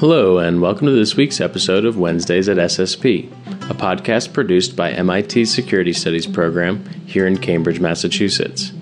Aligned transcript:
Hello, 0.00 0.38
and 0.38 0.62
welcome 0.62 0.86
to 0.86 0.92
this 0.94 1.14
week's 1.14 1.42
episode 1.42 1.84
of 1.84 1.98
Wednesdays 1.98 2.48
at 2.48 2.56
SSP, 2.56 3.30
a 3.70 3.74
podcast 3.74 4.32
produced 4.32 4.74
by 4.74 4.92
MIT's 4.92 5.52
Security 5.52 5.92
Studies 5.92 6.26
program 6.26 6.84
here 7.04 7.26
in 7.26 7.36
Cambridge, 7.36 7.80
Massachusetts. 7.80 8.72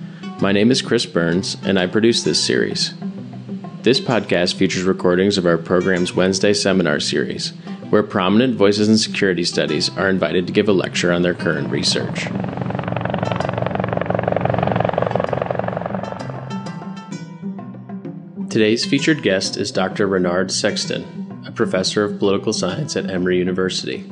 My 0.41 0.52
name 0.52 0.70
is 0.70 0.80
Chris 0.80 1.06
Burns, 1.06 1.56
and 1.64 1.77
I 1.77 1.88
produce 1.88 2.22
this 2.22 2.45
series. 2.45 2.95
This 3.82 3.98
podcast 4.00 4.54
features 4.54 4.84
recordings 4.84 5.38
of 5.38 5.46
our 5.46 5.58
program's 5.58 6.14
Wednesday 6.14 6.52
seminar 6.52 7.00
series, 7.00 7.50
where 7.90 8.04
prominent 8.04 8.54
voices 8.54 8.88
in 8.88 8.98
security 8.98 9.42
studies 9.42 9.88
are 9.96 10.08
invited 10.08 10.46
to 10.46 10.52
give 10.52 10.68
a 10.68 10.72
lecture 10.72 11.10
on 11.10 11.22
their 11.22 11.34
current 11.34 11.70
research. 11.70 12.29
Today's 18.51 18.87
featured 18.87 19.23
guest 19.23 19.59
is 19.59 19.70
Dr. 19.70 20.07
Renard 20.07 20.51
Sexton, 20.51 21.43
a 21.47 21.52
professor 21.52 22.02
of 22.02 22.19
political 22.19 22.55
science 22.55 22.97
at 22.97 23.11
Emory 23.11 23.37
University. 23.37 24.11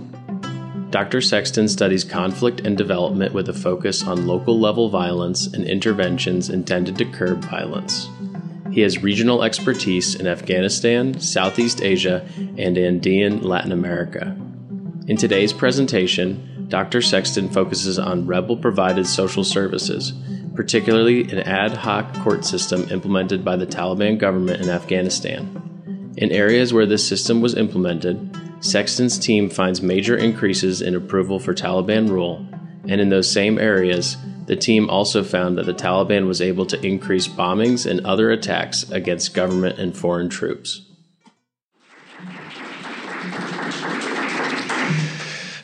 Dr. 0.91 1.23
Sexton 1.23 1.69
studies 1.69 2.05
conflict 2.05 2.61
and 2.61 2.77
development 2.77 3.33
with 3.33 3.49
a 3.49 3.55
focus 3.55 4.07
on 4.07 4.27
local 4.27 4.61
level 4.61 4.91
violence 4.91 5.47
and 5.47 5.65
interventions 5.65 6.51
intended 6.51 6.99
to 6.99 7.07
curb 7.07 7.47
violence. 7.47 8.11
He 8.71 8.83
has 8.83 9.03
regional 9.03 9.43
expertise 9.43 10.15
in 10.15 10.27
Afghanistan, 10.27 11.19
Southeast 11.19 11.81
Asia, 11.81 12.29
and 12.59 12.77
Andean 12.77 13.43
Latin 13.43 13.73
America. 13.73 14.37
In 15.09 15.17
today's 15.17 15.55
presentation, 15.55 16.67
Dr. 16.69 17.01
Sexton 17.01 17.48
focuses 17.48 17.98
on 17.98 18.27
rebel 18.27 18.59
provided 18.59 19.07
social 19.07 19.45
services 19.45 20.12
particularly 20.56 21.23
an 21.30 21.41
ad 21.41 21.73
hoc 21.73 22.12
court 22.20 22.45
system 22.45 22.88
implemented 22.91 23.44
by 23.44 23.56
the 23.56 23.67
Taliban 23.67 24.19
government 24.19 24.62
in 24.62 24.70
Afghanistan. 24.70 26.14
In 26.17 26.33
areas 26.33 26.72
where 26.72 26.86
this 26.86 27.06
system 27.06 27.42
was 27.42 27.55
implemented, 27.55 28.34
Sexton's 28.61 29.19
team 29.19 29.50
finds 29.50 29.83
major 29.83 30.16
increases 30.16 30.81
in 30.81 30.94
approval 30.94 31.39
for 31.39 31.53
Taliban 31.53 32.08
rule, 32.08 32.47
and 32.89 33.00
in 33.00 33.11
those 33.11 33.31
same 33.31 33.58
areas, 33.58 34.16
the 34.47 34.56
team 34.56 34.89
also 34.89 35.22
found 35.22 35.58
that 35.58 35.66
the 35.66 35.75
Taliban 35.75 36.27
was 36.27 36.41
able 36.41 36.64
to 36.66 36.86
increase 36.86 37.28
bombings 37.28 37.88
and 37.88 38.00
other 38.06 38.31
attacks 38.31 38.91
against 38.91 39.34
government 39.34 39.78
and 39.78 39.97
foreign 39.97 40.31
troops. 40.31 40.86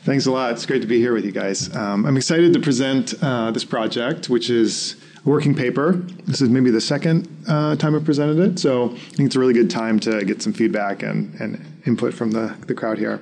Thanks 0.05 0.25
a 0.25 0.31
lot. 0.31 0.51
It's 0.51 0.65
great 0.65 0.81
to 0.81 0.87
be 0.87 0.99
here 0.99 1.13
with 1.13 1.23
you 1.23 1.31
guys. 1.31 1.73
Um, 1.73 2.05
I'm 2.05 2.17
excited 2.17 2.51
to 2.51 2.59
present 2.59 3.13
uh, 3.23 3.51
this 3.51 3.63
project, 3.63 4.27
which 4.27 4.49
is 4.49 4.97
a 5.25 5.29
working 5.29 5.55
paper. 5.55 5.93
This 6.25 6.41
is 6.41 6.49
maybe 6.49 6.71
the 6.71 6.81
second 6.81 7.25
uh, 7.47 7.77
time 7.77 7.95
I've 7.95 8.03
presented 8.03 8.37
it, 8.39 8.59
so 8.59 8.89
I 8.91 8.97
think 8.97 9.27
it's 9.27 9.37
a 9.37 9.39
really 9.39 9.53
good 9.53 9.69
time 9.69 10.01
to 10.01 10.25
get 10.25 10.41
some 10.41 10.51
feedback 10.51 11.03
and, 11.03 11.33
and 11.39 11.81
input 11.85 12.13
from 12.13 12.31
the, 12.31 12.53
the 12.67 12.73
crowd 12.73 12.97
here. 12.97 13.21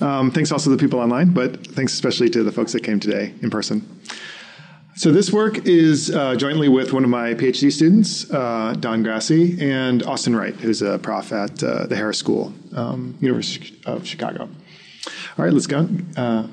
Um, 0.00 0.32
thanks 0.32 0.50
also 0.50 0.68
to 0.70 0.76
the 0.76 0.82
people 0.82 0.98
online, 0.98 1.32
but 1.32 1.64
thanks 1.64 1.92
especially 1.92 2.28
to 2.30 2.42
the 2.42 2.50
folks 2.50 2.72
that 2.72 2.82
came 2.82 2.98
today 2.98 3.32
in 3.40 3.48
person. 3.48 4.00
So 4.96 5.12
this 5.12 5.32
work 5.32 5.64
is 5.64 6.10
uh, 6.10 6.34
jointly 6.34 6.68
with 6.68 6.92
one 6.92 7.04
of 7.04 7.10
my 7.10 7.34
PhD 7.34 7.70
students, 7.70 8.28
uh, 8.32 8.74
Don 8.80 9.04
Grassi, 9.04 9.56
and 9.60 10.02
Austin 10.02 10.34
Wright, 10.34 10.54
who's 10.56 10.82
a 10.82 10.98
prof 10.98 11.32
at 11.32 11.62
uh, 11.62 11.86
the 11.86 11.94
Harris 11.94 12.18
School, 12.18 12.52
um, 12.74 13.16
University 13.20 13.80
of 13.86 14.04
Chicago. 14.04 14.48
All 15.38 15.44
right, 15.44 15.52
let's 15.52 15.66
go. 15.66 15.88
Uh, 16.16 16.46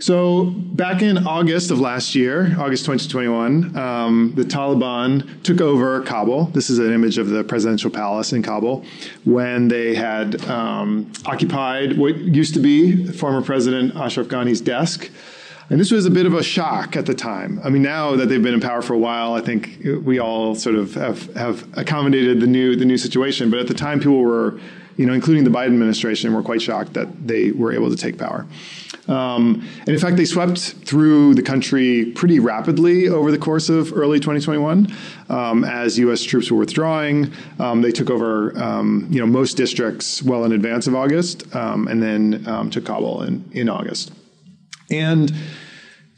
so, 0.00 0.46
back 0.46 1.02
in 1.02 1.26
August 1.26 1.70
of 1.70 1.78
last 1.78 2.16
year, 2.16 2.54
August 2.58 2.84
2021, 2.84 3.76
um, 3.76 4.32
the 4.34 4.42
Taliban 4.42 5.42
took 5.44 5.60
over 5.60 6.02
Kabul. 6.02 6.46
This 6.46 6.68
is 6.68 6.80
an 6.80 6.92
image 6.92 7.16
of 7.16 7.28
the 7.28 7.44
presidential 7.44 7.90
palace 7.90 8.32
in 8.32 8.42
Kabul 8.42 8.84
when 9.24 9.68
they 9.68 9.94
had 9.94 10.44
um, 10.46 11.10
occupied 11.24 11.96
what 11.96 12.16
used 12.16 12.54
to 12.54 12.60
be 12.60 13.06
former 13.06 13.40
President 13.40 13.94
Ashraf 13.94 14.26
Ghani's 14.26 14.60
desk. 14.60 15.10
And 15.70 15.80
this 15.80 15.90
was 15.90 16.04
a 16.06 16.10
bit 16.10 16.26
of 16.26 16.34
a 16.34 16.42
shock 16.42 16.96
at 16.96 17.06
the 17.06 17.14
time. 17.14 17.60
I 17.64 17.70
mean, 17.70 17.82
now 17.82 18.16
that 18.16 18.28
they've 18.28 18.42
been 18.42 18.52
in 18.52 18.60
power 18.60 18.82
for 18.82 18.94
a 18.94 18.98
while, 18.98 19.32
I 19.32 19.40
think 19.40 19.78
we 20.02 20.18
all 20.18 20.54
sort 20.54 20.74
of 20.74 20.94
have, 20.94 21.32
have 21.34 21.66
accommodated 21.78 22.40
the 22.40 22.46
new 22.46 22.76
the 22.76 22.84
new 22.84 22.98
situation. 22.98 23.48
But 23.48 23.60
at 23.60 23.68
the 23.68 23.74
time, 23.74 24.00
people 24.00 24.20
were 24.20 24.60
you 24.96 25.06
know, 25.06 25.12
including 25.12 25.44
the 25.44 25.50
Biden 25.50 25.68
administration, 25.68 26.32
were 26.34 26.42
quite 26.42 26.62
shocked 26.62 26.94
that 26.94 27.26
they 27.26 27.50
were 27.52 27.72
able 27.72 27.90
to 27.90 27.96
take 27.96 28.18
power. 28.18 28.46
Um, 29.08 29.68
and 29.80 29.90
in 29.90 29.98
fact, 29.98 30.16
they 30.16 30.24
swept 30.24 30.58
through 30.58 31.34
the 31.34 31.42
country 31.42 32.12
pretty 32.14 32.38
rapidly 32.38 33.08
over 33.08 33.30
the 33.30 33.38
course 33.38 33.68
of 33.68 33.92
early 33.92 34.18
2021 34.18 34.94
um, 35.28 35.64
as 35.64 35.98
U.S. 35.98 36.22
troops 36.22 36.50
were 36.50 36.58
withdrawing. 36.58 37.30
Um, 37.58 37.82
they 37.82 37.92
took 37.92 38.08
over, 38.08 38.56
um, 38.58 39.06
you 39.10 39.20
know, 39.20 39.26
most 39.26 39.56
districts 39.56 40.22
well 40.22 40.44
in 40.44 40.52
advance 40.52 40.86
of 40.86 40.94
August, 40.94 41.54
um, 41.54 41.86
and 41.88 42.02
then 42.02 42.44
um, 42.46 42.70
took 42.70 42.86
Kabul 42.86 43.22
in, 43.22 43.44
in 43.52 43.68
August. 43.68 44.12
And 44.90 45.32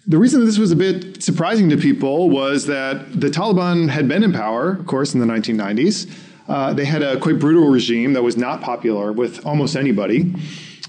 the 0.07 0.19
reason 0.19 0.41
that 0.41 0.47
this 0.47 0.59
was 0.59 0.71
a 0.71 0.77
bit 0.77 1.23
surprising 1.23 1.69
to 1.71 1.77
people 1.77 2.31
was 2.31 2.67
that 2.67 3.21
the 3.21 3.29
Taliban 3.29 3.89
had 3.89 4.07
been 4.07 4.23
in 4.23 4.33
power, 4.33 4.71
of 4.71 4.87
course, 4.87 5.15
in 5.15 5.21
the 5.21 5.27
1990s. 5.27 6.09
Uh, 6.49 6.73
they 6.73 6.85
had 6.85 7.03
a 7.03 7.19
quite 7.19 7.39
brutal 7.39 7.69
regime 7.69 8.13
that 8.13 8.23
was 8.23 8.37
not 8.37 8.61
popular 8.61 9.13
with 9.13 9.45
almost 9.45 9.77
anybody. 9.77 10.35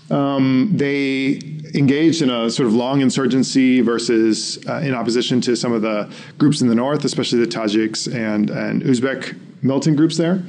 Um, 0.10 0.72
they 0.74 1.42
engaged 1.74 2.22
in 2.22 2.30
a 2.30 2.50
sort 2.50 2.68
of 2.68 2.74
long 2.74 3.02
insurgency 3.02 3.82
versus 3.82 4.64
uh, 4.68 4.78
in 4.78 4.94
opposition 4.94 5.42
to 5.42 5.56
some 5.56 5.74
of 5.74 5.82
the 5.82 6.12
groups 6.38 6.62
in 6.62 6.68
the 6.68 6.76
north, 6.76 7.04
especially 7.04 7.40
the 7.40 7.48
Tajiks 7.48 8.08
and, 8.14 8.50
and 8.50 8.84
Uzbek 8.84 9.38
militant 9.62 9.98
groups 9.98 10.18
there. 10.18 10.44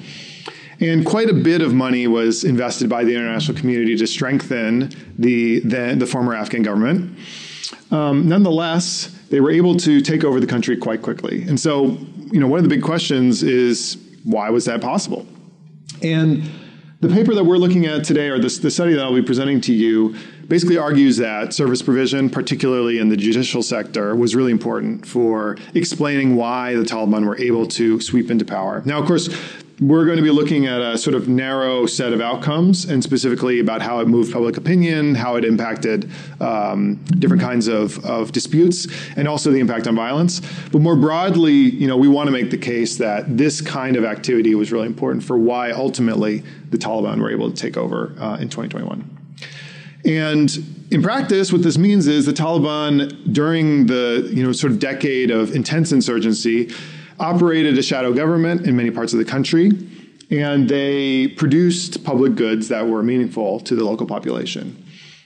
And 0.81 1.05
quite 1.05 1.29
a 1.29 1.35
bit 1.35 1.61
of 1.61 1.75
money 1.75 2.07
was 2.07 2.45
invested 2.45 2.89
by 2.89 3.03
the 3.03 3.13
international 3.13 3.59
community 3.59 3.97
to 3.97 4.07
strengthen 4.07 4.91
the, 5.19 5.59
the, 5.61 5.97
the 5.99 6.07
former 6.07 6.35
Afghan 6.35 6.63
government. 6.63 7.19
Um, 7.91 8.29
nonetheless, 8.29 9.07
they 9.31 9.41
were 9.41 9.51
able 9.51 9.77
to 9.79 10.01
take 10.01 10.23
over 10.23 10.39
the 10.39 10.47
country 10.47 10.77
quite 10.77 11.03
quickly. 11.03 11.43
And 11.43 11.59
so, 11.59 11.99
you 12.31 12.39
know, 12.39 12.47
one 12.47 12.59
of 12.59 12.63
the 12.63 12.69
big 12.69 12.83
questions 12.83 13.43
is 13.43 13.97
why 14.29 14.51
was 14.51 14.67
that 14.67 14.81
possible? 14.81 15.27
And 16.03 16.49
the 17.01 17.09
paper 17.09 17.35
that 17.35 17.45
we're 17.45 17.57
looking 17.57 17.87
at 17.87 18.05
today, 18.05 18.29
or 18.29 18.39
this, 18.39 18.59
the 18.59 18.71
study 18.71 18.93
that 18.95 19.03
I'll 19.03 19.15
be 19.15 19.23
presenting 19.23 19.61
to 19.63 19.73
you, 19.73 20.17
basically 20.49 20.77
argues 20.77 21.17
that 21.17 21.55
service 21.55 21.81
provision, 21.81 22.29
particularly 22.29 22.99
in 22.99 23.09
the 23.09 23.17
judicial 23.17 23.63
sector, 23.63 24.15
was 24.15 24.35
really 24.35 24.53
important 24.53 25.07
for 25.07 25.57
explaining 25.75 26.37
why 26.37 26.75
the 26.75 26.83
Taliban 26.83 27.25
were 27.27 27.39
able 27.39 27.67
to 27.69 28.01
sweep 28.01 28.31
into 28.31 28.45
power. 28.45 28.83
Now, 28.85 29.01
of 29.01 29.07
course, 29.07 29.29
we're 29.81 30.05
going 30.05 30.17
to 30.17 30.23
be 30.23 30.31
looking 30.31 30.67
at 30.67 30.81
a 30.81 30.99
sort 30.99 31.15
of 31.15 31.29
narrow 31.29 31.87
set 31.87 32.13
of 32.13 32.21
outcomes 32.21 32.85
and 32.85 33.03
specifically 33.03 33.61
about 33.61 33.81
how 33.81 34.01
it 34.01 34.09
moved 34.09 34.33
public 34.33 34.57
opinion, 34.57 35.15
how 35.15 35.37
it 35.37 35.45
impacted 35.45 36.11
um, 36.41 36.97
different 37.19 37.41
kinds 37.41 37.69
of, 37.69 38.05
of 38.05 38.33
disputes, 38.33 38.89
and 39.17 39.29
also 39.29 39.53
the 39.53 39.61
impact 39.61 39.87
on 39.87 39.95
violence. 39.95 40.41
But 40.73 40.81
more 40.81 40.97
broadly, 40.97 41.53
you 41.53 41.87
know, 41.87 41.97
we 41.97 42.09
want 42.09 42.27
to 42.27 42.33
make 42.33 42.51
the 42.51 42.59
case 42.59 42.97
that 42.97 43.37
this 43.37 43.61
kind 43.61 43.97
of 43.97 44.05
activity 44.05 44.55
was 44.55 44.73
really 44.73 44.87
important 44.87 45.23
for 45.23 45.39
why 45.39 45.71
ultimately 45.71 46.43
the 46.71 46.79
Taliban 46.79 47.21
were 47.21 47.31
able 47.31 47.51
to 47.51 47.57
take 47.57 47.77
over 47.77 48.15
uh, 48.19 48.37
in 48.41 48.49
2021. 48.49 49.19
And 50.05 50.51
in 50.91 51.03
practice, 51.03 51.53
what 51.53 51.63
this 51.63 51.79
means 51.79 52.07
is 52.07 52.27
the 52.27 52.33
Taliban, 52.33 53.33
during 53.33 53.87
the 53.87 54.29
you 54.33 54.43
know 54.43 54.53
sort 54.53 54.73
of 54.73 54.79
decade 54.79 55.31
of 55.31 55.55
intense 55.55 55.93
insurgency, 55.93 56.73
operated 57.21 57.77
a 57.79 57.83
shadow 57.83 58.13
government 58.13 58.67
in 58.67 58.77
many 58.77 58.91
parts 58.91 59.13
of 59.13 59.19
the 59.19 59.25
country, 59.25 59.71
and 60.31 60.69
they 60.69 61.29
produced 61.29 62.05
public 62.05 62.35
goods 62.35 62.69
that 62.69 62.87
were 62.87 63.03
meaningful 63.03 63.61
to 63.61 63.75
the 63.75 63.85
local 63.85 64.07
population. 64.07 64.85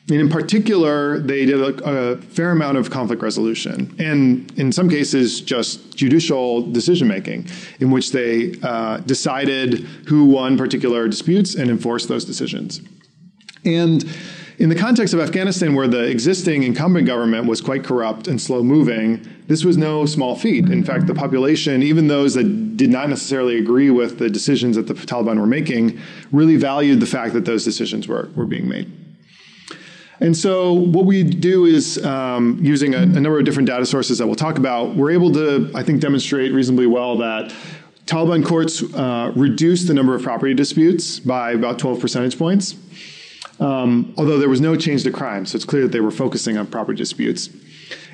And 0.09 0.21
in 0.21 0.29
particular, 0.29 1.21
they 1.21 1.47
did 1.47 1.61
a, 1.61 1.85
a, 1.85 2.17
fair 2.17 2.51
amount 2.51 2.77
of 2.77 2.91
conflict 2.91 3.23
resolution, 3.23 3.95
and 4.01 4.51
in 4.59 4.73
some 4.73 4.91
cases, 4.91 5.41
just 5.41 5.97
judicial 5.97 6.71
decision 6.73 7.07
making, 7.07 7.47
in 7.79 7.91
which 7.93 8.11
they 8.11 8.57
uh, 8.63 8.99
decided 8.99 9.81
who 10.09 10.25
won 10.25 10.59
particular 10.59 11.07
disputes 11.07 11.55
and 11.55 11.71
enforced 11.71 12.09
those 12.09 12.25
decisions. 12.25 12.81
And 13.65 14.05
in 14.63 14.69
the 14.69 14.77
context 14.77 15.13
of 15.13 15.19
Afghanistan, 15.19 15.75
where 15.75 15.89
the 15.89 16.05
existing 16.05 16.63
incumbent 16.63 17.05
government 17.05 17.49
was 17.49 17.61
quite 17.61 17.83
corrupt 17.83 18.29
and 18.29 18.41
slow 18.41 18.63
moving, 18.63 19.29
this 19.49 19.65
was 19.65 19.77
no 19.77 20.07
small 20.07 20.37
feat. 20.37 20.69
In 20.69 20.85
fact, 20.85 21.09
the 21.09 21.15
population, 21.17 21.83
even 21.83 22.07
those 22.07 22.35
that 22.35 22.77
did 22.77 22.89
not 22.89 23.09
necessarily 23.09 23.59
agree 23.59 23.91
with 23.91 24.21
the 24.21 24.31
decisions 24.31 24.77
that 24.77 24.87
the 24.87 24.95
Taliban 24.95 25.41
were 25.41 25.49
making, 25.49 26.01
really 26.31 26.55
valued 26.55 27.01
the 27.01 27.07
fact 27.07 27.33
that 27.35 27.45
those 27.45 27.65
decisions 27.65 28.07
were, 28.07 28.31
were 28.37 28.47
being 28.47 28.69
made. 28.69 28.89
And 30.21 30.37
so, 30.37 30.73
what 30.73 31.07
we 31.07 31.25
do 31.25 31.65
is 31.65 31.99
um, 32.05 32.61
using 32.63 32.95
a, 32.95 32.99
a, 32.99 33.07
number 33.07 33.41
of 33.41 33.45
different 33.45 33.67
data 33.67 33.85
sources 33.85 34.19
that 34.19 34.29
we'll 34.29 34.37
talk 34.37 34.59
about, 34.59 34.95
we're 34.95 35.11
able 35.11 35.33
to, 35.33 35.73
I 35.75 35.83
think, 35.83 36.01
demonstrate 36.01 36.53
reasonably 36.53 36.87
well 36.87 37.19
that 37.19 37.53
Taliban 38.07 38.47
courts 38.47 38.81
uh, 38.95 39.33
reduced 39.35 39.89
the 39.89 39.95
number 39.95 40.15
of 40.15 40.23
property 40.23 40.55
disputes 40.55 41.19
by 41.19 41.51
about 41.51 41.81
12 41.81 41.99
percentage 41.99 42.39
points. 42.39 42.77
Um, 43.63 44.13
although 44.17 44.39
there 44.39 44.49
was 44.49 44.61
no 44.61 44.75
change 44.77 45.05
to 45.05 45.11
crime, 45.11 45.47
so 45.47 45.57
it's 45.57 45.65
clear 45.65 45.83
that 45.83 45.93
they 45.93 46.01
were 46.01 46.11
focusing 46.11 46.59
on 46.59 46.67
property 46.67 46.99
disputes. 46.99 47.49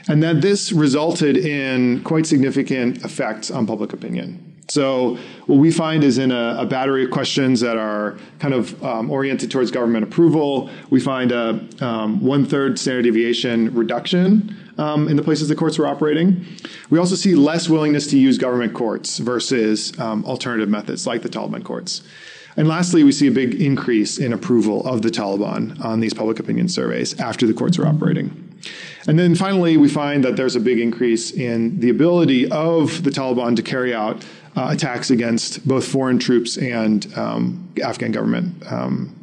and 0.08 0.22
that 0.22 0.40
this 0.40 0.72
resulted 0.72 1.36
in 1.36 2.02
quite 2.02 2.26
significant 2.26 3.04
effects 3.04 3.50
on 3.50 3.66
public 3.66 3.92
opinion. 3.92 4.44
So 4.70 5.16
what 5.46 5.56
we 5.56 5.70
find 5.70 6.04
is 6.04 6.18
in 6.18 6.30
a, 6.30 6.56
a 6.58 6.66
battery 6.66 7.04
of 7.04 7.10
questions 7.10 7.60
that 7.60 7.78
are 7.78 8.18
kind 8.38 8.52
of 8.52 8.82
um, 8.82 9.10
oriented 9.10 9.50
towards 9.50 9.70
government 9.70 10.04
approval, 10.04 10.68
we 10.90 11.00
find 11.00 11.32
a 11.32 11.66
um, 11.80 12.22
one-third 12.22 12.78
standard 12.78 13.02
deviation 13.02 13.74
reduction 13.74 14.54
um, 14.76 15.08
in 15.08 15.16
the 15.16 15.22
places 15.22 15.48
the 15.48 15.56
courts 15.56 15.78
were 15.78 15.86
operating. 15.86 16.44
We 16.90 16.98
also 16.98 17.14
see 17.14 17.34
less 17.34 17.68
willingness 17.68 18.08
to 18.08 18.18
use 18.18 18.36
government 18.36 18.74
courts 18.74 19.18
versus 19.18 19.98
um, 19.98 20.24
alternative 20.26 20.68
methods 20.68 21.06
like 21.06 21.22
the 21.22 21.30
Taliban 21.30 21.64
courts. 21.64 22.02
And 22.58 22.66
lastly, 22.66 23.04
we 23.04 23.12
see 23.12 23.28
a 23.28 23.30
big 23.30 23.54
increase 23.54 24.18
in 24.18 24.32
approval 24.32 24.84
of 24.84 25.02
the 25.02 25.10
Taliban 25.10 25.80
on 25.84 26.00
these 26.00 26.12
public 26.12 26.40
opinion 26.40 26.68
surveys 26.68 27.18
after 27.20 27.46
the 27.46 27.54
courts 27.54 27.78
are 27.78 27.86
operating. 27.86 28.58
And 29.06 29.16
then 29.16 29.36
finally, 29.36 29.76
we 29.76 29.88
find 29.88 30.24
that 30.24 30.34
there's 30.34 30.56
a 30.56 30.60
big 30.60 30.80
increase 30.80 31.30
in 31.30 31.78
the 31.78 31.88
ability 31.88 32.50
of 32.50 33.04
the 33.04 33.10
Taliban 33.10 33.54
to 33.54 33.62
carry 33.62 33.94
out 33.94 34.26
uh, 34.56 34.70
attacks 34.72 35.10
against 35.10 35.68
both 35.68 35.86
foreign 35.86 36.18
troops 36.18 36.58
and 36.58 37.06
um, 37.16 37.72
Afghan 37.80 38.10
government, 38.10 38.60
um, 38.72 39.14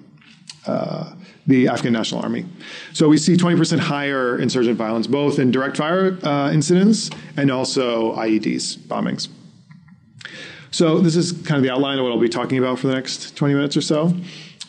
uh, 0.65 1.13
the 1.45 1.67
Afghan 1.67 1.91
National 1.91 2.21
Army. 2.21 2.45
So 2.93 3.09
we 3.09 3.17
see 3.17 3.35
20% 3.35 3.79
higher 3.79 4.39
insurgent 4.39 4.77
violence, 4.77 5.07
both 5.07 5.39
in 5.39 5.51
direct 5.51 5.75
fire 5.75 6.17
uh, 6.23 6.53
incidents 6.53 7.09
and 7.35 7.51
also 7.51 8.15
IEDs, 8.15 8.77
bombings. 8.77 9.27
So 10.75 10.99
this 10.99 11.15
is 11.15 11.31
kind 11.31 11.55
of 11.55 11.63
the 11.63 11.69
outline 11.69 11.99
of 11.99 12.03
what 12.03 12.11
I'll 12.11 12.19
be 12.19 12.27
talking 12.27 12.57
about 12.57 12.79
for 12.79 12.87
the 12.87 12.95
next 12.95 13.37
20 13.37 13.53
minutes 13.53 13.77
or 13.77 13.81
so. 13.81 14.13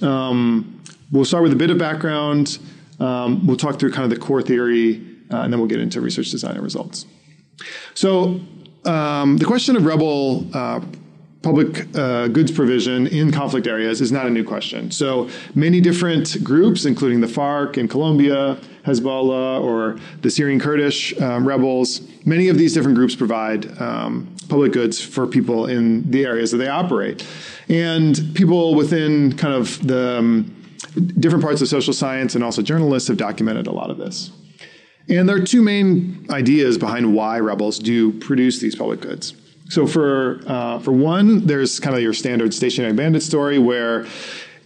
Um, 0.03 0.81
we'll 1.11 1.25
start 1.25 1.43
with 1.43 1.53
a 1.53 1.57
bit 1.57 1.69
of 1.69 1.79
background. 1.79 2.61
Um, 3.01 3.45
we'll 3.45 3.57
talk 3.57 3.81
through 3.81 3.91
kind 3.91 4.05
of 4.05 4.17
the 4.17 4.25
core 4.25 4.41
theory, 4.41 5.05
uh, 5.33 5.39
and 5.39 5.53
then 5.53 5.59
we'll 5.59 5.69
get 5.69 5.81
into 5.81 6.01
research 6.01 6.31
design 6.31 6.55
and 6.55 6.63
results. 6.63 7.07
So 7.95 8.41
um, 8.85 9.37
the 9.39 9.47
question 9.47 9.75
of 9.75 9.85
rebel 9.85 10.47
uh, 10.55 10.81
public 11.47 11.87
uh, 11.97 12.27
goods 12.27 12.51
provision 12.51 13.07
in 13.07 13.31
conflict 13.31 13.69
areas 13.69 14.01
is 14.01 14.11
not 14.11 14.27
a 14.27 14.31
new 14.31 14.43
question. 14.43 14.91
So 14.91 15.31
many 15.55 15.81
different 15.81 16.43
groups, 16.43 16.87
including 16.87 17.21
the 17.21 17.29
FARC 17.29 17.79
in 17.79 17.87
Colombia, 17.87 18.59
Hezbollah, 18.85 19.63
or 19.63 19.97
the 20.23 20.29
Syrian 20.29 20.59
Kurdish 20.59 21.17
um, 21.21 21.47
rebels, 21.47 22.01
many 22.25 22.49
of 22.49 22.59
these 22.59 22.75
different 22.75 22.97
groups 22.97 23.15
provide 23.15 23.81
um, 23.81 24.35
public 24.49 24.73
goods 24.73 25.01
for 25.01 25.25
people 25.25 25.67
in 25.67 26.11
the 26.11 26.25
areas 26.25 26.51
that 26.51 26.57
they 26.57 26.67
operate. 26.67 27.25
And 27.69 28.21
people 28.35 28.75
within 28.75 29.37
kind 29.37 29.55
of 29.55 29.87
the 29.87 30.19
um, 30.19 30.53
different 31.21 31.45
parts 31.45 31.63
of 31.63 31.69
social 31.69 31.93
science 31.93 32.35
and 32.35 32.43
also 32.43 32.61
journalists 32.61 33.07
have 33.07 33.19
documented 33.19 33.69
a 33.69 33.73
lot 33.73 33.93
of 33.93 33.99
this. 33.99 34.33
And 35.09 35.29
there 35.29 35.37
are 35.37 35.47
two 35.47 35.63
main 35.63 36.27
ideas 36.29 36.77
behind 36.77 37.15
why 37.15 37.39
rebels 37.39 37.79
do 37.79 38.11
produce 38.19 38.59
these 38.59 38.75
public 38.75 39.01
goods. 39.01 39.35
So 39.69 39.87
for 39.87 40.41
uh, 40.47 40.79
for 40.79 40.93
one, 40.93 41.47
there's 41.47 41.81
kind 41.81 41.97
of 41.97 42.03
your 42.03 42.13
standard 42.13 42.55
stationary 42.55 42.93
bandit 42.93 43.23
story 43.23 43.59
where 43.59 44.07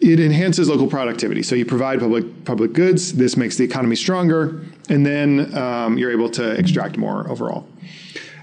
it 0.01 0.19
enhances 0.19 0.69
local 0.69 0.87
productivity. 0.87 1.43
So 1.43 1.55
you 1.55 1.65
provide 1.65 2.01
public 2.01 2.45
public 2.45 2.73
goods. 2.73 3.13
This 3.13 3.37
makes 3.37 3.57
the 3.57 3.65
economy 3.65 3.97
stronger, 3.97 4.61
and 4.89 5.05
then 5.05 5.57
um, 5.57 5.99
you're 5.99 6.13
able 6.13 6.31
to 6.31 6.51
extract 6.53 6.97
more 6.97 7.29
overall. 7.31 7.67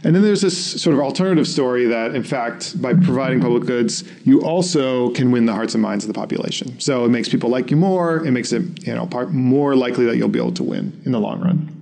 And 0.03 0.15
then 0.15 0.21
there's 0.21 0.41
this 0.41 0.81
sort 0.81 0.93
of 0.93 1.01
alternative 1.01 1.47
story 1.47 1.85
that, 1.87 2.15
in 2.15 2.23
fact, 2.23 2.79
by 2.81 2.93
providing 2.93 3.41
public 3.41 3.65
goods, 3.65 4.03
you 4.23 4.41
also 4.41 5.09
can 5.11 5.31
win 5.31 5.47
the 5.47 5.53
hearts 5.53 5.73
and 5.73 5.81
minds 5.81 6.05
of 6.05 6.07
the 6.07 6.13
population. 6.13 6.79
So 6.79 7.03
it 7.03 7.09
makes 7.09 7.27
people 7.27 7.49
like 7.49 7.71
you 7.71 7.77
more. 7.77 8.25
It 8.25 8.31
makes 8.31 8.53
it 8.53 8.61
you 8.87 8.93
know 8.93 9.07
more 9.29 9.75
likely 9.75 10.05
that 10.05 10.17
you'll 10.17 10.29
be 10.29 10.39
able 10.39 10.53
to 10.53 10.63
win 10.63 11.01
in 11.05 11.11
the 11.11 11.19
long 11.19 11.41
run. 11.41 11.73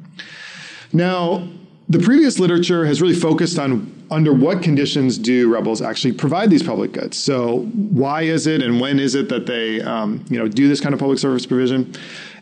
Now, 0.94 1.48
the 1.90 2.00
previous 2.00 2.40
literature 2.40 2.86
has 2.86 3.02
really 3.02 3.16
focused 3.16 3.60
on 3.60 3.92
under 4.12 4.34
what 4.34 4.62
conditions 4.62 5.18
do 5.18 5.52
rebels 5.52 5.82
actually 5.82 6.14
provide 6.14 6.50
these 6.50 6.64
public 6.64 6.92
goods. 6.92 7.18
So, 7.18 7.60
why 7.60 8.24
is 8.24 8.48
it 8.48 8.62
and 8.62 8.80
when 8.80 9.00
is 9.00 9.16
it 9.16 9.30
that 9.30 9.46
they, 9.46 9.82
um, 9.82 10.26
you 10.30 10.38
know, 10.38 10.48
do 10.48 10.68
this 10.68 10.82
kind 10.82 10.94
of 10.94 11.00
public 11.00 11.20
service 11.20 11.46
provision? 11.46 11.94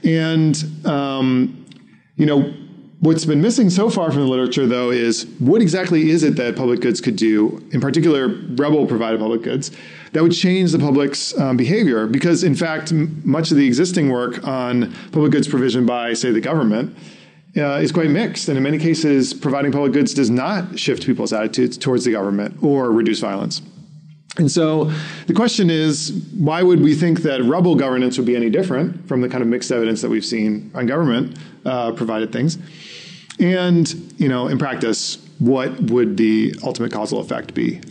And 0.04 0.86
um, 0.86 1.66
you 2.16 2.26
know, 2.26 2.54
what's 3.00 3.26
been 3.26 3.42
missing 3.42 3.70
so 3.70 3.90
far 3.90 4.12
from 4.12 4.22
the 4.22 4.28
literature, 4.28 4.66
though, 4.66 4.92
is 4.92 5.26
what 5.40 5.62
exactly 5.62 6.10
is 6.10 6.24
it 6.24 6.36
that 6.38 6.56
public 6.56 6.80
goods 6.80 7.02
could 7.02 7.16
do, 7.16 7.62
in 7.72 7.82
particular, 7.82 8.28
rebel 8.28 8.86
provided 8.86 9.20
public 9.20 9.42
goods, 9.42 9.72
that 10.14 10.24
would 10.24 10.32
change 10.32 10.72
the 10.72 10.80
public's 10.80 11.38
um, 11.40 11.58
behavior? 11.58 12.08
Because, 12.08 12.44
in 12.44 12.56
fact, 12.56 12.92
m- 12.92 13.22
much 13.26 13.52
of 13.52 13.58
the 13.58 13.66
existing 13.66 14.10
work 14.10 14.48
on 14.48 14.94
public 15.12 15.32
goods 15.32 15.48
provision 15.48 15.86
by, 15.86 16.14
say, 16.14 16.32
the 16.32 16.42
government 16.42 16.96
uh, 17.56 17.80
is 17.80 17.92
quite 17.92 18.10
mixed. 18.10 18.48
And 18.48 18.58
in 18.58 18.64
many 18.64 18.80
cases, 18.80 19.34
providing 19.34 19.72
public 19.72 19.94
goods 19.94 20.14
does 20.14 20.30
not 20.30 20.80
shift 20.80 21.06
people's 21.06 21.34
attitudes 21.34 21.78
towards 21.78 22.06
the 22.06 22.12
government 22.12 22.58
or 22.64 22.92
reduce 22.92 23.20
violence. 23.20 23.62
And 24.38 24.52
so 24.52 24.92
the 25.28 25.34
question 25.34 25.70
is 25.70 26.10
why 26.38 26.64
would 26.64 26.82
we 26.82 26.96
think 26.96 27.22
that 27.22 27.44
rebel 27.44 27.76
governance 27.76 28.18
would 28.18 28.26
be 28.26 28.36
any 28.36 28.50
different 28.50 29.08
from 29.08 29.22
the 29.22 29.30
kind 29.30 29.44
of 29.44 29.48
mixed 29.48 29.72
evidence 29.72 30.02
that 30.02 30.10
we've 30.10 30.26
seen 30.26 30.72
on 30.74 30.88
government 30.88 31.38
uh, 31.66 31.92
provided 31.92 32.32
things? 32.32 32.58
And, 33.40 34.14
you 34.18 34.28
know, 34.28 34.48
in 34.48 34.58
practice, 34.58 35.18
what 35.40 35.80
would 35.82 36.18
the 36.18 36.56
ultimate 36.64 36.92
causal 36.92 37.20
effect 37.20 37.54
be? 37.54 37.82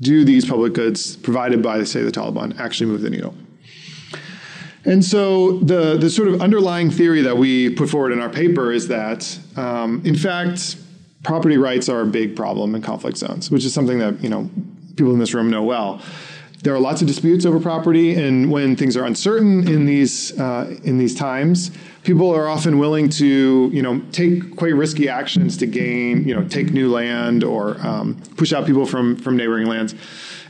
Do 0.00 0.24
these 0.24 0.44
public 0.44 0.72
goods 0.72 1.16
provided 1.16 1.62
by, 1.62 1.82
say, 1.84 2.02
the 2.02 2.10
Taliban 2.10 2.58
actually 2.58 2.86
move 2.86 3.02
the 3.02 3.10
needle? 3.10 3.34
And 4.84 5.04
so 5.04 5.58
the, 5.60 5.96
the 5.96 6.10
sort 6.10 6.28
of 6.28 6.42
underlying 6.42 6.90
theory 6.90 7.22
that 7.22 7.36
we 7.38 7.70
put 7.70 7.88
forward 7.88 8.12
in 8.12 8.20
our 8.20 8.28
paper 8.28 8.70
is 8.70 8.88
that, 8.88 9.38
um, 9.56 10.02
in 10.04 10.14
fact, 10.14 10.76
property 11.22 11.56
rights 11.56 11.88
are 11.88 12.02
a 12.02 12.06
big 12.06 12.36
problem 12.36 12.74
in 12.74 12.82
conflict 12.82 13.16
zones, 13.16 13.50
which 13.50 13.64
is 13.64 13.74
something 13.74 13.98
that 13.98 14.22
you 14.22 14.28
know 14.28 14.48
people 14.96 15.12
in 15.12 15.18
this 15.18 15.34
room 15.34 15.50
know 15.50 15.62
well. 15.62 16.00
There 16.62 16.74
are 16.74 16.78
lots 16.78 17.02
of 17.02 17.06
disputes 17.06 17.44
over 17.44 17.60
property, 17.60 18.14
and 18.14 18.50
when 18.50 18.76
things 18.76 18.96
are 18.96 19.04
uncertain 19.04 19.68
in 19.68 19.86
these 19.86 20.38
uh, 20.38 20.76
in 20.84 20.98
these 20.98 21.14
times, 21.14 21.70
people 22.04 22.30
are 22.30 22.48
often 22.48 22.78
willing 22.78 23.08
to 23.10 23.70
you 23.72 23.82
know 23.82 24.00
take 24.12 24.56
quite 24.56 24.74
risky 24.74 25.08
actions 25.08 25.56
to 25.58 25.66
gain 25.66 26.28
you 26.28 26.34
know 26.34 26.46
take 26.46 26.72
new 26.72 26.92
land 26.92 27.42
or 27.42 27.78
um, 27.86 28.20
push 28.36 28.52
out 28.52 28.66
people 28.66 28.86
from 28.86 29.16
from 29.16 29.36
neighboring 29.36 29.66
lands. 29.66 29.94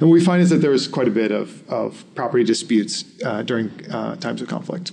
And 0.00 0.08
what 0.08 0.14
we 0.14 0.24
find 0.24 0.42
is 0.42 0.50
that 0.50 0.56
there's 0.56 0.88
quite 0.88 1.08
a 1.08 1.10
bit 1.10 1.30
of, 1.30 1.68
of 1.70 2.04
property 2.14 2.44
disputes 2.44 3.04
uh, 3.24 3.42
during 3.42 3.70
uh, 3.90 4.16
times 4.16 4.42
of 4.42 4.48
conflict. 4.48 4.92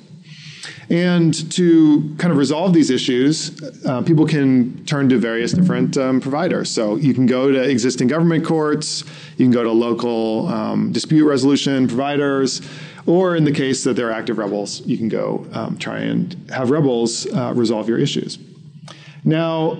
And 0.89 1.33
to 1.53 2.15
kind 2.17 2.31
of 2.31 2.37
resolve 2.37 2.73
these 2.73 2.89
issues, 2.89 3.59
uh, 3.85 4.01
people 4.01 4.25
can 4.27 4.85
turn 4.85 5.09
to 5.09 5.17
various 5.17 5.53
different 5.53 5.97
um, 5.97 6.19
providers. 6.19 6.69
So 6.69 6.97
you 6.97 7.13
can 7.13 7.25
go 7.25 7.49
to 7.51 7.61
existing 7.63 8.09
government 8.09 8.45
courts, 8.45 9.03
you 9.37 9.45
can 9.45 9.51
go 9.51 9.63
to 9.63 9.71
local 9.71 10.47
um, 10.49 10.91
dispute 10.91 11.25
resolution 11.25 11.87
providers, 11.87 12.61
or 13.07 13.35
in 13.35 13.45
the 13.45 13.51
case 13.51 13.83
that 13.85 13.95
they're 13.95 14.11
active 14.11 14.37
rebels, 14.37 14.85
you 14.85 14.97
can 14.97 15.07
go 15.07 15.47
um, 15.53 15.77
try 15.77 15.99
and 15.99 16.35
have 16.53 16.69
rebels 16.69 17.25
uh, 17.25 17.53
resolve 17.55 17.87
your 17.87 17.97
issues. 17.97 18.37
Now, 19.23 19.77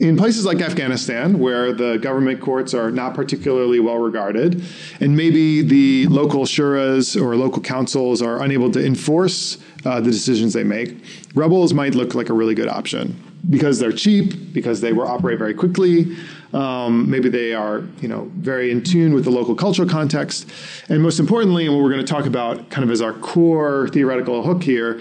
in 0.00 0.16
places 0.16 0.44
like 0.44 0.60
Afghanistan, 0.60 1.38
where 1.38 1.72
the 1.72 1.98
government 1.98 2.40
courts 2.40 2.74
are 2.74 2.90
not 2.90 3.14
particularly 3.14 3.78
well 3.78 3.98
regarded, 3.98 4.62
and 5.00 5.16
maybe 5.16 5.62
the 5.62 6.06
local 6.08 6.44
shuras 6.44 7.20
or 7.20 7.36
local 7.36 7.62
councils 7.62 8.20
are 8.20 8.42
unable 8.42 8.70
to 8.72 8.84
enforce 8.84 9.58
uh, 9.84 10.00
the 10.00 10.10
decisions 10.10 10.52
they 10.52 10.64
make, 10.64 10.96
rebels 11.34 11.72
might 11.72 11.94
look 11.94 12.14
like 12.14 12.28
a 12.28 12.32
really 12.32 12.54
good 12.54 12.68
option 12.68 13.20
because 13.50 13.78
they're 13.78 13.92
cheap, 13.92 14.52
because 14.52 14.80
they 14.80 14.90
operate 14.90 15.38
very 15.38 15.54
quickly. 15.54 16.16
Um, 16.54 17.10
maybe 17.10 17.28
they 17.28 17.52
are, 17.52 17.84
you 18.00 18.08
know, 18.08 18.30
very 18.36 18.70
in 18.70 18.82
tune 18.82 19.12
with 19.12 19.24
the 19.24 19.30
local 19.30 19.54
cultural 19.54 19.88
context, 19.88 20.48
and 20.88 21.02
most 21.02 21.20
importantly, 21.20 21.66
and 21.66 21.74
what 21.74 21.82
we're 21.82 21.92
going 21.92 22.04
to 22.04 22.12
talk 22.12 22.26
about, 22.26 22.70
kind 22.70 22.84
of 22.84 22.90
as 22.90 23.02
our 23.02 23.12
core 23.12 23.88
theoretical 23.88 24.42
hook 24.42 24.62
here. 24.62 25.00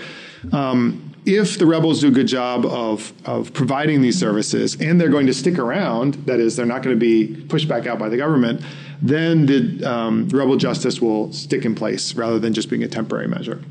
Um, 0.52 1.13
if 1.26 1.58
the 1.58 1.66
rebels 1.66 2.02
do 2.02 2.10
a 2.10 2.12
good 2.12 2.28
job 2.28 2.66
of, 2.66 3.14
of 3.26 3.54
providing 3.54 4.02
these 4.02 4.20
services 4.20 4.80
and 4.80 5.00
they're 5.00 5.10
going 5.10 5.28
to 5.28 5.34
stick 5.34 5.58
around, 5.58 6.16
that 6.26 6.40
is, 6.40 6.56
they're 6.56 6.66
not 6.66 6.84
going 6.84 6.96
to 6.96 7.00
be 7.00 7.46
pushed 7.46 7.68
back 7.68 7.88
out 7.88 8.00
by 8.00 8.10
the 8.10 8.18
government, 8.18 8.62
then 9.02 9.46
the 9.46 9.84
um, 9.90 10.30
rebel 10.30 10.56
justice 10.56 11.02
will 11.02 11.32
stick 11.32 11.66
in 11.66 11.76
place 11.76 12.16
rather 12.16 12.40
than 12.40 12.54
just 12.54 12.70
being 12.70 12.84
a 12.84 12.88
temporary 12.88 13.28
measure. 13.28 13.62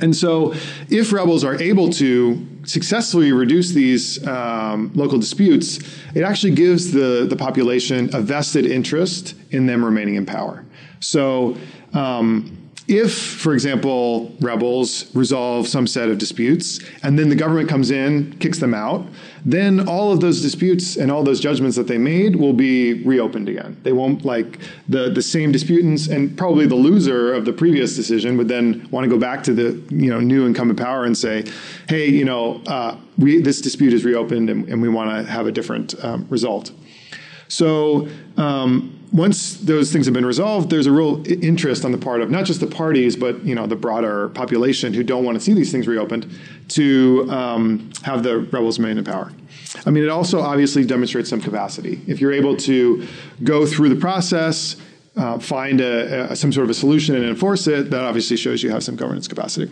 And 0.00 0.14
so, 0.14 0.54
if 0.90 1.10
rebels 1.10 1.42
are 1.42 1.60
able 1.60 1.90
to 1.94 2.46
successfully 2.64 3.32
reduce 3.32 3.70
these 3.70 4.26
um, 4.26 4.90
local 4.94 5.18
disputes, 5.18 5.78
it 6.14 6.22
actually 6.22 6.54
gives 6.54 6.92
the, 6.92 7.26
the 7.28 7.36
population 7.36 8.14
a 8.14 8.20
vested 8.20 8.66
interest 8.66 9.34
in 9.52 9.64
them 9.64 9.82
remaining 9.82 10.16
in 10.16 10.26
power. 10.26 10.66
So, 11.00 11.56
um, 11.94 12.65
if, 12.88 13.18
for 13.18 13.52
example, 13.52 14.32
rebels 14.40 15.12
resolve 15.14 15.66
some 15.66 15.88
set 15.88 16.08
of 16.08 16.18
disputes 16.18 16.78
and 17.02 17.18
then 17.18 17.28
the 17.28 17.34
government 17.34 17.68
comes 17.68 17.90
in, 17.90 18.32
kicks 18.38 18.58
them 18.58 18.74
out, 18.74 19.06
then 19.44 19.88
all 19.88 20.12
of 20.12 20.20
those 20.20 20.40
disputes 20.40 20.96
and 20.96 21.10
all 21.10 21.24
those 21.24 21.40
judgments 21.40 21.76
that 21.76 21.88
they 21.88 21.98
made 21.98 22.36
will 22.36 22.52
be 22.52 23.02
reopened 23.02 23.48
again. 23.48 23.76
They 23.82 23.92
won't 23.92 24.24
like 24.24 24.60
the, 24.88 25.10
the 25.10 25.22
same 25.22 25.50
disputants 25.50 26.06
and 26.06 26.38
probably 26.38 26.66
the 26.66 26.76
loser 26.76 27.34
of 27.34 27.44
the 27.44 27.52
previous 27.52 27.96
decision 27.96 28.36
would 28.36 28.48
then 28.48 28.88
want 28.92 29.02
to 29.02 29.10
go 29.10 29.18
back 29.18 29.42
to 29.44 29.52
the 29.52 29.82
you 29.94 30.08
know 30.08 30.20
new 30.20 30.46
incumbent 30.46 30.78
power 30.78 31.04
and 31.04 31.18
say, 31.18 31.44
hey, 31.88 32.08
you 32.08 32.24
know, 32.24 32.62
uh, 32.68 32.96
we, 33.18 33.40
this 33.40 33.60
dispute 33.60 33.92
is 33.92 34.04
reopened 34.04 34.48
and, 34.48 34.68
and 34.68 34.80
we 34.80 34.88
want 34.88 35.10
to 35.10 35.30
have 35.30 35.48
a 35.48 35.52
different 35.52 35.94
um, 36.04 36.26
result. 36.30 36.70
So 37.48 38.08
um, 38.36 38.95
once 39.12 39.58
those 39.58 39.92
things 39.92 40.06
have 40.06 40.14
been 40.14 40.26
resolved, 40.26 40.70
there's 40.70 40.86
a 40.86 40.92
real 40.92 41.22
interest 41.42 41.84
on 41.84 41.92
the 41.92 41.98
part 41.98 42.20
of 42.20 42.30
not 42.30 42.44
just 42.44 42.60
the 42.60 42.66
parties, 42.66 43.16
but 43.16 43.44
you 43.44 43.54
know 43.54 43.66
the 43.66 43.76
broader 43.76 44.28
population 44.30 44.92
who 44.92 45.02
don't 45.02 45.24
want 45.24 45.36
to 45.36 45.40
see 45.40 45.52
these 45.54 45.70
things 45.70 45.86
reopened 45.86 46.30
to 46.68 47.26
um, 47.30 47.90
have 48.02 48.22
the 48.22 48.38
rebels 48.38 48.78
remain 48.78 48.98
in 48.98 49.04
power. 49.04 49.32
I 49.84 49.90
mean, 49.90 50.02
it 50.02 50.08
also 50.08 50.40
obviously 50.40 50.84
demonstrates 50.84 51.30
some 51.30 51.40
capacity. 51.40 52.00
If 52.06 52.20
you're 52.20 52.32
able 52.32 52.56
to 52.58 53.06
go 53.44 53.66
through 53.66 53.90
the 53.90 54.00
process, 54.00 54.76
uh, 55.16 55.38
find 55.38 55.80
a, 55.80 56.32
a, 56.32 56.36
some 56.36 56.52
sort 56.52 56.64
of 56.64 56.70
a 56.70 56.74
solution 56.74 57.14
and 57.14 57.24
enforce 57.24 57.66
it, 57.66 57.90
that 57.90 58.04
obviously 58.04 58.36
shows 58.36 58.62
you 58.62 58.70
have 58.70 58.82
some 58.82 58.96
governance 58.96 59.28
capacity. 59.28 59.70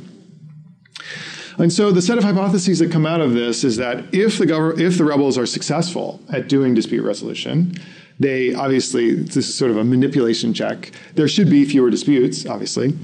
And 1.59 1.73
so 1.73 1.93
the 1.93 2.03
set 2.03 2.19
of 2.19 2.25
hypotheses 2.25 2.81
that 2.81 2.91
come 2.91 3.07
out 3.07 3.21
of 3.21 3.33
this 3.33 3.63
is 3.63 3.77
that 3.77 4.13
if 4.13 4.39
the 4.39 4.47
gov- 4.47 4.79
if 4.79 4.99
the 4.99 5.05
rebels 5.05 5.39
are 5.39 5.47
successful 5.47 6.21
at 6.33 6.49
doing 6.49 6.75
dispute 6.75 7.03
resolution, 7.03 7.77
they 8.21 8.55
obviously 8.55 9.15
this 9.15 9.37
is 9.37 9.55
sort 9.55 9.71
of 9.71 9.77
a 9.77 9.85
manipulation 9.85 10.55
check. 10.55 10.93
There 11.15 11.29
should 11.29 11.51
be 11.51 11.65
fewer 11.65 11.91
disputes, 11.91 12.47
obviously. 12.47 12.95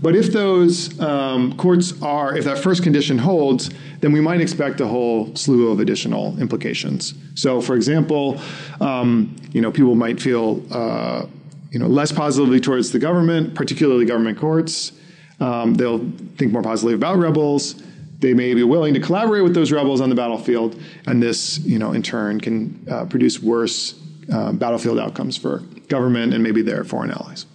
But 0.00 0.14
if 0.14 0.32
those 0.32 1.00
um, 1.00 1.56
courts 1.56 2.00
are, 2.02 2.36
if 2.36 2.44
that 2.44 2.58
first 2.58 2.82
condition 2.82 3.16
holds, 3.16 3.70
then 4.00 4.12
we 4.12 4.20
might 4.20 4.40
expect 4.40 4.80
a 4.80 4.86
whole 4.86 5.34
slew 5.34 5.70
of 5.70 5.80
additional 5.80 6.38
implications. 6.38 7.14
So, 7.34 7.60
for 7.60 7.74
example, 7.74 8.38
um, 8.80 9.34
you 9.52 9.62
know, 9.62 9.72
people 9.72 9.94
might 9.94 10.20
feel, 10.20 10.62
uh, 10.70 11.26
you 11.70 11.78
know, 11.78 11.86
less 11.86 12.12
positively 12.12 12.60
towards 12.60 12.92
the 12.92 12.98
government, 12.98 13.54
particularly 13.54 14.04
government 14.04 14.36
courts. 14.36 14.92
Um, 15.40 15.74
they'll 15.74 16.06
think 16.36 16.52
more 16.52 16.62
positively 16.62 16.94
about 16.94 17.16
rebels. 17.16 17.82
They 18.18 18.34
may 18.34 18.52
be 18.54 18.62
willing 18.62 18.94
to 18.94 19.00
collaborate 19.00 19.42
with 19.42 19.54
those 19.54 19.72
rebels 19.72 20.00
on 20.00 20.10
the 20.10 20.14
battlefield, 20.14 20.78
and 21.06 21.22
this, 21.22 21.58
you 21.60 21.78
know, 21.78 21.92
in 21.92 22.02
turn 22.02 22.40
can 22.40 22.86
uh, 22.90 23.04
produce 23.06 23.42
worse 23.42 23.94
uh, 24.32 24.52
battlefield 24.52 24.98
outcomes 24.98 25.36
for 25.36 25.58
government 25.88 26.34
and 26.34 26.42
maybe 26.42 26.62
their 26.62 26.84
foreign 26.84 27.10
allies. 27.10 27.46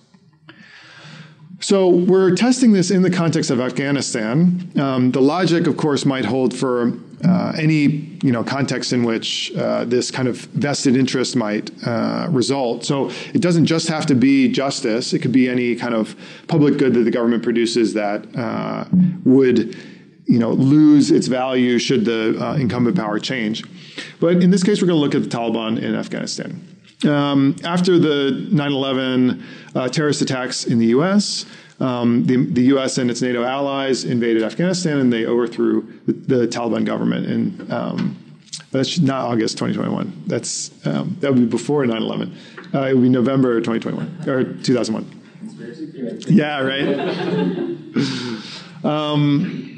So 1.62 1.90
we're 1.90 2.36
testing 2.36 2.72
this 2.72 2.90
in 2.90 3.02
the 3.02 3.10
context 3.10 3.52
of 3.52 3.60
Afghanistan. 3.60 4.72
Um, 4.78 5.12
the 5.12 5.22
logic, 5.22 5.68
of 5.68 5.76
course, 5.76 6.06
might 6.06 6.24
hold 6.24 6.56
for 6.56 6.94
uh, 7.26 7.54
any 7.58 8.18
you 8.24 8.32
know 8.32 8.46
context 8.46 8.94
in 8.94 9.04
which 9.04 9.54
uh, 9.58 9.84
this 9.84 10.10
kind 10.10 10.30
of 10.30 10.38
vested 10.38 10.96
interest 10.96 11.36
might 11.36 11.70
uh, 11.86 12.28
result. 12.30 12.86
So 12.86 13.10
it 13.34 13.42
doesn't 13.42 13.66
just 13.66 13.90
have 13.90 14.06
to 14.06 14.16
be 14.16 14.50
justice; 14.50 15.12
it 15.12 15.20
could 15.20 15.34
be 15.34 15.50
any 15.50 15.76
kind 15.76 15.94
of 15.94 16.16
public 16.48 16.78
good 16.78 16.94
that 16.94 17.04
the 17.04 17.12
government 17.12 17.44
produces 17.44 17.94
that 17.94 18.26
uh, 18.38 18.86
would 19.26 19.76
you 20.28 20.40
know 20.40 20.52
lose 20.52 21.12
its 21.12 21.28
value 21.28 21.78
should 21.78 22.06
the 22.06 22.38
uh, 22.42 22.54
incumbent 22.56 22.96
power 22.96 23.20
change. 23.20 23.66
But 24.20 24.44
in 24.44 24.52
this 24.52 24.64
case, 24.64 24.82
we're 24.82 24.88
going 24.88 25.00
to 25.00 25.04
look 25.04 25.16
at 25.16 25.30
the 25.30 25.38
Taliban 25.38 25.82
in 25.82 25.96
Afghanistan. 25.96 26.66
Um, 27.08 27.56
after 27.64 27.98
the 27.98 28.48
9 28.52 28.72
11 28.72 29.44
uh, 29.74 29.88
terrorist 29.88 30.22
attacks 30.22 30.66
in 30.66 30.80
the 30.80 30.88
U.S., 30.88 31.46
um, 31.80 32.26
the, 32.26 32.36
the, 32.36 32.64
U.S. 32.64 32.98
and 32.98 33.10
its 33.10 33.22
NATO 33.22 33.44
allies 33.44 34.04
invaded 34.04 34.44
Afghanistan 34.44 34.98
and 35.00 35.14
they 35.14 35.26
overthrew 35.26 35.88
the, 36.06 36.12
the 36.12 36.48
Taliban 36.48 36.84
government. 36.84 37.26
And 37.26 37.72
um, 37.72 38.18
that's 38.72 39.00
not 39.00 39.26
August 39.28 39.58
2021. 39.58 40.24
That's 40.28 40.72
um, 40.86 41.16
that 41.22 41.32
would 41.32 41.40
be 41.40 41.46
before 41.46 41.86
9 41.86 42.02
11. 42.02 42.38
Uh, 42.74 42.80
it 42.82 42.94
would 42.96 43.04
be 43.04 43.10
November 43.10 43.62
2021 43.62 44.30
or 44.30 44.44
2001. 44.62 45.16
Yeah, 46.28 46.60
right. 46.62 46.98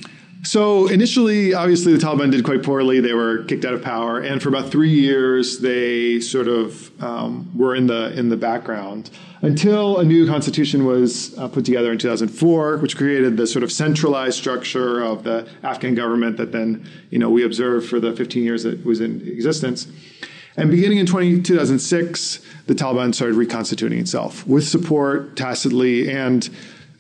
so 0.44 0.88
initially, 0.88 1.54
obviously, 1.54 1.94
the 1.94 2.00
Taliban 2.00 2.32
did 2.32 2.44
quite 2.44 2.64
poorly. 2.64 3.00
They 3.00 3.14
were 3.14 3.44
kicked 3.44 3.64
out 3.64 3.74
of 3.74 3.84
power, 3.84 4.20
and 4.20 4.42
for 4.42 4.50
about 4.50 4.72
three 4.72 4.90
years, 4.90 5.60
they 5.60 6.20
sort 6.20 6.48
of 6.48 6.92
um, 7.04 7.52
were 7.56 7.76
in 7.76 7.88
the 7.88 8.18
in 8.18 8.30
the 8.30 8.38
background 8.38 9.12
until 9.42 10.00
a 10.00 10.04
new 10.04 10.26
constitution 10.28 10.86
was 10.86 11.38
uh, 11.38 11.48
put 11.48 11.66
together 11.66 11.92
in 11.92 11.98
2004, 11.98 12.78
which 12.78 12.96
created 12.98 13.38
the 13.38 13.46
sort 13.46 13.64
of 13.64 13.72
centralized 13.72 14.38
structure 14.38 15.02
of 15.02 15.24
the 15.24 15.48
Afghan 15.64 15.96
government 15.96 16.38
that 16.38 16.52
then 16.52 16.88
you 17.12 17.20
know 17.20 17.30
we 17.30 17.44
observed 17.44 17.88
for 17.88 18.00
the 18.00 18.16
15 18.16 18.44
years 18.44 18.64
that 18.64 18.80
it 18.80 18.86
was 18.86 19.00
in 19.00 19.22
existence. 19.28 19.88
And 20.58 20.70
beginning 20.70 20.98
in 20.98 21.06
20, 21.06 21.44
2006, 21.44 22.42
the 22.66 22.76
Taliban 22.76 23.16
started 23.16 23.36
reconstituting 23.36 24.00
itself 24.00 24.46
with 24.46 24.68
support 24.68 25.38
tacitly 25.38 26.12
and 26.12 26.50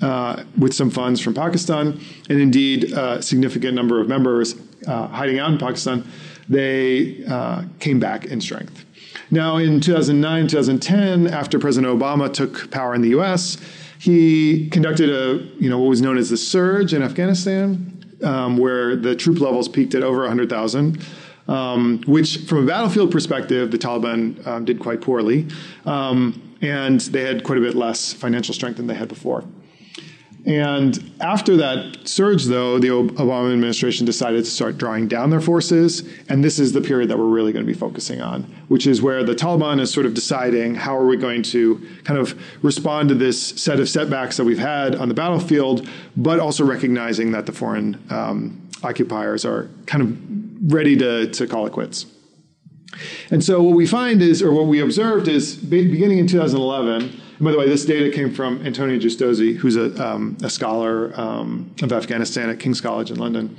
uh, 0.02 0.44
with 0.58 0.74
some 0.74 0.90
funds 0.90 1.22
from 1.22 1.34
Pakistan, 1.34 2.00
and 2.30 2.40
indeed 2.40 2.92
a 2.94 3.22
significant 3.22 3.76
number 3.76 4.02
of 4.02 4.08
members 4.08 4.56
uh, 4.88 5.08
hiding 5.08 5.40
out 5.40 5.52
in 5.52 5.58
Pakistan, 5.58 6.04
they 6.50 7.24
uh, 7.26 7.64
came 7.80 8.00
back 8.00 8.26
in 8.26 8.42
strength. 8.42 8.86
Now, 9.30 9.58
in 9.58 9.80
2009, 9.80 10.48
2010, 10.48 11.28
after 11.28 11.58
President 11.58 11.98
Obama 11.98 12.32
took 12.32 12.70
power 12.72 12.94
in 12.94 13.02
the 13.02 13.10
U.S., 13.10 13.58
he 13.98 14.68
conducted 14.70 15.10
a, 15.10 15.44
you 15.60 15.70
know, 15.70 15.80
what 15.80 15.88
was 15.90 16.02
known 16.02 16.18
as 16.18 16.30
the 16.30 16.38
surge 16.38 16.94
in 16.94 17.04
Afghanistan, 17.04 18.04
um, 18.24 18.58
where 18.58 18.96
the 18.96 19.16
troop 19.16 19.40
levels 19.40 19.70
peaked 19.70 19.96
at 19.96 20.04
over 20.04 20.22
100,000. 20.22 21.02
Um, 21.48 22.02
which, 22.06 22.46
from 22.46 22.64
a 22.64 22.68
battlefield 22.68 23.12
perspective, 23.12 23.72
the 23.72 23.78
Taliban 23.78 24.46
um, 24.46 24.64
did 24.64 24.80
quite 24.80 25.02
poorly, 25.02 25.48
um, 25.86 26.56
and 26.62 27.02
they 27.02 27.24
had 27.24 27.44
quite 27.44 27.58
a 27.58 27.62
bit 27.62 27.76
less 27.76 28.14
financial 28.14 28.54
strength 28.54 28.78
than 28.78 28.88
they 28.88 28.94
had 28.94 29.10
before. 29.10 29.44
And 30.46 31.12
after 31.20 31.56
that 31.58 32.08
surge, 32.08 32.46
though, 32.46 32.80
the 32.80 32.88
Obama 32.88 33.54
administration 33.54 34.08
decided 34.08 34.44
to 34.44 34.50
start 34.50 34.78
drawing 34.78 35.08
down 35.08 35.30
their 35.30 35.42
forces. 35.42 36.08
And 36.30 36.44
this 36.44 36.58
is 36.58 36.72
the 36.72 36.82
period 36.82 37.10
that 37.10 37.20
we're 37.20 37.26
really 37.26 37.54
going 37.54 37.64
to 37.64 37.72
be 37.72 37.78
focusing 37.78 38.22
on, 38.22 38.44
which 38.68 38.88
is 38.88 39.04
where 39.04 39.24
the 39.24 39.36
Taliban 39.36 39.80
is 39.80 39.94
sort 39.94 40.08
of 40.08 40.16
deciding 40.16 40.74
how 40.76 40.98
are 40.98 41.06
we 41.06 41.16
going 41.16 41.44
to 41.44 41.88
kind 42.06 42.20
of 42.20 42.42
respond 42.64 43.10
to 43.10 43.16
this 43.16 43.40
set 43.40 43.80
of 43.80 43.88
setbacks 43.88 44.38
that 44.38 44.46
we've 44.46 44.58
had 44.58 44.96
on 44.96 45.10
the 45.10 45.14
battlefield, 45.14 45.88
but 46.18 46.40
also 46.40 46.66
recognizing 46.66 47.32
that 47.32 47.46
the 47.46 47.52
foreign 47.52 48.04
um, 48.10 48.68
occupiers 48.82 49.46
are 49.46 49.70
kind 49.86 50.02
of 50.02 50.74
ready 50.74 50.98
to, 50.98 51.28
to 51.28 51.46
call 51.46 51.68
it 51.68 51.74
quits. 51.74 52.08
And 53.30 53.44
so 53.44 53.62
what 53.62 53.76
we 53.76 53.86
find 53.86 54.22
is, 54.22 54.42
or 54.42 54.52
what 54.52 54.66
we 54.66 54.80
observed 54.82 55.28
is, 55.28 55.56
beginning 55.56 56.18
in 56.18 56.28
2011, 56.28 57.21
and 57.42 57.46
by 57.48 57.54
the 57.54 57.58
way, 57.58 57.68
this 57.68 57.86
data 57.86 58.12
came 58.12 58.32
from 58.32 58.64
Antonio 58.68 59.00
Giustozzi, 59.00 59.56
who's 59.56 59.76
a, 59.76 60.00
um, 60.00 60.38
a 60.44 60.50
scholar 60.50 61.12
um, 61.20 61.74
of 61.82 61.92
Afghanistan 61.92 62.52
at 62.52 62.60
King's 62.60 62.80
College 62.80 63.10
in 63.10 63.18
London. 63.18 63.58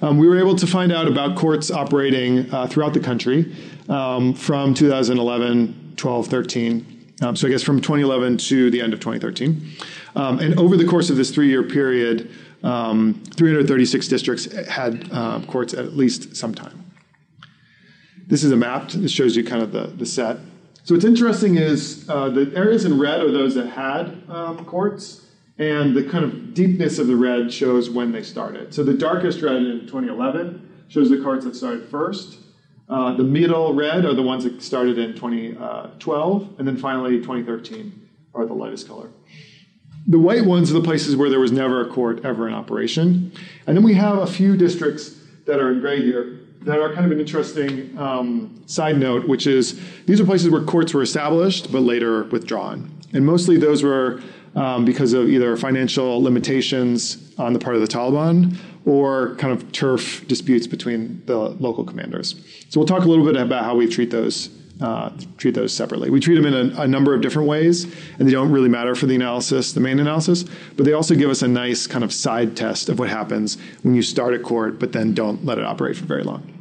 Um, 0.00 0.16
we 0.16 0.28
were 0.28 0.38
able 0.38 0.54
to 0.54 0.64
find 0.64 0.92
out 0.92 1.08
about 1.08 1.36
courts 1.36 1.68
operating 1.68 2.48
uh, 2.54 2.68
throughout 2.68 2.94
the 2.94 3.00
country 3.00 3.52
um, 3.88 4.32
from 4.32 4.74
2011, 4.74 5.94
12, 5.96 6.26
13. 6.28 7.14
Um, 7.22 7.34
so 7.34 7.48
I 7.48 7.50
guess 7.50 7.64
from 7.64 7.80
2011 7.80 8.38
to 8.38 8.70
the 8.70 8.80
end 8.80 8.94
of 8.94 9.00
2013. 9.00 9.72
Um, 10.14 10.38
and 10.38 10.56
over 10.56 10.76
the 10.76 10.86
course 10.86 11.10
of 11.10 11.16
this 11.16 11.32
three-year 11.32 11.64
period, 11.64 12.30
336 12.62 14.06
districts 14.06 14.52
had 14.68 15.08
uh, 15.10 15.40
courts 15.48 15.74
at 15.74 15.96
least 15.96 16.36
some 16.36 16.54
time. 16.54 16.92
This 18.28 18.44
is 18.44 18.52
a 18.52 18.56
map. 18.56 18.90
This 18.90 19.10
shows 19.10 19.34
you 19.34 19.42
kind 19.42 19.64
of 19.64 19.72
the, 19.72 19.88
the 19.88 20.06
set. 20.06 20.36
So 20.86 20.94
what's 20.94 21.04
interesting 21.04 21.56
is 21.56 22.08
uh, 22.08 22.28
the 22.28 22.52
areas 22.54 22.84
in 22.84 22.96
red 22.96 23.18
are 23.20 23.32
those 23.32 23.56
that 23.56 23.66
had 23.66 24.22
um, 24.28 24.64
courts, 24.64 25.22
and 25.58 25.96
the 25.96 26.04
kind 26.04 26.24
of 26.24 26.54
deepness 26.54 27.00
of 27.00 27.08
the 27.08 27.16
red 27.16 27.52
shows 27.52 27.90
when 27.90 28.12
they 28.12 28.22
started. 28.22 28.72
So 28.72 28.84
the 28.84 28.94
darkest 28.94 29.42
red 29.42 29.56
in 29.56 29.80
2011 29.80 30.84
shows 30.86 31.10
the 31.10 31.20
courts 31.20 31.44
that 31.44 31.56
started 31.56 31.88
first. 31.88 32.38
Uh, 32.88 33.16
the 33.16 33.24
middle 33.24 33.74
red 33.74 34.04
are 34.04 34.14
the 34.14 34.22
ones 34.22 34.44
that 34.44 34.62
started 34.62 34.96
in 34.96 35.14
2012, 35.14 36.54
and 36.56 36.68
then 36.68 36.76
finally 36.76 37.18
2013 37.18 38.08
are 38.34 38.46
the 38.46 38.54
lightest 38.54 38.86
color. 38.86 39.10
The 40.06 40.20
white 40.20 40.44
ones 40.44 40.70
are 40.70 40.74
the 40.74 40.82
places 40.82 41.16
where 41.16 41.30
there 41.30 41.40
was 41.40 41.50
never 41.50 41.84
a 41.84 41.92
court 41.92 42.24
ever 42.24 42.46
in 42.46 42.54
operation. 42.54 43.32
And 43.66 43.76
then 43.76 43.82
we 43.82 43.94
have 43.94 44.18
a 44.18 44.26
few 44.28 44.56
districts 44.56 45.18
that 45.46 45.58
are 45.58 45.72
in 45.72 45.80
gray 45.80 46.00
here 46.00 46.45
that 46.66 46.80
are 46.80 46.92
kind 46.92 47.06
of 47.06 47.12
an 47.12 47.20
interesting 47.20 47.96
um, 47.96 48.60
side 48.66 48.98
note, 48.98 49.26
which 49.28 49.46
is 49.46 49.80
these 50.06 50.20
are 50.20 50.24
places 50.24 50.50
where 50.50 50.62
courts 50.62 50.92
were 50.92 51.02
established 51.02 51.70
but 51.72 51.80
later 51.80 52.24
withdrawn. 52.24 52.90
And 53.12 53.24
mostly 53.24 53.56
those 53.56 53.84
were 53.84 54.20
um, 54.56 54.84
because 54.84 55.12
of 55.12 55.28
either 55.28 55.56
financial 55.56 56.20
limitations 56.20 57.32
on 57.38 57.52
the 57.52 57.58
part 57.60 57.76
of 57.76 57.82
the 57.82 57.86
Taliban 57.86 58.56
or 58.84 59.36
kind 59.36 59.52
of 59.52 59.70
turf 59.70 60.26
disputes 60.26 60.66
between 60.66 61.22
the 61.26 61.36
local 61.36 61.84
commanders. 61.84 62.34
So 62.68 62.80
we'll 62.80 62.88
talk 62.88 63.04
a 63.04 63.08
little 63.08 63.24
bit 63.24 63.36
about 63.36 63.64
how 63.64 63.76
we 63.76 63.86
treat 63.86 64.10
those 64.10 64.50
uh, 64.78 65.10
treat 65.38 65.54
those 65.54 65.72
separately. 65.72 66.10
We 66.10 66.20
treat 66.20 66.34
them 66.34 66.44
in 66.44 66.76
a, 66.76 66.82
a, 66.82 66.86
number 66.86 67.14
of 67.14 67.22
different 67.22 67.48
ways, 67.48 67.84
and 68.18 68.28
they 68.28 68.32
don't 68.32 68.50
really 68.50 68.68
matter 68.68 68.94
for 68.94 69.06
the 69.06 69.14
analysis, 69.14 69.72
the 69.72 69.80
main 69.80 69.98
analysis, 69.98 70.44
but 70.76 70.84
they 70.84 70.92
also 70.92 71.14
give 71.14 71.30
us 71.30 71.40
a 71.40 71.48
nice 71.48 71.86
kind 71.86 72.04
of 72.04 72.12
side 72.12 72.58
test 72.58 72.90
of 72.90 72.98
what 72.98 73.08
happens 73.08 73.56
when 73.80 73.94
you 73.94 74.02
start 74.02 74.34
a 74.34 74.38
court 74.38 74.78
but 74.78 74.92
then 74.92 75.14
don't 75.14 75.46
let 75.46 75.56
it 75.56 75.64
operate 75.64 75.96
for 75.96 76.04
very 76.04 76.24
long. 76.24 76.55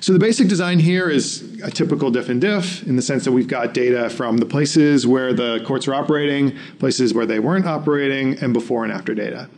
So 0.00 0.14
the 0.14 0.18
basic 0.18 0.48
design 0.48 0.78
here 0.78 1.10
is 1.10 1.60
a 1.62 1.70
typical 1.70 2.10
diff 2.10 2.30
and 2.30 2.40
diff 2.40 2.82
in 2.84 2.96
the 2.96 3.02
sense 3.02 3.24
that 3.24 3.32
we've 3.32 3.46
got 3.46 3.74
data 3.74 4.08
from 4.08 4.38
the 4.38 4.46
places 4.46 5.06
where 5.06 5.34
the 5.34 5.62
courts 5.66 5.86
are 5.88 5.94
operating, 5.94 6.56
places 6.78 7.12
where 7.12 7.26
they 7.26 7.38
weren't 7.38 7.66
operating, 7.66 8.38
and 8.42 8.54
before 8.54 8.82
and 8.84 8.92
after 8.94 9.14
data. 9.14 9.50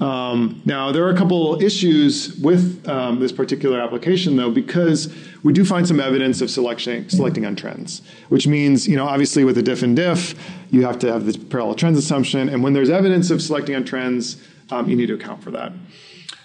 Um, 0.00 0.60
now, 0.64 0.90
there 0.90 1.04
are 1.04 1.10
a 1.10 1.16
couple 1.16 1.62
issues 1.62 2.36
with 2.38 2.88
um, 2.88 3.20
this 3.20 3.30
particular 3.30 3.80
application, 3.80 4.34
though, 4.34 4.50
because 4.50 5.14
we 5.44 5.52
do 5.52 5.64
find 5.64 5.86
some 5.86 6.00
evidence 6.00 6.40
of 6.40 6.50
selection, 6.50 7.08
selecting 7.08 7.46
on 7.46 7.54
trends, 7.54 8.02
which 8.30 8.48
means, 8.48 8.88
you 8.88 8.96
know, 8.96 9.06
obviously 9.06 9.44
with 9.44 9.56
a 9.58 9.62
diff 9.62 9.84
and 9.84 9.94
diff, 9.94 10.34
you 10.72 10.84
have 10.84 10.98
to 10.98 11.12
have 11.12 11.24
the 11.24 11.38
parallel 11.38 11.76
trends 11.76 11.96
assumption, 11.98 12.48
and 12.48 12.64
when 12.64 12.72
there's 12.72 12.90
evidence 12.90 13.30
of 13.30 13.40
selecting 13.40 13.76
on 13.76 13.84
trends, 13.84 14.42
um, 14.72 14.88
you 14.90 14.96
need 14.96 15.06
to 15.06 15.14
account 15.14 15.40
for 15.40 15.52
that. 15.52 15.72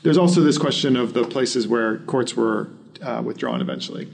There's 0.03 0.19
also 0.19 0.41
this 0.41 0.59
question 0.59 0.95
of 0.95 1.13
the 1.13 1.23
places 1.23 1.67
where 1.67 1.97
courts 1.99 2.35
were 2.35 2.69
uh, 3.01 3.21
withdrawn 3.23 3.61
eventually. 3.61 4.07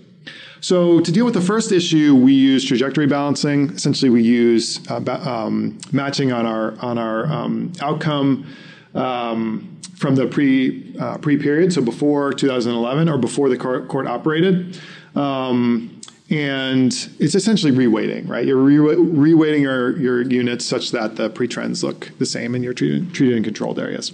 So 0.61 1.01
to 1.01 1.11
deal 1.11 1.25
with 1.25 1.33
the 1.33 1.41
first 1.41 1.71
issue, 1.71 2.15
we 2.15 2.33
use 2.33 2.63
trajectory 2.63 3.05
balancing. 3.05 3.71
Essentially, 3.71 4.09
we 4.09 4.23
use 4.23 4.79
uh, 4.89 5.01
ba- 5.01 5.19
um, 5.29 5.77
matching 5.91 6.31
on 6.31 6.45
our 6.45 6.79
on 6.79 6.97
our 6.97 7.25
um, 7.25 7.73
outcome 7.81 8.47
um, 8.95 9.81
from 9.95 10.15
the 10.15 10.25
pre 10.27 10.95
uh, 10.99 11.17
pre 11.17 11.37
period, 11.37 11.73
so 11.73 11.81
before 11.81 12.31
2011 12.33 13.09
or 13.09 13.17
before 13.17 13.49
the 13.49 13.57
court, 13.57 13.89
court 13.89 14.07
operated. 14.07 14.79
Um, 15.15 15.99
and 16.29 16.91
it's 17.19 17.35
essentially 17.35 17.71
reweighting, 17.71 18.27
right? 18.27 18.45
You're 18.45 18.57
re- 18.57 18.77
reweighting 18.77 19.61
your, 19.61 19.95
your 19.99 20.21
units 20.21 20.65
such 20.65 20.91
that 20.91 21.15
the 21.15 21.29
pre-trends 21.29 21.83
look 21.83 22.11
the 22.17 22.25
same 22.25 22.55
in 22.55 22.63
you're 22.63 22.73
treated, 22.73 23.13
treated 23.13 23.37
in 23.37 23.43
controlled 23.43 23.77
areas. 23.77 24.13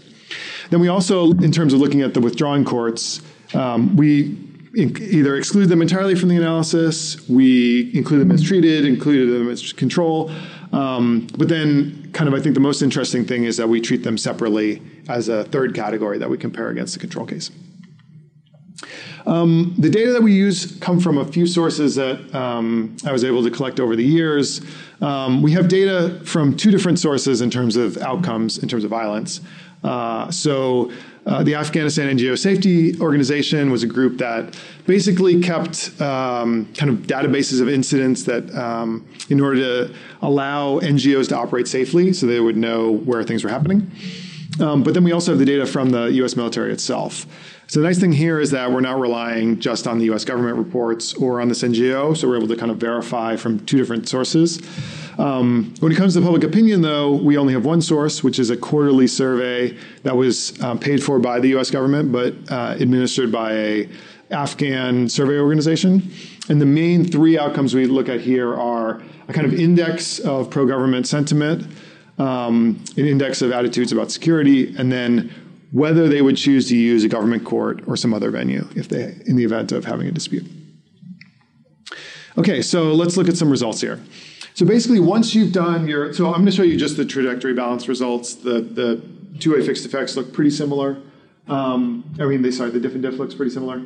Then 0.70 0.82
we 0.82 0.90
also, 0.90 1.32
in 1.32 1.52
terms 1.52 1.72
of 1.72 1.80
looking 1.80 2.02
at 2.02 2.14
the 2.14 2.20
withdrawn 2.20 2.66
courts, 2.66 3.22
um, 3.54 3.96
we 3.96 4.38
either 4.76 5.36
exclude 5.36 5.68
them 5.68 5.82
entirely 5.82 6.16
from 6.16 6.30
the 6.30 6.38
analysis, 6.38 7.28
we 7.28 7.92
include 7.96 8.22
them 8.22 8.32
as 8.32 8.44
treated, 8.44 8.86
included 8.86 9.34
them 9.34 9.50
as 9.50 9.74
control. 9.74 10.32
Um, 10.72 11.28
but 11.38 11.50
then 11.50 12.12
kind 12.14 12.28
of 12.28 12.34
I 12.34 12.42
think 12.42 12.54
the 12.54 12.62
most 12.62 12.82
interesting 12.82 13.26
thing 13.26 13.46
is 13.46 13.58
that 13.58 13.68
we 13.68 13.82
treat 13.82 14.04
them 14.04 14.18
separately 14.18 14.82
as 15.08 15.28
a 15.28 15.44
third 15.46 15.74
category 15.74 16.20
that 16.20 16.30
we 16.30 16.38
compare 16.38 16.70
against 16.70 16.94
the 16.94 17.00
control 17.00 17.26
case. 17.26 17.50
Um, 19.26 19.76
the 19.78 19.90
data 19.90 20.14
that 20.14 20.24
we 20.24 20.34
use 20.34 20.78
come 20.80 21.00
from 21.00 21.18
a 21.18 21.26
few 21.26 21.46
sources 21.46 21.96
that 21.96 22.34
um, 22.34 22.96
I 23.06 23.12
was 23.12 23.24
able 23.24 23.44
to 23.44 23.52
collect 23.52 23.80
over 23.80 23.96
the 23.96 24.04
years. 24.04 24.62
Um, 25.02 25.42
we 25.42 25.52
have 25.52 25.68
data 25.68 26.20
from 26.24 26.56
two 26.56 26.72
different 26.72 27.00
sources 27.00 27.42
in 27.42 27.50
terms 27.50 27.76
of 27.76 27.98
outcomes, 27.98 28.58
in 28.58 28.70
terms 28.70 28.84
of 28.84 28.90
violence. 28.90 29.42
Uh, 29.84 30.30
so 30.32 30.92
uh, 31.30 31.44
the 31.44 31.54
Afghanistan 31.54 32.18
NGO 32.18 32.36
Safety 32.36 33.00
Organization 33.00 33.70
was 33.70 33.84
a 33.84 33.88
group 33.88 34.18
that 34.18 34.60
basically 34.88 35.40
kept 35.40 35.90
um, 36.02 36.66
kind 36.74 36.90
of 36.90 37.06
databases 37.06 37.62
of 37.62 37.70
incidents 37.70 38.24
that, 38.24 38.54
um, 38.56 39.08
in 39.30 39.40
order 39.40 39.58
to 39.58 39.96
allow 40.24 40.80
NGOs 40.80 41.30
to 41.30 41.38
operate 41.38 41.68
safely, 41.68 42.14
so 42.14 42.26
they 42.26 42.40
would 42.40 42.58
know 42.58 42.90
where 42.90 43.24
things 43.24 43.44
were 43.44 43.50
happening. 43.52 43.92
Um, 44.60 44.82
but 44.82 44.96
then 44.96 45.04
we 45.04 45.12
also 45.12 45.32
have 45.32 45.40
the 45.40 45.46
data 45.46 45.68
from 45.68 45.92
the 45.92 46.06
U.S. 46.14 46.36
military 46.36 46.74
itself. 46.74 47.28
So 47.68 47.80
the 47.80 47.86
nice 47.86 48.00
thing 48.00 48.12
here 48.12 48.40
is 48.40 48.50
that 48.50 48.72
we're 48.72 48.82
not 48.82 49.00
relying 49.00 49.60
just 49.60 49.86
on 49.86 50.00
the 50.00 50.06
U.S. 50.06 50.26
government 50.26 50.58
reports 50.58 51.14
or 51.14 51.40
on 51.40 51.48
this 51.48 51.62
NGO, 51.62 52.18
so 52.18 52.28
we're 52.28 52.38
able 52.38 52.48
to 52.48 52.56
kind 52.56 52.72
of 52.72 52.78
verify 52.78 53.36
from 53.36 53.64
two 53.68 53.78
different 53.78 54.10
sources. 54.10 54.60
Um, 55.20 55.74
when 55.82 55.92
it 55.92 55.96
comes 55.96 56.14
to 56.14 56.22
public 56.22 56.46
opinion, 56.46 56.82
though, 56.82 57.12
we 57.12 57.38
only 57.38 57.52
have 57.52 57.66
one 57.66 57.82
source, 57.82 58.24
which 58.24 58.40
is 58.40 58.50
a 58.50 58.56
quarterly 58.56 59.06
survey 59.06 59.78
that 60.04 60.16
was 60.16 60.60
um, 60.64 60.80
paid 60.80 61.04
for 61.04 61.20
by 61.20 61.42
the 61.42 61.50
U.S. 61.50 61.70
government, 61.70 62.14
but 62.14 62.34
uh, 62.50 62.78
administered 62.80 63.30
by 63.30 63.52
a 63.52 63.90
Afghan 64.32 65.10
survey 65.10 65.38
organization. 65.38 66.10
And 66.48 66.62
the 66.62 66.66
main 66.66 67.04
three 67.04 67.38
outcomes 67.38 67.76
we 67.76 67.86
look 67.86 68.08
at 68.08 68.22
here 68.22 68.56
are 68.56 69.04
a 69.28 69.34
kind 69.34 69.46
of 69.46 69.54
index 69.54 70.20
of 70.20 70.50
pro-government 70.50 71.06
sentiment, 71.06 71.68
um, 72.18 72.82
an 72.96 73.06
index 73.06 73.42
of 73.42 73.52
attitudes 73.52 73.92
about 73.92 74.12
security, 74.12 74.74
and 74.78 74.90
then 74.90 75.34
whether 75.74 76.08
they 76.08 76.22
would 76.22 76.38
choose 76.38 76.70
to 76.70 76.78
use 76.78 77.04
a 77.04 77.10
government 77.10 77.44
court 77.44 77.82
or 77.88 77.98
some 77.98 78.14
other 78.14 78.32
venue 78.32 78.68
if 78.74 78.88
they 78.88 79.20
in 79.26 79.36
the 79.36 79.44
event 79.44 79.74
of 79.74 79.84
having 79.84 80.08
a 80.08 80.12
dispute. 80.12 80.46
Okay, 82.38 82.62
so 82.62 82.94
let's 82.94 83.18
look 83.18 83.28
at 83.28 83.36
some 83.36 83.52
results 83.52 83.82
here. 83.82 84.00
So 84.60 84.66
basically, 84.66 85.00
once 85.00 85.34
you've 85.34 85.54
done 85.54 85.88
your, 85.88 86.12
so 86.12 86.26
I'm 86.26 86.42
going 86.42 86.48
to 86.48 86.52
show 86.52 86.64
you 86.64 86.76
just 86.76 86.98
the 86.98 87.06
trajectory 87.06 87.54
balance 87.54 87.88
results. 87.88 88.36
The 88.36 88.60
the 88.60 89.02
two-way 89.40 89.66
fixed 89.66 89.86
effects 89.86 90.18
look 90.18 90.34
pretty 90.34 90.50
similar. 90.50 91.02
Um, 91.48 92.04
I 92.20 92.26
mean, 92.26 92.42
they 92.42 92.52
sorry, 92.52 92.72
the 92.72 92.80
diff 92.82 92.92
and 92.92 93.02
diff 93.02 93.14
looks 93.14 93.34
pretty 93.34 93.52
similar. 93.52 93.82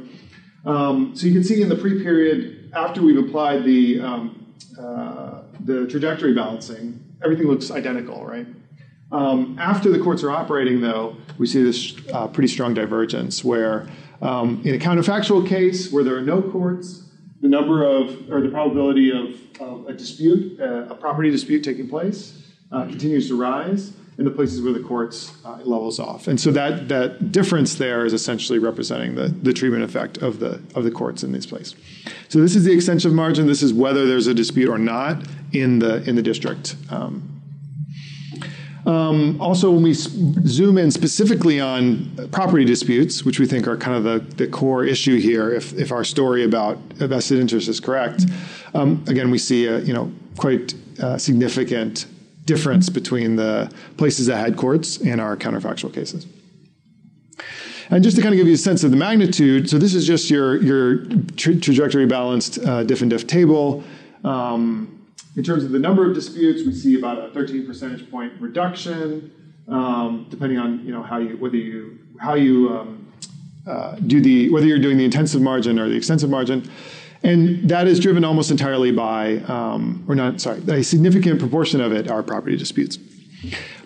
Um, 0.66 1.16
so 1.16 1.28
you 1.28 1.34
can 1.34 1.44
see 1.44 1.62
in 1.62 1.70
the 1.70 1.76
pre-period 1.76 2.72
after 2.74 3.04
we've 3.04 3.20
applied 3.20 3.66
the 3.66 4.00
um, 4.00 4.56
uh, 4.80 5.44
the 5.60 5.86
trajectory 5.86 6.34
balancing, 6.34 7.06
everything 7.24 7.46
looks 7.46 7.70
identical, 7.70 8.26
right? 8.26 8.48
Um, 9.12 9.56
after 9.60 9.92
the 9.92 10.00
courts 10.00 10.24
are 10.24 10.32
operating, 10.32 10.82
though, 10.82 11.16
we 11.38 11.46
see 11.46 11.62
this 11.62 11.96
uh, 12.12 12.28
pretty 12.30 12.48
strong 12.48 12.74
divergence 12.74 13.44
where, 13.44 13.88
um, 14.24 14.60
in 14.66 14.74
a 14.74 14.80
counterfactual 14.80 15.48
case 15.48 15.92
where 15.92 16.04
there 16.04 16.16
are 16.16 16.22
no 16.22 16.42
courts, 16.42 17.04
the 17.42 17.48
number 17.48 17.84
of, 17.84 18.32
or 18.32 18.42
the 18.42 18.50
probability 18.50 19.12
of, 19.12 19.40
of 19.60 19.88
a 19.88 19.94
dispute, 19.94 20.60
uh, 20.60 20.88
a 20.90 20.96
property 20.96 21.30
dispute 21.32 21.64
taking 21.64 21.88
place, 21.88 22.42
uh, 22.72 22.86
continues 22.86 23.28
to 23.28 23.40
rise 23.40 23.94
in 24.18 24.26
the 24.26 24.32
places 24.32 24.62
where 24.62 24.74
the 24.74 24.80
courts 24.80 25.34
uh, 25.44 25.58
levels 25.64 26.00
off. 26.00 26.28
And 26.28 26.40
so 26.40 26.52
that, 26.52 26.88
that 26.90 27.32
difference 27.32 27.76
there 27.76 28.06
is 28.06 28.14
essentially 28.14 28.60
representing 28.60 29.16
the, 29.16 29.30
the 29.30 29.54
treatment 29.54 29.84
effect 29.84 30.18
of 30.18 30.40
the, 30.40 30.62
of 30.76 30.84
the 30.84 30.92
courts 30.92 31.24
in 31.24 31.32
this 31.32 31.46
place. 31.46 31.74
So 32.30 32.40
this 32.40 32.56
is 32.56 32.64
the 32.64 32.74
extensive 32.74 33.12
margin. 33.12 33.48
This 33.48 33.64
is 33.64 33.74
whether 33.74 34.06
there's 34.06 34.28
a 34.28 34.34
dispute 34.34 34.70
or 34.70 34.78
not 34.78 35.26
in 35.52 35.80
the, 35.80 36.08
in 36.08 36.16
the 36.16 36.22
district. 36.22 36.76
Um, 36.90 37.30
um, 38.86 39.42
also, 39.42 39.72
when 39.72 39.84
we 39.84 39.94
zoom 39.94 40.78
in 40.78 40.92
specifically 40.92 41.60
on 41.62 42.30
property 42.32 42.66
disputes, 42.66 43.24
which 43.24 43.40
we 43.40 43.46
think 43.46 43.66
are 43.66 43.78
kind 43.78 43.96
of 43.96 44.04
the, 44.04 44.36
the 44.36 44.48
core 44.48 44.84
issue 44.84 45.20
here, 45.20 45.54
if, 45.54 45.74
if 45.74 45.92
our 45.92 46.04
story 46.04 46.44
about 46.44 46.78
vested 46.96 47.40
interest 47.40 47.70
is 47.70 47.80
correct, 47.80 48.26
um, 48.74 49.04
again, 49.08 49.32
we 49.32 49.38
see 49.38 49.66
a 49.66 49.80
you 49.80 49.94
know 49.94 50.12
quite 50.38 50.74
uh, 51.02 51.18
significant 51.18 52.06
difference 52.46 52.90
between 52.90 53.36
the 53.36 53.74
places 53.98 54.28
that 54.28 54.38
had 54.38 54.58
courts 54.58 54.98
and 54.98 55.22
our 55.22 55.38
counterfactual 55.38 55.94
cases. 55.94 56.28
And 57.90 58.04
just 58.04 58.16
to 58.16 58.22
kind 58.22 58.34
of 58.34 58.38
give 58.38 58.48
you 58.48 58.54
a 58.54 58.58
sense 58.58 58.84
of 58.84 58.92
the 58.92 58.98
magnitude, 58.98 59.70
so 59.70 59.78
this 59.78 59.94
is 59.94 60.08
just 60.08 60.30
your 60.30 60.62
your 60.62 61.06
tra- 61.36 61.56
trajectory 61.56 62.06
balanced 62.06 62.60
uh, 62.60 62.84
diff 62.84 63.02
and 63.02 63.10
diff 63.10 63.28
table. 63.28 63.84
Um, 64.24 64.90
in 65.36 65.44
terms 65.44 65.64
of 65.64 65.72
the 65.72 65.80
number 65.80 66.08
of 66.08 66.14
disputes, 66.14 66.66
we 66.66 66.74
see 66.74 66.98
about 66.98 67.18
a 67.18 67.32
13 67.32 67.66
percentage 67.66 68.10
point 68.10 68.34
reduction, 68.40 69.32
um, 69.68 70.28
depending 70.30 70.58
on 70.60 70.86
you 70.86 70.92
know 70.92 71.04
how 71.04 71.18
you 71.18 71.38
whether 71.38 71.58
you 71.58 72.00
how 72.20 72.36
you 72.36 72.70
um, 72.78 73.14
uh, 73.68 73.96
do 73.96 74.22
the 74.22 74.50
whether 74.50 74.66
you're 74.66 74.80
doing 74.80 74.98
the 74.98 75.06
intensive 75.06 75.42
margin 75.42 75.78
or 75.80 75.90
the 75.90 75.96
extensive 75.96 76.30
margin, 76.30 76.70
and 77.24 77.70
that 77.70 77.88
is 77.88 78.00
driven 78.00 78.24
almost 78.24 78.52
entirely 78.52 78.92
by 78.92 79.38
um, 79.48 80.04
or 80.08 80.16
not 80.16 80.42
sorry 80.42 80.62
a 80.70 80.84
significant 80.84 81.40
proportion 81.40 81.82
of 81.82 81.92
it 81.92 82.10
are 82.10 82.22
property 82.22 82.58
disputes. 82.58 82.98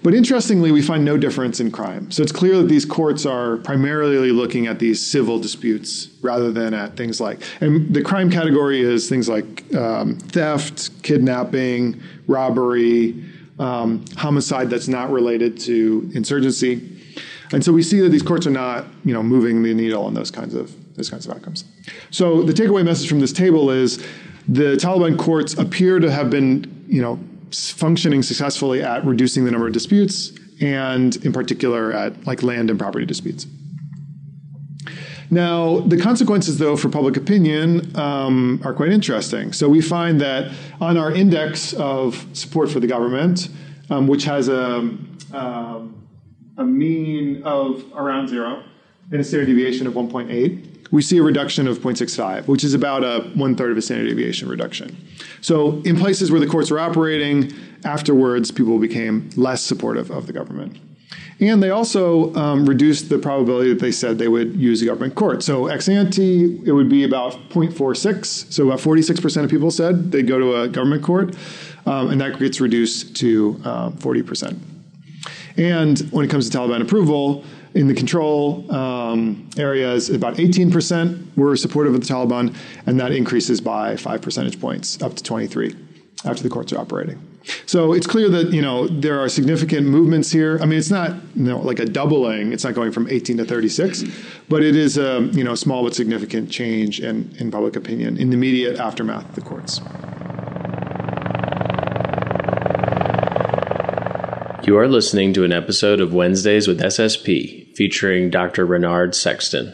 But 0.03 0.13
interestingly, 0.13 0.71
we 0.71 0.81
find 0.81 1.03
no 1.03 1.17
difference 1.17 1.59
in 1.59 1.71
crime. 1.71 2.11
So 2.11 2.21
it's 2.21 2.31
clear 2.31 2.57
that 2.57 2.67
these 2.67 2.85
courts 2.85 3.25
are 3.25 3.57
primarily 3.57 4.31
looking 4.31 4.67
at 4.67 4.79
these 4.79 5.03
civil 5.03 5.39
disputes 5.39 6.09
rather 6.21 6.51
than 6.51 6.73
at 6.73 6.95
things 6.95 7.19
like, 7.19 7.41
and 7.59 7.93
the 7.93 8.03
crime 8.03 8.29
category 8.29 8.79
is 8.79 9.09
things 9.09 9.27
like 9.27 9.73
um, 9.75 10.17
theft, 10.19 11.01
kidnapping, 11.01 12.01
robbery, 12.27 13.23
um, 13.59 14.05
homicide 14.15 14.69
that's 14.69 14.87
not 14.87 15.09
related 15.11 15.59
to 15.61 16.09
insurgency. 16.13 17.01
And 17.51 17.63
so 17.63 17.71
we 17.73 17.81
see 17.81 17.99
that 18.01 18.09
these 18.09 18.23
courts 18.23 18.45
are 18.45 18.51
not, 18.51 18.85
you 19.03 19.13
know, 19.13 19.23
moving 19.23 19.63
the 19.63 19.73
needle 19.73 20.05
on 20.05 20.13
those 20.13 20.29
kinds 20.29 20.53
of 20.53 20.73
those 20.97 21.09
kinds 21.09 21.25
of 21.25 21.33
outcomes. 21.33 21.63
So 22.11 22.43
the 22.43 22.53
takeaway 22.53 22.83
message 22.83 23.07
from 23.07 23.21
this 23.21 23.31
table 23.31 23.69
is 23.69 23.97
the 24.47 24.75
Taliban 24.75 25.17
courts 25.17 25.53
appear 25.53 25.99
to 25.99 26.11
have 26.11 26.29
been, 26.29 26.85
you 26.87 27.01
know, 27.01 27.19
functioning 27.51 28.23
successfully 28.23 28.83
at 28.83 29.05
reducing 29.05 29.45
the 29.45 29.51
number 29.51 29.67
of 29.67 29.73
disputes 29.73 30.33
and 30.59 31.15
in 31.17 31.31
particular 31.31 31.93
at 31.93 32.25
like 32.25 32.43
land 32.43 32.69
and 32.69 32.79
property 32.79 33.05
disputes. 33.05 33.47
Now, 35.29 35.81
the 35.81 35.97
consequences, 35.97 36.57
though, 36.57 36.77
for 36.77 36.87
public 36.87 37.17
opinion 37.17 37.95
um, 37.97 38.61
are 38.63 38.73
quite 38.73 38.89
interesting. 38.89 39.51
So 39.51 39.67
we 39.67 39.81
find 39.81 40.21
that 40.21 40.53
on 40.79 40.97
our 40.97 41.11
index 41.11 41.73
of 41.73 42.25
support 42.31 42.71
for 42.71 42.79
the 42.79 42.87
government, 42.87 43.49
um, 43.89 44.07
which 44.07 44.23
has 44.23 44.47
a, 44.47 44.77
um, 45.33 46.07
a 46.57 46.63
mean 46.63 47.43
of 47.43 47.83
around 47.93 48.29
zero 48.29 48.63
and 49.11 49.19
a 49.19 49.23
standard 49.23 49.47
deviation 49.47 49.85
of 49.85 49.93
1.8, 49.93 50.66
we 50.91 51.01
see 51.01 51.17
a 51.17 51.23
reduction 51.23 51.67
of 51.67 51.79
0.65, 51.79 52.47
which 52.47 52.63
is 52.63 52.73
about 52.73 53.03
a 53.03 53.29
one 53.35 53.55
third 53.55 53.71
of 53.71 53.77
a 53.77 53.81
standard 53.81 54.07
deviation 54.07 54.47
reduction. 54.47 54.97
So, 55.41 55.81
in 55.83 55.97
places 55.97 56.31
where 56.31 56.39
the 56.39 56.47
courts 56.47 56.71
were 56.71 56.79
operating, 56.79 57.53
afterwards, 57.83 58.51
people 58.51 58.79
became 58.79 59.29
less 59.35 59.61
supportive 59.61 60.09
of 60.11 60.27
the 60.27 60.33
government. 60.33 60.77
And 61.39 61.61
they 61.61 61.69
also 61.69 62.33
um, 62.33 62.65
reduced 62.65 63.09
the 63.09 63.19
probability 63.19 63.69
that 63.69 63.79
they 63.79 63.91
said 63.91 64.17
they 64.17 64.27
would 64.27 64.55
use 64.55 64.81
a 64.81 64.85
government 64.85 65.13
court. 65.13 65.43
So 65.43 65.67
ex 65.67 65.87
ante, 65.87 66.59
it 66.65 66.71
would 66.71 66.89
be 66.89 67.03
about 67.03 67.33
0.46. 67.49 68.51
So 68.51 68.65
about 68.65 68.79
46% 68.79 69.43
of 69.43 69.49
people 69.49 69.69
said 69.69 70.11
they'd 70.11 70.27
go 70.27 70.39
to 70.39 70.61
a 70.61 70.67
government 70.67 71.03
court, 71.03 71.35
um, 71.85 72.09
and 72.09 72.19
that 72.21 72.39
gets 72.39 72.59
reduced 72.59 73.15
to 73.17 73.61
uh, 73.63 73.89
40%. 73.91 74.57
And 75.57 75.99
when 76.11 76.25
it 76.25 76.29
comes 76.29 76.49
to 76.49 76.57
Taliban 76.57 76.81
approval, 76.81 77.43
in 77.77 77.87
the 77.87 77.93
control 77.93 78.69
um, 78.73 79.47
areas, 79.55 80.09
about 80.09 80.35
18% 80.35 81.37
were 81.37 81.55
supportive 81.55 81.93
of 81.93 82.01
the 82.01 82.07
Taliban, 82.11 82.55
and 82.87 82.99
that 82.99 83.11
increases 83.11 83.61
by 83.61 83.95
five 83.95 84.21
percentage 84.21 84.59
points 84.59 85.01
up 85.03 85.15
to 85.15 85.23
23 85.23 85.75
after 86.25 86.41
the 86.41 86.49
courts 86.49 86.73
are 86.73 86.79
operating. 86.79 87.21
So 87.65 87.93
it's 87.93 88.07
clear 88.07 88.29
that 88.29 88.51
you 88.51 88.61
know 88.61 88.87
there 88.87 89.19
are 89.19 89.29
significant 89.29 89.87
movements 89.87 90.31
here. 90.31 90.59
I 90.61 90.65
mean, 90.65 90.79
it's 90.79 90.89
not 90.89 91.11
you 91.35 91.43
know, 91.43 91.59
like 91.59 91.79
a 91.79 91.85
doubling. 91.85 92.51
It's 92.51 92.63
not 92.63 92.73
going 92.73 92.91
from 92.91 93.07
18 93.09 93.37
to 93.37 93.45
36, 93.45 94.03
but 94.49 94.63
it 94.63 94.75
is 94.75 94.97
a 94.97 95.21
you 95.31 95.43
know 95.43 95.55
small 95.55 95.83
but 95.83 95.95
significant 95.95 96.49
change 96.49 96.99
in, 96.99 97.33
in 97.39 97.51
public 97.51 97.75
opinion 97.75 98.17
in 98.17 98.31
the 98.31 98.35
immediate 98.35 98.79
aftermath 98.79 99.29
of 99.29 99.35
the 99.35 99.41
courts. 99.41 99.79
You 104.67 104.77
are 104.77 104.87
listening 104.87 105.31
to 105.33 105.45
an 105.45 105.53
episode 105.53 106.01
of 106.01 106.13
Wednesdays 106.13 106.67
with 106.67 106.81
SSP 106.81 107.66
featuring 107.77 108.31
Dr. 108.31 108.65
Renard 108.65 109.13
Sexton. 109.13 109.71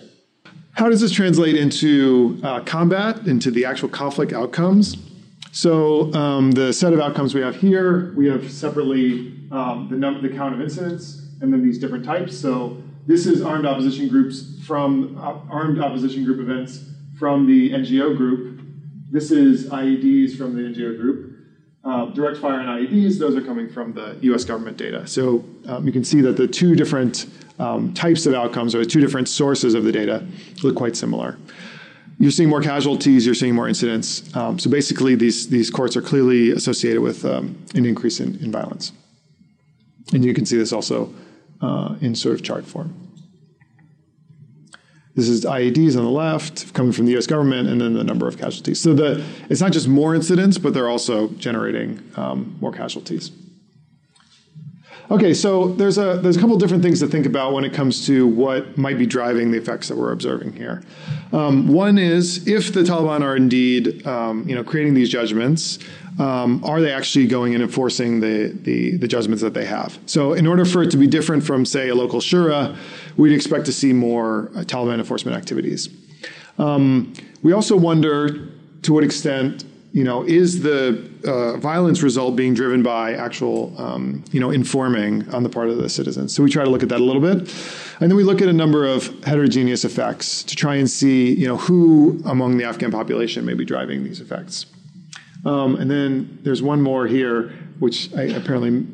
How 0.74 0.89
does 0.89 1.00
this 1.00 1.13
translate 1.13 1.56
into 1.56 2.38
uh, 2.44 2.60
combat, 2.60 3.26
into 3.28 3.50
the 3.50 3.63
actual 3.63 3.88
conflict 3.88 4.34
outcomes? 4.34 4.98
So 5.54 6.13
um, 6.13 6.52
the 6.52 6.74
set 6.74 6.92
of 6.92 7.00
outcomes 7.00 7.34
we 7.34 7.39
have 7.39 7.56
here, 7.56 8.13
we 8.18 8.28
have 8.28 8.52
separately 8.52 9.34
um, 9.54 9.88
the 9.89 9.96
number, 9.96 10.28
the 10.28 10.36
count 10.36 10.54
of 10.54 10.60
incidents, 10.60 11.30
and 11.39 11.54
then 11.54 11.63
these 11.63 11.80
different 11.80 12.04
types. 12.04 12.38
So 12.38 12.84
this 13.08 13.26
is 13.26 13.42
armed 13.42 13.66
opposition 13.66 14.10
groups 14.10 14.60
from 14.66 15.18
uh, 15.18 15.39
armed 15.50 15.80
opposition 15.80 16.26
group 16.26 16.42
events 16.42 16.84
from 17.18 17.48
the 17.48 17.72
NGO 17.72 18.18
group. 18.18 18.60
This 19.12 19.32
is 19.32 19.70
IEDs 19.70 20.36
from 20.38 20.56
the 20.56 20.62
NGO 20.62 21.00
group. 21.00 21.33
Uh, 21.84 22.06
direct 22.08 22.38
fire 22.38 22.60
and 22.62 22.69
IEDs, 22.69 23.19
those 23.19 23.36
are 23.36 23.41
coming 23.41 23.69
from 23.69 23.93
the 23.93 24.17
US 24.22 24.46
government 24.46 24.78
data. 24.78 25.06
So 25.06 25.43
um, 25.67 25.86
you 25.86 25.91
can 25.91 26.04
see 26.04 26.22
that 26.22 26.38
the 26.38 26.48
two 26.48 26.76
different 26.76 27.26
um, 27.60 27.93
types 27.93 28.26
of 28.26 28.34
outcomes 28.34 28.74
or 28.74 28.80
the 28.80 28.86
two 28.86 29.02
different 29.02 29.28
sources 29.28 29.74
of 29.74 29.84
the 29.84 29.91
data 29.91 30.26
look 30.63 30.76
quite 30.76 30.96
similar 30.96 31.38
you're 32.19 32.32
seeing 32.32 32.50
more 32.50 32.62
casualties, 32.62 33.26
you're 33.26 33.36
seeing 33.36 33.56
more 33.56 33.67
incidents. 33.67 34.34
Um, 34.36 34.60
so 34.60 34.69
basically, 34.69 35.15
these, 35.15 35.50
these 35.50 35.69
courts 35.69 35.98
are 35.98 36.02
clearly 36.02 36.52
associated 36.52 37.02
with 37.02 37.26
um, 37.26 37.58
an 37.76 37.86
increase 37.86 38.19
in, 38.19 38.38
in 38.38 38.52
violence. 38.52 38.91
And 40.13 40.24
you 40.24 40.34
can 40.34 40.46
see 40.46 40.58
this 40.58 40.72
also 40.72 41.13
uh, 41.62 41.96
in 42.02 42.15
sort 42.15 42.36
of 42.36 42.43
chart 42.43 42.65
form. 42.65 43.03
This 45.15 45.30
is 45.30 45.45
IEDs 45.45 45.95
on 45.95 46.04
the 46.04 46.10
left, 46.10 46.73
coming 46.73 46.91
from 46.91 47.06
the 47.06 47.12
U.S. 47.12 47.28
government, 47.28 47.69
and 47.69 47.80
then 47.80 47.93
the 47.93 48.04
number 48.04 48.28
of 48.28 48.38
casualties. 48.38 48.80
So 48.80 48.95
the, 48.95 49.23
it's 49.47 49.62
not 49.62 49.71
just 49.71 49.88
more 49.88 50.15
incidents, 50.15 50.58
but 50.58 50.73
they're 50.73 50.89
also 50.89 51.28
generating 51.30 52.02
um, 52.15 52.58
more 52.60 52.71
casualties. 52.71 53.32
Okay, 55.12 55.34
so 55.34 55.67
there's 55.67 55.97
a 55.97 56.17
there's 56.17 56.38
a 56.38 56.39
couple 56.39 56.58
different 56.58 56.82
things 56.82 56.99
to 57.02 57.08
think 57.08 57.26
about 57.26 57.54
when 57.54 57.65
it 57.65 57.73
comes 57.73 58.08
to 58.08 58.26
what 58.26 58.78
might 58.78 58.97
be 58.97 59.06
driving 59.06 59.52
the 59.52 59.58
effects 59.58 59.89
that 59.89 59.97
we're 59.97 60.12
observing 60.12 60.54
here. 60.54 60.82
Um, 61.34 61.67
one 61.67 61.97
is 61.97 62.47
if 62.47 62.73
the 62.73 62.82
Taliban 62.82 63.21
are 63.21 63.36
indeed 63.36 64.08
um, 64.08 64.47
you 64.47 64.56
know 64.56 64.63
creating 64.63 64.93
these 64.93 65.10
judgments, 65.10 65.78
um, 66.19 66.63
are 66.63 66.82
they 66.82 66.91
actually 66.91 67.28
going 67.28 67.54
and 67.54 67.63
enforcing 67.63 68.19
the, 68.19 68.58
the, 68.63 68.97
the 68.97 69.08
judgments 69.08 69.41
that 69.41 69.54
they 69.54 69.65
have? 69.65 69.97
So 70.06 70.34
in 70.34 70.47
order 70.47 70.65
for 70.65 70.84
it 70.84 70.91
to 70.91 70.97
be 70.97 71.08
different 71.08 71.43
from 71.43 71.65
say 71.65 71.89
a 71.89 71.95
local 71.95 72.19
shura, 72.19 72.76
we'd 73.17 73.34
expect 73.34 73.65
to 73.65 73.73
see 73.73 73.93
more 73.93 74.52
uh, 74.56 74.60
Taliban 74.62 74.99
enforcement 74.99 75.38
activities. 75.38 75.89
Um, 76.58 77.13
we 77.41 77.52
also 77.52 77.76
wonder 77.76 78.49
to 78.84 78.93
what 78.93 79.04
extent 79.04 79.65
you 79.93 80.04
know, 80.04 80.23
is 80.23 80.63
the 80.63 81.08
uh, 81.23 81.58
violence 81.58 82.02
result 82.02 82.36
being 82.36 82.56
driven 82.56 82.82
by 82.82 83.13
actual, 83.13 83.80
um, 83.80 84.23
you 84.32 84.39
know, 84.39 84.49
informing 84.49 85.30
on 85.30 85.43
the 85.43 85.49
part 85.49 85.69
of 85.69 85.78
the 85.78 85.88
citizens? 85.88 86.36
So 86.36 86.41
we 86.41 86.49
try 86.49 86.63
to 86.63 86.69
look 86.69 86.82
at 86.82 86.89
that 86.89 86.99
a 86.99 87.04
little 87.04 87.21
bit, 87.21 87.38
and 87.99 88.10
then 88.10 88.15
we 88.15 88.23
look 88.23 88.41
at 88.41 88.47
a 88.47 88.54
number 88.54 88.88
of 88.88 89.23
heterogeneous 89.23 89.86
effects 89.86 90.41
to 90.45 90.56
try 90.56 90.76
and 90.76 90.89
see, 90.89 91.36
you 91.36 91.47
know, 91.47 91.58
who 91.58 92.23
among 92.26 92.58
the 92.58 92.63
Afghan 92.63 92.89
population 92.89 93.45
may 93.45 93.54
be 93.54 93.65
driving 93.65 94.04
these 94.04 94.19
effects. 94.19 94.65
Um, 95.46 95.76
and 95.76 95.90
then 95.90 96.40
there's 96.44 96.62
one 96.62 96.82
more 96.82 97.08
here, 97.08 97.52
which 97.80 98.14
I 98.16 98.24
apparently 98.24 98.86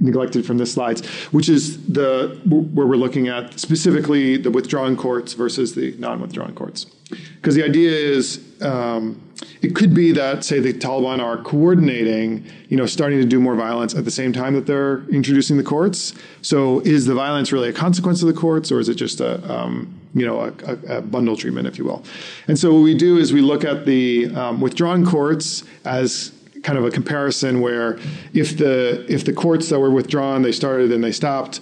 neglected 0.00 0.46
from 0.46 0.58
this 0.58 0.72
slides, 0.72 1.06
which 1.32 1.48
is 1.48 1.86
the 1.86 2.40
where 2.46 2.86
we're 2.86 2.96
looking 2.96 3.28
at 3.28 3.58
specifically 3.58 4.36
the 4.36 4.50
withdrawn 4.50 4.96
courts 4.96 5.32
versus 5.32 5.74
the 5.74 5.94
non-withdrawn 5.98 6.54
courts, 6.54 6.84
because 7.36 7.54
the 7.54 7.64
idea 7.64 7.90
is. 7.90 8.44
Um, 8.62 9.22
it 9.60 9.74
could 9.74 9.94
be 9.94 10.12
that, 10.12 10.44
say, 10.44 10.60
the 10.60 10.72
Taliban 10.72 11.20
are 11.20 11.36
coordinating, 11.42 12.44
you 12.68 12.76
know, 12.76 12.86
starting 12.86 13.20
to 13.20 13.24
do 13.24 13.40
more 13.40 13.54
violence 13.54 13.94
at 13.94 14.04
the 14.04 14.10
same 14.10 14.32
time 14.32 14.54
that 14.54 14.66
they're 14.66 15.02
introducing 15.10 15.56
the 15.56 15.62
courts. 15.62 16.14
So, 16.42 16.80
is 16.80 17.06
the 17.06 17.14
violence 17.14 17.52
really 17.52 17.68
a 17.68 17.72
consequence 17.72 18.20
of 18.22 18.28
the 18.28 18.34
courts, 18.34 18.70
or 18.70 18.80
is 18.80 18.88
it 18.88 18.94
just 18.94 19.20
a, 19.20 19.52
um, 19.52 19.97
you 20.14 20.26
know, 20.26 20.40
a, 20.40 20.96
a, 20.98 21.02
bundle 21.02 21.36
treatment, 21.36 21.66
if 21.66 21.78
you 21.78 21.84
will? 21.84 22.04
And 22.46 22.58
so, 22.58 22.72
what 22.72 22.80
we 22.80 22.94
do 22.94 23.18
is 23.18 23.32
we 23.32 23.40
look 23.40 23.64
at 23.64 23.86
the 23.86 24.26
um, 24.34 24.60
withdrawn 24.60 25.04
courts 25.04 25.64
as 25.84 26.32
kind 26.62 26.78
of 26.78 26.84
a 26.84 26.90
comparison 26.90 27.60
where 27.60 27.98
if 28.34 28.56
the 28.58 29.06
if 29.08 29.24
the 29.24 29.32
courts 29.32 29.68
that 29.68 29.78
were 29.78 29.90
withdrawn 29.90 30.42
they 30.42 30.52
started 30.52 30.90
and 30.90 31.04
they 31.04 31.12
stopped 31.12 31.60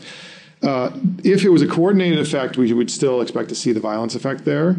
uh, 0.62 0.90
if 1.22 1.44
it 1.44 1.50
was 1.50 1.60
a 1.60 1.66
coordinated 1.66 2.18
effect 2.18 2.56
we 2.56 2.72
would 2.72 2.90
still 2.90 3.20
expect 3.20 3.50
to 3.50 3.54
see 3.54 3.72
the 3.72 3.80
violence 3.80 4.14
effect 4.14 4.46
there 4.46 4.74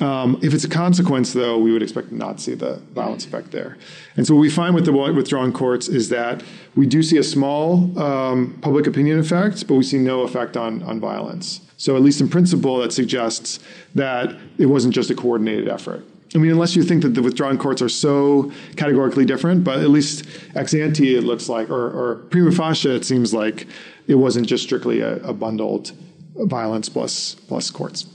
um, 0.00 0.40
if 0.42 0.52
it's 0.54 0.64
a 0.64 0.68
consequence, 0.68 1.32
though, 1.32 1.58
we 1.58 1.72
would 1.72 1.82
expect 1.82 2.08
to 2.08 2.16
not 2.16 2.40
see 2.40 2.54
the 2.54 2.76
violence 2.92 3.24
effect 3.26 3.52
there. 3.52 3.76
And 4.16 4.26
so 4.26 4.34
what 4.34 4.40
we 4.40 4.50
find 4.50 4.74
with 4.74 4.84
the 4.84 4.92
withdrawn 4.92 5.52
courts 5.52 5.88
is 5.88 6.08
that 6.08 6.42
we 6.74 6.86
do 6.86 7.02
see 7.02 7.16
a 7.16 7.22
small 7.22 7.96
um, 7.98 8.58
public 8.60 8.86
opinion 8.86 9.20
effect, 9.20 9.66
but 9.68 9.74
we 9.74 9.84
see 9.84 9.98
no 9.98 10.22
effect 10.22 10.56
on, 10.56 10.82
on 10.82 10.98
violence. 10.98 11.60
So 11.84 11.96
at 11.96 12.02
least 12.02 12.22
in 12.22 12.30
principle, 12.30 12.78
that 12.78 12.94
suggests 12.94 13.58
that 13.94 14.34
it 14.56 14.64
wasn't 14.64 14.94
just 14.94 15.10
a 15.10 15.14
coordinated 15.14 15.68
effort. 15.68 16.02
I 16.34 16.38
mean, 16.38 16.50
unless 16.50 16.74
you 16.74 16.82
think 16.82 17.02
that 17.02 17.10
the 17.10 17.20
withdrawn 17.20 17.58
courts 17.58 17.82
are 17.82 17.90
so 17.90 18.50
categorically 18.76 19.26
different, 19.26 19.64
but 19.64 19.80
at 19.80 19.90
least 19.90 20.24
ex 20.54 20.72
ante, 20.72 21.14
it 21.14 21.24
looks 21.24 21.46
like, 21.46 21.68
or, 21.68 21.90
or 21.90 22.14
prima 22.30 22.52
facie, 22.52 22.88
it 22.88 23.04
seems 23.04 23.34
like 23.34 23.66
it 24.06 24.14
wasn't 24.14 24.46
just 24.46 24.64
strictly 24.64 25.00
a, 25.00 25.16
a 25.16 25.34
bundled 25.34 25.92
violence 26.36 26.88
plus 26.88 27.34
plus 27.48 27.70
courts. 27.70 28.06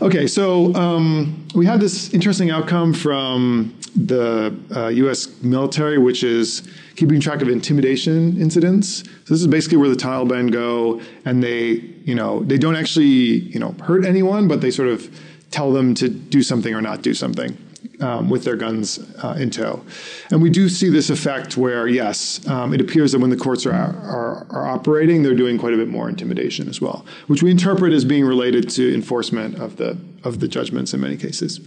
Okay, 0.00 0.26
so 0.26 0.74
um, 0.74 1.46
we 1.54 1.66
had 1.66 1.78
this 1.78 2.12
interesting 2.12 2.50
outcome 2.50 2.94
from 2.94 3.78
the 3.94 4.52
uh, 4.74 4.88
U.S. 4.88 5.40
military, 5.40 5.98
which 5.98 6.24
is 6.24 6.68
keeping 6.96 7.20
track 7.20 7.42
of 7.42 7.48
intimidation 7.48 8.40
incidents. 8.40 9.04
So 9.04 9.34
this 9.34 9.40
is 9.40 9.46
basically 9.46 9.78
where 9.78 9.88
the 9.88 9.96
Taliban 9.96 10.52
go, 10.52 11.00
and 11.24 11.42
they, 11.42 11.70
you 12.04 12.14
know, 12.14 12.42
they 12.42 12.58
don't 12.58 12.76
actually, 12.76 13.04
you 13.04 13.58
know, 13.58 13.74
hurt 13.82 14.04
anyone, 14.04 14.48
but 14.48 14.60
they 14.60 14.70
sort 14.70 14.88
of 14.88 15.08
tell 15.50 15.72
them 15.72 15.94
to 15.94 16.08
do 16.08 16.42
something 16.42 16.74
or 16.74 16.80
not 16.80 17.02
do 17.02 17.14
something 17.14 17.56
um, 18.00 18.28
with 18.28 18.44
their 18.44 18.56
guns 18.56 18.98
uh, 19.22 19.36
in 19.38 19.50
tow. 19.50 19.84
And 20.30 20.42
we 20.42 20.50
do 20.50 20.68
see 20.68 20.88
this 20.88 21.10
effect 21.10 21.56
where, 21.56 21.86
yes, 21.86 22.46
um, 22.48 22.74
it 22.74 22.80
appears 22.80 23.12
that 23.12 23.20
when 23.20 23.30
the 23.30 23.36
courts 23.36 23.66
are, 23.66 23.72
are, 23.72 24.46
are, 24.50 24.66
operating, 24.66 25.22
they're 25.22 25.34
doing 25.34 25.58
quite 25.58 25.74
a 25.74 25.76
bit 25.76 25.88
more 25.88 26.08
intimidation 26.08 26.68
as 26.68 26.80
well, 26.80 27.04
which 27.26 27.42
we 27.42 27.50
interpret 27.50 27.92
as 27.92 28.04
being 28.04 28.24
related 28.24 28.68
to 28.70 28.92
enforcement 28.94 29.58
of 29.58 29.76
the, 29.76 29.98
of 30.24 30.40
the 30.40 30.48
judgments 30.48 30.94
in 30.94 31.00
many 31.00 31.16
cases. 31.16 31.60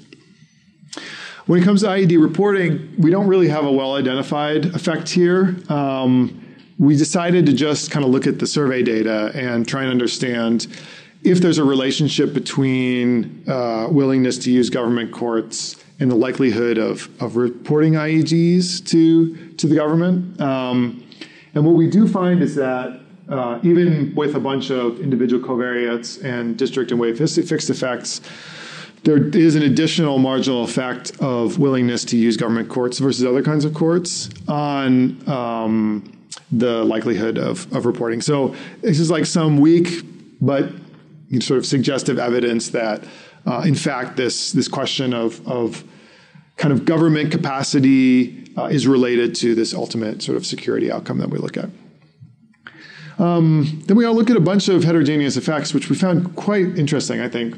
When 1.48 1.62
it 1.62 1.64
comes 1.64 1.82
to 1.82 1.88
IED 1.88 2.20
reporting, 2.20 2.96
we 2.98 3.12
don't 3.12 3.28
really 3.28 3.50
have 3.50 3.66
a 3.66 3.72
well 3.72 3.94
identified 3.94 4.66
effect 4.66 5.08
here. 5.10 5.56
Um, 5.70 6.44
we 6.80 6.98
decided 6.98 7.46
to 7.46 7.54
just 7.54 7.92
kind 7.92 8.04
of 8.04 8.10
look 8.10 8.26
at 8.26 8.40
the 8.40 8.48
survey 8.48 8.82
data 8.82 9.32
and 9.36 9.68
try 9.68 9.84
and 9.84 9.92
understand 9.92 10.66
if 11.24 11.40
there's 11.42 11.60
a 11.60 11.64
relationship 11.64 12.34
between 12.34 13.44
uh, 13.48 13.88
willingness 13.92 14.40
to 14.40 14.52
use 14.52 14.72
government 14.72 15.12
courts 15.12 15.84
and 16.00 16.10
the 16.10 16.16
likelihood 16.16 16.80
of, 16.80 17.10
of 17.22 17.36
reporting 17.36 17.94
IEDs 17.94 18.84
to, 18.90 19.54
to 19.54 19.68
the 19.68 19.76
government. 19.76 20.42
Um, 20.42 21.04
and 21.54 21.64
what 21.64 21.76
we 21.76 21.88
do 21.88 22.08
find 22.08 22.42
is 22.42 22.56
that 22.56 23.02
uh, 23.30 23.60
even 23.62 24.16
with 24.16 24.36
a 24.36 24.40
bunch 24.40 24.72
of 24.72 25.00
individual 25.00 25.48
covariates 25.48 26.24
and 26.24 26.58
district 26.58 26.90
and 26.90 27.00
wave 27.00 27.18
fixed 27.18 27.70
effects, 27.70 28.22
there 29.06 29.26
is 29.30 29.56
an 29.56 29.64
additional 29.64 30.18
marginal 30.18 30.64
effect 30.64 31.12
of 31.20 31.58
willingness 31.58 32.04
to 32.06 32.18
use 32.18 32.38
government 32.38 32.70
courts 32.70 33.00
versus 33.00 33.24
other 33.24 33.42
kinds 33.42 33.64
of 33.64 33.74
courts 33.74 34.30
on 34.48 35.28
um, 35.30 36.28
the 36.52 36.84
likelihood 36.84 37.38
of, 37.38 37.72
of 37.74 37.86
reporting. 37.86 38.22
So 38.22 38.56
this 38.82 39.00
is 39.00 39.10
like 39.10 39.26
some 39.26 39.58
weak 39.58 40.04
but 40.42 40.70
sort 41.40 41.58
of 41.58 41.66
suggestive 41.66 42.20
evidence 42.20 42.70
that 42.70 43.04
uh, 43.46 43.64
in 43.66 43.76
fact, 43.76 44.18
this 44.18 44.52
this 44.52 44.68
question 44.68 45.14
of 45.14 45.46
of 45.48 45.84
kind 46.58 46.74
of 46.74 46.86
government 46.86 47.32
capacity 47.32 48.48
uh, 48.58 48.66
is 48.66 48.88
related 48.88 49.36
to 49.36 49.54
this 49.54 49.74
ultimate 49.74 50.24
sort 50.24 50.38
of 50.38 50.46
security 50.46 50.92
outcome 50.92 51.20
that 51.20 51.30
we 51.30 51.38
look 51.38 51.58
at. 51.58 51.70
Um, 53.20 53.82
then 53.86 53.96
we 53.96 54.04
all 54.06 54.16
look 54.16 54.30
at 54.30 54.36
a 54.36 54.42
bunch 54.42 54.68
of 54.68 54.84
heterogeneous 54.84 55.38
effects, 55.38 55.74
which 55.74 55.90
we 55.90 55.96
found 55.96 56.36
quite 56.36 56.78
interesting, 56.78 57.22
I 57.22 57.30
think. 57.30 57.56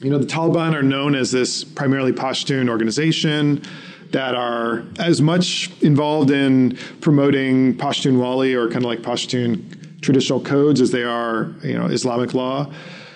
You 0.00 0.10
know, 0.10 0.18
the 0.18 0.26
Taliban 0.26 0.74
are 0.74 0.82
known 0.82 1.14
as 1.14 1.30
this 1.30 1.62
primarily 1.62 2.12
Pashtun 2.12 2.68
organization 2.68 3.62
that 4.10 4.34
are 4.34 4.84
as 4.98 5.22
much 5.22 5.70
involved 5.80 6.30
in 6.30 6.76
promoting 7.00 7.76
Pashtunwali 7.76 8.54
or 8.54 8.66
kind 8.68 8.84
of 8.84 8.84
like 8.84 9.00
Pashtun 9.00 10.00
traditional 10.02 10.40
codes 10.40 10.80
as 10.80 10.90
they 10.90 11.04
are, 11.04 11.52
you 11.62 11.78
know, 11.78 11.86
Islamic 11.86 12.34
law. 12.34 12.70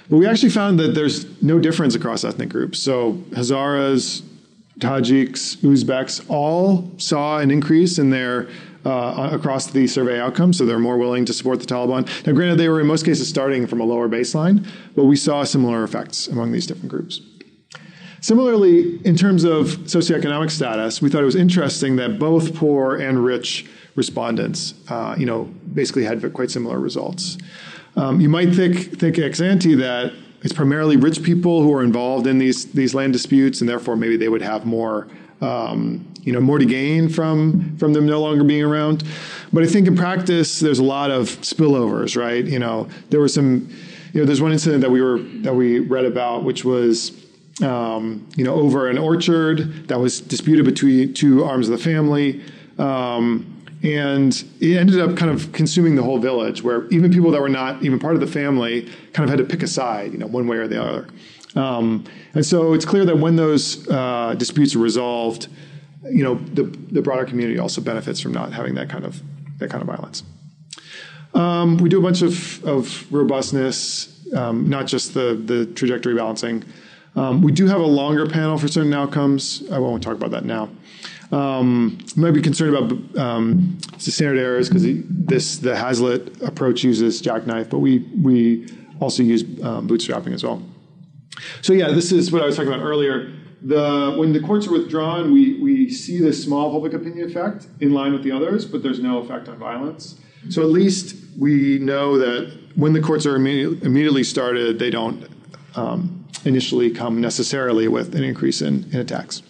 But 0.09 0.19
we 0.19 0.27
actually 0.27 0.51
found 0.51 0.79
that 0.79 0.95
there's 0.95 1.43
no 1.43 1.59
difference 1.59 1.95
across 1.95 2.25
ethnic 2.25 2.49
groups. 2.49 2.79
So 2.79 3.15
Hazaras, 3.31 4.23
Tajiks, 4.79 5.57
Uzbeks 5.59 6.25
all 6.29 6.91
saw 6.99 7.39
an 7.39 7.51
increase 7.51 7.99
in 7.99 8.11
their 8.11 8.49
uh, 8.87 9.31
across 9.33 9.67
the 9.67 9.87
survey 9.87 10.21
outcomes, 10.21 10.59
so 10.59 10.65
they're 10.65 10.79
more 10.79 10.97
willing 10.97 11.25
to 11.25 11.33
support 11.33 11.59
the 11.59 11.67
Taliban. 11.67 12.07
Now, 12.25 12.33
granted, 12.33 12.59
they 12.59 12.69
were 12.69 12.81
in 12.81 12.87
most 12.87 13.05
cases 13.05 13.29
starting 13.29 13.67
from 13.67 13.81
a 13.81 13.85
lower 13.85 14.09
baseline, 14.09 14.67
but 14.95 15.05
we 15.05 15.17
saw 15.17 15.43
similar 15.43 15.83
effects 15.83 16.29
among 16.29 16.53
these 16.53 16.67
different 16.67 16.91
groups. 16.91 17.21
Similarly, 18.21 19.05
in 19.05 19.17
terms 19.17 19.45
of 19.45 19.67
socioeconomic 19.87 20.51
status, 20.51 21.03
we 21.03 21.11
thought 21.11 21.23
it 21.23 21.27
was 21.27 21.37
interesting 21.37 21.97
that 21.97 22.19
both 22.19 22.55
poor 22.55 22.97
and 22.97 23.25
rich 23.25 23.67
respondents, 23.97 24.75
uh, 24.89 25.17
you 25.19 25.27
know, 25.27 25.45
basically 25.75 26.05
had 26.05 26.33
quite 26.33 26.51
similar 26.51 26.79
results. 26.79 27.39
Um, 27.97 28.21
you 28.21 28.29
might 28.29 28.55
think 28.55 28.99
think 28.99 29.19
ex 29.19 29.41
ante 29.41 29.75
that 29.77 30.13
it's 30.43 30.53
primarily 30.53 30.97
rich 30.97 31.23
people 31.23 31.63
who 31.63 31.73
are 31.75 31.83
involved 31.83 32.27
in 32.27 32.39
these 32.39 32.67
these 32.73 32.95
land 32.95 33.13
disputes, 33.13 33.61
and 33.61 33.69
therefore 33.69 33.97
maybe 33.97 34.17
they 34.17 34.29
would 34.29 34.43
have 34.43 34.67
more 34.67 35.09
um, 35.41 36.07
you 36.23 36.33
know 36.33 36.41
more 36.41 36.59
to 36.59 36.65
gain 36.65 37.09
from 37.09 37.77
from 37.79 37.93
them 37.93 38.07
no 38.07 38.21
longer 38.21 38.45
being 38.45 38.65
around. 38.65 39.05
But 39.53 39.63
I 39.63 39.67
think 39.67 39.87
in 39.87 39.97
practice, 39.97 40.61
there's 40.61 40.79
a 40.79 40.85
lot 40.85 41.11
of 41.11 41.29
spillovers, 41.43 42.17
right? 42.17 42.45
You 42.45 42.59
know, 42.59 42.89
there 43.11 43.21
was 43.21 43.35
some, 43.35 43.69
you 44.13 44.21
know, 44.21 44.27
there's 44.27 44.43
one 44.43 44.53
incident 44.53 44.81
that 44.83 44.91
we 44.91 45.01
were 45.01 45.19
that 45.19 45.55
we 45.55 45.79
read 45.81 46.05
about, 46.05 46.45
which 46.45 46.65
was. 46.65 47.23
Um, 47.63 48.29
you 48.37 48.45
know, 48.45 48.55
over 48.55 48.91
an 48.91 48.99
orchard 48.99 49.89
that 49.89 49.99
was 49.99 50.21
disputed 50.21 50.67
between 50.67 51.15
two 51.15 51.43
arms 51.43 51.71
of 51.71 51.79
the 51.79 51.83
family. 51.83 52.43
Um, 52.79 53.57
and 53.83 54.45
it 54.61 54.77
ended 54.77 55.01
up 55.01 55.17
kind 55.17 55.31
of 55.31 55.53
consuming 55.53 55.97
the 55.97 56.03
whole 56.03 56.19
village, 56.19 56.63
where 56.63 56.87
even 56.89 57.13
people 57.13 57.31
that 57.31 57.41
were 57.41 57.49
not 57.49 57.83
even 57.83 57.99
part 57.99 58.15
of 58.15 58.21
the 58.21 58.27
family 58.27 58.91
kind 59.13 59.25
of 59.25 59.31
had 59.31 59.39
to 59.39 59.45
pick 59.45 59.63
a 59.63 59.67
side, 59.67 60.13
you 60.13 60.19
know, 60.19 60.27
one 60.27 60.47
way 60.47 60.57
or 60.57 60.69
the 60.69 60.83
other. 60.83 61.07
Um, 61.57 62.05
and 62.35 62.45
so 62.45 62.75
it's 62.75 62.85
clear 62.85 63.05
that 63.07 63.19
when 63.19 63.37
those 63.37 63.89
uh, 63.89 64.35
disputes 64.37 64.77
are 64.77 64.79
resolved, 64.79 65.49
you 66.05 66.23
know, 66.23 66.35
the, 66.35 66.65
the 66.65 67.03
broader 67.03 67.25
community 67.25 67.59
also 67.59 67.81
benefits 67.81 68.21
from 68.21 68.33
not 68.33 68.53
having 68.53 68.75
that 68.75 68.89
kind 68.89 69.05
of 69.05 69.21
that 69.59 69.71
kind 69.71 69.81
of 69.81 69.89
violence. 69.89 70.23
Um, 71.35 71.79
we 71.79 71.89
do 71.89 71.99
a 71.99 72.03
bunch 72.03 72.23
of, 72.23 72.65
of 72.65 73.11
robustness, 73.13 74.25
um, 74.35 74.69
not 74.69 74.87
just 74.87 75.15
the 75.15 75.35
the 75.35 75.67
trajectory 75.67 76.15
balancing. 76.15 76.65
Um, 77.17 77.41
we 77.41 77.51
do 77.51 77.67
have 77.67 77.81
a 77.81 77.87
longer 77.87 78.27
panel 78.27 78.59
for 78.59 78.69
certain 78.69 78.93
outcomes. 78.93 79.63
I 79.73 79.79
won't 79.79 80.03
talk 80.03 80.15
about 80.15 80.33
that 80.33 80.45
now. 80.45 80.69
Um, 81.33 81.99
you 82.15 82.23
might 82.23 82.33
be 82.33 82.43
concerned 82.43 82.77
about 82.77 83.19
um, 83.19 83.79
standard 83.99 84.39
errors 84.39 84.69
because 84.69 84.85
this 84.85 85.57
the 85.59 85.75
Hazlett 85.75 86.43
approach 86.43 86.85
uses 86.85 87.21
jackknife, 87.21 87.71
but 87.71 87.79
we 87.79 87.99
we 88.23 88.69
also 89.01 89.23
use 89.23 89.43
um, 89.63 89.89
bootstrapping 89.89 90.35
as 90.35 90.45
well. 90.45 90.63
So 91.63 91.73
yeah, 91.73 91.91
this 91.91 92.13
is 92.13 92.33
what 92.33 92.43
I 92.43 92.47
was 92.47 92.57
talking 92.57 92.73
about 92.73 92.85
earlier. 92.85 93.33
The, 93.63 94.15
when 94.17 94.33
the 94.33 94.41
courts 94.41 94.67
are 94.67 94.73
withdrawn, 94.73 95.33
we, 95.33 95.61
we 95.61 95.91
see 95.91 96.21
this 96.21 96.43
small 96.43 96.71
public 96.71 96.93
opinion 96.93 97.29
effect 97.29 97.67
in 97.81 97.93
line 97.93 98.13
with 98.13 98.23
the 98.23 98.33
others, 98.33 98.65
but 98.65 98.83
there's 98.83 99.01
no 99.01 99.19
effect 99.19 99.49
on 99.49 99.59
violence. 99.59 100.21
So 100.51 100.63
at 100.63 100.69
least 100.69 101.17
we 101.39 101.79
know 101.79 102.19
that 102.19 102.57
when 102.77 102.93
the 102.93 103.01
courts 103.01 103.27
are 103.27 103.35
immediately, 103.35 103.85
immediately 103.85 104.25
started, 104.25 104.79
they 104.79 104.91
don't 104.91 105.27
um, 105.75 106.27
initially 106.45 106.91
come 106.91 107.21
necessarily 107.21 107.89
with 107.89 108.15
an 108.15 108.23
increase 108.23 108.61
in, 108.63 108.85
in 108.93 109.01
attacks. 109.01 109.43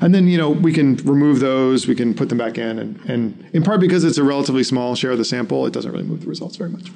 And 0.00 0.14
then, 0.14 0.26
you 0.26 0.36
know, 0.36 0.50
we 0.50 0.72
can 0.72 0.96
remove 0.96 1.40
those, 1.40 1.86
we 1.86 1.94
can 1.94 2.14
put 2.14 2.28
them 2.28 2.38
back 2.38 2.58
in, 2.58 2.78
and, 2.78 3.00
and 3.08 3.48
in 3.52 3.62
part 3.62 3.80
because 3.80 4.02
it's 4.04 4.18
a 4.18 4.24
relatively 4.24 4.64
small 4.64 4.94
share 4.94 5.12
of 5.12 5.18
the 5.18 5.24
sample, 5.24 5.66
it 5.66 5.72
doesn't 5.72 5.90
really 5.90 6.04
move 6.04 6.22
the 6.22 6.26
results 6.26 6.56
very 6.56 6.70
much. 6.70 6.90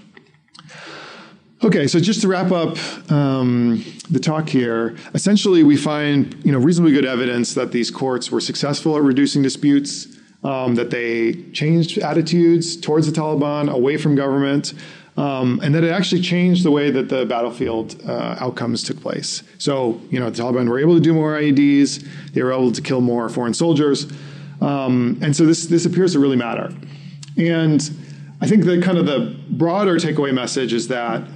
Okay, 1.65 1.89
so 1.89 1.99
just 1.99 2.21
to 2.21 2.29
wrap 2.29 2.53
up 2.53 2.79
um, 3.11 3.85
the 4.11 4.21
talk 4.21 4.49
here, 4.49 4.97
essentially 5.15 5.65
we 5.65 5.77
find 5.77 6.41
you 6.45 6.53
know 6.53 6.59
reasonably 6.59 6.93
good 6.93 7.05
evidence 7.05 7.55
that 7.55 7.73
these 7.73 7.91
courts 7.91 8.31
were 8.31 8.41
successful 8.41 8.97
at 8.97 9.03
reducing 9.03 9.43
disputes, 9.43 10.07
um, 10.45 10.77
that 10.77 10.91
they 10.91 11.33
changed 11.53 11.99
attitudes 11.99 12.77
towards 12.77 13.11
the 13.11 13.21
Taliban, 13.21 13.69
away 13.69 13.97
from 13.97 14.15
government, 14.15 14.73
um, 15.17 15.59
and 15.61 15.75
that 15.75 15.83
it 15.83 15.91
actually 15.91 16.21
changed 16.21 16.63
the 16.63 16.71
way 16.71 16.93
that 16.93 17.09
the 17.09 17.27
battlefield 17.27 18.01
uh, 18.07 18.37
outcomes 18.39 18.85
took 18.85 19.01
place. 19.01 19.43
So 19.59 20.01
you 20.11 20.21
know 20.21 20.31
the 20.31 20.41
Taliban 20.41 20.69
were 20.69 20.79
able 20.79 20.95
to 20.95 21.01
do 21.01 21.13
more 21.13 21.35
IEDs, 21.35 22.07
they 22.35 22.43
were 22.45 22.53
able 22.53 22.71
to 22.71 22.81
kill 22.81 23.01
more 23.01 23.29
foreign 23.29 23.55
soldiers, 23.55 24.07
um, 24.61 25.19
and 25.23 25.35
so 25.35 25.45
this 25.45 25.67
this 25.67 25.87
appears 25.87 26.13
to 26.13 26.21
really 26.21 26.37
matter. 26.37 26.73
And 27.37 27.81
I 28.41 28.47
think 28.47 28.65
that 28.65 28.81
kind 28.85 28.97
of 28.97 29.07
the 29.07 29.37
broader 29.51 29.97
takeaway 29.97 30.33
message 30.33 30.73
is 30.73 30.87
that 30.87 31.29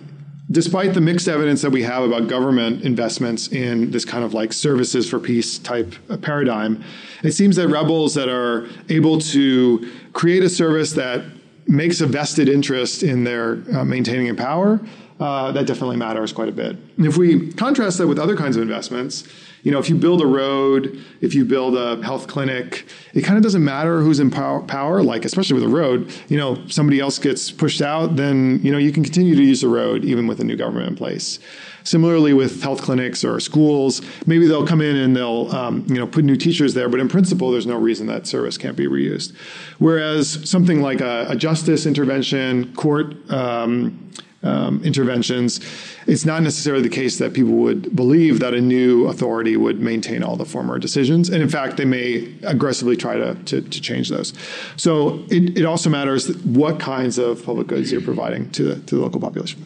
despite 0.53 0.95
the 0.95 1.01
mixed 1.01 1.29
evidence 1.29 1.63
that 1.63 1.71
we 1.71 1.83
have 1.83 2.05
about 2.05 2.29
government 2.29 2.83
investments 2.83 3.49
in 3.49 3.91
this 3.91 4.05
kind 4.05 4.23
of 4.23 4.35
like 4.35 4.53
services 4.53 5.09
for 5.09 5.19
peace 5.19 5.59
type 5.59 5.95
paradigm, 6.21 6.85
it 7.25 7.33
seems 7.33 7.57
that 7.57 7.69
rebels 7.69 8.15
that 8.15 8.29
are 8.29 8.69
able 8.89 9.19
to 9.19 9.91
create 10.13 10.43
a 10.43 10.49
service 10.49 10.93
that 10.93 11.25
makes 11.67 12.01
a 12.01 12.07
vested 12.07 12.49
interest 12.49 13.03
in 13.03 13.25
their 13.25 13.63
uh, 13.75 13.85
maintaining 13.85 14.27
in 14.27 14.37
power, 14.37 14.81
uh, 15.23 15.53
that 15.53 15.67
definitely 15.67 15.97
matters 15.97 16.33
quite 16.33 16.49
a 16.49 16.53
bit. 16.53 16.77
If 16.99 17.17
we 17.17 17.53
contrast 17.53 17.99
that 17.99 18.09
with 18.09 18.19
other 18.19 18.37
kinds 18.37 18.57
of 18.57 18.63
investments, 18.63 19.23
you 19.63 19.71
know, 19.71 19.79
if 19.79 19.89
you 19.89 19.95
build 19.95 20.21
a 20.21 20.27
road, 20.27 21.01
if 21.21 21.33
you 21.33 21.45
build 21.45 21.77
a 21.77 22.03
health 22.03 22.27
clinic, 22.27 22.89
it 23.15 23.21
kind 23.21 23.37
of 23.37 23.45
doesn't 23.45 23.63
matter 23.63 24.01
who's 24.01 24.19
in 24.19 24.33
power, 24.33 24.61
power, 24.63 25.01
like 25.01 25.25
especially 25.25 25.55
with 25.55 25.63
a 25.63 25.69
road, 25.69 26.13
you 26.29 26.37
know, 26.37 26.67
somebody 26.67 26.99
else 26.99 27.21
gets 27.21 27.53
pushed 27.53 27.81
out, 27.81 28.17
then, 28.17 28.59
you 28.65 28.73
know, 28.73 28.79
you 28.79 28.91
can 28.91 29.05
continue 29.05 29.37
to 29.37 29.43
use 29.45 29.61
the 29.61 29.69
road 29.69 30.05
even 30.05 30.27
with 30.27 30.41
a 30.41 30.45
new 30.45 30.57
government 30.57 30.89
in 30.89 30.97
place. 30.97 31.39
Similarly, 31.85 32.33
with 32.33 32.61
health 32.61 32.83
clinics 32.83 33.25
or 33.25 33.39
schools, 33.39 34.03
maybe 34.27 34.49
they'll 34.49 34.67
come 34.67 34.81
in 34.81 34.97
and 34.97 35.17
they'll 35.17 35.51
um, 35.53 35.85
you 35.89 35.97
know 35.97 36.07
put 36.07 36.25
new 36.25 36.37
teachers 36.37 36.75
there, 36.75 36.89
but 36.89 37.01
in 37.01 37.09
principle, 37.09 37.51
there's 37.51 37.67
no 37.67 37.77
reason 37.77 38.07
that 38.07 38.29
service 38.29 38.57
can't 38.57 38.77
be 38.77 38.87
reused. 38.87 39.35
Whereas 39.81 40.49
something 40.49 40.81
like 40.81 41.01
a, 41.01 41.27
a 41.29 41.35
justice 41.35 41.85
intervention, 41.85 42.73
court 42.75 43.29
um, 43.33 44.13
um, 44.43 44.83
interventions, 44.85 45.61
it's 46.07 46.25
not 46.25 46.43
necessarily 46.43 46.83
the 46.83 46.89
case 46.89 47.19
that 47.19 47.33
people 47.33 47.53
would 47.53 47.95
believe 47.95 48.41
that 48.41 48.55
a 48.55 48.61
new 48.61 49.07
authority 49.07 49.57
would 49.57 49.81
maintain 49.81 50.23
all 50.23 50.37
the 50.37 50.45
former 50.45 50.79
decisions. 50.79 51.29
And 51.29 51.43
in 51.43 51.49
fact, 51.49 51.77
they 51.77 51.85
may 51.85 52.33
aggressively 52.43 52.97
try 52.97 53.17
to, 53.17 53.35
to, 53.35 53.61
to 53.61 53.81
change 53.81 54.09
those. 54.09 54.35
So 54.77 55.25
it, 55.31 55.59
it 55.59 55.65
also 55.65 55.91
matters 55.91 56.35
what 56.45 56.81
kinds 56.81 57.19
of 57.19 57.45
public 57.45 57.67
goods 57.69 57.93
you're 57.93 58.01
providing 58.01 58.51
to 58.53 58.63
the, 58.63 58.75
to 58.87 58.97
the 58.97 59.01
local 59.01 59.21
population. 59.21 59.65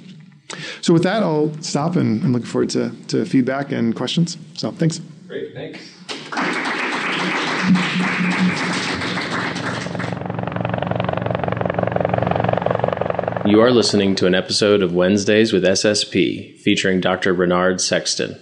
So 0.80 0.92
with 0.92 1.02
that, 1.02 1.22
I'll 1.22 1.52
stop 1.62 1.96
and 1.96 2.22
I'm 2.22 2.32
looking 2.32 2.46
forward 2.46 2.70
to, 2.70 2.90
to 3.08 3.24
feedback 3.24 3.72
and 3.72 3.94
questions. 3.96 4.38
So 4.54 4.70
thanks. 4.70 5.00
Great, 5.26 5.54
thanks. 5.54 5.80
You 13.46 13.60
are 13.60 13.70
listening 13.70 14.16
to 14.16 14.26
an 14.26 14.34
episode 14.34 14.82
of 14.82 14.92
Wednesdays 14.92 15.52
with 15.52 15.62
SSP 15.62 16.58
featuring 16.58 17.00
Dr. 17.00 17.32
Renard 17.32 17.80
Sexton. 17.80 18.36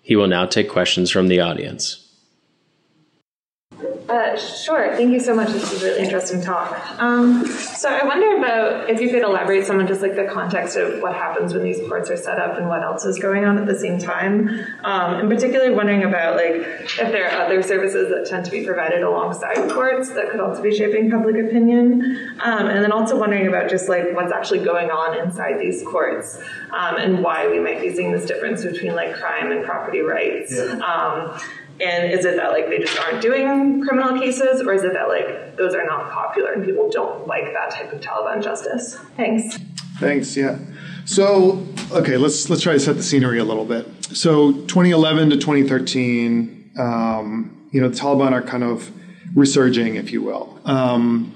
He 0.00 0.16
will 0.16 0.26
now 0.26 0.46
take 0.46 0.68
questions 0.68 1.12
from 1.12 1.28
the 1.28 1.38
audience. 1.38 2.01
Uh, 4.12 4.36
sure. 4.36 4.94
Thank 4.94 5.10
you 5.10 5.20
so 5.20 5.34
much. 5.34 5.48
This 5.48 5.72
is 5.72 5.82
a 5.82 5.86
really 5.86 6.02
interesting 6.02 6.42
talk. 6.42 7.00
Um, 7.00 7.46
so 7.46 7.88
I 7.88 8.04
wonder 8.04 8.36
about 8.36 8.90
if 8.90 9.00
you 9.00 9.08
could 9.08 9.22
elaborate 9.22 9.64
some 9.64 9.78
on 9.78 9.86
just 9.86 10.02
like 10.02 10.16
the 10.16 10.26
context 10.26 10.76
of 10.76 11.00
what 11.00 11.14
happens 11.14 11.54
when 11.54 11.62
these 11.62 11.78
courts 11.88 12.10
are 12.10 12.16
set 12.18 12.38
up 12.38 12.58
and 12.58 12.68
what 12.68 12.82
else 12.82 13.06
is 13.06 13.18
going 13.18 13.46
on 13.46 13.56
at 13.56 13.66
the 13.66 13.78
same 13.78 13.98
time. 13.98 14.50
Um, 14.84 15.14
and 15.14 15.30
particularly 15.30 15.74
wondering 15.74 16.04
about 16.04 16.36
like 16.36 16.56
if 16.56 17.10
there 17.10 17.30
are 17.30 17.40
other 17.40 17.62
services 17.62 18.10
that 18.10 18.28
tend 18.28 18.44
to 18.44 18.50
be 18.50 18.66
provided 18.66 19.02
alongside 19.02 19.70
courts 19.70 20.10
that 20.10 20.30
could 20.30 20.40
also 20.40 20.62
be 20.62 20.76
shaping 20.76 21.10
public 21.10 21.36
opinion. 21.36 22.36
Um, 22.42 22.66
and 22.66 22.84
then 22.84 22.92
also 22.92 23.18
wondering 23.18 23.46
about 23.46 23.70
just 23.70 23.88
like 23.88 24.14
what's 24.14 24.32
actually 24.32 24.62
going 24.62 24.90
on 24.90 25.18
inside 25.26 25.58
these 25.58 25.82
courts 25.84 26.38
um, 26.70 26.96
and 26.96 27.22
why 27.22 27.48
we 27.48 27.58
might 27.60 27.80
be 27.80 27.94
seeing 27.94 28.12
this 28.12 28.26
difference 28.26 28.62
between 28.62 28.94
like 28.94 29.14
crime 29.14 29.52
and 29.52 29.64
property 29.64 30.00
rights. 30.00 30.52
Yeah. 30.54 31.38
And 31.82 32.12
is 32.12 32.24
it 32.24 32.36
that 32.36 32.52
like 32.52 32.68
they 32.68 32.78
just 32.78 32.98
aren't 33.00 33.20
doing 33.20 33.84
criminal 33.84 34.18
cases, 34.18 34.60
or 34.60 34.72
is 34.72 34.84
it 34.84 34.92
that 34.92 35.08
like 35.08 35.56
those 35.56 35.74
are 35.74 35.84
not 35.84 36.10
popular 36.12 36.52
and 36.52 36.64
people 36.64 36.88
don't 36.90 37.26
like 37.26 37.52
that 37.52 37.70
type 37.70 37.92
of 37.92 38.00
Taliban 38.00 38.42
justice? 38.42 38.96
Thanks. 39.16 39.58
Thanks. 39.98 40.36
Yeah. 40.36 40.58
So, 41.04 41.66
okay, 41.90 42.16
let's 42.16 42.48
let's 42.48 42.62
try 42.62 42.74
to 42.74 42.80
set 42.80 42.96
the 42.96 43.02
scenery 43.02 43.38
a 43.38 43.44
little 43.44 43.64
bit. 43.64 43.86
So, 44.14 44.52
2011 44.52 45.30
to 45.30 45.36
2013, 45.36 46.72
um, 46.78 47.68
you 47.72 47.80
know, 47.80 47.88
the 47.88 47.96
Taliban 47.96 48.32
are 48.32 48.42
kind 48.42 48.62
of 48.62 48.90
resurging, 49.34 49.96
if 49.96 50.12
you 50.12 50.22
will. 50.22 50.60
Um, 50.64 51.34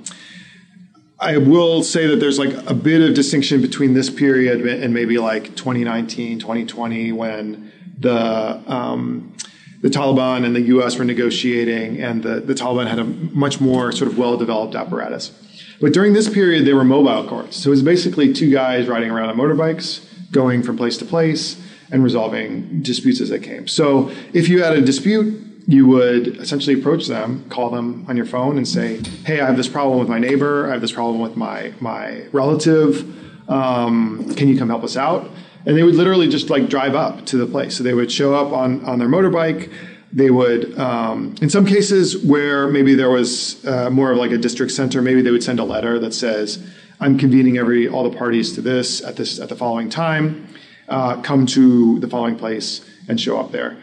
I 1.18 1.38
will 1.38 1.82
say 1.82 2.06
that 2.06 2.16
there's 2.16 2.38
like 2.38 2.52
a 2.68 2.74
bit 2.74 3.00
of 3.00 3.14
distinction 3.14 3.62
between 3.62 3.94
this 3.94 4.10
period 4.10 4.66
and 4.66 4.92
maybe 4.92 5.18
like 5.18 5.56
2019, 5.56 6.38
2020, 6.38 7.12
when 7.12 7.72
the 7.98 8.62
um, 8.70 9.34
the 9.82 9.88
Taliban 9.88 10.44
and 10.44 10.56
the 10.56 10.62
U.S. 10.62 10.98
were 10.98 11.04
negotiating, 11.04 12.00
and 12.00 12.22
the, 12.22 12.40
the 12.40 12.54
Taliban 12.54 12.88
had 12.88 12.98
a 12.98 13.04
much 13.04 13.60
more 13.60 13.92
sort 13.92 14.10
of 14.10 14.18
well 14.18 14.36
developed 14.36 14.74
apparatus. 14.74 15.32
But 15.80 15.92
during 15.92 16.14
this 16.14 16.28
period, 16.28 16.64
they 16.64 16.72
were 16.72 16.84
mobile 16.84 17.28
courts. 17.28 17.56
So 17.56 17.68
it 17.68 17.72
was 17.72 17.82
basically 17.82 18.32
two 18.32 18.50
guys 18.50 18.88
riding 18.88 19.10
around 19.10 19.28
on 19.28 19.36
motorbikes, 19.36 20.04
going 20.32 20.62
from 20.62 20.76
place 20.76 20.96
to 20.98 21.04
place, 21.04 21.60
and 21.90 22.02
resolving 22.02 22.82
disputes 22.82 23.20
as 23.20 23.28
they 23.28 23.38
came. 23.38 23.68
So 23.68 24.10
if 24.32 24.48
you 24.48 24.62
had 24.62 24.76
a 24.76 24.80
dispute, 24.80 25.42
you 25.68 25.86
would 25.86 26.28
essentially 26.38 26.78
approach 26.78 27.06
them, 27.06 27.48
call 27.50 27.70
them 27.70 28.06
on 28.08 28.16
your 28.16 28.26
phone, 28.26 28.56
and 28.56 28.66
say, 28.66 29.00
"Hey, 29.24 29.40
I 29.40 29.46
have 29.46 29.56
this 29.56 29.68
problem 29.68 29.98
with 29.98 30.08
my 30.08 30.18
neighbor. 30.18 30.68
I 30.68 30.72
have 30.72 30.80
this 30.80 30.92
problem 30.92 31.20
with 31.20 31.36
my 31.36 31.72
my 31.80 32.22
relative. 32.32 33.04
Um, 33.48 34.32
can 34.34 34.48
you 34.48 34.56
come 34.56 34.68
help 34.68 34.84
us 34.84 34.96
out?" 34.96 35.30
And 35.66 35.76
they 35.76 35.82
would 35.82 35.96
literally 35.96 36.28
just 36.28 36.48
like 36.48 36.68
drive 36.68 36.94
up 36.94 37.26
to 37.26 37.36
the 37.36 37.46
place. 37.46 37.76
So 37.76 37.82
they 37.82 37.94
would 37.94 38.10
show 38.10 38.34
up 38.34 38.52
on 38.52 38.84
on 38.84 38.98
their 38.98 39.08
motorbike. 39.08 39.70
They 40.12 40.30
would, 40.30 40.78
um, 40.78 41.34
in 41.42 41.50
some 41.50 41.66
cases 41.66 42.24
where 42.24 42.68
maybe 42.68 42.94
there 42.94 43.10
was 43.10 43.64
uh, 43.66 43.90
more 43.90 44.12
of 44.12 44.18
like 44.18 44.30
a 44.30 44.38
district 44.38 44.72
center, 44.72 45.02
maybe 45.02 45.20
they 45.20 45.32
would 45.32 45.42
send 45.42 45.58
a 45.58 45.64
letter 45.64 45.98
that 45.98 46.14
says, 46.14 46.64
"I'm 47.00 47.18
convening 47.18 47.58
every 47.58 47.88
all 47.88 48.08
the 48.08 48.16
parties 48.16 48.54
to 48.54 48.62
this 48.62 49.02
at 49.02 49.16
this 49.16 49.40
at 49.40 49.48
the 49.48 49.56
following 49.56 49.90
time. 49.90 50.46
Uh, 50.88 51.20
come 51.20 51.44
to 51.46 51.98
the 51.98 52.08
following 52.08 52.36
place 52.36 52.88
and 53.08 53.20
show 53.20 53.38
up 53.38 53.50
there." 53.50 53.76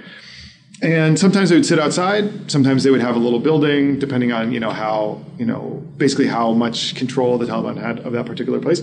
And 0.81 1.17
sometimes 1.17 1.49
they 1.49 1.55
would 1.55 1.65
sit 1.65 1.79
outside. 1.79 2.51
Sometimes 2.51 2.83
they 2.83 2.91
would 2.91 3.01
have 3.01 3.15
a 3.15 3.19
little 3.19 3.39
building, 3.39 3.99
depending 3.99 4.31
on 4.31 4.51
you 4.53 4.59
know 4.59 4.71
how 4.71 5.21
you 5.37 5.45
know 5.45 5.83
basically 5.97 6.27
how 6.27 6.53
much 6.53 6.95
control 6.95 7.37
the 7.37 7.45
Taliban 7.45 7.77
had 7.77 7.99
of 7.99 8.13
that 8.13 8.25
particular 8.25 8.59
place. 8.59 8.81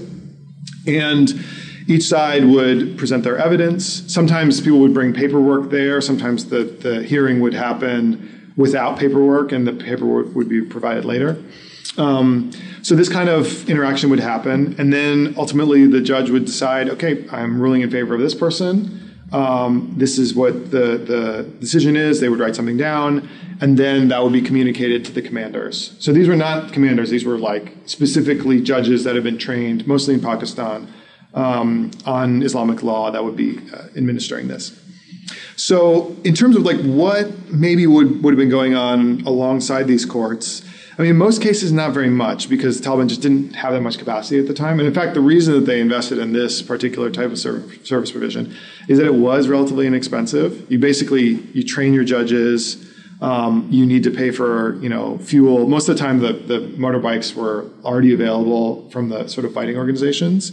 And 0.87 1.45
each 1.91 2.05
side 2.05 2.45
would 2.45 2.97
present 2.97 3.25
their 3.25 3.37
evidence. 3.37 4.05
Sometimes 4.13 4.61
people 4.61 4.79
would 4.81 4.95
bring 4.95 5.13
paperwork 5.13 5.71
there. 5.71 6.01
Sometimes 6.01 6.47
the, 6.47 6.65
the 6.65 7.03
hearing 7.03 7.41
would 7.41 7.55
happen 7.55 8.53
without 8.57 8.99
paperwork, 8.99 9.53
and 9.53 9.67
the 9.67 9.73
paperwork 9.73 10.35
would 10.35 10.49
be 10.49 10.63
provided 10.63 11.05
later. 11.05 11.43
Um, 11.97 12.53
so 12.83 12.95
this 12.95 13.09
kind 13.09 13.29
of 13.29 13.69
interaction 13.69 14.11
would 14.11 14.21
happen, 14.21 14.77
and 14.79 14.93
then 14.93 15.35
ultimately 15.37 15.87
the 15.87 16.01
judge 16.01 16.31
would 16.31 16.45
decide, 16.45 16.89
okay, 16.91 17.27
I'm 17.31 17.61
ruling 17.61 17.83
in 17.83 17.91
favor 17.91 18.15
of 18.15 18.21
this 18.21 18.35
person 18.35 19.01
um, 19.33 19.95
this 19.97 20.19
is 20.19 20.35
what 20.35 20.71
the, 20.71 20.99
the 20.99 21.51
decision 21.61 21.97
is. 21.97 22.21
They 22.21 22.29
would 22.29 22.41
write 22.41 22.57
something 22.57 22.77
down, 22.77 23.29
and 23.61 23.79
then 23.79 24.09
that 24.09 24.23
would 24.23 24.33
be 24.33 24.43
communicated 24.43 25.05
to 25.07 25.13
the 25.13 25.23
commanders. 25.23 25.95
So 26.01 26.13
these 26.13 26.29
were 26.29 26.37
not 26.37 26.73
commanders, 26.73 27.11
these 27.11 27.25
were 27.25 27.39
like 27.39 27.77
specifically 27.87 28.61
judges 28.61 29.05
that 29.05 29.15
had 29.15 29.25
been 29.25 29.39
trained, 29.39 29.87
mostly 29.87 30.15
in 30.15 30.21
Pakistan, 30.21 30.93
um, 31.35 31.91
on 32.05 32.43
Islamic 32.43 32.83
law 32.83 33.11
that 33.11 33.25
would 33.25 33.37
be 33.37 33.59
uh, 33.73 33.89
administering 33.97 34.49
this. 34.49 34.79
So, 35.57 36.17
in 36.25 36.35
terms 36.35 36.57
of 36.57 36.63
like 36.63 36.81
what 36.81 37.51
maybe 37.51 37.87
would, 37.87 38.23
would 38.23 38.33
have 38.33 38.39
been 38.39 38.49
going 38.49 38.75
on 38.75 39.21
alongside 39.23 39.87
these 39.87 40.05
courts, 40.05 40.63
I 41.01 41.03
mean, 41.03 41.13
in 41.13 41.17
most 41.17 41.41
cases, 41.41 41.73
not 41.73 41.93
very 41.93 42.11
much 42.11 42.51
because 42.51 42.79
Taliban 42.79 43.09
just 43.09 43.23
didn't 43.23 43.55
have 43.55 43.73
that 43.73 43.81
much 43.81 43.99
capacity 43.99 44.39
at 44.39 44.47
the 44.47 44.53
time. 44.53 44.79
And 44.79 44.87
in 44.87 44.93
fact, 44.93 45.15
the 45.15 45.23
reason 45.23 45.55
that 45.55 45.65
they 45.65 45.81
invested 45.81 46.19
in 46.19 46.35
this 46.35 46.61
particular 46.61 47.11
type 47.11 47.31
of 47.31 47.39
service 47.39 48.11
provision 48.11 48.55
is 48.87 48.99
that 48.99 49.07
it 49.07 49.15
was 49.15 49.49
relatively 49.49 49.87
inexpensive. 49.87 50.71
You 50.71 50.79
basically 50.79 51.41
you 51.55 51.63
train 51.63 51.95
your 51.95 52.05
judges. 52.05 52.87
Um, 53.23 53.67
you 53.71 53.87
need 53.87 54.03
to 54.05 54.11
pay 54.11 54.31
for 54.31 54.77
you 54.83 54.91
know 54.91 55.17
fuel. 55.19 55.67
Most 55.69 55.89
of 55.89 55.97
the 55.97 56.03
time, 56.03 56.19
the, 56.19 56.35
the 56.35 56.61
motorbikes 56.77 57.35
were 57.35 57.71
already 57.83 58.13
available 58.13 58.91
from 58.91 59.09
the 59.09 59.27
sort 59.29 59.47
of 59.47 59.55
fighting 59.55 59.79
organizations. 59.79 60.53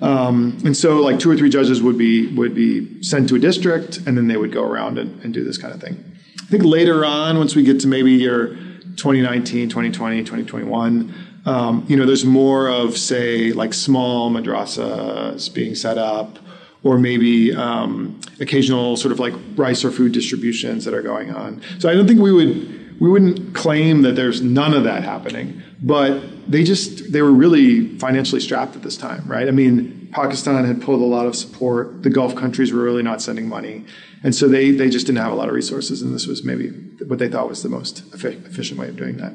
Um, 0.00 0.58
and 0.64 0.76
so, 0.76 1.00
like 1.00 1.18
two 1.18 1.30
or 1.30 1.36
three 1.36 1.48
judges 1.48 1.82
would 1.82 1.96
be 1.96 2.34
would 2.34 2.54
be 2.54 3.02
sent 3.02 3.28
to 3.30 3.36
a 3.36 3.38
district, 3.38 3.98
and 3.98 4.16
then 4.16 4.28
they 4.28 4.36
would 4.36 4.52
go 4.52 4.62
around 4.62 4.98
and, 4.98 5.22
and 5.22 5.32
do 5.32 5.42
this 5.42 5.56
kind 5.58 5.74
of 5.74 5.80
thing. 5.80 6.04
I 6.40 6.46
think 6.46 6.64
later 6.64 7.04
on, 7.04 7.38
once 7.38 7.56
we 7.56 7.62
get 7.62 7.80
to 7.80 7.88
maybe 7.88 8.12
year 8.12 8.48
2019, 8.96 9.68
2020, 9.68 10.18
2021, 10.20 11.14
um, 11.46 11.84
you 11.88 11.96
know, 11.96 12.06
there's 12.06 12.24
more 12.24 12.68
of, 12.68 12.96
say, 12.96 13.52
like 13.52 13.72
small 13.72 14.30
madrasas 14.30 15.52
being 15.52 15.74
set 15.74 15.96
up, 15.96 16.38
or 16.82 16.98
maybe 16.98 17.54
um, 17.54 18.20
occasional 18.38 18.96
sort 18.96 19.12
of 19.12 19.18
like 19.18 19.32
rice 19.56 19.84
or 19.84 19.90
food 19.90 20.12
distributions 20.12 20.84
that 20.84 20.94
are 20.94 21.02
going 21.02 21.34
on. 21.34 21.62
So 21.78 21.88
I 21.88 21.94
don't 21.94 22.06
think 22.06 22.20
we 22.20 22.32
would 22.32 23.00
we 23.00 23.10
wouldn't 23.10 23.54
claim 23.54 24.02
that 24.02 24.12
there's 24.12 24.40
none 24.40 24.72
of 24.72 24.84
that 24.84 25.04
happening, 25.04 25.62
but 25.82 26.22
they 26.48 26.64
just 26.64 27.12
they 27.12 27.22
were 27.22 27.32
really 27.32 27.96
financially 27.98 28.40
strapped 28.40 28.76
at 28.76 28.82
this 28.82 28.96
time, 28.96 29.24
right? 29.26 29.48
I 29.48 29.50
mean, 29.50 30.08
Pakistan 30.12 30.64
had 30.64 30.80
pulled 30.80 31.00
a 31.00 31.04
lot 31.04 31.26
of 31.26 31.36
support. 31.36 32.02
The 32.02 32.10
Gulf 32.10 32.34
countries 32.34 32.72
were 32.72 32.82
really 32.82 33.02
not 33.02 33.20
sending 33.20 33.48
money. 33.48 33.84
And 34.22 34.34
so 34.34 34.48
they, 34.48 34.70
they 34.70 34.88
just 34.88 35.06
didn't 35.06 35.18
have 35.18 35.32
a 35.32 35.34
lot 35.34 35.48
of 35.48 35.54
resources, 35.54 36.02
and 36.02 36.14
this 36.14 36.26
was 36.26 36.42
maybe 36.42 36.70
what 37.06 37.18
they 37.18 37.28
thought 37.28 37.48
was 37.48 37.62
the 37.62 37.68
most 37.68 38.02
efficient 38.14 38.78
way 38.78 38.88
of 38.88 38.96
doing 38.96 39.18
that. 39.18 39.34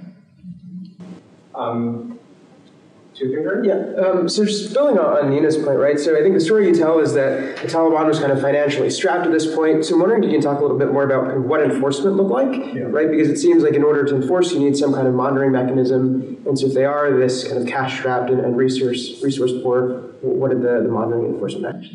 Um, 1.53 2.19
yeah. 3.63 4.01
Um, 4.01 4.29
so 4.29 4.45
just 4.45 4.73
building 4.73 4.97
on, 4.97 5.29
Nina's 5.29 5.57
point, 5.57 5.77
right? 5.77 5.99
So 5.99 6.17
I 6.17 6.21
think 6.21 6.33
the 6.33 6.41
story 6.41 6.67
you 6.67 6.75
tell 6.75 6.99
is 6.99 7.13
that 7.13 7.57
the 7.57 7.67
Taliban 7.67 8.07
was 8.07 8.19
kind 8.19 8.31
of 8.31 8.41
financially 8.41 8.89
strapped 8.89 9.25
at 9.25 9.31
this 9.31 9.53
point. 9.53 9.85
So 9.85 9.93
I'm 9.93 9.99
wondering 9.99 10.23
if 10.23 10.27
you 10.27 10.35
can 10.35 10.41
talk 10.41 10.59
a 10.59 10.61
little 10.61 10.77
bit 10.77 10.91
more 10.91 11.03
about 11.03 11.39
what 11.39 11.61
enforcement 11.61 12.15
looked 12.15 12.31
like, 12.31 12.73
yeah. 12.73 12.83
right? 12.83 13.09
Because 13.09 13.29
it 13.29 13.37
seems 13.37 13.63
like 13.63 13.73
in 13.73 13.83
order 13.83 14.05
to 14.05 14.15
enforce, 14.15 14.51
you 14.53 14.59
need 14.59 14.75
some 14.75 14.93
kind 14.93 15.07
of 15.07 15.13
monitoring 15.13 15.51
mechanism. 15.51 16.41
And 16.45 16.57
so 16.57 16.67
if 16.67 16.73
they 16.73 16.85
are 16.85 17.17
this 17.17 17.47
kind 17.47 17.61
of 17.61 17.67
cash 17.67 17.99
strapped 17.99 18.29
and, 18.29 18.39
and 18.41 18.57
resource 18.57 19.21
resource 19.23 19.51
poor, 19.63 20.11
what 20.21 20.49
did 20.49 20.61
the, 20.61 20.81
the 20.81 20.89
monitoring 20.89 21.33
enforcement 21.33 21.75
act? 21.75 21.93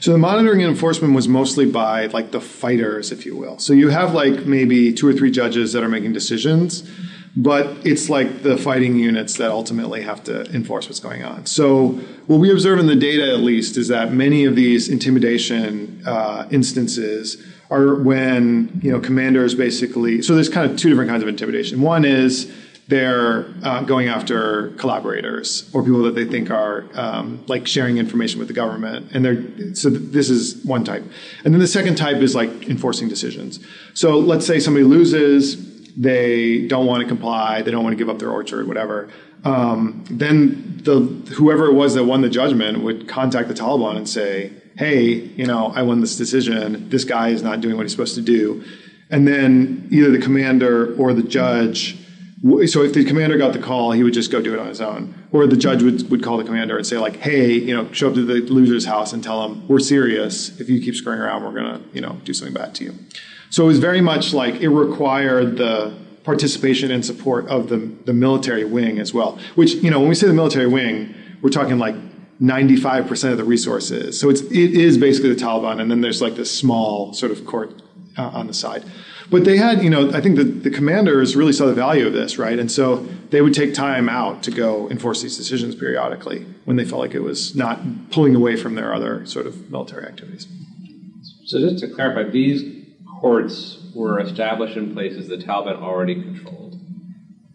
So 0.00 0.12
the 0.12 0.18
monitoring 0.18 0.62
and 0.62 0.70
enforcement 0.70 1.14
was 1.14 1.28
mostly 1.28 1.66
by 1.66 2.06
like 2.06 2.32
the 2.32 2.40
fighters, 2.40 3.12
if 3.12 3.24
you 3.24 3.36
will. 3.36 3.58
So 3.58 3.72
you 3.72 3.88
have 3.88 4.14
like 4.14 4.46
maybe 4.46 4.92
two 4.92 5.06
or 5.06 5.12
three 5.12 5.30
judges 5.30 5.72
that 5.72 5.82
are 5.82 5.88
making 5.88 6.12
decisions, 6.12 6.88
but 7.36 7.86
it's 7.86 8.08
like 8.10 8.42
the 8.42 8.56
fighting 8.56 8.96
units 8.96 9.36
that 9.36 9.50
ultimately 9.50 10.02
have 10.02 10.24
to 10.24 10.42
enforce 10.52 10.88
what's 10.88 11.00
going 11.00 11.24
on. 11.24 11.46
So 11.46 11.88
what 12.26 12.38
we 12.38 12.50
observe 12.50 12.78
in 12.78 12.86
the 12.86 12.96
data, 12.96 13.32
at 13.32 13.40
least, 13.40 13.76
is 13.76 13.88
that 13.88 14.12
many 14.12 14.44
of 14.44 14.56
these 14.56 14.88
intimidation 14.88 16.02
uh, 16.06 16.48
instances 16.50 17.44
are 17.70 17.94
when 17.94 18.80
you 18.82 18.90
know 18.90 19.00
commanders 19.00 19.54
basically. 19.54 20.22
So 20.22 20.34
there's 20.34 20.48
kind 20.48 20.70
of 20.70 20.76
two 20.76 20.88
different 20.88 21.10
kinds 21.10 21.22
of 21.22 21.28
intimidation. 21.28 21.80
One 21.80 22.04
is 22.04 22.52
they're 22.88 23.46
uh, 23.62 23.82
going 23.82 24.08
after 24.08 24.70
collaborators 24.70 25.70
or 25.72 25.84
people 25.84 26.02
that 26.02 26.16
they 26.16 26.24
think 26.24 26.50
are 26.50 26.86
um, 26.94 27.44
like 27.46 27.68
sharing 27.68 27.98
information 27.98 28.40
with 28.40 28.48
the 28.48 28.54
government 28.54 29.12
and 29.12 29.24
they're 29.24 29.74
so 29.76 29.88
this 29.88 30.28
is 30.28 30.64
one 30.64 30.82
type 30.82 31.04
and 31.44 31.54
then 31.54 31.60
the 31.60 31.68
second 31.68 31.94
type 31.94 32.16
is 32.16 32.34
like 32.34 32.50
enforcing 32.68 33.08
decisions 33.08 33.64
so 33.94 34.18
let's 34.18 34.44
say 34.44 34.58
somebody 34.58 34.84
loses 34.84 35.69
they 35.96 36.66
don't 36.66 36.86
want 36.86 37.02
to 37.02 37.08
comply 37.08 37.62
they 37.62 37.70
don't 37.70 37.84
want 37.84 37.92
to 37.92 37.98
give 37.98 38.08
up 38.08 38.18
their 38.18 38.30
orchard 38.30 38.66
whatever 38.66 39.08
um, 39.44 40.04
then 40.10 40.80
the 40.82 41.00
whoever 41.34 41.66
it 41.66 41.72
was 41.72 41.94
that 41.94 42.04
won 42.04 42.20
the 42.20 42.28
judgment 42.28 42.82
would 42.82 43.08
contact 43.08 43.48
the 43.48 43.54
taliban 43.54 43.96
and 43.96 44.08
say 44.08 44.52
hey 44.76 45.08
you 45.10 45.46
know 45.46 45.72
i 45.74 45.82
won 45.82 46.00
this 46.00 46.16
decision 46.16 46.88
this 46.90 47.04
guy 47.04 47.28
is 47.28 47.42
not 47.42 47.60
doing 47.60 47.76
what 47.76 47.84
he's 47.84 47.92
supposed 47.92 48.14
to 48.14 48.22
do 48.22 48.64
and 49.10 49.26
then 49.26 49.88
either 49.90 50.10
the 50.10 50.20
commander 50.20 50.94
or 50.96 51.12
the 51.12 51.22
judge 51.22 51.96
so 52.42 52.82
if 52.82 52.94
the 52.94 53.04
commander 53.04 53.36
got 53.36 53.52
the 53.52 53.58
call, 53.58 53.92
he 53.92 54.02
would 54.02 54.14
just 54.14 54.32
go 54.32 54.40
do 54.40 54.54
it 54.54 54.58
on 54.58 54.66
his 54.66 54.80
own. 54.80 55.14
Or 55.30 55.46
the 55.46 55.58
judge 55.58 55.82
would, 55.82 56.10
would 56.10 56.22
call 56.22 56.38
the 56.38 56.44
commander 56.44 56.78
and 56.78 56.86
say, 56.86 56.96
like, 56.96 57.16
hey, 57.16 57.52
you 57.52 57.76
know, 57.76 57.92
show 57.92 58.08
up 58.08 58.14
to 58.14 58.24
the 58.24 58.40
loser's 58.50 58.86
house 58.86 59.12
and 59.12 59.22
tell 59.22 59.44
him, 59.44 59.68
we're 59.68 59.78
serious. 59.78 60.58
If 60.58 60.70
you 60.70 60.80
keep 60.80 60.94
screwing 60.94 61.20
around, 61.20 61.44
we're 61.44 61.60
to, 61.60 61.82
you 61.92 62.00
know, 62.00 62.18
do 62.24 62.32
something 62.32 62.54
bad 62.54 62.74
to 62.76 62.84
you. 62.84 62.94
So 63.50 63.64
it 63.64 63.66
was 63.66 63.78
very 63.78 64.00
much 64.00 64.32
like 64.32 64.60
it 64.60 64.68
required 64.68 65.58
the 65.58 65.92
participation 66.22 66.90
and 66.90 67.04
support 67.04 67.48
of 67.48 67.68
the, 67.68 67.78
the 68.04 68.12
military 68.12 68.64
wing 68.64 68.98
as 68.98 69.12
well. 69.12 69.38
Which, 69.56 69.74
you 69.74 69.90
know, 69.90 69.98
when 69.98 70.08
we 70.08 70.14
say 70.14 70.26
the 70.26 70.32
military 70.32 70.68
wing, 70.68 71.14
we're 71.42 71.50
talking 71.50 71.78
like 71.78 71.96
95% 72.40 73.32
of 73.32 73.38
the 73.38 73.44
resources. 73.44 74.18
So 74.18 74.30
it's, 74.30 74.40
it 74.42 74.52
is 74.52 74.96
basically 74.98 75.34
the 75.34 75.40
Taliban. 75.40 75.80
And 75.80 75.90
then 75.90 76.00
there's 76.00 76.22
like 76.22 76.36
this 76.36 76.50
small 76.50 77.12
sort 77.12 77.32
of 77.32 77.44
court 77.44 77.82
uh, 78.16 78.28
on 78.28 78.46
the 78.46 78.54
side. 78.54 78.84
But 79.30 79.44
they 79.44 79.56
had, 79.56 79.82
you 79.82 79.90
know, 79.90 80.10
I 80.10 80.20
think 80.20 80.36
the, 80.36 80.44
the 80.44 80.70
commanders 80.70 81.36
really 81.36 81.52
saw 81.52 81.66
the 81.66 81.74
value 81.74 82.06
of 82.06 82.12
this, 82.12 82.36
right? 82.36 82.58
And 82.58 82.70
so 82.70 82.96
they 83.30 83.40
would 83.40 83.54
take 83.54 83.74
time 83.74 84.08
out 84.08 84.42
to 84.44 84.50
go 84.50 84.90
enforce 84.90 85.22
these 85.22 85.36
decisions 85.36 85.74
periodically 85.74 86.46
when 86.64 86.76
they 86.76 86.84
felt 86.84 87.00
like 87.00 87.14
it 87.14 87.22
was 87.22 87.54
not 87.54 88.10
pulling 88.10 88.34
away 88.34 88.56
from 88.56 88.74
their 88.74 88.92
other 88.92 89.24
sort 89.26 89.46
of 89.46 89.70
military 89.70 90.04
activities. 90.04 90.48
So 91.44 91.60
just 91.60 91.78
to 91.80 91.88
clarify, 91.88 92.28
these 92.30 92.79
courts 93.20 93.78
were 93.94 94.18
established 94.20 94.76
in 94.76 94.94
places 94.94 95.28
the 95.28 95.36
Taliban 95.36 95.80
already 95.80 96.14
controlled. 96.14 96.78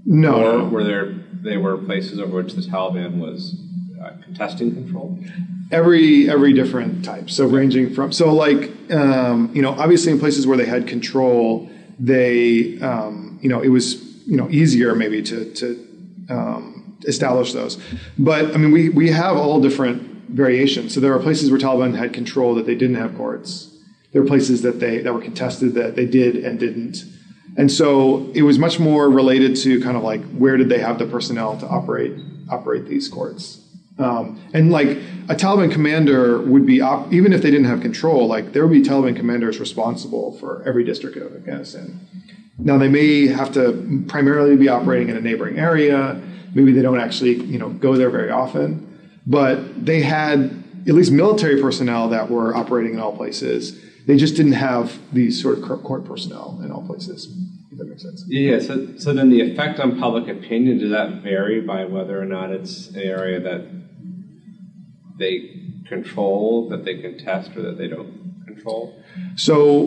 No, 0.06 0.62
or 0.62 0.70
were 0.70 0.84
there 0.84 1.14
they 1.42 1.58
were 1.58 1.78
places 1.78 2.20
over 2.20 2.44
which 2.44 2.54
the 2.54 2.62
Taliban 2.62 3.18
was 3.18 3.60
uh, 4.02 4.12
contesting 4.24 4.74
control? 4.74 5.20
Every 5.72 6.30
every 6.30 6.54
different 6.54 7.04
type. 7.04 7.30
So 7.30 7.48
ranging 7.48 7.94
from 7.94 8.12
so 8.12 8.34
like 8.34 8.72
um, 8.92 9.52
you 9.54 9.62
know 9.62 9.72
obviously 9.72 10.12
in 10.12 10.20
places 10.20 10.46
where 10.46 10.58
they 10.58 10.66
had 10.66 10.88
control, 10.88 11.70
they 12.00 12.80
um, 12.82 13.40
you 13.42 13.50
know 13.50 13.62
it 13.62 13.70
was 13.70 13.96
you 14.28 14.38
know 14.38 14.48
easier 14.50 14.94
maybe 14.94 15.24
to 15.24 15.52
to 15.56 15.88
um, 16.30 16.98
establish 17.08 17.54
those. 17.54 17.82
But 18.20 18.54
I 18.54 18.58
mean 18.58 18.72
we 18.72 18.90
we 18.90 19.10
have 19.10 19.38
all 19.38 19.60
different 19.60 20.30
variations. 20.30 20.94
So 20.94 21.00
there 21.00 21.14
are 21.14 21.20
places 21.20 21.50
where 21.50 21.60
Taliban 21.60 21.96
had 21.96 22.14
control 22.14 22.54
that 22.56 22.68
they 22.68 22.76
didn't 22.76 22.98
have 22.98 23.16
courts. 23.16 23.75
There 24.16 24.24
are 24.24 24.26
places 24.26 24.62
that 24.62 24.80
they 24.80 25.00
that 25.00 25.14
were 25.14 25.20
contested 25.20 25.74
that 25.74 25.98
they 25.98 26.06
did 26.06 26.38
and 26.38 26.58
didn't. 26.58 27.04
And 27.58 27.70
so 27.70 28.32
it 28.34 28.44
was 28.44 28.58
much 28.58 28.80
more 28.80 29.10
related 29.10 29.58
to 29.58 29.82
kind 29.82 29.98
of 29.98 30.04
like 30.04 30.24
where 30.38 30.56
did 30.56 30.70
they 30.70 30.80
have 30.80 31.00
the 31.00 31.06
personnel 31.06 31.58
to 31.58 31.68
operate 31.68 32.14
operate 32.50 32.86
these 32.86 33.10
courts. 33.10 33.60
Um, 34.00 34.42
and 34.54 34.72
like 34.72 34.88
a 35.28 35.36
Taliban 35.36 35.70
commander 35.70 36.40
would 36.40 36.66
be, 36.66 36.80
op- 36.80 37.12
even 37.12 37.34
if 37.34 37.42
they 37.42 37.52
didn't 37.52 37.66
have 37.66 37.82
control, 37.82 38.26
like 38.26 38.54
there 38.54 38.66
would 38.66 38.74
be 38.74 38.88
Taliban 38.88 39.18
commanders 39.18 39.60
responsible 39.60 40.38
for 40.40 40.64
every 40.66 40.86
district 40.86 41.18
of 41.18 41.36
Afghanistan. 41.36 42.00
Now 42.58 42.78
they 42.78 42.88
may 42.88 43.28
have 43.28 43.52
to 43.56 44.06
primarily 44.08 44.56
be 44.56 44.70
operating 44.70 45.10
in 45.10 45.18
a 45.18 45.22
neighboring 45.22 45.60
area. 45.60 46.22
Maybe 46.54 46.72
they 46.72 46.82
don't 46.82 47.02
actually, 47.02 47.36
you 47.36 47.60
know, 47.60 47.68
go 47.70 47.98
there 47.98 48.10
very 48.10 48.32
often, 48.32 48.98
but 49.28 49.86
they 49.86 50.00
had 50.04 50.64
at 50.88 50.94
least 50.94 51.12
military 51.12 51.62
personnel 51.62 52.08
that 52.10 52.30
were 52.30 52.56
operating 52.56 52.94
in 52.94 53.02
all 53.02 53.14
places. 53.14 53.82
They 54.06 54.18
just 54.18 54.36
didn't 54.36 54.54
have 54.54 55.00
these 55.14 55.42
sort 55.42 55.58
of 55.58 55.64
court 55.84 56.06
personnel 56.06 56.60
in 56.64 56.72
all 56.72 56.86
places. 56.86 57.34
If 57.72 57.80
that 57.80 57.86
makes 57.86 58.04
sense. 58.04 58.24
Yeah. 58.28 58.60
So, 58.60 58.98
so 58.98 59.14
then 59.14 59.30
the 59.30 59.42
effect 59.42 59.80
on 59.80 60.00
public 60.00 60.28
opinion 60.28 60.78
does 60.78 60.92
that 60.92 61.24
vary 61.24 61.62
by 61.62 61.86
whether 61.86 62.22
or 62.22 62.26
not 62.26 62.52
it's 62.52 62.90
an 62.90 63.02
area 63.02 63.40
that 63.40 63.66
they 65.18 65.62
control, 65.88 66.70
that 66.70 66.86
they 66.86 67.02
contest, 67.02 67.56
or 67.56 67.62
that 67.64 67.78
they 67.78 67.88
don't 67.88 68.44
control? 68.46 69.02
So 69.36 69.86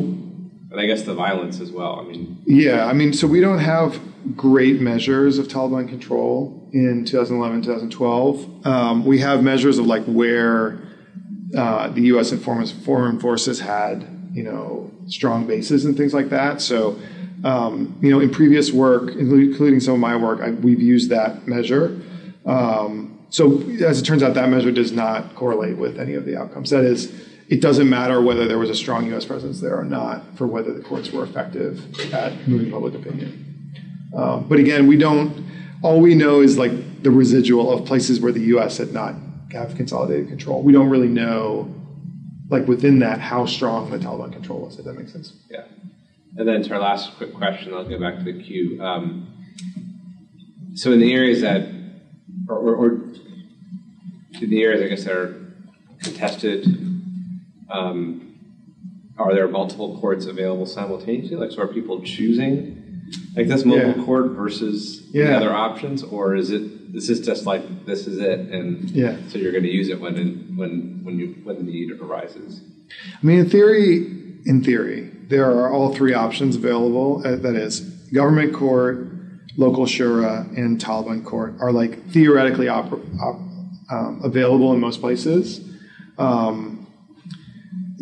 and 0.71 0.79
I 0.79 0.87
guess 0.87 1.03
the 1.03 1.15
violence 1.15 1.61
as 1.61 1.71
well. 1.71 1.99
I 1.99 2.03
mean, 2.03 2.43
yeah, 2.45 2.87
I 2.87 2.93
mean, 2.93 3.13
so 3.13 3.27
we 3.27 3.41
don't 3.41 3.59
have 3.59 4.01
great 4.37 4.81
measures 4.81 5.39
of 5.39 5.49
Taliban 5.49 5.89
control 5.89 6.69
in 6.73 7.05
2011, 7.07 7.63
2012. 7.63 8.67
Um, 8.67 9.05
we 9.05 9.19
have 9.21 9.43
measures 9.43 9.79
of 9.79 9.87
like 9.87 10.05
where 10.05 10.79
uh, 11.57 11.89
the 11.89 12.03
U.S. 12.03 12.33
and 12.33 12.43
foreign, 12.43 13.21
forces 13.21 13.61
had, 13.61 14.07
you 14.33 14.43
know, 14.43 14.91
strong 15.07 15.47
bases 15.47 15.85
and 15.85 15.97
things 15.97 16.13
like 16.13 16.29
that. 16.31 16.61
So, 16.61 16.99
um, 17.45 17.97
you 18.03 18.11
know, 18.11 18.21
in 18.21 18.31
previous 18.31 18.73
work, 18.73 19.11
including 19.11 19.81
some 19.81 19.95
of 19.95 20.01
my 20.01 20.17
work, 20.17 20.41
I, 20.41 20.51
we've 20.51 20.83
used 20.83 21.11
that 21.11 21.47
measure. 21.47 22.01
Um, 22.45 23.19
so, 23.31 23.61
as 23.85 24.01
it 24.01 24.05
turns 24.05 24.23
out, 24.23 24.35
that 24.35 24.49
measure 24.49 24.73
does 24.73 24.93
not 24.93 25.35
correlate 25.35 25.77
with 25.77 25.99
any 25.99 26.15
of 26.15 26.25
the 26.25 26.37
outcomes. 26.37 26.71
That 26.71 26.85
is, 26.85 27.13
it 27.49 27.61
doesn't 27.61 27.89
matter 27.89 28.21
whether 28.21 28.47
there 28.47 28.59
was 28.59 28.71
a 28.71 28.75
strong 28.75 29.07
U.S. 29.09 29.25
presence 29.25 29.61
there 29.61 29.79
or 29.79 29.85
not 29.85 30.37
for 30.37 30.47
whether 30.47 30.73
the 30.73 30.83
courts 30.83 31.11
were 31.13 31.25
effective 31.25 32.13
at 32.13 32.49
moving 32.49 32.71
public 32.71 32.95
opinion. 32.95 33.45
Um, 34.15 34.49
but 34.49 34.59
again, 34.59 34.87
we 34.87 34.97
don't. 34.97 35.47
All 35.83 36.01
we 36.01 36.15
know 36.15 36.41
is 36.41 36.59
like 36.59 37.03
the 37.03 37.11
residual 37.11 37.73
of 37.73 37.87
places 37.87 38.21
where 38.21 38.33
the 38.33 38.41
U.S. 38.41 38.79
had 38.79 38.93
not 38.93 39.15
have 39.53 39.75
consolidated 39.77 40.29
control. 40.29 40.63
We 40.63 40.73
don't 40.73 40.91
really 40.91 41.09
know, 41.09 41.75
like 42.49 42.67
within 42.67 42.99
that, 43.01 43.21
how 43.21 43.47
strong 43.47 43.91
the 43.91 43.99
Taliban 43.99 44.33
control 44.33 44.61
was. 44.61 44.79
If 44.79 44.85
that 44.85 44.95
makes 44.95 45.13
sense. 45.13 45.35
Yeah. 45.51 45.65
And 46.37 46.47
then 46.47 46.63
to 46.63 46.75
our 46.75 46.81
last 46.81 47.17
quick 47.17 47.35
question, 47.35 47.75
I'll 47.75 47.89
go 47.89 47.99
back 47.99 48.19
to 48.19 48.25
the 48.25 48.43
queue. 48.43 48.83
Um, 48.83 49.27
so 50.75 50.93
in 50.93 51.01
the 51.01 51.13
areas 51.13 51.41
that, 51.41 51.69
or, 52.49 52.57
or, 52.57 52.75
or 52.77 52.91
in 54.41 54.51
the 54.51 54.63
areas 54.63 54.83
I 54.83 54.89
guess 54.89 55.05
that 55.05 55.17
are 55.17 55.35
contested, 56.03 56.67
um, 57.71 58.39
are 59.19 59.35
there 59.35 59.49
multiple 59.49 59.99
courts 59.99 60.27
available 60.27 60.67
simultaneously? 60.67 61.37
Like, 61.37 61.51
so 61.51 61.63
are 61.63 61.67
people 61.67 62.01
choosing 62.03 63.03
like 63.35 63.49
this 63.49 63.65
mobile 63.65 63.99
yeah. 63.99 64.05
court 64.05 64.31
versus 64.33 65.03
yeah. 65.13 65.27
the 65.27 65.37
other 65.37 65.53
options, 65.55 66.03
or 66.03 66.37
is 66.37 66.51
it 66.51 66.71
this 66.93 67.09
is 67.09 67.21
just 67.21 67.47
like 67.47 67.87
this 67.87 68.07
is 68.07 68.19
it, 68.19 68.41
and 68.41 68.91
yeah. 68.91 69.17
so 69.29 69.39
you're 69.39 69.53
going 69.53 69.65
to 69.65 69.71
use 69.71 69.89
it 69.89 70.01
when 70.01 70.57
when 70.57 71.01
when 71.05 71.19
you 71.19 71.37
when 71.45 71.57
the 71.57 71.63
need 71.63 71.91
arises? 72.01 72.63
I 72.91 73.27
mean, 73.27 73.41
in 73.41 73.51
theory, 73.51 73.97
in 74.47 74.63
theory, 74.65 75.11
there 75.29 75.51
are 75.51 75.73
all 75.73 75.95
three 75.95 76.15
options 76.15 76.57
available. 76.57 77.23
Uh, 77.25 77.37
that 77.37 77.55
is, 77.55 77.81
government 78.13 78.55
court, 78.55 79.09
local 79.57 79.85
shura, 79.85 80.49
and 80.57 80.81
Taliban 80.81 81.25
court 81.25 81.55
are 81.61 81.73
like 81.73 82.11
theoretically 82.11 82.69
op- 82.69 82.93
op- 83.21 83.41
um, 83.91 84.21
available 84.25 84.73
in 84.73 84.81
most 84.81 85.01
places. 85.01 85.61
Um, 86.17 86.87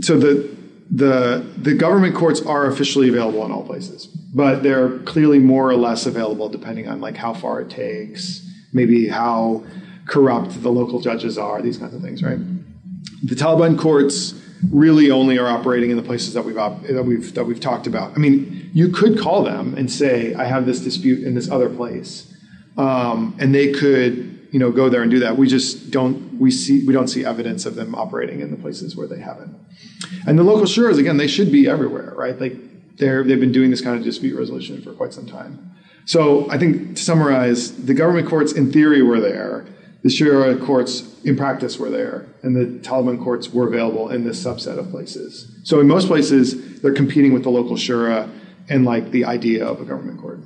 so 0.00 0.18
the 0.18 0.56
the 0.90 1.44
the 1.56 1.74
government 1.74 2.14
courts 2.14 2.40
are 2.42 2.66
officially 2.66 3.08
available 3.08 3.44
in 3.44 3.50
all 3.50 3.64
places, 3.64 4.06
but 4.06 4.62
they're 4.62 4.98
clearly 5.00 5.38
more 5.38 5.68
or 5.68 5.76
less 5.76 6.06
available 6.06 6.48
depending 6.48 6.88
on 6.88 7.00
like 7.00 7.16
how 7.16 7.34
far 7.34 7.60
it 7.60 7.70
takes, 7.70 8.45
maybe 8.76 9.08
how 9.08 9.64
corrupt 10.06 10.62
the 10.62 10.70
local 10.70 11.00
judges 11.00 11.36
are, 11.36 11.60
these 11.60 11.78
kinds 11.78 11.94
of 11.94 12.02
things, 12.02 12.22
right? 12.22 12.38
The 13.24 13.34
Taliban 13.34 13.76
courts 13.76 14.40
really 14.70 15.10
only 15.10 15.38
are 15.38 15.48
operating 15.48 15.90
in 15.90 15.96
the 15.96 16.02
places 16.02 16.34
that 16.34 16.44
we've 16.44 16.58
op- 16.58 16.82
that 16.82 17.02
we've 17.02 17.34
that 17.34 17.44
we've 17.44 17.60
talked 17.60 17.86
about. 17.86 18.12
I 18.14 18.18
mean, 18.18 18.70
you 18.72 18.90
could 18.90 19.18
call 19.18 19.42
them 19.42 19.74
and 19.76 19.90
say, 19.90 20.34
"I 20.34 20.44
have 20.44 20.66
this 20.66 20.80
dispute 20.80 21.26
in 21.26 21.34
this 21.34 21.50
other 21.50 21.68
place," 21.68 22.32
um, 22.76 23.34
and 23.38 23.54
they 23.54 23.72
could 23.72 24.48
you 24.50 24.58
know 24.58 24.70
go 24.70 24.88
there 24.88 25.02
and 25.02 25.10
do 25.10 25.18
that. 25.20 25.36
We 25.36 25.48
just 25.48 25.90
don't 25.90 26.38
we 26.38 26.50
see 26.50 26.86
we 26.86 26.92
don't 26.92 27.08
see 27.08 27.24
evidence 27.24 27.66
of 27.66 27.74
them 27.74 27.94
operating 27.94 28.40
in 28.40 28.50
the 28.50 28.56
places 28.56 28.96
where 28.96 29.06
they 29.06 29.20
haven't. 29.20 29.54
And 30.26 30.38
the 30.38 30.44
local 30.44 30.66
shuras 30.66 30.98
again, 30.98 31.16
they 31.16 31.26
should 31.26 31.50
be 31.50 31.68
everywhere, 31.68 32.12
right? 32.16 32.38
Like 32.40 32.56
they're 32.96 33.24
they've 33.24 33.40
been 33.40 33.52
doing 33.52 33.70
this 33.70 33.80
kind 33.80 33.98
of 33.98 34.04
dispute 34.04 34.38
resolution 34.38 34.80
for 34.82 34.92
quite 34.92 35.12
some 35.12 35.26
time. 35.26 35.75
So 36.06 36.48
I 36.50 36.56
think 36.56 36.96
to 36.96 37.02
summarize, 37.02 37.84
the 37.84 37.92
government 37.92 38.28
courts 38.28 38.52
in 38.52 38.72
theory 38.72 39.02
were 39.02 39.20
there, 39.20 39.66
the 40.02 40.08
shura 40.08 40.64
courts 40.64 41.02
in 41.24 41.36
practice 41.36 41.78
were 41.78 41.90
there, 41.90 42.26
and 42.42 42.54
the 42.54 42.88
Taliban 42.88 43.22
courts 43.22 43.48
were 43.50 43.66
available 43.66 44.08
in 44.10 44.24
this 44.24 44.42
subset 44.42 44.78
of 44.78 44.88
places. 44.90 45.50
So 45.64 45.80
in 45.80 45.88
most 45.88 46.06
places, 46.06 46.80
they're 46.80 46.94
competing 46.94 47.32
with 47.32 47.42
the 47.42 47.50
local 47.50 47.74
shura 47.74 48.30
and 48.68 48.84
like 48.84 49.10
the 49.10 49.24
idea 49.24 49.66
of 49.66 49.80
a 49.80 49.84
government 49.84 50.20
court. 50.20 50.38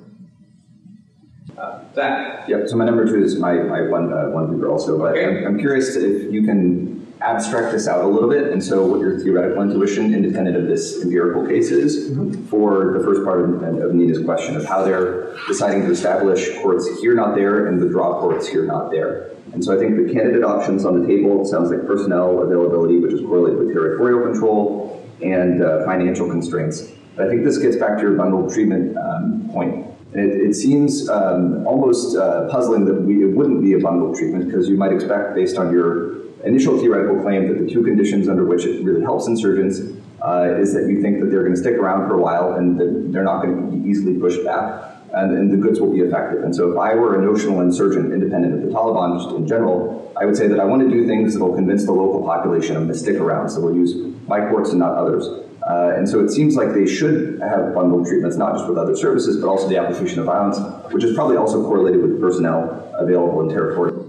Uh, 1.59 1.83
Zach. 1.95 2.49
Yep. 2.49 2.69
So 2.69 2.77
my 2.77 2.87
number 2.87 3.05
two 3.05 3.23
is 3.23 3.39
my, 3.39 3.53
my 3.53 3.83
one 3.83 4.11
uh, 4.15 4.31
one 4.31 4.51
paper 4.51 4.71
also, 4.71 4.99
but 4.99 5.13
okay. 5.13 5.45
I'm, 5.45 5.47
I'm, 5.47 5.59
curious 5.59 5.95
if 5.95 6.33
you 6.33 6.43
can 6.43 7.00
abstract 7.23 7.73
this 7.73 7.87
out 7.87 8.05
a 8.05 8.07
little 8.07 8.29
bit, 8.29 8.53
and 8.53 8.63
so 8.63 8.87
what 8.87 9.01
your 9.01 9.19
theoretical 9.19 9.63
intuition, 9.63 10.15
independent 10.15 10.57
of 10.57 10.67
this 10.67 11.03
empirical 11.03 11.47
case, 11.47 11.71
is 11.71 12.11
mm-hmm. 12.11 12.47
for 12.47 12.97
the 12.97 13.05
first 13.05 13.25
part 13.25 13.41
of, 13.41 13.63
of 13.63 13.95
Nina's 13.95 14.25
question 14.25 14.57
of 14.57 14.65
how 14.65 14.83
they're 14.83 15.37
deciding 15.47 15.83
to 15.83 15.91
establish 15.91 16.57
courts 16.59 16.89
here, 17.01 17.15
not 17.15 17.35
there, 17.35 17.67
and 17.67 17.81
withdraw 17.81 18.21
courts 18.21 18.49
here, 18.49 18.65
not 18.65 18.91
there. 18.91 19.31
And 19.53 19.65
so 19.65 19.77
I 19.77 19.79
think 19.79 19.97
the 19.97 20.13
candidate 20.13 20.45
options 20.45 20.85
on 20.85 21.01
the 21.01 21.07
table 21.07 21.45
sounds 21.45 21.71
like 21.71 21.87
personnel 21.87 22.43
availability, 22.43 22.99
which 22.99 23.13
is 23.13 23.21
correlated 23.21 23.59
with 23.59 23.73
territorial 23.73 24.31
control, 24.31 25.07
and 25.23 25.63
uh, 25.63 25.85
financial 25.85 26.29
constraints. 26.29 26.91
But 27.17 27.27
I 27.27 27.31
think 27.31 27.45
this 27.45 27.59
gets 27.59 27.77
back 27.77 27.97
to 27.97 28.03
your 28.03 28.13
bundled 28.13 28.53
treatment 28.53 28.97
um, 28.97 29.51
point 29.53 29.91
it, 30.13 30.51
it 30.51 30.55
seems 30.55 31.09
um, 31.09 31.67
almost 31.67 32.17
uh, 32.17 32.49
puzzling 32.49 32.85
that 32.87 33.03
we, 33.03 33.23
it 33.23 33.37
wouldn't 33.37 33.63
be 33.63 33.75
a 33.75 33.79
bundled 33.79 34.17
treatment 34.17 34.47
because 34.47 34.69
you 34.69 34.77
might 34.77 34.93
expect, 34.93 35.35
based 35.35 35.57
on 35.57 35.73
your 35.73 36.30
initial 36.45 36.79
theoretical 36.79 37.23
claim, 37.23 37.49
that 37.49 37.65
the 37.65 37.71
two 37.71 37.83
conditions 37.83 38.29
under 38.29 38.45
which 38.45 38.65
it 38.65 38.83
really 38.85 39.03
helps 39.03 39.27
insurgents 39.27 39.81
uh, 40.23 40.57
is 40.59 40.75
that 40.75 40.89
you 40.89 41.01
think 41.01 41.21
that 41.21 41.27
they're 41.31 41.43
going 41.43 41.55
to 41.55 41.61
stick 41.61 41.75
around 41.75 42.09
for 42.09 42.15
a 42.15 42.23
while 42.23 42.55
and 42.55 42.79
that 42.79 43.13
they're 43.13 43.25
not 43.25 43.43
going 43.43 43.57
to 43.57 43.77
be 43.77 43.89
easily 43.89 44.19
pushed 44.19 44.45
back. 44.45 44.87
And, 45.13 45.37
and, 45.37 45.53
the 45.53 45.57
goods 45.57 45.81
will 45.81 45.93
be 45.93 45.99
effective. 45.99 46.45
And 46.45 46.55
so, 46.55 46.71
if 46.71 46.79
I 46.79 46.95
were 46.95 47.21
a 47.21 47.25
notional 47.25 47.61
insurgent, 47.63 48.13
independent 48.13 48.55
of 48.55 48.63
the 48.63 48.69
Taliban, 48.69 49.21
just 49.21 49.35
in 49.35 49.45
general, 49.45 50.13
I 50.17 50.25
would 50.25 50.37
say 50.37 50.47
that 50.47 50.61
I 50.61 50.65
want 50.65 50.83
to 50.83 50.89
do 50.89 51.05
things 51.05 51.35
that 51.35 51.45
will 51.45 51.57
convince 51.57 51.85
the 51.85 51.91
local 51.91 52.23
population 52.23 52.77
I'm 52.77 52.85
going 52.85 52.93
to 52.93 52.99
stick 52.99 53.17
around. 53.17 53.51
So 53.51 53.61
we'll 53.61 53.75
use 53.75 53.97
my 54.29 54.39
courts 54.39 54.71
and 54.71 54.79
not 54.79 54.95
others. 54.95 55.27
Uh, 55.69 55.95
and 55.97 56.09
so 56.09 56.25
it 56.25 56.31
seems 56.31 56.55
like 56.55 56.73
they 56.73 56.87
should 56.87 57.41
have 57.41 57.75
bundled 57.75 58.07
treatments, 58.07 58.37
not 58.37 58.55
just 58.55 58.69
with 58.69 58.79
other 58.79 58.97
services, 58.97 59.37
but 59.37 59.49
also 59.49 59.69
the 59.69 59.77
application 59.77 60.21
of 60.21 60.27
violence, 60.27 60.59
which 60.93 61.05
is 61.05 61.15
probably 61.15 61.37
also 61.37 61.63
correlated 61.65 62.01
with 62.01 62.21
personnel 62.21 62.89
available 62.95 63.41
in 63.43 63.49
control. 63.49 64.07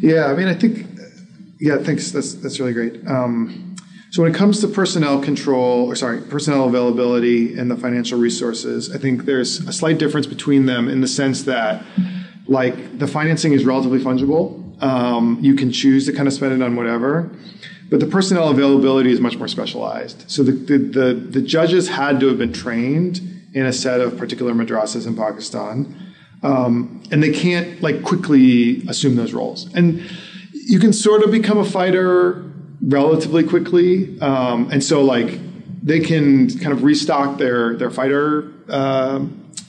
Yeah, 0.00 0.26
I 0.26 0.34
mean, 0.34 0.48
I 0.48 0.54
think, 0.54 0.93
yeah, 1.60 1.78
thanks. 1.78 2.10
That's 2.10 2.34
that's 2.34 2.58
really 2.60 2.72
great. 2.72 3.06
Um, 3.06 3.76
so 4.10 4.22
when 4.22 4.32
it 4.32 4.36
comes 4.36 4.60
to 4.60 4.68
personnel 4.68 5.20
control, 5.20 5.90
or 5.90 5.96
sorry, 5.96 6.20
personnel 6.20 6.68
availability 6.68 7.58
and 7.58 7.68
the 7.68 7.76
financial 7.76 8.18
resources, 8.18 8.94
I 8.94 8.98
think 8.98 9.24
there's 9.24 9.60
a 9.66 9.72
slight 9.72 9.98
difference 9.98 10.28
between 10.28 10.66
them 10.66 10.88
in 10.88 11.00
the 11.00 11.08
sense 11.08 11.42
that, 11.44 11.84
like, 12.46 12.98
the 12.98 13.08
financing 13.08 13.54
is 13.54 13.64
relatively 13.64 13.98
fungible. 13.98 14.80
Um, 14.82 15.38
you 15.40 15.54
can 15.54 15.72
choose 15.72 16.06
to 16.06 16.12
kind 16.12 16.28
of 16.28 16.34
spend 16.34 16.52
it 16.52 16.62
on 16.62 16.76
whatever. 16.76 17.30
But 17.90 18.00
the 18.00 18.06
personnel 18.06 18.48
availability 18.50 19.10
is 19.10 19.20
much 19.20 19.36
more 19.36 19.48
specialized. 19.48 20.30
So 20.30 20.42
the, 20.42 20.52
the, 20.52 20.78
the, 20.78 21.14
the 21.14 21.42
judges 21.42 21.88
had 21.88 22.20
to 22.20 22.28
have 22.28 22.38
been 22.38 22.52
trained 22.52 23.20
in 23.52 23.66
a 23.66 23.72
set 23.72 24.00
of 24.00 24.16
particular 24.16 24.52
madrasas 24.52 25.06
in 25.06 25.16
Pakistan. 25.16 25.94
Um, 26.42 27.02
and 27.10 27.22
they 27.22 27.32
can't 27.32 27.82
like 27.82 28.02
quickly 28.02 28.86
assume 28.88 29.16
those 29.16 29.32
roles. 29.32 29.72
And 29.74 30.08
you 30.66 30.78
can 30.78 30.92
sort 30.92 31.22
of 31.22 31.30
become 31.30 31.58
a 31.58 31.64
fighter 31.64 32.42
relatively 32.82 33.44
quickly, 33.44 34.18
um, 34.20 34.70
and 34.70 34.82
so 34.82 35.02
like 35.02 35.38
they 35.82 36.00
can 36.00 36.48
kind 36.58 36.72
of 36.72 36.82
restock 36.82 37.38
their 37.38 37.76
their 37.76 37.90
fighter 37.90 38.52
uh, 38.68 39.24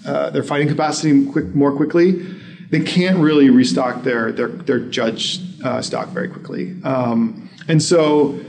uh, 0.06 0.30
their 0.30 0.44
fighting 0.44 0.68
capacity 0.68 1.26
quick, 1.26 1.54
more 1.54 1.76
quickly. 1.76 2.26
They 2.70 2.80
can't 2.80 3.20
really 3.20 3.50
restock 3.50 4.04
their 4.04 4.32
their 4.32 4.48
their 4.48 4.80
judge 4.80 5.40
uh, 5.64 5.82
stock 5.82 6.10
very 6.10 6.30
quickly, 6.30 6.76
um, 6.84 7.50
and 7.68 7.82
so. 7.82 8.40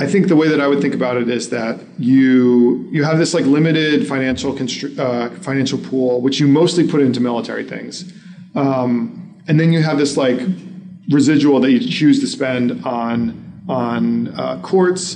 I 0.00 0.06
think 0.06 0.28
the 0.28 0.36
way 0.36 0.48
that 0.48 0.62
I 0.62 0.66
would 0.66 0.80
think 0.80 0.94
about 0.94 1.18
it 1.18 1.28
is 1.28 1.50
that 1.50 1.78
you 1.98 2.88
you 2.90 3.04
have 3.04 3.18
this 3.18 3.34
like 3.34 3.44
limited 3.44 4.08
financial 4.08 4.54
constr- 4.54 4.98
uh, 4.98 5.28
financial 5.40 5.78
pool, 5.78 6.22
which 6.22 6.40
you 6.40 6.48
mostly 6.48 6.88
put 6.88 7.02
into 7.02 7.20
military 7.20 7.64
things, 7.64 8.10
um, 8.54 9.38
and 9.46 9.60
then 9.60 9.74
you 9.74 9.82
have 9.82 9.98
this 9.98 10.16
like 10.16 10.40
residual 11.10 11.60
that 11.60 11.70
you 11.70 11.80
choose 11.80 12.20
to 12.20 12.26
spend 12.26 12.84
on 12.84 13.62
on 13.68 14.28
uh, 14.38 14.60
courts, 14.60 15.14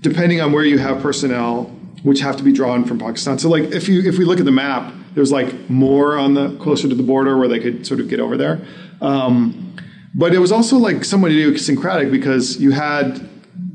depending 0.00 0.40
on 0.40 0.52
where 0.52 0.64
you 0.64 0.78
have 0.78 1.00
personnel, 1.00 1.64
which 2.02 2.20
have 2.20 2.36
to 2.36 2.42
be 2.42 2.52
drawn 2.52 2.84
from 2.84 2.98
Pakistan. 2.98 3.38
So 3.38 3.48
like 3.48 3.64
if 3.64 3.88
you 3.88 4.02
if 4.02 4.18
we 4.18 4.24
look 4.24 4.38
at 4.38 4.44
the 4.44 4.52
map, 4.52 4.92
there's 5.14 5.32
like 5.32 5.70
more 5.70 6.18
on 6.18 6.34
the 6.34 6.56
closer 6.58 6.88
to 6.88 6.94
the 6.94 7.02
border 7.02 7.38
where 7.38 7.48
they 7.48 7.58
could 7.58 7.86
sort 7.86 8.00
of 8.00 8.08
get 8.08 8.20
over 8.20 8.36
there. 8.36 8.60
Um, 9.00 9.74
but 10.14 10.34
it 10.34 10.38
was 10.38 10.52
also 10.52 10.78
like 10.78 11.04
somewhat 11.04 11.30
idiosyncratic 11.30 12.10
because 12.10 12.58
you 12.58 12.70
had 12.70 13.28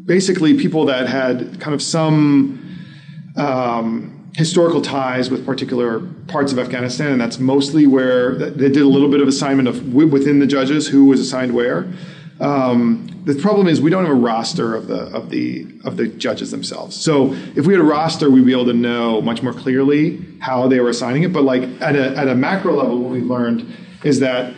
basically 0.06 0.58
people 0.58 0.86
that 0.86 1.08
had 1.08 1.60
kind 1.60 1.74
of 1.76 1.82
some 1.82 2.58
um, 3.38 4.21
historical 4.36 4.82
ties 4.82 5.30
with 5.30 5.46
particular 5.46 6.00
parts 6.28 6.52
of 6.52 6.60
Afghanistan, 6.60 7.12
and 7.12 7.22
that's 7.22 7.40
mostly 7.40 7.86
where 7.86 8.36
they 8.36 8.70
did 8.70 8.82
a 8.82 8.88
little 8.88 9.10
bit 9.10 9.22
of 9.22 9.28
assignment 9.28 9.68
of 9.68 9.94
within 9.94 10.40
the 10.40 10.48
judges 10.48 10.88
who 10.88 11.06
was 11.06 11.20
assigned 11.20 11.54
where. 11.54 11.92
Um, 12.40 13.08
the 13.26 13.36
problem 13.36 13.68
is 13.68 13.82
we 13.82 13.92
don't 13.92 14.04
have 14.04 14.14
a 14.14 14.20
roster 14.20 14.76
of 14.76 14.88
the 14.88 15.02
of 15.16 15.30
the 15.30 15.68
of 15.84 15.98
the 15.98 16.08
judges 16.08 16.50
themselves. 16.50 16.96
So 16.96 17.34
if 17.56 17.68
we 17.68 17.74
had 17.74 17.82
a 17.82 17.86
roster, 17.86 18.32
we'd 18.32 18.46
be 18.46 18.52
able 18.52 18.66
to 18.66 18.74
know 18.74 19.22
much 19.22 19.44
more 19.44 19.54
clearly 19.54 20.26
how 20.40 20.68
they 20.68 20.80
were 20.80 20.90
assigning 20.90 21.24
it. 21.24 21.34
But 21.34 21.44
like 21.44 21.64
at 21.82 21.96
a 21.96 22.18
at 22.18 22.28
a 22.28 22.34
macro 22.34 22.74
level, 22.74 22.98
what 22.98 23.12
we've 23.12 23.26
learned 23.26 23.72
is 24.04 24.20
that 24.22 24.56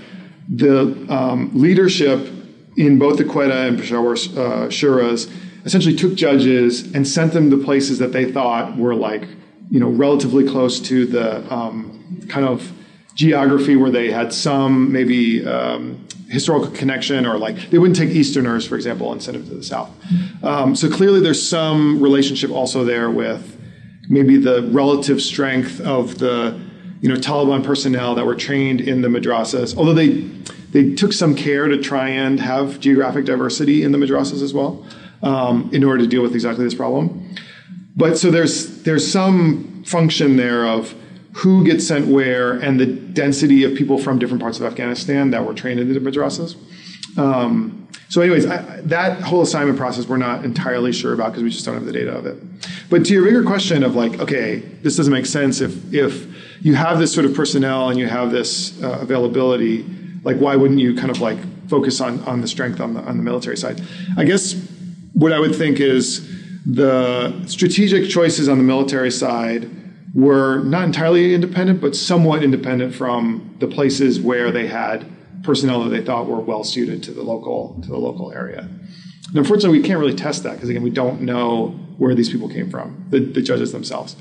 the 0.48 1.06
um, 1.10 1.52
leadership 1.54 2.30
in 2.78 3.00
both 3.00 3.18
the 3.18 3.26
Quetta 3.26 3.68
and 3.68 3.78
Peshawar 3.78 4.14
uh, 4.14 4.68
Shuras 4.70 5.30
essentially 5.66 5.96
took 5.96 6.16
judges 6.16 6.94
and 6.94 7.08
sent 7.08 7.34
them 7.34 7.50
to 7.50 7.58
places 7.58 8.00
that 8.00 8.14
they 8.14 8.32
thought 8.32 8.78
were 8.78 8.96
like 8.96 9.28
you 9.70 9.80
know 9.80 9.90
relatively 9.90 10.48
close 10.48 10.80
to 10.80 11.06
the 11.06 11.54
um, 11.54 12.26
kind 12.30 12.46
of 12.46 12.72
geography 13.16 13.76
where 13.76 13.92
they 13.92 14.12
had 14.12 14.34
some 14.34 14.92
maybe 14.92 15.46
um, 15.46 16.08
historical 16.30 16.72
connection 16.72 17.26
or 17.26 17.38
like 17.38 17.70
they 17.70 17.78
wouldn't 17.78 17.98
take 17.98 18.10
easterners 18.10 18.66
for 18.66 18.76
example 18.76 19.12
and 19.12 19.22
send 19.22 19.38
them 19.38 19.48
to 19.48 19.56
the 19.56 19.64
south. 19.64 19.90
Um, 20.44 20.76
so 20.76 20.90
clearly 20.90 21.20
there's 21.20 21.48
some 21.48 22.02
relationship 22.02 22.50
also 22.50 22.84
there 22.84 23.10
with 23.10 23.60
maybe 24.10 24.38
the 24.38 24.64
relative 24.64 25.22
strength 25.22 25.80
of 25.82 26.18
the 26.20 26.60
you 27.02 27.10
know 27.10 27.16
taliban 27.16 27.64
personnel 27.64 28.16
that 28.16 28.26
were 28.26 28.36
trained 28.36 28.82
in 28.82 29.02
the 29.02 29.08
madrasas 29.08 29.76
although 29.78 29.94
they 29.94 30.22
they 30.72 30.94
took 30.96 31.14
some 31.14 31.36
care 31.36 31.68
to 31.68 31.78
try 31.78 32.10
and 32.10 32.40
have 32.40 32.80
geographic 32.80 33.26
diversity 33.26 33.84
in 33.84 33.92
the 33.92 33.98
madrasas 33.98 34.42
as 34.42 34.54
well 34.54 34.86
um, 35.22 35.70
in 35.72 35.84
order 35.84 36.00
to 36.00 36.08
deal 36.08 36.22
with 36.22 36.34
exactly 36.34 36.64
this 36.64 36.74
problem 36.74 37.36
but 37.96 38.18
so 38.18 38.32
there's 38.32 38.84
there's 38.84 39.10
some 39.10 39.84
function 39.86 40.38
there 40.38 40.66
of 40.66 40.96
who 41.34 41.66
gets 41.66 41.88
sent 41.88 42.08
where 42.08 42.54
and 42.54 42.80
the 42.80 42.86
density 42.86 43.64
of 43.64 43.76
people 43.76 43.98
from 43.98 44.20
different 44.20 44.42
parts 44.42 44.60
of 44.60 44.66
Afghanistan 44.66 45.32
that 45.32 45.46
were 45.46 45.54
trained 45.54 45.80
in 45.80 45.92
the 45.92 46.00
madrasas. 46.00 46.56
Um, 47.18 47.88
so, 48.10 48.22
anyways, 48.22 48.46
I, 48.46 48.82
that 48.82 49.22
whole 49.22 49.42
assignment 49.42 49.78
process 49.78 50.08
we're 50.08 50.18
not 50.18 50.46
entirely 50.46 50.94
sure 50.94 51.14
about 51.14 51.32
because 51.32 51.44
we 51.44 51.50
just 51.50 51.66
don't 51.66 51.74
have 51.74 51.86
the 51.86 51.92
data 51.92 52.16
of 52.16 52.28
it. 52.28 52.38
But 52.90 53.06
to 53.06 53.14
your 53.14 53.24
bigger 53.24 53.44
question 53.44 53.84
of 53.84 53.96
like, 53.96 54.20
okay, 54.20 54.58
this 54.58 54.96
doesn't 54.96 55.12
make 55.12 55.26
sense 55.26 55.62
if 55.62 55.94
if 55.94 56.28
you 56.64 56.76
have 56.76 57.00
this 57.00 57.14
sort 57.14 57.26
of 57.26 57.34
personnel 57.34 57.90
and 57.90 58.00
you 58.00 58.08
have 58.08 58.32
this 58.32 58.82
uh, 58.84 59.00
availability, 59.02 59.84
like 60.24 60.38
why 60.38 60.56
wouldn't 60.56 60.80
you 60.80 60.96
kind 60.96 61.10
of 61.10 61.22
like 61.22 61.40
focus 61.68 62.02
on 62.02 62.20
on 62.26 62.42
the 62.42 62.48
strength 62.48 62.80
on 62.80 62.94
the 62.94 63.02
on 63.02 63.18
the 63.18 63.24
military 63.24 63.58
side? 63.58 63.82
I 64.16 64.26
guess 64.26 64.54
what 65.14 65.34
I 65.34 65.40
would 65.40 65.56
think 65.56 65.80
is 65.80 66.30
the 66.66 67.46
strategic 67.48 68.10
choices 68.10 68.48
on 68.48 68.58
the 68.58 68.64
military 68.64 69.12
side 69.12 69.70
were 70.14 70.60
not 70.64 70.86
entirely 70.86 71.34
independent, 71.34 71.82
but 71.82 71.96
somewhat 71.96 72.44
independent 72.44 72.94
from 72.94 73.56
the 73.60 73.68
places 73.68 74.20
where 74.20 74.52
they 74.52 74.68
had 74.68 75.10
personnel 75.44 75.84
that 75.84 75.90
they 75.90 76.04
thought 76.04 76.28
were 76.28 76.40
well 76.40 76.64
suited 76.64 77.04
to 77.04 77.12
the 77.12 77.24
local 77.24 77.80
to 77.82 77.90
the 77.90 77.98
local 77.98 78.32
area. 78.32 78.70
And 79.28 79.38
unfortunately, 79.38 79.80
we 79.80 79.86
can't 79.86 80.00
really 80.00 80.16
test 80.16 80.44
that 80.44 80.54
because 80.54 80.70
again, 80.70 80.84
we 80.84 80.90
don't 80.92 81.22
know 81.22 81.70
where 81.98 82.16
these 82.16 82.30
people 82.30 82.48
came 82.48 82.70
from, 82.70 83.06
the, 83.10 83.20
the 83.20 83.42
judges 83.42 83.72
themselves. 83.72 84.16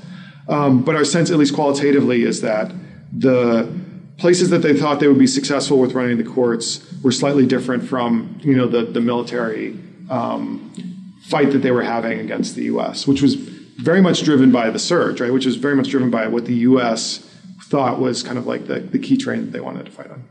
Um, 0.49 0.83
but 0.83 0.95
our 0.95 1.05
sense, 1.05 1.31
at 1.31 1.37
least 1.37 1.53
qualitatively, 1.53 2.23
is 2.23 2.41
that 2.41 2.73
the 3.15 3.71
places 4.17 4.49
that 4.49 4.59
they 4.59 4.77
thought 4.77 4.99
they 4.99 5.07
would 5.07 5.19
be 5.19 5.27
successful 5.27 5.79
with 5.79 5.93
running 5.93 6.17
the 6.17 6.23
courts 6.23 6.85
were 7.03 7.11
slightly 7.11 7.45
different 7.45 7.87
from 7.87 8.37
you 8.41 8.55
know 8.55 8.67
the 8.67 8.83
the 8.83 9.01
military 9.01 9.77
um, 10.09 10.92
fight 11.23 11.51
that 11.51 11.59
they 11.59 11.71
were 11.71 11.83
having 11.83 12.19
against 12.19 12.55
the 12.55 12.63
U.S., 12.65 13.07
which 13.07 13.21
was 13.21 13.35
very 13.35 14.01
much 14.01 14.23
driven 14.23 14.51
by 14.51 14.69
the 14.69 14.79
surge, 14.79 15.21
right? 15.21 15.31
Which 15.31 15.45
was 15.45 15.55
very 15.55 15.75
much 15.75 15.89
driven 15.89 16.11
by 16.11 16.27
what 16.27 16.45
the 16.45 16.55
U.S. 16.55 17.19
thought 17.63 17.99
was 17.99 18.21
kind 18.23 18.37
of 18.37 18.45
like 18.45 18.67
the, 18.67 18.81
the 18.81 18.99
key 18.99 19.17
terrain 19.17 19.45
that 19.45 19.51
they 19.51 19.59
wanted 19.59 19.85
to 19.85 19.91
fight 19.91 20.11
on. 20.11 20.23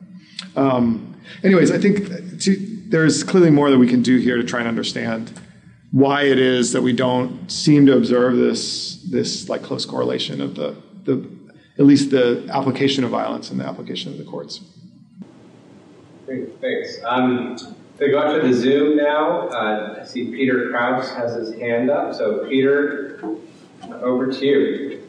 Um, 0.55 1.21
anyways, 1.43 1.71
I 1.71 1.79
think 1.79 2.41
to, 2.43 2.57
there's 2.89 3.25
clearly 3.25 3.51
more 3.51 3.71
that 3.71 3.79
we 3.79 3.89
can 3.89 4.03
do 4.03 4.19
here 4.19 4.37
to 4.37 4.45
try 4.45 4.61
and 4.61 4.69
understand 4.69 5.33
why 5.93 6.23
it 6.23 6.39
is 6.39 6.73
that 6.73 6.83
we 6.83 6.93
don't 6.93 7.51
seem 7.51 7.87
to 7.87 7.97
observe 7.97 8.37
this 8.37 9.03
this 9.11 9.49
like 9.49 9.63
close 9.63 9.85
correlation 9.85 10.41
of 10.41 10.55
the 10.55 10.75
the 11.05 11.29
at 11.79 11.85
least 11.85 12.11
the 12.11 12.47
application 12.51 13.05
of 13.05 13.11
violence 13.11 13.51
and 13.51 13.59
the 13.61 13.65
application 13.65 14.13
of 14.13 14.19
the 14.19 14.25
courts. 14.25 14.61
Great, 16.27 16.61
thanks. 16.61 16.99
Um, 17.05 17.57
so 18.03 18.11
go 18.11 18.19
out 18.19 18.41
to 18.41 18.49
the 18.49 18.53
Zoom 18.53 18.97
now. 18.97 19.49
Uh, 19.49 19.99
I 20.01 20.05
see 20.05 20.27
Peter 20.33 20.71
Krause 20.71 21.11
has 21.11 21.35
his 21.35 21.55
hand 21.55 21.89
up. 21.89 22.15
So 22.15 22.47
Peter, 22.49 23.23
over 23.93 24.33
to 24.33 24.45
you. 24.45 25.09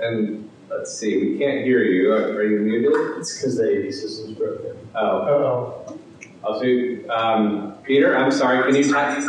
And 0.00 0.50
let's 0.68 0.98
see, 0.98 1.16
we 1.16 1.38
can't 1.38 1.64
hear 1.64 1.84
you. 1.84 2.12
Are 2.12 2.42
you 2.42 2.58
muted? 2.58 2.92
It's 3.18 3.36
because 3.36 3.56
the 3.56 3.86
AV 3.86 3.94
system's 3.94 4.36
broken. 4.36 4.76
Oh. 4.96 5.00
oh 5.00 5.98
I'll 6.44 6.60
see. 6.60 7.06
Um, 7.06 7.74
Peter, 7.84 8.16
I'm 8.16 8.32
sorry. 8.32 8.64
Can 8.64 8.74
you 8.74 8.92
type? 8.92 9.24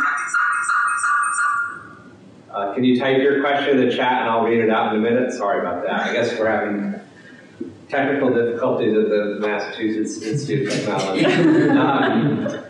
Uh, 2.50 2.74
can 2.74 2.82
you 2.82 2.98
type 2.98 3.18
your 3.18 3.40
question 3.40 3.78
in 3.78 3.88
the 3.88 3.94
chat 3.94 4.22
and 4.22 4.30
I'll 4.30 4.44
read 4.44 4.58
it 4.58 4.70
out 4.70 4.92
in 4.92 4.98
a 4.98 5.02
minute? 5.02 5.32
Sorry 5.32 5.60
about 5.60 5.84
that. 5.84 6.08
I 6.08 6.12
guess 6.12 6.36
we're 6.36 6.50
having 6.50 7.00
technical 7.88 8.30
difficulties 8.32 8.96
at 8.96 9.08
the 9.08 9.38
Massachusetts 9.40 10.22
Institute 10.22 10.68
of 10.68 10.74
Technology. 10.74 11.24
um, 11.70 12.64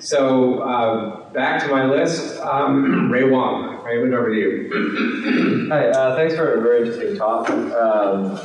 so 0.00 0.60
uh, 0.60 1.30
back 1.30 1.62
to 1.62 1.68
my 1.68 1.84
list, 1.84 2.38
um, 2.40 3.10
Ray 3.10 3.24
Wang. 3.24 3.82
Ray, 3.84 3.98
over 3.98 4.28
to 4.28 4.36
you. 4.36 5.68
Hi, 5.70 5.88
uh, 5.88 6.14
thanks 6.14 6.34
for 6.34 6.54
a 6.54 6.60
very 6.60 6.86
interesting 6.86 7.16
talk. 7.16 7.48
Um, 7.48 8.38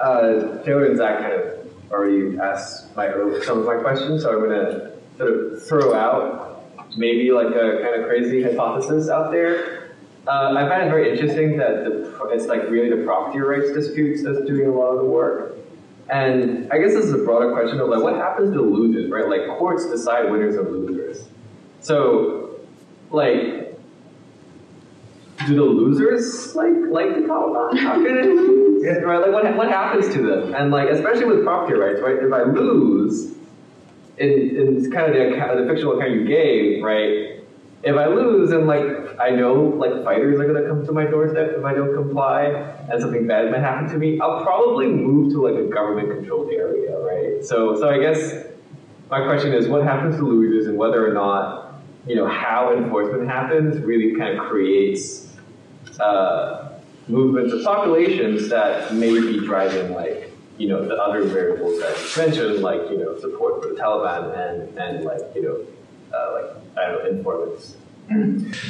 uh, 0.00 0.62
Taylor 0.64 0.86
and 0.86 0.96
Zach 0.96 1.20
kind 1.20 1.32
of 1.32 1.90
already 1.92 2.36
asked 2.38 2.94
my, 2.96 3.08
some 3.42 3.60
of 3.60 3.66
my 3.66 3.76
questions, 3.76 4.22
so 4.22 4.32
I'm 4.32 4.48
going 4.48 4.50
to 4.50 4.92
sort 5.16 5.30
of 5.30 5.66
throw 5.66 5.94
out 5.94 6.64
maybe 6.96 7.30
like 7.30 7.54
a 7.54 7.82
kind 7.82 8.00
of 8.00 8.06
crazy 8.06 8.42
hypothesis 8.42 9.08
out 9.08 9.30
there 9.30 9.83
uh, 10.26 10.54
I 10.56 10.68
find 10.68 10.82
it 10.82 10.88
very 10.88 11.10
interesting 11.10 11.58
that 11.58 11.84
the, 11.84 12.28
it's 12.32 12.46
like 12.46 12.68
really 12.70 12.90
the 12.90 13.04
property 13.04 13.40
rights 13.40 13.72
disputes 13.72 14.22
that's 14.22 14.40
doing 14.46 14.66
a 14.66 14.72
lot 14.72 14.92
of 14.92 14.98
the 14.98 15.04
work. 15.04 15.56
And 16.10 16.70
I 16.72 16.78
guess 16.78 16.92
this 16.92 17.06
is 17.06 17.12
a 17.12 17.18
broader 17.18 17.52
question 17.52 17.80
of 17.80 17.88
like 17.88 18.02
what 18.02 18.16
happens 18.16 18.52
to 18.52 18.60
losers, 18.60 19.10
right? 19.10 19.28
Like 19.28 19.58
courts 19.58 19.86
decide 19.86 20.30
winners 20.30 20.56
and 20.56 20.70
losers. 20.70 21.26
So, 21.80 22.60
like, 23.10 23.78
do 25.46 25.54
the 25.54 25.62
losers 25.62 26.54
like 26.54 26.72
like 26.88 27.14
the 27.14 27.22
Taliban? 27.22 27.78
How 27.78 27.94
can 27.94 28.16
it, 28.16 29.04
right? 29.04 29.20
Like, 29.20 29.32
what 29.32 29.56
what 29.56 29.68
happens 29.68 30.12
to 30.14 30.22
them? 30.22 30.54
And 30.54 30.70
like, 30.70 30.88
especially 30.88 31.26
with 31.26 31.44
property 31.44 31.78
rights, 31.78 32.00
right? 32.00 32.16
If 32.16 32.32
I 32.32 32.42
lose, 32.42 33.34
in, 34.18 34.30
in 34.30 34.90
kind 34.90 35.10
of 35.10 35.14
the, 35.14 35.62
the 35.62 35.68
fictional 35.68 35.98
account 35.98 36.12
you 36.12 36.24
gave, 36.26 36.82
right? 36.82 37.43
If 37.84 37.96
I 37.96 38.06
lose 38.06 38.50
and 38.52 38.66
like 38.66 38.84
I 39.20 39.30
know 39.30 39.54
like 39.54 40.04
fighters 40.04 40.40
are 40.40 40.46
gonna 40.46 40.66
come 40.66 40.84
to 40.86 40.92
my 40.92 41.04
doorstep 41.04 41.52
if 41.56 41.64
I 41.64 41.74
don't 41.74 41.94
comply, 41.94 42.44
and 42.90 43.00
something 43.00 43.26
bad 43.26 43.50
might 43.50 43.60
happen 43.60 43.88
to 43.90 43.98
me. 43.98 44.18
I'll 44.20 44.42
probably 44.42 44.86
move 44.86 45.32
to 45.32 45.42
like 45.42 45.54
a 45.54 45.68
government-controlled 45.68 46.50
area, 46.50 46.98
right? 46.98 47.44
So, 47.44 47.76
so 47.76 47.88
I 47.88 47.98
guess 47.98 48.46
my 49.10 49.24
question 49.24 49.52
is, 49.52 49.68
what 49.68 49.84
happens 49.84 50.16
to 50.16 50.22
losers, 50.22 50.66
and 50.66 50.78
whether 50.78 51.06
or 51.06 51.12
not 51.12 51.82
you 52.06 52.16
know 52.16 52.26
how 52.26 52.74
enforcement 52.76 53.28
happens 53.28 53.80
really 53.80 54.16
kind 54.18 54.38
of 54.38 54.46
creates 54.46 55.28
uh, 56.00 56.78
movements 57.08 57.52
of 57.52 57.62
populations 57.64 58.48
that 58.48 58.94
may 58.94 59.20
be 59.20 59.40
driving 59.40 59.92
like 59.92 60.34
you 60.58 60.68
know, 60.68 60.86
the 60.86 60.94
other 60.94 61.24
variables 61.24 61.80
that 61.80 61.96
you 61.98 62.22
mentioned, 62.22 62.62
like, 62.62 62.80
you 62.90 62.98
know, 62.98 63.18
support 63.18 63.62
for 63.62 63.70
the 63.70 63.74
Taliban 63.74 64.38
and, 64.38 64.78
and 64.78 65.04
like, 65.04 65.22
you 65.34 65.42
know, 65.42 65.66
uh, 66.12 66.32
like, 66.32 66.76
know, 66.76 67.06
informants. 67.06 67.76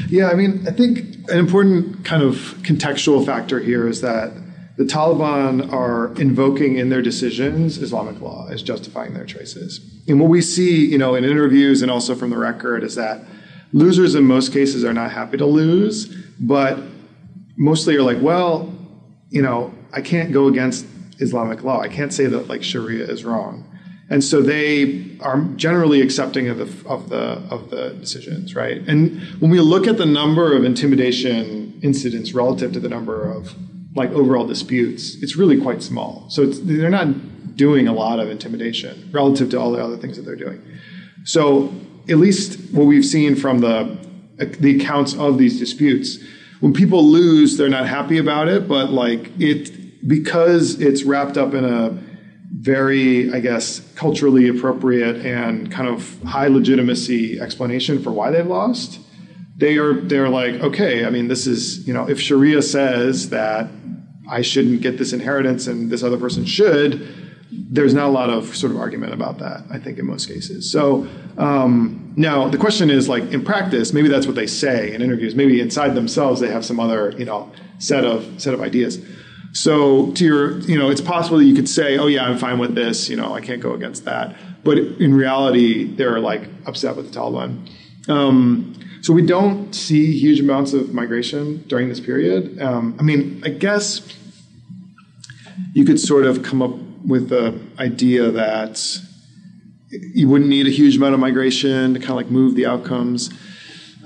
Yeah, 0.08 0.28
I 0.28 0.34
mean, 0.34 0.66
I 0.68 0.70
think 0.70 1.28
an 1.28 1.38
important 1.38 2.04
kind 2.04 2.22
of 2.22 2.36
contextual 2.62 3.24
factor 3.26 3.58
here 3.58 3.88
is 3.88 4.00
that 4.00 4.32
the 4.76 4.84
Taliban 4.84 5.72
are 5.72 6.14
invoking 6.20 6.78
in 6.78 6.88
their 6.88 7.02
decisions 7.02 7.78
Islamic 7.78 8.20
law 8.20 8.48
as 8.48 8.62
justifying 8.62 9.14
their 9.14 9.24
choices. 9.24 9.80
And 10.08 10.20
what 10.20 10.28
we 10.28 10.40
see, 10.40 10.84
you 10.86 10.98
know, 10.98 11.14
in 11.14 11.24
interviews 11.24 11.82
and 11.82 11.90
also 11.90 12.14
from 12.14 12.30
the 12.30 12.38
record 12.38 12.82
is 12.82 12.94
that 12.96 13.22
losers 13.72 14.14
in 14.14 14.24
most 14.24 14.52
cases 14.52 14.84
are 14.84 14.92
not 14.92 15.12
happy 15.12 15.36
to 15.36 15.46
lose, 15.46 16.06
but 16.40 16.78
mostly 17.56 17.96
are 17.96 18.02
like, 18.02 18.20
well, 18.20 18.72
you 19.30 19.42
know, 19.42 19.72
I 19.92 20.00
can't 20.00 20.32
go 20.32 20.48
against 20.48 20.86
Islamic 21.18 21.62
law. 21.62 21.80
I 21.80 21.88
can't 21.88 22.12
say 22.12 22.26
that 22.26 22.48
like 22.48 22.62
Sharia 22.62 23.04
is 23.04 23.24
wrong. 23.24 23.64
And 24.10 24.22
so 24.22 24.42
they 24.42 25.13
are 25.24 25.40
generally 25.56 26.02
accepting 26.02 26.48
of 26.48 26.58
the 26.58 26.88
of 26.88 27.08
the 27.08 27.42
of 27.50 27.70
the 27.70 27.94
decisions, 27.94 28.54
right? 28.54 28.86
And 28.86 29.20
when 29.40 29.50
we 29.50 29.58
look 29.60 29.86
at 29.86 29.96
the 29.96 30.06
number 30.06 30.54
of 30.54 30.64
intimidation 30.64 31.80
incidents 31.82 32.32
relative 32.34 32.72
to 32.74 32.80
the 32.80 32.88
number 32.88 33.24
of 33.30 33.54
like 33.96 34.10
overall 34.10 34.46
disputes, 34.46 35.22
it's 35.22 35.36
really 35.36 35.60
quite 35.60 35.82
small. 35.82 36.26
So 36.28 36.46
they're 36.46 36.90
not 36.90 37.56
doing 37.56 37.88
a 37.88 37.92
lot 37.92 38.18
of 38.18 38.28
intimidation 38.28 39.08
relative 39.12 39.50
to 39.50 39.58
all 39.60 39.72
the 39.72 39.82
other 39.82 39.96
things 39.96 40.16
that 40.16 40.22
they're 40.22 40.36
doing. 40.36 40.60
So 41.24 41.72
at 42.08 42.18
least 42.18 42.74
what 42.74 42.84
we've 42.84 43.04
seen 43.04 43.34
from 43.34 43.60
the 43.60 43.96
the 44.36 44.76
accounts 44.76 45.14
of 45.14 45.38
these 45.38 45.58
disputes, 45.58 46.18
when 46.60 46.72
people 46.72 47.02
lose, 47.04 47.56
they're 47.56 47.68
not 47.68 47.86
happy 47.86 48.18
about 48.18 48.48
it, 48.48 48.68
but 48.68 48.90
like 48.90 49.30
it 49.38 50.06
because 50.06 50.80
it's 50.80 51.04
wrapped 51.04 51.38
up 51.38 51.54
in 51.54 51.64
a 51.64 51.98
very, 52.52 53.32
I 53.32 53.40
guess, 53.40 53.80
culturally 53.94 54.48
appropriate 54.48 55.24
and 55.24 55.70
kind 55.70 55.88
of 55.88 56.22
high 56.22 56.48
legitimacy 56.48 57.40
explanation 57.40 58.02
for 58.02 58.10
why 58.10 58.30
they've 58.30 58.46
lost. 58.46 59.00
They 59.56 59.76
are 59.78 59.94
they're 59.94 60.28
like, 60.28 60.54
okay, 60.56 61.04
I 61.04 61.10
mean, 61.10 61.28
this 61.28 61.46
is, 61.46 61.86
you 61.86 61.94
know, 61.94 62.08
if 62.08 62.20
Sharia 62.20 62.62
says 62.62 63.30
that 63.30 63.68
I 64.28 64.42
shouldn't 64.42 64.82
get 64.82 64.98
this 64.98 65.12
inheritance 65.12 65.66
and 65.66 65.90
this 65.90 66.02
other 66.02 66.18
person 66.18 66.44
should, 66.44 67.06
there's 67.50 67.94
not 67.94 68.06
a 68.06 68.12
lot 68.12 68.30
of 68.30 68.56
sort 68.56 68.72
of 68.72 68.78
argument 68.78 69.12
about 69.12 69.38
that, 69.38 69.64
I 69.70 69.78
think, 69.78 69.98
in 69.98 70.06
most 70.06 70.28
cases. 70.28 70.70
So 70.70 71.06
um, 71.38 72.12
now 72.16 72.48
the 72.48 72.58
question 72.58 72.90
is 72.90 73.08
like 73.08 73.24
in 73.32 73.44
practice, 73.44 73.92
maybe 73.92 74.08
that's 74.08 74.26
what 74.26 74.36
they 74.36 74.46
say 74.46 74.92
in 74.92 75.02
interviews. 75.02 75.34
Maybe 75.34 75.60
inside 75.60 75.94
themselves 75.94 76.40
they 76.40 76.50
have 76.50 76.64
some 76.64 76.80
other, 76.80 77.12
you 77.12 77.24
know, 77.24 77.52
set 77.78 78.04
of 78.04 78.40
set 78.40 78.54
of 78.54 78.60
ideas. 78.60 79.04
So 79.54 80.10
to 80.12 80.24
your, 80.24 80.58
you 80.60 80.76
know, 80.76 80.90
it's 80.90 81.00
possible 81.00 81.38
that 81.38 81.44
you 81.44 81.54
could 81.54 81.68
say, 81.68 81.96
oh 81.96 82.08
yeah, 82.08 82.24
I'm 82.24 82.38
fine 82.38 82.58
with 82.58 82.74
this, 82.74 83.08
you 83.08 83.16
know, 83.16 83.32
I 83.32 83.40
can't 83.40 83.62
go 83.62 83.72
against 83.72 84.04
that. 84.04 84.36
But 84.64 84.78
in 84.78 85.14
reality, 85.14 85.84
they're 85.84 86.18
like 86.18 86.48
upset 86.66 86.96
with 86.96 87.12
the 87.12 87.18
Taliban. 87.18 87.70
Um, 88.08 88.74
so 89.00 89.12
we 89.12 89.24
don't 89.24 89.72
see 89.72 90.18
huge 90.18 90.40
amounts 90.40 90.72
of 90.72 90.92
migration 90.92 91.62
during 91.68 91.88
this 91.88 92.00
period. 92.00 92.60
Um, 92.60 92.96
I 92.98 93.02
mean, 93.02 93.42
I 93.44 93.50
guess 93.50 94.00
you 95.72 95.84
could 95.84 96.00
sort 96.00 96.24
of 96.24 96.42
come 96.42 96.60
up 96.60 96.74
with 97.06 97.28
the 97.28 97.60
idea 97.78 98.30
that 98.32 99.00
you 99.90 100.28
wouldn't 100.28 100.50
need 100.50 100.66
a 100.66 100.70
huge 100.70 100.96
amount 100.96 101.14
of 101.14 101.20
migration 101.20 101.94
to 101.94 102.00
kind 102.00 102.10
of 102.10 102.16
like 102.16 102.30
move 102.30 102.56
the 102.56 102.66
outcomes. 102.66 103.30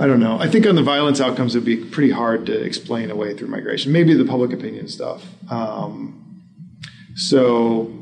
I 0.01 0.07
don't 0.07 0.21
know. 0.21 0.39
I 0.39 0.49
think 0.49 0.67
on 0.67 0.77
the 0.77 0.83
violence 0.83 1.21
outcomes, 1.21 1.55
it 1.55 1.59
would 1.59 1.65
be 1.67 1.77
pretty 1.77 2.13
hard 2.13 2.47
to 2.47 2.53
explain 2.53 3.11
away 3.11 3.37
through 3.37 3.49
migration. 3.49 3.91
Maybe 3.91 4.15
the 4.15 4.25
public 4.25 4.53
opinion 4.53 4.87
stuff. 4.89 5.27
Um, 5.51 6.45
so, 7.17 7.93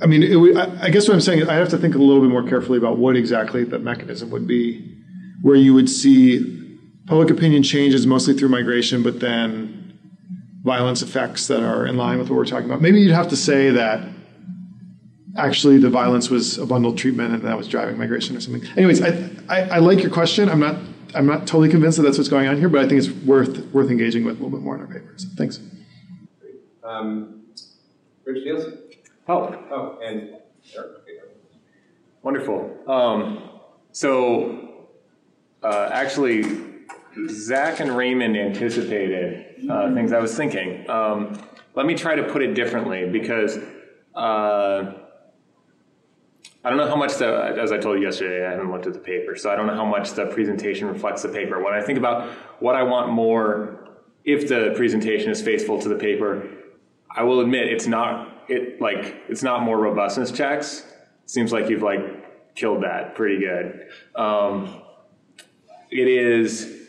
I 0.00 0.06
mean, 0.06 0.22
it, 0.22 0.56
I, 0.56 0.84
I 0.84 0.90
guess 0.90 1.08
what 1.08 1.14
I'm 1.14 1.20
saying 1.20 1.40
is 1.40 1.48
I 1.48 1.54
have 1.54 1.70
to 1.70 1.78
think 1.78 1.96
a 1.96 1.98
little 1.98 2.20
bit 2.20 2.30
more 2.30 2.44
carefully 2.44 2.78
about 2.78 2.98
what 2.98 3.16
exactly 3.16 3.64
the 3.64 3.80
mechanism 3.80 4.30
would 4.30 4.46
be, 4.46 4.96
where 5.42 5.56
you 5.56 5.74
would 5.74 5.90
see 5.90 6.78
public 7.06 7.30
opinion 7.30 7.64
changes 7.64 8.06
mostly 8.06 8.34
through 8.34 8.50
migration, 8.50 9.02
but 9.02 9.18
then 9.18 9.98
violence 10.62 11.02
effects 11.02 11.48
that 11.48 11.62
are 11.62 11.86
in 11.86 11.96
line 11.96 12.18
with 12.18 12.28
what 12.28 12.36
we're 12.36 12.44
talking 12.44 12.66
about. 12.66 12.80
Maybe 12.80 13.00
you'd 13.00 13.12
have 13.12 13.28
to 13.28 13.36
say 13.36 13.70
that 13.70 14.06
actually 15.36 15.78
the 15.78 15.90
violence 15.90 16.30
was 16.30 16.58
a 16.58 16.66
bundled 16.66 16.98
treatment 16.98 17.34
and 17.34 17.42
that 17.44 17.56
was 17.56 17.68
driving 17.68 17.98
migration 17.98 18.36
or 18.36 18.40
something. 18.40 18.68
Anyways, 18.76 19.02
I, 19.02 19.30
I, 19.48 19.60
I, 19.62 19.78
like 19.78 20.00
your 20.00 20.10
question. 20.10 20.48
I'm 20.48 20.60
not 20.60 20.76
I'm 21.14 21.26
not 21.26 21.46
totally 21.46 21.68
convinced 21.68 21.96
that 21.98 22.02
that's 22.02 22.18
what's 22.18 22.28
going 22.28 22.48
on 22.48 22.58
here, 22.58 22.68
but 22.68 22.84
I 22.84 22.88
think 22.88 22.98
it's 23.02 23.10
worth 23.10 23.58
worth 23.72 23.90
engaging 23.90 24.24
with 24.24 24.38
a 24.38 24.42
little 24.42 24.56
bit 24.56 24.64
more 24.64 24.74
in 24.74 24.80
our 24.80 24.86
papers. 24.86 25.22
So 25.22 25.28
thanks. 25.36 25.60
Um, 26.84 27.46
Rich 28.24 28.44
Nielsen. 28.44 28.78
Oh. 29.28 29.64
Oh, 29.70 29.98
and 30.04 30.36
Wonderful. 32.22 32.76
Um, 32.90 33.50
so 33.92 34.88
uh, 35.62 35.90
actually, 35.92 36.44
Zach 37.28 37.78
and 37.78 37.96
Raymond 37.96 38.36
anticipated 38.36 39.70
uh, 39.70 39.94
things 39.94 40.12
I 40.12 40.18
was 40.18 40.36
thinking. 40.36 40.88
Um, 40.90 41.40
let 41.76 41.86
me 41.86 41.94
try 41.94 42.16
to 42.16 42.24
put 42.24 42.42
it 42.42 42.54
differently 42.54 43.08
because 43.08 43.58
uh, 44.16 44.92
I 46.66 46.68
don't 46.68 46.78
know 46.78 46.88
how 46.88 46.96
much 46.96 47.14
the, 47.18 47.54
as 47.62 47.70
I 47.70 47.78
told 47.78 48.00
you 48.00 48.06
yesterday, 48.06 48.44
I 48.44 48.50
haven't 48.50 48.72
looked 48.72 48.88
at 48.88 48.92
the 48.92 48.98
paper, 48.98 49.36
so 49.36 49.52
I 49.52 49.54
don't 49.54 49.68
know 49.68 49.76
how 49.76 49.84
much 49.84 50.14
the 50.14 50.26
presentation 50.26 50.88
reflects 50.88 51.22
the 51.22 51.28
paper. 51.28 51.62
When 51.62 51.72
I 51.72 51.80
think 51.80 51.96
about 51.96 52.28
what 52.58 52.74
I 52.74 52.82
want 52.82 53.12
more, 53.12 53.88
if 54.24 54.48
the 54.48 54.72
presentation 54.74 55.30
is 55.30 55.40
faithful 55.40 55.80
to 55.80 55.88
the 55.88 55.94
paper, 55.94 56.44
I 57.08 57.22
will 57.22 57.38
admit 57.38 57.68
it's 57.68 57.86
not 57.86 58.42
it 58.48 58.80
like 58.80 59.14
it's 59.28 59.44
not 59.44 59.62
more 59.62 59.78
robustness 59.78 60.32
checks. 60.32 60.84
Seems 61.26 61.52
like 61.52 61.70
you've 61.70 61.84
like 61.84 62.56
killed 62.56 62.82
that 62.82 63.14
pretty 63.14 63.38
good. 63.38 63.86
Um, 64.16 64.82
it 65.92 66.08
is 66.08 66.88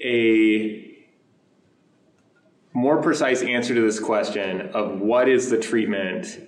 a 0.00 0.96
more 2.72 3.00
precise 3.00 3.42
answer 3.42 3.72
to 3.72 3.82
this 3.82 4.00
question 4.00 4.70
of 4.70 4.98
what 5.00 5.28
is 5.28 5.48
the 5.48 5.58
treatment 5.60 6.40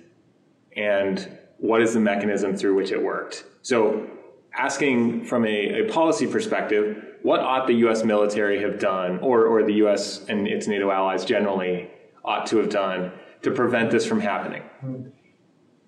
and 0.75 1.34
what 1.57 1.81
is 1.81 1.93
the 1.93 1.99
mechanism 1.99 2.55
through 2.55 2.75
which 2.75 2.91
it 2.91 3.01
worked. 3.01 3.45
So, 3.61 4.07
asking 4.53 5.25
from 5.25 5.45
a, 5.45 5.81
a 5.81 5.89
policy 5.91 6.27
perspective, 6.27 7.03
what 7.23 7.39
ought 7.39 7.67
the 7.67 7.73
US 7.87 8.03
military 8.03 8.61
have 8.61 8.79
done, 8.79 9.19
or, 9.19 9.45
or 9.45 9.63
the 9.63 9.73
US 9.85 10.25
and 10.25 10.47
its 10.47 10.67
NATO 10.67 10.91
allies 10.91 11.25
generally 11.25 11.89
ought 12.23 12.45
to 12.47 12.57
have 12.57 12.69
done 12.69 13.11
to 13.41 13.51
prevent 13.51 13.91
this 13.91 14.05
from 14.05 14.19
happening? 14.19 14.63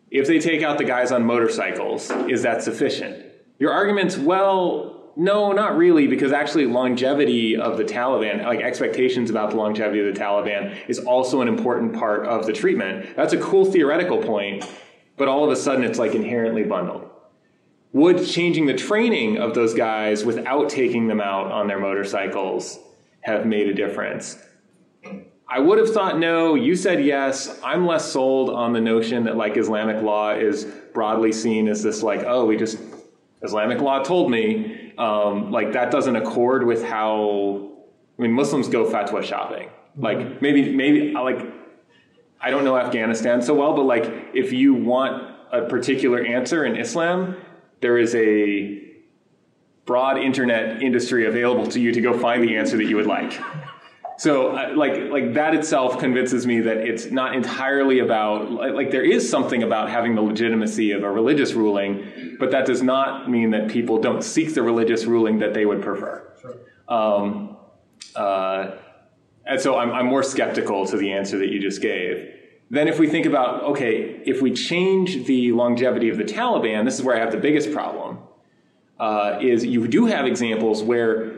If 0.09 0.28
they 0.28 0.39
take 0.39 0.63
out 0.63 0.78
the 0.78 0.84
guys 0.84 1.11
on 1.11 1.26
motorcycles, 1.26 2.09
is 2.28 2.41
that 2.43 2.63
sufficient? 2.63 3.26
Your 3.59 3.72
argument's, 3.72 4.18
well, 4.18 5.11
no, 5.15 5.51
not 5.51 5.76
really, 5.76 6.07
because 6.07 6.32
actually 6.32 6.68
longevity 6.68 7.57
of 7.57 7.78
the 7.78 7.84
Taliban, 7.84 8.45
like 8.45 8.61
expectations 8.61 9.30
about 9.30 9.49
the 9.49 9.57
longevity 9.57 10.07
of 10.07 10.13
the 10.13 10.20
Taliban, 10.20 10.78
is 10.88 10.99
also 10.99 11.41
an 11.41 11.47
important 11.47 11.93
part 11.93 12.26
of 12.26 12.45
the 12.45 12.53
treatment. 12.53 13.15
That's 13.15 13.34
a 13.34 13.38
cool 13.38 13.65
theoretical 13.65 14.20
point, 14.20 14.63
but 15.18 15.28
all 15.28 15.43
of 15.43 15.51
a 15.51 15.55
sudden 15.55 15.84
it's 15.84 15.99
like 15.99 16.15
inherently 16.15 16.63
bundled. 16.63 17.09
Would 17.93 18.26
changing 18.26 18.68
the 18.68 18.74
training 18.74 19.38
of 19.38 19.53
those 19.53 19.74
guys 19.74 20.24
without 20.24 20.70
taking 20.70 21.07
them 21.07 21.20
out 21.20 21.51
on 21.51 21.68
their 21.68 21.80
motorcycles 21.80 22.80
have 23.22 23.45
made 23.45 23.68
a 23.68 23.74
difference? 23.74 24.38
I 25.49 25.59
would 25.59 25.80
have 25.80 25.91
thought 25.93 26.20
no. 26.20 26.55
You 26.55 26.76
said 26.76 27.03
yes. 27.03 27.59
I'm 27.63 27.86
less 27.86 28.11
sold 28.11 28.49
on 28.49 28.74
the 28.74 28.82
notion 28.82 29.24
that 29.24 29.38
like 29.38 29.55
Islamic 29.55 30.03
law 30.03 30.32
is 30.32 30.65
broadly 30.93 31.32
seen 31.32 31.70
as 31.70 31.82
this 31.82 32.03
like, 32.03 32.24
oh, 32.26 32.45
we 32.45 32.57
just 32.57 32.78
Islamic 33.41 33.80
law 33.80 34.03
told 34.03 34.30
me 34.30 34.93
um, 34.97 35.51
like 35.51 35.74
that 35.74 35.91
doesn't 35.91 36.15
accord 36.15 36.65
with 36.65 36.84
how 36.84 37.72
I 38.20 38.22
mean 38.22 38.34
Muslims 38.34 38.68
go 38.68 38.86
fatwa 38.86 39.24
shopping. 39.24 39.70
Like 39.95 40.41
maybe 40.41 40.74
maybe 40.76 41.13
like 41.13 41.39
I 42.39 42.51
don't 42.51 42.63
know 42.63 42.77
Afghanistan 42.77 43.41
so 43.41 43.53
well, 43.53 43.75
but 43.75 43.83
like 43.83 44.05
if 44.33 44.51
you 44.51 44.73
want 44.73 45.35
a 45.51 45.61
particular 45.67 46.23
answer 46.23 46.65
in 46.65 46.75
Islam, 46.75 47.35
there 47.81 47.97
is 47.97 48.13
a 48.15 48.83
broad 49.85 50.17
internet 50.17 50.83
industry 50.83 51.25
available 51.25 51.65
to 51.67 51.79
you 51.79 51.91
to 51.93 52.01
go 52.01 52.17
find 52.17 52.43
the 52.43 52.57
answer 52.57 52.77
that 52.77 52.85
you 52.85 52.97
would 52.97 53.07
like. 53.07 53.39
So, 54.17 54.57
uh, 54.57 54.73
like, 54.75 55.11
like 55.11 55.35
that 55.35 55.53
itself 55.53 55.99
convinces 55.99 56.47
me 56.47 56.61
that 56.61 56.77
it's 56.77 57.05
not 57.11 57.35
entirely 57.35 57.99
about 57.99 58.51
like, 58.51 58.73
like, 58.73 58.91
there 58.91 59.03
is 59.03 59.29
something 59.29 59.61
about 59.61 59.89
having 59.89 60.15
the 60.15 60.23
legitimacy 60.23 60.91
of 60.91 61.03
a 61.03 61.11
religious 61.11 61.53
ruling, 61.53 62.35
but 62.39 62.49
that 62.51 62.65
does 62.65 62.81
not 62.81 63.29
mean 63.29 63.51
that 63.51 63.69
people 63.69 63.99
don't 63.99 64.23
seek 64.23 64.55
the 64.55 64.63
religious 64.63 65.05
ruling 65.05 65.39
that 65.39 65.53
they 65.53 65.65
would 65.65 65.83
prefer. 65.83 66.27
Sure. 66.41 66.55
Um, 66.88 67.57
uh, 68.15 68.71
and 69.49 69.61
so, 69.61 69.77
I'm, 69.77 69.91
I'm 69.91 70.05
more 70.07 70.23
skeptical 70.23 70.85
to 70.87 70.97
the 70.97 71.11
answer 71.11 71.37
that 71.39 71.49
you 71.49 71.59
just 71.59 71.81
gave. 71.81 72.33
Then, 72.69 72.87
if 72.87 72.99
we 72.99 73.07
think 73.07 73.25
about 73.25 73.63
okay, 73.63 74.21
if 74.25 74.41
we 74.41 74.51
change 74.51 75.25
the 75.25 75.51
longevity 75.53 76.09
of 76.09 76.17
the 76.17 76.25
Taliban, 76.25 76.85
this 76.85 76.95
is 76.95 77.03
where 77.03 77.15
I 77.15 77.19
have 77.19 77.31
the 77.31 77.37
biggest 77.37 77.71
problem. 77.71 78.19
Uh, 78.99 79.37
is 79.41 79.63
you 79.63 79.87
do 79.87 80.07
have 80.07 80.25
examples 80.25 80.81
where 80.83 81.37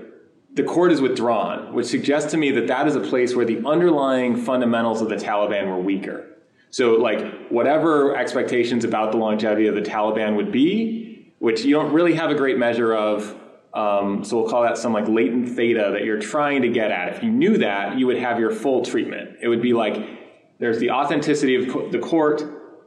the 0.54 0.64
court 0.64 0.92
is 0.92 1.02
withdrawn, 1.02 1.74
which 1.74 1.88
suggests 1.88 2.32
to 2.32 2.38
me 2.38 2.52
that 2.52 2.68
that 2.68 2.88
is 2.88 2.96
a 2.96 3.02
place 3.02 3.36
where 3.36 3.46
the 3.46 3.62
underlying 3.66 4.36
fundamentals 4.36 5.02
of 5.02 5.10
the 5.10 5.16
Taliban 5.16 5.68
were 5.68 5.80
weaker. 5.80 6.26
So, 6.72 6.94
like, 6.94 7.50
whatever 7.50 8.16
expectations 8.16 8.84
about 8.86 9.12
the 9.12 9.18
longevity 9.18 9.68
of 9.68 9.76
the 9.76 9.82
Taliban 9.82 10.36
would 10.36 10.52
be, 10.52 11.34
which 11.40 11.66
you 11.66 11.74
don't 11.74 11.94
really 11.94 12.14
have 12.14 12.30
a 12.30 12.36
great 12.36 12.58
measure 12.58 12.94
of. 12.94 13.36
Um, 13.74 14.24
so 14.24 14.38
we'll 14.38 14.50
call 14.50 14.64
that 14.64 14.78
some 14.78 14.94
like 14.94 15.08
latent 15.08 15.56
theta 15.56 15.92
that 15.94 16.04
you're 16.04 16.20
trying 16.20 16.64
to 16.64 16.70
get 16.70 16.92
at. 16.92 17.16
If 17.16 17.24
you 17.24 17.30
knew 17.30 17.58
that, 17.60 18.00
you 18.00 18.08
would 18.08 18.18
have 18.18 18.40
your 18.40 18.52
full 18.52 18.84
treatment. 18.84 19.38
It 19.42 19.48
would 19.48 19.62
be 19.62 19.74
like 19.74 20.58
there's 20.60 20.80
the 20.80 20.92
authenticity 20.92 21.56
of 21.56 21.92
the 21.92 22.00
court, 22.00 22.44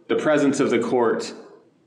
the 0.09 0.17
presence 0.17 0.61
of 0.61 0.71
the 0.71 0.81
court, 0.81 1.33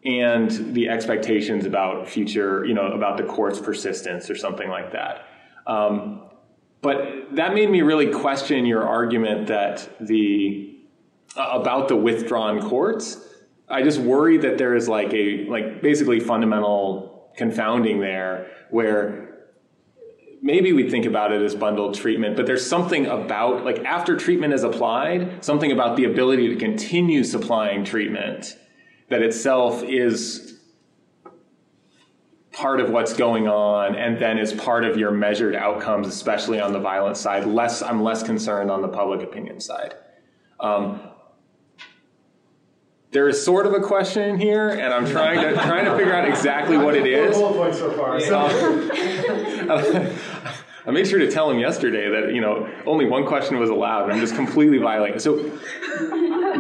and 0.06 0.74
the 0.74 0.88
expectations 0.88 1.66
about 1.66 2.08
future, 2.08 2.64
you 2.66 2.74
know, 2.74 2.92
about 2.92 3.18
the 3.18 3.24
court's 3.24 3.60
persistence 3.60 4.30
or 4.30 4.36
something 4.36 4.70
like 4.70 4.92
that. 4.94 5.28
Um, 5.68 6.30
but 6.82 7.36
that 7.36 7.54
made 7.54 7.70
me 7.70 7.82
really 7.82 8.12
question 8.12 8.66
your 8.66 8.88
argument 8.88 9.48
that 9.48 9.90
the 10.00 10.78
uh, 11.36 11.50
about 11.54 11.88
the 11.88 11.96
withdrawn 11.96 12.62
courts. 12.62 13.20
I 13.68 13.82
just 13.82 14.00
worry 14.00 14.38
that 14.38 14.58
there 14.60 14.76
is 14.76 14.88
like 14.88 15.12
a 15.14 15.46
like 15.50 15.82
basically 15.82 16.20
fundamental 16.20 17.32
confounding 17.36 18.00
there 18.00 18.55
where 18.70 19.48
maybe 20.42 20.74
we 20.74 20.90
think 20.90 21.06
about 21.06 21.32
it 21.32 21.42
as 21.42 21.56
bundled 21.56 21.96
treatment, 21.96 22.36
but 22.36 22.46
there's 22.46 22.66
something 22.66 23.08
about 23.08 23.66
like 23.66 23.80
after 23.80 24.16
treatment 24.16 24.54
is 24.54 24.64
applied, 24.64 25.44
something 25.44 25.72
about 25.72 25.98
the 25.98 26.06
ability 26.06 26.50
to 26.50 26.56
continue 26.56 27.24
supplying 27.24 27.84
treatment 27.84 28.58
that 29.10 29.22
itself 29.22 29.84
is 29.84 30.60
part 32.52 32.80
of 32.80 32.90
what's 32.90 33.14
going 33.14 33.48
on 33.48 33.96
and 33.96 34.18
then 34.18 34.38
is 34.38 34.54
part 34.54 34.86
of 34.86 34.98
your 34.98 35.12
measured 35.12 35.56
outcomes, 35.56 36.08
especially 36.08 36.60
on 36.60 36.74
the 36.74 36.80
violent 36.80 37.18
side. 37.18 37.46
Less, 37.46 37.82
I'm 37.82 38.02
less 38.02 38.24
concerned 38.24 38.72
on 38.72 38.82
the 38.82 38.88
public 38.88 39.22
opinion 39.22 39.60
side. 39.60 39.94
Um, 40.60 41.02
there 43.16 43.30
is 43.30 43.42
sort 43.42 43.66
of 43.66 43.74
a 43.74 43.80
question 43.80 44.38
here, 44.38 44.72
and 44.72 44.94
I'm 44.94 45.06
trying 45.06 45.40
to 45.40 45.54
trying 45.54 45.86
to 45.86 45.96
figure 45.96 46.14
out 46.14 46.28
exactly 46.28 46.78
what 46.78 46.96
it 46.96 47.08
is. 47.08 47.38
Bullet 47.38 47.54
points 47.54 47.80
so 47.80 47.92
far. 47.94 48.20
So. 48.20 48.46
I 50.88 50.92
made 50.92 51.08
sure 51.08 51.18
to 51.18 51.32
tell 51.32 51.50
him 51.50 51.58
yesterday 51.58 52.10
that 52.10 52.34
you 52.34 52.42
know 52.42 52.70
only 52.86 53.06
one 53.06 53.26
question 53.26 53.58
was 53.58 53.70
allowed, 53.70 54.04
and 54.04 54.14
I'm 54.14 54.20
just 54.20 54.36
completely 54.36 54.80
violating. 54.80 55.20
So, 55.20 55.38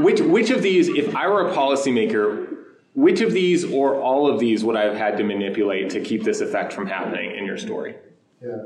which 0.01 0.21
which 0.21 0.49
of 0.49 0.63
these, 0.63 0.87
if 0.87 1.13
I 1.13 1.27
were 1.27 1.47
a 1.47 1.53
policymaker, 1.53 2.55
which 2.93 3.19
of 3.19 3.33
these 3.33 3.65
or 3.65 3.99
all 3.99 4.31
of 4.31 4.39
these 4.39 4.63
would 4.63 4.77
I 4.77 4.85
have 4.85 4.95
had 4.95 5.17
to 5.17 5.25
manipulate 5.25 5.89
to 5.89 5.99
keep 5.99 6.23
this 6.23 6.39
effect 6.39 6.71
from 6.71 6.87
happening 6.87 7.35
in 7.35 7.45
your 7.45 7.57
story? 7.57 7.95
Yeah. 8.41 8.63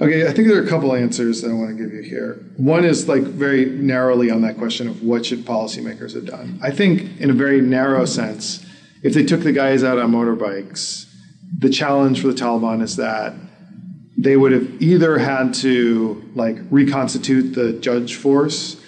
Okay, 0.00 0.26
I 0.26 0.32
think 0.32 0.48
there 0.48 0.58
are 0.58 0.64
a 0.64 0.68
couple 0.68 0.94
answers 0.94 1.40
that 1.40 1.50
I 1.50 1.54
want 1.54 1.76
to 1.76 1.82
give 1.82 1.92
you 1.92 2.02
here. 2.02 2.44
One 2.56 2.84
is 2.84 3.08
like 3.08 3.22
very 3.22 3.64
narrowly 3.64 4.30
on 4.30 4.42
that 4.42 4.58
question 4.58 4.88
of 4.88 5.02
what 5.02 5.24
should 5.24 5.46
policymakers 5.46 6.14
have 6.14 6.26
done. 6.26 6.58
I 6.62 6.70
think, 6.70 7.18
in 7.18 7.30
a 7.30 7.32
very 7.32 7.62
narrow 7.62 8.04
sense, 8.04 8.64
if 9.02 9.14
they 9.14 9.24
took 9.24 9.40
the 9.40 9.52
guys 9.52 9.82
out 9.82 9.98
on 9.98 10.12
motorbikes, 10.12 11.06
the 11.58 11.70
challenge 11.70 12.20
for 12.20 12.28
the 12.28 12.34
Taliban 12.34 12.82
is 12.82 12.96
that 12.96 13.34
they 14.18 14.36
would 14.36 14.52
have 14.52 14.82
either 14.82 15.18
had 15.18 15.54
to 15.54 16.22
like 16.34 16.56
reconstitute 16.70 17.54
the 17.54 17.74
judge 17.74 18.16
force 18.16 18.80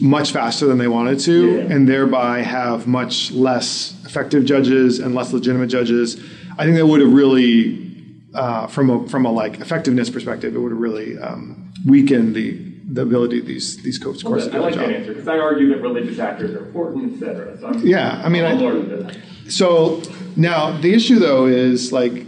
much 0.00 0.32
faster 0.32 0.66
than 0.66 0.78
they 0.78 0.88
wanted 0.88 1.20
to, 1.20 1.56
yeah. 1.56 1.74
and 1.74 1.88
thereby 1.88 2.42
have 2.42 2.86
much 2.86 3.30
less 3.30 3.94
effective 4.04 4.44
judges 4.44 4.98
and 4.98 5.14
less 5.14 5.32
legitimate 5.32 5.68
judges. 5.68 6.16
I 6.58 6.64
think 6.64 6.76
that 6.76 6.86
would 6.86 7.00
have 7.00 7.12
really 7.12 7.83
uh, 8.34 8.66
from 8.66 8.90
a 8.90 9.08
from 9.08 9.26
a 9.26 9.30
like 9.30 9.60
effectiveness 9.60 10.10
perspective, 10.10 10.54
it 10.54 10.58
would 10.58 10.72
really 10.72 11.18
um, 11.18 11.72
weaken 11.86 12.32
the 12.32 12.52
the 12.86 13.02
ability 13.02 13.38
of 13.38 13.46
these 13.46 13.82
these 13.82 13.98
courts 13.98 14.22
well, 14.24 14.38
to 14.38 14.50
do 14.50 14.58
I 14.58 14.60
like 14.60 14.74
that 14.74 14.90
answer 14.90 15.12
because 15.12 15.28
I 15.28 15.38
argue 15.38 15.68
that 15.70 15.80
religious 15.80 16.18
actors 16.18 16.50
are 16.52 16.66
important, 16.66 17.14
etc. 17.14 17.58
So 17.58 17.72
yeah, 17.78 18.20
I 18.24 18.28
mean, 18.28 18.44
I, 18.44 19.48
so 19.48 20.02
now 20.36 20.78
the 20.80 20.92
issue 20.92 21.18
though 21.18 21.46
is 21.46 21.92
like 21.92 22.26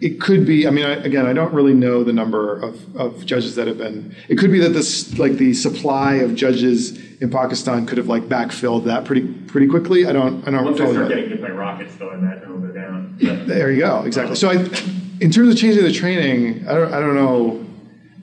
it 0.00 0.20
could 0.20 0.44
be. 0.44 0.66
I 0.66 0.70
mean, 0.70 0.84
I, 0.84 0.92
again, 0.92 1.26
I 1.26 1.32
don't 1.32 1.54
really 1.54 1.72
know 1.72 2.04
the 2.04 2.12
number 2.12 2.60
of, 2.60 2.96
of 2.96 3.24
judges 3.24 3.54
that 3.54 3.66
have 3.66 3.78
been. 3.78 4.14
It 4.28 4.36
could 4.36 4.52
be 4.52 4.58
that 4.60 4.70
this 4.70 5.18
like 5.18 5.32
the 5.32 5.54
supply 5.54 6.14
of 6.16 6.34
judges 6.34 6.98
in 7.22 7.30
Pakistan 7.30 7.86
could 7.86 7.96
have 7.96 8.08
like 8.08 8.24
backfilled 8.24 8.84
that 8.84 9.04
pretty 9.04 9.26
pretty 9.26 9.68
quickly. 9.68 10.06
I 10.06 10.12
don't. 10.12 10.46
I 10.46 10.50
don't. 10.50 10.64
Once 10.64 10.78
totally 10.78 10.98
they 10.98 11.04
start 11.04 11.08
getting 11.08 11.30
hit 11.30 11.40
by 11.40 11.48
rockets, 11.48 11.96
though, 11.96 12.10
I 12.10 12.14
imagine 12.16 12.42
it'll 12.42 12.58
go 12.58 12.72
down. 12.72 13.16
But, 13.22 13.46
there 13.46 13.70
you 13.70 13.80
go. 13.80 14.02
Exactly. 14.02 14.36
So 14.36 14.50
I 14.50 14.68
in 15.20 15.30
terms 15.30 15.48
of 15.48 15.58
changing 15.58 15.84
the 15.84 15.92
training, 15.92 16.66
I 16.68 16.74
don't, 16.74 16.92
I 16.92 17.00
don't 17.00 17.14
know. 17.14 17.62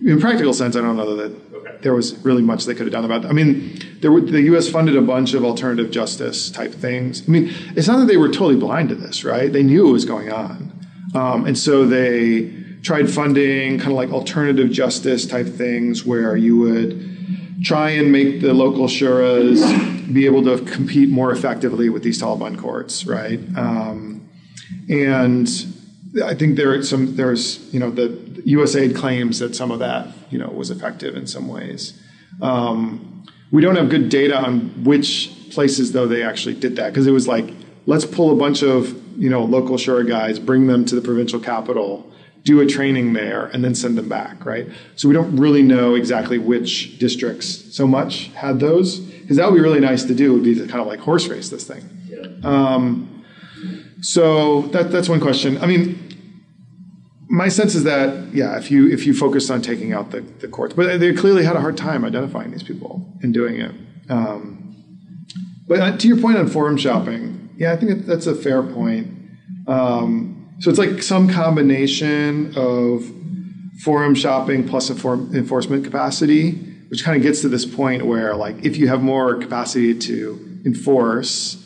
In 0.05 0.19
practical 0.19 0.53
sense, 0.53 0.75
I 0.75 0.81
don't 0.81 0.97
know 0.97 1.15
that 1.15 1.53
okay. 1.53 1.77
there 1.81 1.93
was 1.93 2.17
really 2.25 2.41
much 2.41 2.65
they 2.65 2.73
could 2.73 2.85
have 2.85 2.91
done 2.91 3.05
about 3.05 3.21
that. 3.21 3.29
I 3.29 3.33
mean, 3.33 3.79
there 4.01 4.11
were, 4.11 4.19
the 4.19 4.41
U.S. 4.41 4.67
funded 4.67 4.97
a 4.97 5.01
bunch 5.01 5.33
of 5.33 5.45
alternative 5.45 5.91
justice 5.91 6.51
type 6.51 6.73
things. 6.73 7.23
I 7.27 7.31
mean, 7.31 7.53
it's 7.75 7.87
not 7.87 7.99
that 7.99 8.07
they 8.07 8.17
were 8.17 8.27
totally 8.27 8.57
blind 8.57 8.89
to 8.89 8.95
this, 8.95 9.23
right? 9.23 9.51
They 9.51 9.63
knew 9.63 9.87
it 9.87 9.91
was 9.91 10.03
going 10.03 10.31
on, 10.31 10.73
um, 11.15 11.45
and 11.45 11.57
so 11.57 11.85
they 11.85 12.53
tried 12.81 13.09
funding 13.09 13.77
kind 13.79 13.91
of 13.91 13.97
like 13.97 14.11
alternative 14.11 14.69
justice 14.69 15.25
type 15.25 15.47
things 15.47 16.05
where 16.05 16.35
you 16.35 16.57
would 16.57 17.63
try 17.63 17.91
and 17.91 18.11
make 18.11 18.41
the 18.41 18.53
local 18.53 18.87
shuras 18.87 20.13
be 20.13 20.25
able 20.25 20.43
to 20.43 20.59
compete 20.65 21.07
more 21.07 21.31
effectively 21.31 21.87
with 21.87 22.03
these 22.03 22.21
Taliban 22.21 22.57
courts, 22.59 23.05
right? 23.05 23.39
Um, 23.55 24.29
and 24.89 25.47
I 26.23 26.35
think 26.35 26.57
there 26.57 26.73
are 26.73 26.83
some 26.83 27.15
there's 27.15 27.73
you 27.73 27.79
know 27.79 27.89
the 27.89 28.09
USAID 28.45 28.95
claims 28.95 29.39
that 29.39 29.55
some 29.55 29.71
of 29.71 29.79
that 29.79 30.07
you 30.29 30.37
know 30.37 30.47
was 30.47 30.69
effective 30.69 31.15
in 31.15 31.27
some 31.27 31.47
ways. 31.47 31.99
Um, 32.41 33.25
we 33.51 33.61
don't 33.61 33.75
have 33.75 33.89
good 33.89 34.09
data 34.09 34.37
on 34.37 34.83
which 34.83 35.31
places 35.51 35.91
though 35.91 36.07
they 36.07 36.23
actually 36.23 36.55
did 36.55 36.75
that 36.75 36.89
because 36.89 37.07
it 37.07 37.11
was 37.11 37.27
like 37.27 37.53
let's 37.85 38.05
pull 38.05 38.31
a 38.31 38.35
bunch 38.35 38.63
of 38.63 38.99
you 39.19 39.29
know 39.29 39.43
local 39.43 39.77
shura 39.77 40.07
guys, 40.07 40.39
bring 40.39 40.67
them 40.67 40.85
to 40.85 40.95
the 40.95 41.01
provincial 41.01 41.39
capital, 41.39 42.11
do 42.43 42.59
a 42.61 42.65
training 42.65 43.13
there, 43.13 43.45
and 43.47 43.63
then 43.63 43.73
send 43.75 43.97
them 43.97 44.09
back, 44.09 44.45
right? 44.45 44.67
So 44.95 45.07
we 45.07 45.13
don't 45.13 45.35
really 45.37 45.63
know 45.63 45.95
exactly 45.95 46.37
which 46.37 46.99
districts 46.99 47.75
so 47.75 47.87
much 47.87 48.27
had 48.29 48.59
those 48.59 48.99
because 48.99 49.37
that 49.37 49.49
would 49.49 49.55
be 49.55 49.61
really 49.61 49.79
nice 49.79 50.03
to 50.03 50.15
do. 50.15 50.33
Would 50.33 50.43
be 50.43 50.55
to 50.55 50.67
kind 50.67 50.81
of 50.81 50.87
like 50.87 50.99
horse 50.99 51.27
race 51.27 51.49
this 51.49 51.65
thing. 51.65 51.89
Yeah. 52.07 52.27
Um, 52.43 53.12
so 54.03 54.63
that, 54.73 54.91
that's 54.91 55.07
one 55.07 55.21
question. 55.21 55.57
I 55.59 55.65
mean, 55.65 55.97
my 57.29 57.47
sense 57.47 57.73
is 57.73 57.85
that 57.85 58.33
yeah, 58.33 58.57
if 58.57 58.69
you 58.69 58.91
if 58.91 59.07
you 59.07 59.13
focus 59.13 59.49
on 59.49 59.61
taking 59.61 59.93
out 59.93 60.11
the, 60.11 60.21
the 60.21 60.47
courts, 60.47 60.75
but 60.75 60.99
they 60.99 61.13
clearly 61.13 61.43
had 61.45 61.55
a 61.55 61.61
hard 61.61 61.77
time 61.77 62.03
identifying 62.03 62.51
these 62.51 62.63
people 62.63 63.03
and 63.21 63.33
doing 63.33 63.59
it. 63.59 63.71
Um, 64.09 64.75
but 65.67 65.79
uh, 65.79 65.97
to 65.97 66.07
your 66.07 66.17
point 66.17 66.37
on 66.37 66.47
forum 66.49 66.75
shopping, 66.75 67.49
yeah, 67.57 67.71
I 67.71 67.77
think 67.77 68.05
that's 68.05 68.27
a 68.27 68.35
fair 68.35 68.61
point. 68.61 69.07
Um, 69.67 70.53
so 70.59 70.69
it's 70.69 70.77
like 70.77 71.01
some 71.01 71.29
combination 71.29 72.53
of 72.57 73.09
forum 73.83 74.15
shopping 74.15 74.67
plus 74.67 74.89
inform, 74.89 75.33
enforcement 75.33 75.85
capacity, 75.85 76.51
which 76.89 77.05
kind 77.05 77.15
of 77.15 77.23
gets 77.23 77.41
to 77.41 77.49
this 77.49 77.65
point 77.65 78.05
where 78.05 78.35
like 78.35 78.65
if 78.65 78.75
you 78.75 78.89
have 78.89 79.01
more 79.01 79.35
capacity 79.35 79.97
to 79.97 80.61
enforce 80.65 81.62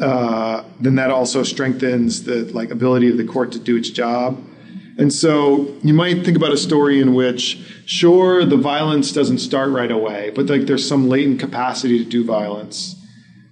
uh, 0.00 0.64
then 0.80 0.96
that 0.96 1.10
also 1.10 1.42
strengthens 1.42 2.24
the 2.24 2.44
like 2.52 2.70
ability 2.70 3.10
of 3.10 3.16
the 3.16 3.24
court 3.24 3.52
to 3.52 3.58
do 3.58 3.76
its 3.76 3.90
job. 3.90 4.42
And 4.98 5.12
so 5.12 5.74
you 5.82 5.92
might 5.92 6.24
think 6.24 6.36
about 6.36 6.52
a 6.52 6.56
story 6.56 7.00
in 7.00 7.14
which, 7.14 7.58
sure, 7.84 8.44
the 8.44 8.56
violence 8.56 9.12
doesn't 9.12 9.38
start 9.38 9.70
right 9.70 9.90
away, 9.90 10.32
but 10.34 10.46
like 10.46 10.62
there's 10.62 10.86
some 10.86 11.08
latent 11.08 11.38
capacity 11.38 12.02
to 12.02 12.04
do 12.08 12.24
violence 12.24 12.96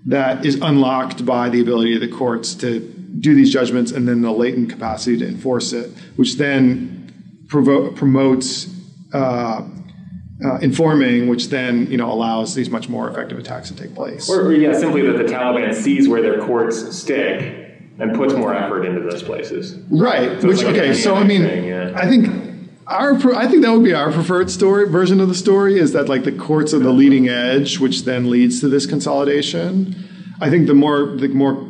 that 0.06 0.44
is 0.44 0.56
unlocked 0.56 1.24
by 1.24 1.48
the 1.48 1.60
ability 1.60 1.94
of 1.94 2.00
the 2.00 2.08
courts 2.08 2.54
to 2.54 2.80
do 3.20 3.34
these 3.34 3.52
judgments 3.52 3.92
and 3.92 4.08
then 4.08 4.22
the 4.22 4.30
latent 4.30 4.70
capacity 4.70 5.18
to 5.18 5.26
enforce 5.26 5.72
it, 5.72 5.90
which 6.16 6.36
then 6.36 7.44
provo- 7.48 7.90
promotes 7.92 8.68
uh, 9.12 9.62
uh, 10.42 10.56
informing, 10.56 11.28
which 11.28 11.48
then 11.48 11.90
you 11.90 11.96
know 11.96 12.10
allows 12.10 12.54
these 12.54 12.70
much 12.70 12.88
more 12.88 13.08
effective 13.08 13.38
attacks 13.38 13.68
to 13.68 13.76
take 13.76 13.94
place. 13.94 14.28
Or, 14.28 14.46
or, 14.46 14.54
yeah, 14.54 14.72
simply 14.72 15.02
that 15.02 15.18
the 15.18 15.24
Taliban 15.24 15.74
sees 15.74 16.08
where 16.08 16.22
their 16.22 16.40
courts 16.40 16.96
stick 16.96 17.80
and 17.98 18.14
puts 18.14 18.34
more 18.34 18.54
effort 18.54 18.84
into 18.84 19.00
those 19.00 19.22
places. 19.22 19.76
Right. 19.90 20.40
So 20.40 20.48
which 20.48 20.58
like 20.58 20.74
okay. 20.74 20.94
So 20.94 21.14
I 21.14 21.24
mean, 21.24 21.42
thing, 21.42 21.64
yeah. 21.64 21.92
I 21.94 22.08
think. 22.08 22.42
Our, 22.86 23.14
I 23.34 23.48
think 23.48 23.62
that 23.62 23.72
would 23.72 23.82
be 23.82 23.94
our 23.94 24.12
preferred 24.12 24.50
story 24.50 24.86
version 24.86 25.18
of 25.18 25.28
the 25.28 25.34
story 25.34 25.78
is 25.78 25.92
that 25.92 26.06
like 26.10 26.24
the 26.24 26.32
courts 26.32 26.74
are 26.74 26.78
the 26.78 26.92
leading 26.92 27.30
edge, 27.30 27.78
which 27.78 28.04
then 28.04 28.28
leads 28.28 28.60
to 28.60 28.68
this 28.68 28.84
consolidation. 28.84 29.96
I 30.38 30.50
think 30.50 30.66
the 30.66 30.74
more 30.74 31.16
the 31.16 31.28
more 31.28 31.66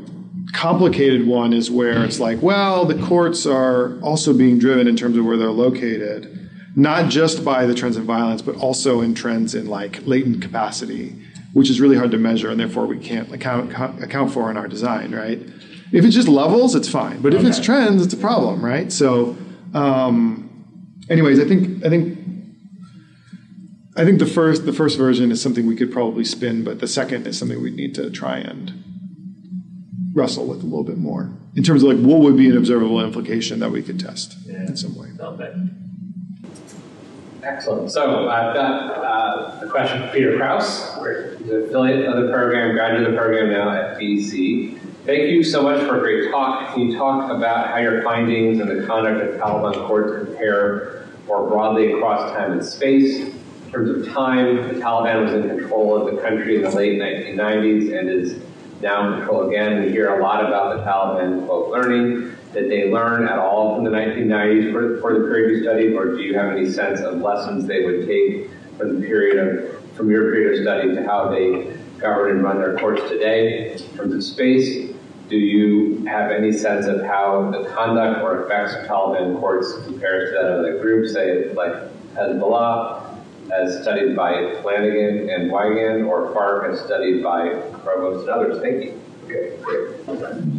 complicated 0.53 1.25
one 1.25 1.53
is 1.53 1.71
where 1.71 2.05
it's 2.05 2.19
like, 2.19 2.43
well, 2.43 2.85
the 2.85 3.01
courts 3.01 3.47
are 3.47 3.97
also 4.01 4.33
being 4.33 4.59
driven 4.59 4.89
in 4.89 4.97
terms 4.97 5.17
of 5.17 5.25
where 5.25 5.37
they're 5.37 5.53
located 5.53 6.44
not 6.77 7.11
just 7.11 7.45
by 7.45 7.67
the 7.67 7.75
trends 7.75 7.97
in 7.97 8.05
violence, 8.05 8.43
but 8.43 8.57
also 8.57 9.01
in 9.01 9.15
trends 9.15 9.55
in 9.55 9.67
like 9.67 10.05
latent 10.07 10.43
capacity, 10.43 11.17
which 11.53 11.71
is 11.71 11.81
really 11.81 11.97
hard 11.97 12.11
to 12.11 12.19
measure 12.19 12.51
and 12.51 12.59
therefore 12.59 12.87
we 12.87 12.99
can't 12.99 13.33
account, 13.33 13.73
account 14.03 14.33
for 14.33 14.51
in 14.51 14.57
our 14.57 14.67
design, 14.67 15.15
right? 15.15 15.39
If 15.93 16.05
it's 16.05 16.15
just 16.15 16.27
levels, 16.27 16.75
it's 16.75 16.89
fine, 16.89 17.23
but 17.23 17.35
if 17.35 17.41
okay. 17.41 17.49
it's 17.49 17.61
trends, 17.61 18.05
it's 18.05 18.15
a 18.15 18.19
problem, 18.19 18.65
right? 18.65 18.91
So, 18.91 19.37
um, 19.75 20.51
anyways, 21.09 21.39
I 21.39 21.45
think 21.45 21.85
I 21.85 21.89
think 21.89 22.19
I 23.97 24.05
think 24.05 24.19
the 24.19 24.27
first 24.27 24.67
the 24.67 24.73
first 24.73 24.99
version 24.99 25.31
is 25.31 25.41
something 25.41 25.67
we 25.67 25.77
could 25.77 25.93
probably 25.93 26.25
spin, 26.25 26.65
but 26.65 26.81
the 26.81 26.89
second 26.89 27.29
is 27.29 27.39
something 27.39 27.63
we 27.63 27.71
need 27.71 27.95
to 27.95 28.11
try 28.11 28.39
and 28.39 28.73
wrestle 30.15 30.47
with 30.47 30.63
a 30.63 30.65
little 30.65 30.85
bit 30.85 30.99
more 30.99 31.31
in 31.55 31.63
terms 31.63 31.85
of 31.85 31.91
like 31.91 32.05
what 32.05 32.21
would 32.21 32.37
be 32.37 32.49
an 32.49 32.57
observable 32.57 33.01
implication 33.01 33.61
that 33.61 33.71
we 33.71 33.83
could 33.83 34.01
test 34.01 34.37
yeah. 34.47 34.63
in 34.63 34.77
some 34.77 34.97
way. 34.97 35.09
Excellent. 37.45 37.91
So 37.91 38.29
I've 38.31 38.55
got 38.55 38.91
uh, 38.97 39.61
a 39.63 39.69
question 39.69 40.01
for 40.01 40.15
Peter 40.15 40.37
Krause. 40.39 40.95
He's 41.39 41.51
an 41.51 41.65
affiliate 41.65 42.07
of 42.07 42.25
the 42.25 42.33
program, 42.33 42.75
graduate 42.75 43.07
of 43.07 43.13
the 43.13 43.19
program 43.19 43.51
now 43.51 43.71
at 43.71 43.99
BC. 43.99 44.79
Thank 45.05 45.29
you 45.29 45.45
so 45.45 45.63
much 45.63 45.87
for 45.87 45.99
a 45.99 46.01
great 46.01 46.31
talk. 46.31 46.73
Can 46.73 46.89
you 46.89 46.97
talk 46.97 47.31
about 47.31 47.69
how 47.69 47.77
your 47.77 48.03
findings 48.03 48.61
and 48.61 48.71
the 48.71 48.87
conduct 48.87 49.21
of 49.21 49.39
Taliban 49.39 49.87
courts 49.87 50.25
compare 50.25 51.07
more 51.27 51.47
broadly 51.47 51.93
across 51.93 52.33
time 52.35 52.53
and 52.53 52.65
space? 52.65 53.19
In 53.19 53.71
terms 53.71 53.91
of 53.91 54.15
time, 54.15 54.57
the 54.69 54.81
Taliban 54.81 55.25
was 55.25 55.35
in 55.35 55.47
control 55.47 55.97
of 55.97 56.15
the 56.15 56.23
country 56.23 56.57
in 56.57 56.63
the 56.63 56.71
late 56.71 56.99
1990s 56.99 57.99
and 57.99 58.09
is 58.09 58.41
now 58.81 59.13
in 59.13 59.19
control 59.19 59.49
again. 59.49 59.83
We 59.83 59.91
hear 59.91 60.19
a 60.19 60.23
lot 60.23 60.43
about 60.43 60.79
the 60.79 60.83
Taliban, 60.83 61.45
quote, 61.45 61.71
learning. 61.71 62.34
Did 62.55 62.71
they 62.71 62.89
learn 62.89 63.27
at 63.27 63.37
all 63.37 63.75
from 63.75 63.85
the 63.85 63.91
1990s 63.91 64.73
for, 64.73 65.01
for 65.01 65.19
the 65.19 65.27
period 65.27 65.57
you 65.57 65.63
studied, 65.65 65.95
or 65.95 66.15
do 66.15 66.23
you 66.23 66.39
have 66.39 66.53
any 66.53 66.71
sense 66.71 67.01
of 67.01 67.21
lessons 67.21 67.67
they 67.67 67.85
would 67.85 68.07
take 68.07 68.49
from 68.79 69.01
the 69.01 69.07
period 69.07 69.39
of, 69.39 69.95
from 69.97 70.09
your 70.09 70.31
period 70.31 70.59
of 70.59 70.63
study 70.63 70.95
to 70.95 71.05
how 71.05 71.29
they 71.29 71.77
govern 71.99 72.37
and 72.37 72.45
run 72.45 72.59
their 72.59 72.79
courts 72.79 73.03
today? 73.09 73.77
Terms 73.97 74.15
of 74.15 74.23
space, 74.23 74.95
do 75.29 75.37
you 75.37 76.05
have 76.05 76.31
any 76.31 76.53
sense 76.53 76.87
of 76.87 77.03
how 77.03 77.51
the 77.51 77.69
conduct 77.71 78.23
or 78.23 78.45
effects 78.45 78.75
of 78.75 78.87
Taliban 78.87 79.41
courts 79.41 79.73
compares 79.85 80.31
to 80.31 80.35
that 80.35 80.53
of 80.53 80.63
the 80.63 80.81
group, 80.81 81.09
say 81.09 81.53
like 81.55 81.73
Hezbollah, 82.15 83.19
as 83.53 83.83
studied 83.83 84.15
by 84.15 84.55
Flanagan 84.63 85.29
and 85.29 85.51
Weigand, 85.51 86.07
or 86.07 86.33
FARC 86.33 86.73
as 86.73 86.81
studied 86.85 87.21
by 87.21 87.49
Provost 87.83 88.29
and 88.29 88.31
others? 88.31 88.63
Thank 88.63 88.85
you. 88.85 89.01
Okay, 89.25 89.57
great. 89.63 90.54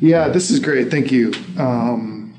Yeah, 0.00 0.28
this 0.28 0.50
is 0.50 0.60
great. 0.60 0.90
Thank 0.90 1.10
you. 1.10 1.32
Um, 1.58 2.34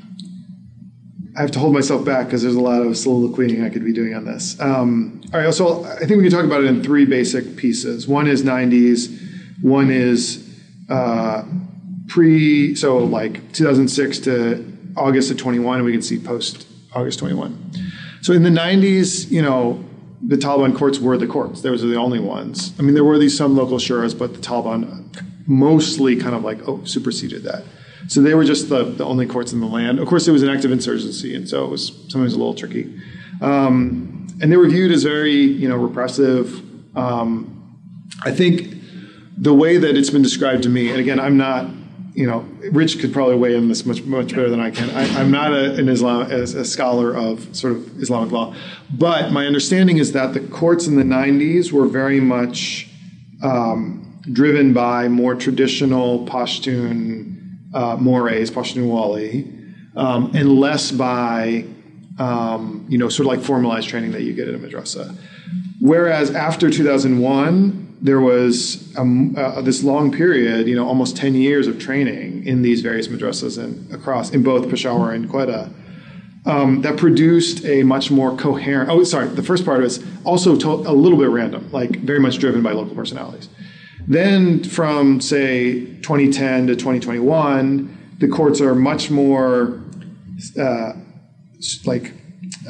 I 1.36 1.42
have 1.42 1.52
to 1.52 1.60
hold 1.60 1.74
myself 1.74 2.04
back 2.04 2.28
because 2.28 2.42
there's 2.42 2.56
a 2.56 2.62
lot 2.62 2.82
of 2.82 2.94
soliloquying 2.94 3.64
I 3.64 3.70
could 3.70 3.86
be 3.86 3.94
doing 3.94 4.16
on 4.16 4.26
this. 4.26 4.60
Um, 4.60 5.22
all 5.34 5.40
right, 5.40 5.54
so 5.54 5.84
I 5.86 6.00
think 6.00 6.18
we 6.18 6.24
can 6.24 6.32
talk 6.32 6.46
about 6.46 6.64
it 6.64 6.68
in 6.68 6.84
three 6.84 7.06
basic 7.06 7.56
pieces. 7.58 8.08
One 8.08 8.28
is 8.28 8.44
90s 8.44 9.26
one 9.62 9.90
is 9.92 10.48
uh, 10.90 11.44
pre, 12.08 12.76
so 12.76 12.98
like 12.98 13.52
2006 13.54 14.20
to 14.20 14.78
August 14.96 15.32
of 15.32 15.38
21, 15.38 15.78
and 15.78 15.86
we 15.86 15.92
can 15.92 16.02
see 16.02 16.20
post 16.20 16.68
August 16.94 17.20
21. 17.20 17.72
So 18.22 18.34
in 18.34 18.44
the 18.44 18.50
90s, 18.50 19.30
you 19.32 19.42
know, 19.42 19.84
the 20.26 20.36
Taliban 20.36 20.76
courts 20.76 21.00
were 21.00 21.18
the 21.18 21.28
courts. 21.28 21.62
Those 21.62 21.84
were 21.84 21.90
the 21.90 21.98
only 21.98 22.20
ones. 22.20 22.74
I 22.80 22.82
mean, 22.82 22.96
there 22.96 23.04
were 23.04 23.20
these 23.20 23.38
some 23.38 23.56
local 23.56 23.78
shuras, 23.78 24.18
but 24.18 24.34
the 24.34 24.40
Taliban 24.40 25.07
mostly 25.48 26.18
kind 26.18 26.36
of 26.36 26.44
like 26.44 26.68
oh 26.68 26.84
superseded 26.84 27.44
that. 27.44 27.64
So 28.08 28.22
they 28.22 28.36
were 28.36 28.46
just 28.46 28.70
the, 28.70 28.84
the 28.84 29.04
only 29.04 29.26
courts 29.26 29.54
in 29.54 29.60
the 29.60 29.66
land. 29.66 30.00
Of 30.00 30.08
course, 30.08 30.28
it 30.28 30.32
was 30.32 30.44
an 30.44 30.50
active 30.50 30.72
insurgency, 30.72 31.36
and 31.36 31.50
so 31.50 31.66
it 31.66 31.70
was 31.70 31.88
sometimes 32.10 32.34
a 32.34 32.38
little 32.38 32.54
tricky. 32.54 32.94
Um, 33.42 34.28
and 34.42 34.52
they 34.52 34.58
were 34.58 34.70
viewed 34.70 34.92
as 34.92 35.04
very, 35.04 35.42
you 35.42 35.68
know, 35.68 35.78
repressive. 35.78 36.62
Um, 36.96 37.78
I 38.24 38.32
think 38.32 38.76
the 39.38 39.54
way 39.54 39.78
that 39.78 39.98
it's 39.98 40.10
been 40.10 40.22
described 40.22 40.64
to 40.64 40.70
me, 40.70 40.90
and 40.90 41.00
again, 41.00 41.20
I'm 41.20 41.38
not, 41.38 41.70
you 42.14 42.28
know, 42.28 42.40
Rich 42.72 43.00
could 43.00 43.14
probably 43.14 43.36
weigh 43.36 43.56
in 43.56 43.68
this 43.68 43.86
much 43.86 44.04
much 44.04 44.30
better 44.30 44.50
than 44.50 44.60
I 44.60 44.72
can. 44.72 44.90
I, 44.92 45.22
am 45.22 45.32
not 45.32 45.52
a, 45.54 45.76
an 45.76 45.90
Islam 45.90 46.32
as 46.32 46.56
a 46.56 46.66
scholar 46.66 47.16
of 47.16 47.56
sort 47.56 47.74
of 47.74 48.02
Islamic 48.02 48.32
law, 48.32 48.56
but 48.92 49.32
my 49.32 49.46
understanding 49.46 49.98
is 49.98 50.14
that 50.14 50.34
the 50.34 50.40
courts 50.40 50.88
in 50.88 50.96
the 50.96 51.04
90s 51.04 51.72
were 51.72 51.88
very 51.88 52.20
much 52.20 52.90
um, 53.44 54.07
driven 54.32 54.74
by 54.74 55.08
more 55.08 55.36
traditional 55.36 56.26
Pashtun 56.26 57.74
uh, 57.74 57.98
mores, 57.98 58.52
Pashtunwali, 58.52 59.96
um, 59.96 60.32
and 60.36 60.60
less 60.60 60.92
by 60.92 61.66
um, 62.20 62.86
you 62.90 62.98
know 62.98 63.10
sort 63.10 63.28
of 63.28 63.38
like 63.38 63.46
formalized 63.46 63.90
training 63.90 64.12
that 64.12 64.24
you 64.24 64.34
get 64.34 64.48
at 64.48 64.56
a 64.56 64.58
madrasa. 64.58 65.16
Whereas 65.80 66.32
after 66.32 66.70
2001 66.70 67.88
there 68.02 68.22
was 68.22 68.96
um, 68.98 69.36
uh, 69.38 69.62
this 69.62 69.84
long 69.84 70.12
period, 70.12 70.68
you 70.68 70.76
know, 70.76 70.88
almost 70.88 71.18
10 71.18 71.34
years 71.34 71.68
of 71.68 71.80
training 71.80 72.46
in 72.46 72.62
these 72.62 72.82
various 72.82 73.08
madrasas 73.08 73.62
and 73.62 73.92
across 73.92 74.32
in 74.32 74.44
both 74.44 74.70
Peshawar 74.70 75.14
and 75.14 75.30
Quetta. 75.30 75.74
Um, 76.46 76.82
that 76.84 76.96
produced 76.96 77.66
a 77.66 77.84
much 77.84 78.10
more 78.10 78.38
coherent. 78.38 78.90
Oh, 78.90 79.04
sorry. 79.04 79.28
The 79.28 79.44
first 79.44 79.66
part 79.66 79.82
was 79.82 80.02
also 80.24 80.56
to, 80.56 80.70
a 80.70 80.94
little 80.94 81.18
bit 81.18 81.30
random, 81.30 81.70
like 81.72 82.00
very 82.00 82.20
much 82.20 82.38
driven 82.38 82.64
by 82.64 82.72
local 82.72 82.96
personalities. 82.96 83.50
Then, 84.08 84.64
from 84.64 85.20
say 85.20 85.86
2010 86.02 86.68
to 86.68 86.76
2021, 86.76 88.16
the 88.20 88.28
courts 88.28 88.62
are 88.62 88.74
much 88.74 89.12
more 89.12 89.82
uh, 90.58 90.94
like 91.86 92.14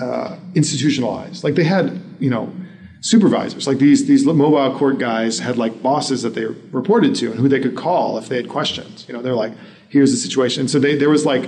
uh, 0.01 0.37
institutionalized. 0.55 1.43
Like 1.43 1.55
they 1.55 1.63
had, 1.63 2.01
you 2.19 2.29
know, 2.29 2.51
supervisors. 3.01 3.67
Like 3.67 3.77
these 3.77 4.07
these 4.07 4.25
mobile 4.25 4.77
court 4.77 4.97
guys 4.97 5.39
had 5.39 5.57
like 5.57 5.81
bosses 5.81 6.23
that 6.23 6.33
they 6.33 6.45
reported 6.45 7.15
to 7.15 7.31
and 7.31 7.39
who 7.39 7.47
they 7.47 7.59
could 7.59 7.75
call 7.75 8.17
if 8.17 8.29
they 8.29 8.35
had 8.35 8.49
questions. 8.49 9.05
You 9.07 9.13
know, 9.13 9.21
they're 9.21 9.35
like, 9.35 9.53
here's 9.89 10.11
the 10.11 10.17
situation. 10.17 10.67
So 10.67 10.79
they, 10.79 10.95
there 10.95 11.09
was 11.09 11.25
like 11.25 11.43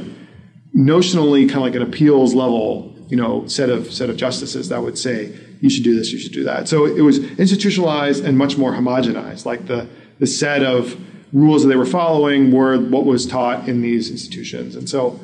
notionally 0.75 1.47
kind 1.47 1.57
of 1.57 1.63
like 1.63 1.75
an 1.75 1.81
appeals 1.81 2.33
level, 2.33 2.95
you 3.09 3.17
know, 3.17 3.47
set 3.47 3.69
of 3.69 3.91
set 3.91 4.09
of 4.09 4.17
justices 4.17 4.69
that 4.69 4.81
would 4.81 4.97
say 4.97 5.35
you 5.59 5.69
should 5.69 5.83
do 5.83 5.95
this, 5.95 6.11
you 6.11 6.19
should 6.19 6.31
do 6.31 6.43
that. 6.43 6.67
So 6.67 6.85
it 6.85 7.01
was 7.01 7.19
institutionalized 7.37 8.23
and 8.23 8.37
much 8.37 8.57
more 8.57 8.73
homogenized. 8.73 9.45
Like 9.45 9.67
the 9.67 9.87
the 10.19 10.27
set 10.27 10.63
of 10.63 10.99
rules 11.31 11.63
that 11.63 11.69
they 11.69 11.75
were 11.75 11.85
following 11.85 12.51
were 12.51 12.77
what 12.77 13.05
was 13.05 13.25
taught 13.25 13.69
in 13.69 13.81
these 13.81 14.09
institutions. 14.09 14.75
And 14.75 14.89
so, 14.89 15.19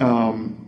um, 0.00 0.66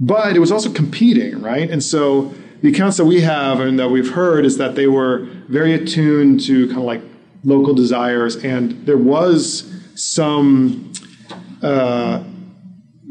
but 0.00 0.36
it 0.36 0.40
was 0.40 0.52
also 0.52 0.70
competing, 0.72 1.40
right? 1.40 1.70
And 1.70 1.82
so 1.82 2.34
the 2.62 2.68
accounts 2.68 2.96
that 2.96 3.04
we 3.04 3.20
have 3.20 3.60
and 3.60 3.78
that 3.78 3.88
we've 3.88 4.10
heard 4.10 4.44
is 4.44 4.58
that 4.58 4.74
they 4.74 4.86
were 4.86 5.26
very 5.48 5.72
attuned 5.74 6.40
to 6.44 6.66
kind 6.66 6.78
of 6.78 6.84
like 6.84 7.02
local 7.44 7.74
desires, 7.74 8.36
and 8.36 8.86
there 8.86 8.98
was 8.98 9.72
some 9.94 10.92
uh, 11.62 12.22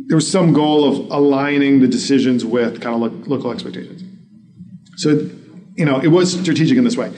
there 0.07 0.17
was 0.17 0.29
some 0.29 0.53
goal 0.53 0.87
of 0.87 1.11
aligning 1.11 1.79
the 1.79 1.87
decisions 1.87 2.45
with 2.45 2.81
kind 2.81 2.95
of 2.95 3.01
lo- 3.01 3.35
local 3.35 3.51
expectations. 3.51 3.94
So, 4.95 5.29
you 5.75 5.85
know, 5.85 5.99
it 5.99 6.07
was 6.07 6.39
strategic 6.39 6.77
in 6.77 6.83
this 6.83 6.97
way. 6.97 7.11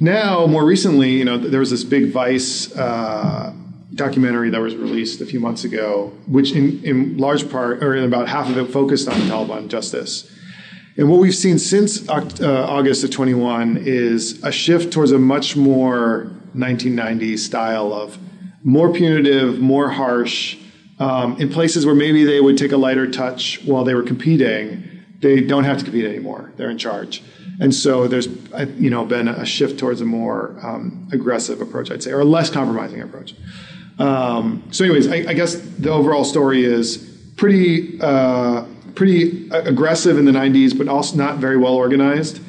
Now, 0.00 0.46
more 0.46 0.64
recently, 0.64 1.10
you 1.10 1.24
know, 1.24 1.36
there 1.36 1.60
was 1.60 1.70
this 1.70 1.84
big 1.84 2.10
Vice 2.10 2.74
uh, 2.74 3.52
documentary 3.94 4.50
that 4.50 4.60
was 4.60 4.74
released 4.74 5.20
a 5.20 5.26
few 5.26 5.40
months 5.40 5.64
ago, 5.64 6.12
which 6.26 6.52
in, 6.52 6.82
in 6.84 7.18
large 7.18 7.50
part, 7.50 7.82
or 7.82 7.94
in 7.94 8.04
about 8.04 8.28
half 8.28 8.48
of 8.48 8.56
it, 8.56 8.72
focused 8.72 9.08
on 9.08 9.14
Taliban 9.14 9.68
justice. 9.68 10.30
And 10.96 11.08
what 11.08 11.20
we've 11.20 11.34
seen 11.34 11.58
since 11.58 12.08
uh, 12.08 12.66
August 12.68 13.04
of 13.04 13.10
21 13.10 13.78
is 13.78 14.42
a 14.42 14.50
shift 14.50 14.92
towards 14.92 15.12
a 15.12 15.18
much 15.18 15.56
more 15.56 16.30
1990s 16.56 17.38
style 17.38 17.92
of 17.92 18.18
more 18.64 18.92
punitive, 18.92 19.60
more 19.60 19.90
harsh. 19.90 20.56
Um, 20.98 21.40
in 21.40 21.48
places 21.48 21.86
where 21.86 21.94
maybe 21.94 22.24
they 22.24 22.42
would 22.42 22.58
take 22.58 22.72
a 22.72 22.76
lighter 22.76 23.10
touch 23.10 23.62
while 23.64 23.84
they 23.84 23.94
were 23.94 24.02
competing, 24.02 24.89
they 25.20 25.40
don't 25.40 25.64
have 25.64 25.78
to 25.78 25.84
compete 25.84 26.04
anymore. 26.04 26.52
They're 26.56 26.70
in 26.70 26.78
charge. 26.78 27.22
And 27.60 27.74
so 27.74 28.08
there's, 28.08 28.26
uh, 28.52 28.66
you 28.76 28.88
know, 28.88 29.04
been 29.04 29.28
a 29.28 29.44
shift 29.44 29.78
towards 29.78 30.00
a 30.00 30.06
more 30.06 30.56
um, 30.62 31.08
aggressive 31.12 31.60
approach, 31.60 31.90
I'd 31.90 32.02
say, 32.02 32.10
or 32.10 32.20
a 32.20 32.24
less 32.24 32.50
compromising 32.50 33.02
approach. 33.02 33.34
Um, 33.98 34.64
so, 34.70 34.84
anyways, 34.84 35.08
I, 35.08 35.30
I, 35.30 35.34
guess 35.34 35.56
the 35.56 35.90
overall 35.90 36.24
story 36.24 36.64
is 36.64 36.96
pretty 37.36 38.00
uh, 38.00 38.64
pretty 38.94 39.50
aggressive 39.50 40.18
in 40.18 40.24
the 40.24 40.32
90s, 40.32 40.76
but 40.76 40.88
also 40.88 41.16
not 41.16 41.36
very 41.36 41.58
well 41.58 41.74
organized. 41.74 42.40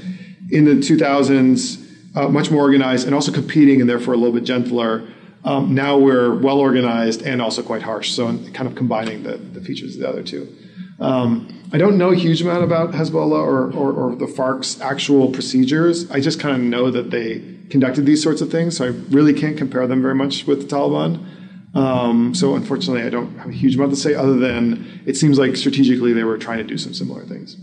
In 0.50 0.64
the 0.64 0.76
2000s, 0.76 1.82
uh, 2.16 2.30
much 2.30 2.52
more 2.52 2.62
organized 2.62 3.06
and 3.06 3.16
also 3.16 3.32
competing 3.32 3.82
and 3.82 3.90
therefore 3.90 4.14
a 4.14 4.18
little 4.18 4.34
bit 4.34 4.44
gentler. 4.44 5.08
Um, 5.44 5.74
now 5.74 5.98
we're 5.98 6.34
well 6.36 6.60
organized 6.60 7.22
and 7.24 7.42
also 7.42 7.64
quite 7.64 7.82
harsh, 7.82 8.12
so 8.12 8.28
kind 8.54 8.68
of 8.68 8.76
combining 8.76 9.24
the, 9.24 9.38
the 9.38 9.62
features 9.62 9.96
of 9.96 10.02
the 10.02 10.10
other 10.10 10.24
two. 10.24 10.56
Um, 11.02 11.48
I 11.74 11.78
don't 11.78 11.98
know 11.98 12.12
a 12.12 12.16
huge 12.16 12.42
amount 12.42 12.64
about 12.64 12.92
Hezbollah 12.92 13.40
or, 13.40 13.72
or, 13.74 13.92
or, 13.92 14.16
the 14.16 14.28
FARC's 14.28 14.80
actual 14.82 15.30
procedures. 15.32 16.10
I 16.12 16.20
just 16.20 16.40
kind 16.40 16.56
of 16.56 16.62
know 16.62 16.92
that 16.92 17.10
they 17.10 17.42
conducted 17.70 18.06
these 18.06 18.22
sorts 18.22 18.42
of 18.42 18.52
things, 18.52 18.78
so 18.78 18.86
I 18.86 18.88
really 19.10 19.34
can't 19.34 19.58
compare 19.58 19.88
them 19.88 20.02
very 20.02 20.14
much 20.14 20.46
with 20.46 20.70
the 20.70 20.76
Taliban. 20.76 21.26
Um, 21.74 22.36
so 22.36 22.56
unfortunately, 22.56 23.02
I 23.04 23.10
don't 23.10 23.36
have 23.38 23.50
a 23.50 23.54
huge 23.54 23.76
amount 23.76 23.92
to 23.92 23.98
say 23.98 24.14
other 24.14 24.38
than 24.38 25.02
it 25.06 25.16
seems 25.16 25.40
like 25.40 25.56
strategically 25.56 26.14
they 26.14 26.24
were 26.24 26.38
trying 26.38 26.60
to 26.60 26.64
do 26.64 26.78
some 26.78 26.94
similar 26.94 27.26
things. 27.26 27.58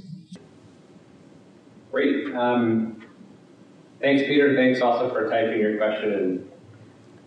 Great. 1.92 2.34
Um, 2.34 3.04
thanks, 4.00 4.22
Peter. 4.22 4.56
Thanks 4.56 4.80
also 4.80 5.10
for 5.10 5.28
typing 5.28 5.60
your 5.60 5.76
question 5.76 6.12
and 6.12 6.50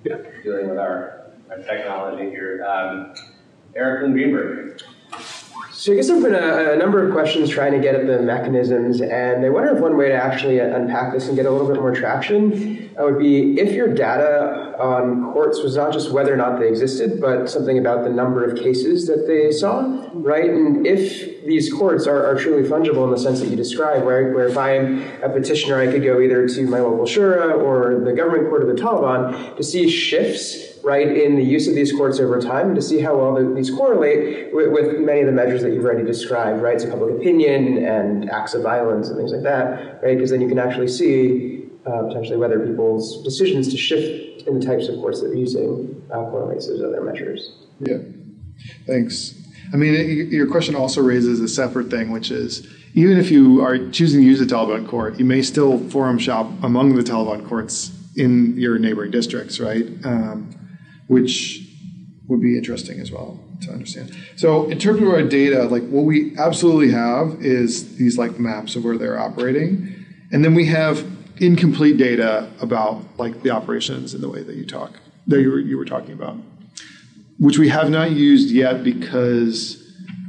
yeah. 0.03 0.17
dealing 0.43 0.69
with 0.69 0.79
our, 0.79 1.31
our 1.49 1.57
technology 1.59 2.29
here. 2.31 2.65
Um, 2.65 3.13
Eric 3.75 4.11
Greenberg. 4.11 4.81
So 5.81 5.91
I 5.91 5.95
guess 5.95 6.09
there've 6.09 6.21
been 6.21 6.35
a, 6.35 6.73
a, 6.73 6.77
number 6.77 7.03
of 7.03 7.11
questions 7.11 7.49
trying 7.49 7.71
to 7.71 7.79
get 7.79 7.95
at 7.95 8.05
the 8.05 8.21
mechanisms, 8.21 9.01
and 9.01 9.43
I 9.43 9.49
wonder 9.49 9.75
if 9.75 9.81
one 9.81 9.97
way 9.97 10.09
to 10.09 10.13
actually 10.13 10.59
unpack 10.59 11.11
this 11.11 11.27
and 11.27 11.35
get 11.35 11.47
a 11.47 11.49
little 11.49 11.65
bit 11.65 11.77
more 11.77 11.91
traction 11.91 12.91
uh, 12.99 13.05
would 13.05 13.17
be 13.17 13.59
if 13.59 13.73
your 13.73 13.87
data 13.91 14.75
on 14.77 15.33
courts 15.33 15.63
was 15.63 15.75
not 15.75 15.91
just 15.91 16.11
whether 16.11 16.31
or 16.31 16.37
not 16.37 16.59
they 16.59 16.67
existed, 16.67 17.19
but 17.19 17.49
something 17.49 17.79
about 17.79 18.03
the 18.03 18.11
number 18.11 18.45
of 18.45 18.59
cases 18.59 19.07
that 19.07 19.25
they 19.25 19.51
saw, 19.51 20.07
right? 20.13 20.51
And 20.51 20.85
if 20.85 21.43
these 21.47 21.73
courts 21.73 22.05
are, 22.05 22.27
are 22.27 22.35
truly 22.35 22.69
fungible 22.69 23.03
in 23.05 23.09
the 23.09 23.17
sense 23.17 23.39
that 23.39 23.49
you 23.49 23.55
describe, 23.55 24.03
right, 24.03 24.31
where 24.35 24.47
if 24.47 24.57
I'm 24.59 25.01
a 25.23 25.29
petitioner, 25.29 25.79
I 25.79 25.87
could 25.87 26.03
go 26.03 26.21
either 26.21 26.47
to 26.47 26.67
my 26.67 26.79
local 26.79 27.05
shura 27.05 27.57
or 27.57 27.99
the 28.05 28.13
government 28.13 28.49
court 28.49 28.61
of 28.61 28.67
the 28.67 28.79
Taliban 28.79 29.57
to 29.57 29.63
see 29.63 29.89
shifts 29.89 30.70
right, 30.83 31.07
in 31.07 31.35
the 31.35 31.43
use 31.43 31.67
of 31.67 31.75
these 31.75 31.91
courts 31.91 32.19
over 32.19 32.39
time 32.41 32.67
and 32.67 32.75
to 32.75 32.81
see 32.81 32.99
how 32.99 33.17
well 33.17 33.53
these 33.53 33.69
correlate 33.69 34.53
with, 34.53 34.71
with, 34.71 34.99
many 34.99 35.21
of 35.21 35.27
the 35.27 35.31
measures 35.31 35.61
that 35.61 35.73
you've 35.73 35.85
already 35.85 36.05
described, 36.05 36.61
right? 36.61 36.79
So 36.79 36.89
public 36.89 37.15
opinion 37.15 37.85
and 37.85 38.29
acts 38.29 38.53
of 38.53 38.63
violence 38.63 39.09
and 39.09 39.17
things 39.17 39.31
like 39.31 39.43
that, 39.43 40.01
right? 40.03 40.15
Because 40.15 40.31
then 40.31 40.41
you 40.41 40.47
can 40.47 40.59
actually 40.59 40.87
see 40.87 41.69
uh, 41.85 42.03
potentially 42.07 42.37
whether 42.37 42.59
people's 42.65 43.23
decisions 43.23 43.69
to 43.69 43.77
shift 43.77 44.47
in 44.47 44.59
the 44.59 44.65
types 44.65 44.87
of 44.87 44.95
courts 44.95 45.21
that 45.21 45.27
they're 45.27 45.37
using 45.37 46.03
uh, 46.11 46.29
correlates 46.29 46.67
those 46.67 46.81
other 46.81 47.01
measures. 47.01 47.53
Yeah, 47.79 47.97
thanks. 48.85 49.35
I 49.73 49.77
mean, 49.77 49.93
it, 49.93 50.27
your 50.27 50.47
question 50.47 50.75
also 50.75 51.01
raises 51.01 51.39
a 51.39 51.47
separate 51.47 51.89
thing, 51.89 52.11
which 52.11 52.31
is 52.31 52.67
even 52.93 53.17
if 53.17 53.31
you 53.31 53.63
are 53.63 53.77
choosing 53.89 54.21
to 54.21 54.25
use 54.25 54.41
a 54.41 54.45
Taliban 54.45 54.87
court, 54.87 55.17
you 55.17 55.25
may 55.25 55.41
still 55.41 55.79
forum 55.89 56.17
shop 56.19 56.47
among 56.61 56.95
the 56.95 57.03
Taliban 57.03 57.47
courts 57.47 57.91
in 58.15 58.57
your 58.57 58.77
neighboring 58.77 59.11
districts, 59.11 59.59
right? 59.59 59.85
Um, 60.03 60.49
which 61.11 61.59
would 62.29 62.39
be 62.39 62.57
interesting 62.57 63.01
as 63.01 63.11
well 63.11 63.37
to 63.61 63.69
understand. 63.69 64.15
So 64.37 64.69
in 64.69 64.79
terms 64.79 65.01
of 65.01 65.09
our 65.09 65.21
data, 65.21 65.63
like 65.63 65.83
what 65.89 66.05
we 66.05 66.37
absolutely 66.37 66.89
have 66.91 67.43
is 67.43 67.97
these 67.97 68.17
like 68.17 68.39
maps 68.39 68.77
of 68.77 68.85
where 68.85 68.97
they're 68.97 69.19
operating, 69.19 70.05
and 70.31 70.45
then 70.45 70.55
we 70.55 70.67
have 70.67 71.05
incomplete 71.41 71.97
data 71.97 72.49
about 72.61 73.03
like 73.17 73.43
the 73.43 73.49
operations 73.49 74.13
in 74.13 74.21
the 74.21 74.29
way 74.29 74.41
that 74.41 74.55
you 74.55 74.65
talk 74.65 74.93
that 75.27 75.41
you 75.41 75.51
were, 75.51 75.59
you 75.59 75.77
were 75.77 75.83
talking 75.83 76.13
about, 76.13 76.37
which 77.39 77.57
we 77.59 77.67
have 77.67 77.89
not 77.89 78.11
used 78.11 78.49
yet 78.49 78.81
because 78.81 79.77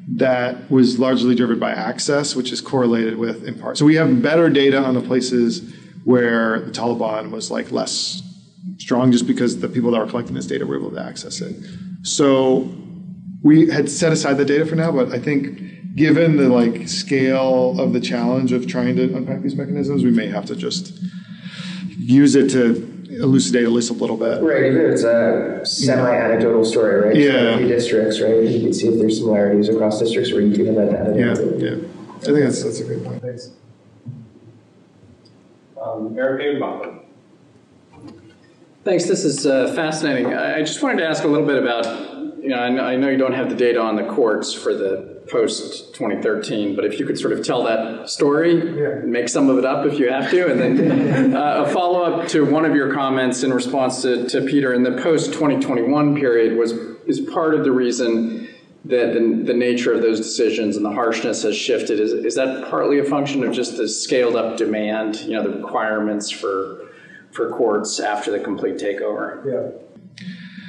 that 0.09 0.69
was 0.69 0.99
largely 0.99 1.37
driven 1.37 1.61
by 1.61 1.71
access, 1.71 2.35
which 2.35 2.51
is 2.51 2.61
correlated 2.61 3.17
with 3.17 3.47
in 3.47 3.57
part. 3.57 3.79
So 3.79 3.85
we 3.85 3.95
have 3.95 4.21
better 4.21 4.51
data 4.51 4.79
on 4.79 4.95
the 4.95 5.01
places 5.01 5.73
where 6.03 6.59
the 6.59 6.73
Taliban 6.73 7.31
was 7.31 7.53
like 7.53 7.71
less 7.71 8.21
strong 8.79 9.13
just 9.13 9.27
because 9.27 9.61
the 9.61 9.69
people 9.69 9.91
that 9.93 10.01
were 10.01 10.07
collecting 10.07 10.35
this 10.35 10.47
data 10.47 10.67
were 10.67 10.79
able 10.79 10.91
to 10.91 11.01
access 11.01 11.41
it. 11.41 11.57
So 12.03 12.69
we 13.43 13.69
had 13.71 13.91
set 13.91 14.13
aside 14.13 14.35
the 14.35 14.45
data 14.45 14.67
for 14.67 14.77
now, 14.77 14.93
but 14.93 15.13
I 15.13 15.19
think 15.19 15.95
given 15.95 16.37
the 16.37 16.49
like 16.49 16.89
scale 16.89 17.79
of 17.81 17.93
the 17.93 18.01
challenge 18.01 18.53
of 18.53 18.67
trying 18.67 18.97
to 18.97 19.15
unpack 19.15 19.43
these 19.43 19.57
mechanisms, 19.57 20.05
we 20.05 20.11
may 20.11 20.29
have 20.29 20.47
to 20.47 20.57
just 20.57 20.99
use 21.99 22.35
it 22.35 22.51
to 22.51 22.89
elucidate 23.11 23.65
at 23.65 23.71
least 23.71 23.91
a 23.91 23.95
little 23.95 24.17
bit. 24.17 24.43
Right, 24.43 24.65
even 24.65 24.81
if 24.81 24.93
it's 24.93 25.03
a 25.03 25.61
semi-anecdotal 25.65 26.65
story, 26.65 27.09
right? 27.09 27.17
Yeah. 27.17 27.57
So 27.57 27.69
districts, 27.69 28.21
right? 28.21 28.43
You 28.43 28.61
can 28.61 28.73
see 28.73 28.89
if 28.89 28.99
there's 28.99 29.19
similarities 29.19 29.69
across 29.69 29.99
districts 29.99 30.33
where 30.33 30.41
you 30.41 30.55
do 30.55 30.65
have 30.65 30.77
that 30.77 30.91
data. 30.91 31.19
Yeah, 31.19 31.69
yeah. 31.69 31.77
I 32.17 32.25
think 32.25 32.39
that's 32.39 32.63
that's 32.63 32.81
a 32.81 32.85
good 32.85 33.05
point. 33.05 33.23
Thanks. 33.23 33.51
Um, 35.81 36.17
Eric 36.17 36.43
Heginbotham. 36.43 37.02
Thanks. 38.85 39.05
This 39.05 39.25
is 39.25 39.47
uh, 39.47 39.73
fascinating. 39.75 40.35
I 40.35 40.59
just 40.61 40.83
wanted 40.83 40.99
to 40.99 41.07
ask 41.07 41.23
a 41.23 41.29
little 41.29 41.47
bit 41.47 41.57
about, 41.57 41.85
you 42.43 42.49
know, 42.49 42.59
I 42.59 42.69
know, 42.69 42.85
I 42.85 42.97
know 42.97 43.09
you 43.09 43.17
don't 43.17 43.33
have 43.33 43.49
the 43.49 43.55
data 43.55 43.81
on 43.81 43.95
the 43.95 44.05
courts 44.05 44.53
for 44.53 44.75
the 44.75 45.23
post 45.31 45.95
2013, 45.95 46.75
but 46.75 46.85
if 46.85 46.99
you 46.99 47.07
could 47.07 47.17
sort 47.17 47.33
of 47.33 47.47
tell 47.47 47.63
that 47.63 48.11
story, 48.11 48.57
yeah. 48.57 48.95
make 49.05 49.29
some 49.29 49.49
of 49.49 49.59
it 49.59 49.65
up 49.65 49.87
if 49.87 50.01
you 50.01 50.11
have 50.11 50.29
to, 50.33 50.51
and 50.51 50.61
then 50.61 51.35
uh, 51.37 51.65
a 51.65 51.73
follow 51.73 52.03
up 52.03 52.27
to 52.31 52.45
one 52.45 52.65
of 52.65 52.75
your 52.75 52.93
comments 52.93 53.45
in 53.45 53.53
response 53.53 54.03
to, 54.03 54.29
to 54.29 54.41
Peter 54.41 54.75
in 54.75 54.83
the 54.83 55.01
post 55.01 55.33
2021 55.33 56.17
period 56.17 56.59
was 56.59 56.73
is 57.07 57.21
part 57.21 57.55
of 57.55 57.63
the 57.63 57.71
reason 57.71 58.49
that 58.85 59.15
the, 59.15 59.43
the, 59.45 59.55
nature 59.55 59.93
of 59.93 60.03
those 60.03 60.19
decisions 60.19 60.77
and 60.77 60.85
the 60.85 60.91
harshness 60.91 61.43
has 61.43 61.57
shifted. 61.57 62.01
Is, 62.01 62.13
is 62.13 62.35
that 62.35 62.69
partly 62.69 62.99
a 62.99 63.05
function 63.05 63.45
of 63.45 63.53
just 63.53 63.77
the 63.77 63.89
scaled 63.89 64.35
up 64.35 64.57
demand, 64.57 65.21
you 65.21 65.35
know, 65.35 65.43
the 65.43 65.51
requirements 65.51 66.31
for 66.31 66.92
for 67.33 67.51
courts 67.51 67.99
after 68.01 68.31
the 68.31 68.41
complete 68.41 68.77
takeover. 68.77 69.45
Yeah. 69.45 70.27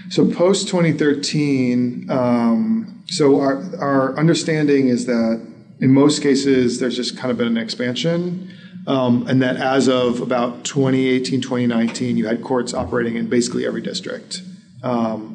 So 0.09 0.29
post 0.31 0.67
2013, 0.67 2.09
um, 2.09 3.03
so 3.07 3.39
our, 3.39 3.63
our 3.79 4.17
understanding 4.17 4.87
is 4.87 5.05
that 5.05 5.45
in 5.79 5.91
most 5.91 6.21
cases 6.21 6.79
there's 6.79 6.95
just 6.95 7.17
kind 7.17 7.31
of 7.31 7.37
been 7.37 7.47
an 7.47 7.57
expansion. 7.57 8.51
Um, 8.85 9.27
and 9.27 9.41
that 9.41 9.55
as 9.55 9.87
of 9.87 10.19
about 10.19 10.65
2018, 10.65 11.39
2019, 11.39 12.17
you 12.17 12.27
had 12.27 12.43
courts 12.43 12.73
operating 12.73 13.15
in 13.15 13.29
basically 13.29 13.65
every 13.65 13.81
district. 13.81 14.41
Um, 14.83 15.33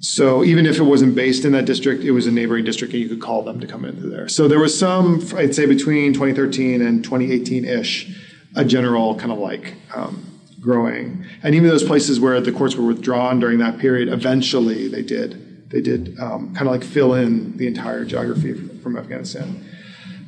so 0.00 0.44
even 0.44 0.66
if 0.66 0.78
it 0.78 0.82
wasn't 0.82 1.14
based 1.14 1.46
in 1.46 1.52
that 1.52 1.64
district, 1.64 2.04
it 2.04 2.10
was 2.10 2.26
a 2.26 2.30
neighboring 2.30 2.64
district, 2.64 2.92
and 2.92 3.02
you 3.02 3.08
could 3.08 3.22
call 3.22 3.42
them 3.42 3.60
to 3.60 3.66
come 3.66 3.86
into 3.86 4.02
there. 4.02 4.28
So 4.28 4.46
there 4.46 4.58
was 4.60 4.78
some, 4.78 5.26
I'd 5.34 5.54
say, 5.54 5.64
between 5.64 6.12
2013 6.12 6.82
and 6.82 7.02
2018 7.02 7.64
ish, 7.64 8.14
a 8.56 8.64
general 8.64 9.14
kind 9.16 9.32
of 9.32 9.38
like 9.38 9.74
um, 9.94 10.24
growing. 10.60 11.26
And 11.42 11.54
even 11.54 11.68
those 11.68 11.84
places 11.84 12.20
where 12.20 12.40
the 12.40 12.52
courts 12.52 12.76
were 12.76 12.86
withdrawn 12.86 13.40
during 13.40 13.58
that 13.58 13.78
period, 13.78 14.08
eventually 14.08 14.88
they 14.88 15.02
did 15.02 15.40
they 15.70 15.80
did 15.80 16.16
um, 16.20 16.54
kind 16.54 16.68
of 16.68 16.72
like 16.72 16.84
fill 16.84 17.14
in 17.14 17.56
the 17.56 17.66
entire 17.66 18.04
geography 18.04 18.54
from 18.78 18.96
Afghanistan. 18.96 19.64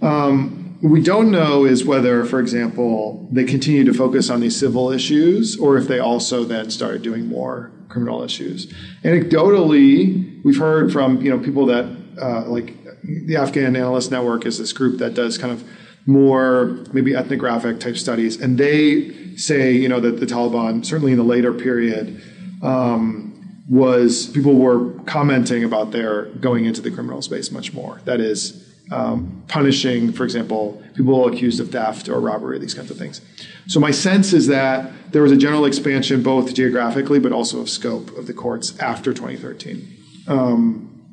Um, 0.03 0.77
we 0.83 1.01
don't 1.01 1.31
know 1.31 1.65
is 1.65 1.85
whether, 1.85 2.25
for 2.25 2.41
example, 2.41 3.29
they 3.31 3.45
continue 3.45 3.85
to 3.85 3.95
focus 3.95 4.29
on 4.29 4.41
these 4.41 4.57
civil 4.57 4.91
issues 4.91 5.57
or 5.57 5.79
if 5.79 5.87
they 5.87 6.01
also 6.01 6.43
then 6.45 6.71
started 6.71 7.03
doing 7.03 7.27
more 7.27 7.71
criminal 7.89 8.23
issues. 8.23 8.67
Anecdotally, 9.05 10.43
we've 10.45 10.59
heard 10.59 10.93
from 10.93 11.23
you 11.23 11.31
know 11.31 11.39
people 11.39 11.67
that 11.67 11.85
uh, 12.21 12.43
like 12.47 12.75
the 13.05 13.37
Afghan 13.37 13.77
Analyst 13.77 14.11
Network 14.11 14.47
is 14.47 14.59
this 14.59 14.73
group 14.73 14.99
that 14.99 15.15
does 15.15 15.39
kind 15.39 15.53
of 15.53 15.63
more 16.07 16.79
maybe 16.93 17.15
ethnographic 17.15 17.81
type 17.81 17.97
studies, 17.97 18.41
and 18.41 18.57
they 18.59 19.37
say 19.37 19.73
you 19.73 19.89
know 19.89 20.01
that 20.01 20.21
the 20.21 20.27
Taliban 20.27 20.85
certainly 20.85 21.13
in 21.13 21.19
the 21.19 21.25
later 21.25 21.53
period 21.53 22.23
um, 22.63 23.63
was 23.69 24.29
people 24.29 24.55
were 24.55 24.93
commenting 25.05 25.65
about 25.65 25.91
their 25.91 26.27
going 26.27 26.65
into 26.65 26.81
the 26.81 26.91
criminal 26.91 27.21
space 27.23 27.51
much 27.51 27.73
more. 27.73 28.01
That 28.05 28.21
is. 28.21 28.63
Um, 28.89 29.43
punishing, 29.49 30.13
for 30.13 30.23
example, 30.23 30.81
people 30.95 31.27
accused 31.27 31.59
of 31.59 31.73
theft 31.73 32.09
or 32.09 32.21
robbery, 32.21 32.61
these 32.61 32.73
kinds 32.73 32.89
of 32.89 32.97
things. 32.97 33.21
So 33.67 33.81
my 33.81 33.91
sense 33.91 34.33
is 34.33 34.47
that 34.47 34.93
there 35.11 35.23
was 35.23 35.33
a 35.33 35.37
general 35.37 35.65
expansion 35.65 36.23
both 36.23 36.55
geographically 36.55 37.19
but 37.19 37.33
also 37.33 37.61
of 37.61 37.69
scope 37.69 38.17
of 38.17 38.29
the 38.29 38.33
courts 38.33 38.79
after 38.79 39.13
2013. 39.13 39.97
Um, 40.29 41.05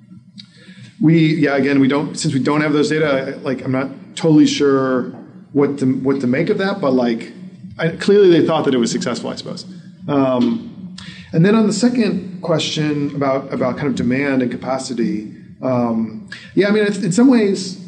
we, 1.02 1.36
yeah, 1.36 1.56
again, 1.56 1.80
we 1.80 1.88
don't 1.88 2.16
since 2.16 2.34
we 2.34 2.40
don't 2.40 2.62
have 2.62 2.74
those 2.74 2.90
data. 2.90 3.40
Like, 3.42 3.64
I'm 3.64 3.72
not 3.72 3.90
totally 4.16 4.48
sure 4.48 5.12
what 5.54 5.80
to 5.80 5.86
what 5.86 6.22
to 6.22 6.28
make 6.28 6.50
of 6.50 6.58
that, 6.58 6.82
but 6.82 6.94
like 6.94 7.32
I, 7.78 7.90
clearly 7.90 8.30
they 8.30 8.46
thought 8.46 8.66
that 8.66 8.74
it 8.74 8.78
was 8.78 8.92
successful, 8.92 9.30
I 9.30 9.36
suppose. 9.36 9.66
Um, 10.08 10.96
and 11.32 11.46
then 11.46 11.56
on 11.56 11.68
the 11.68 11.74
second 11.74 12.42
question 12.42 13.16
about 13.16 13.52
about 13.54 13.78
kind 13.78 13.88
of 13.88 13.96
demand 13.96 14.42
and 14.42 14.52
capacity, 14.52 15.34
um, 15.62 16.30
yeah, 16.56 16.68
I 16.68 16.72
mean, 16.72 16.86
in 16.86 17.12
some 17.12 17.30
ways, 17.30 17.80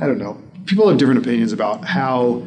I 0.00 0.06
don't 0.06 0.18
know. 0.18 0.40
People 0.66 0.88
have 0.88 0.98
different 0.98 1.20
opinions 1.20 1.52
about 1.52 1.84
how 1.84 2.42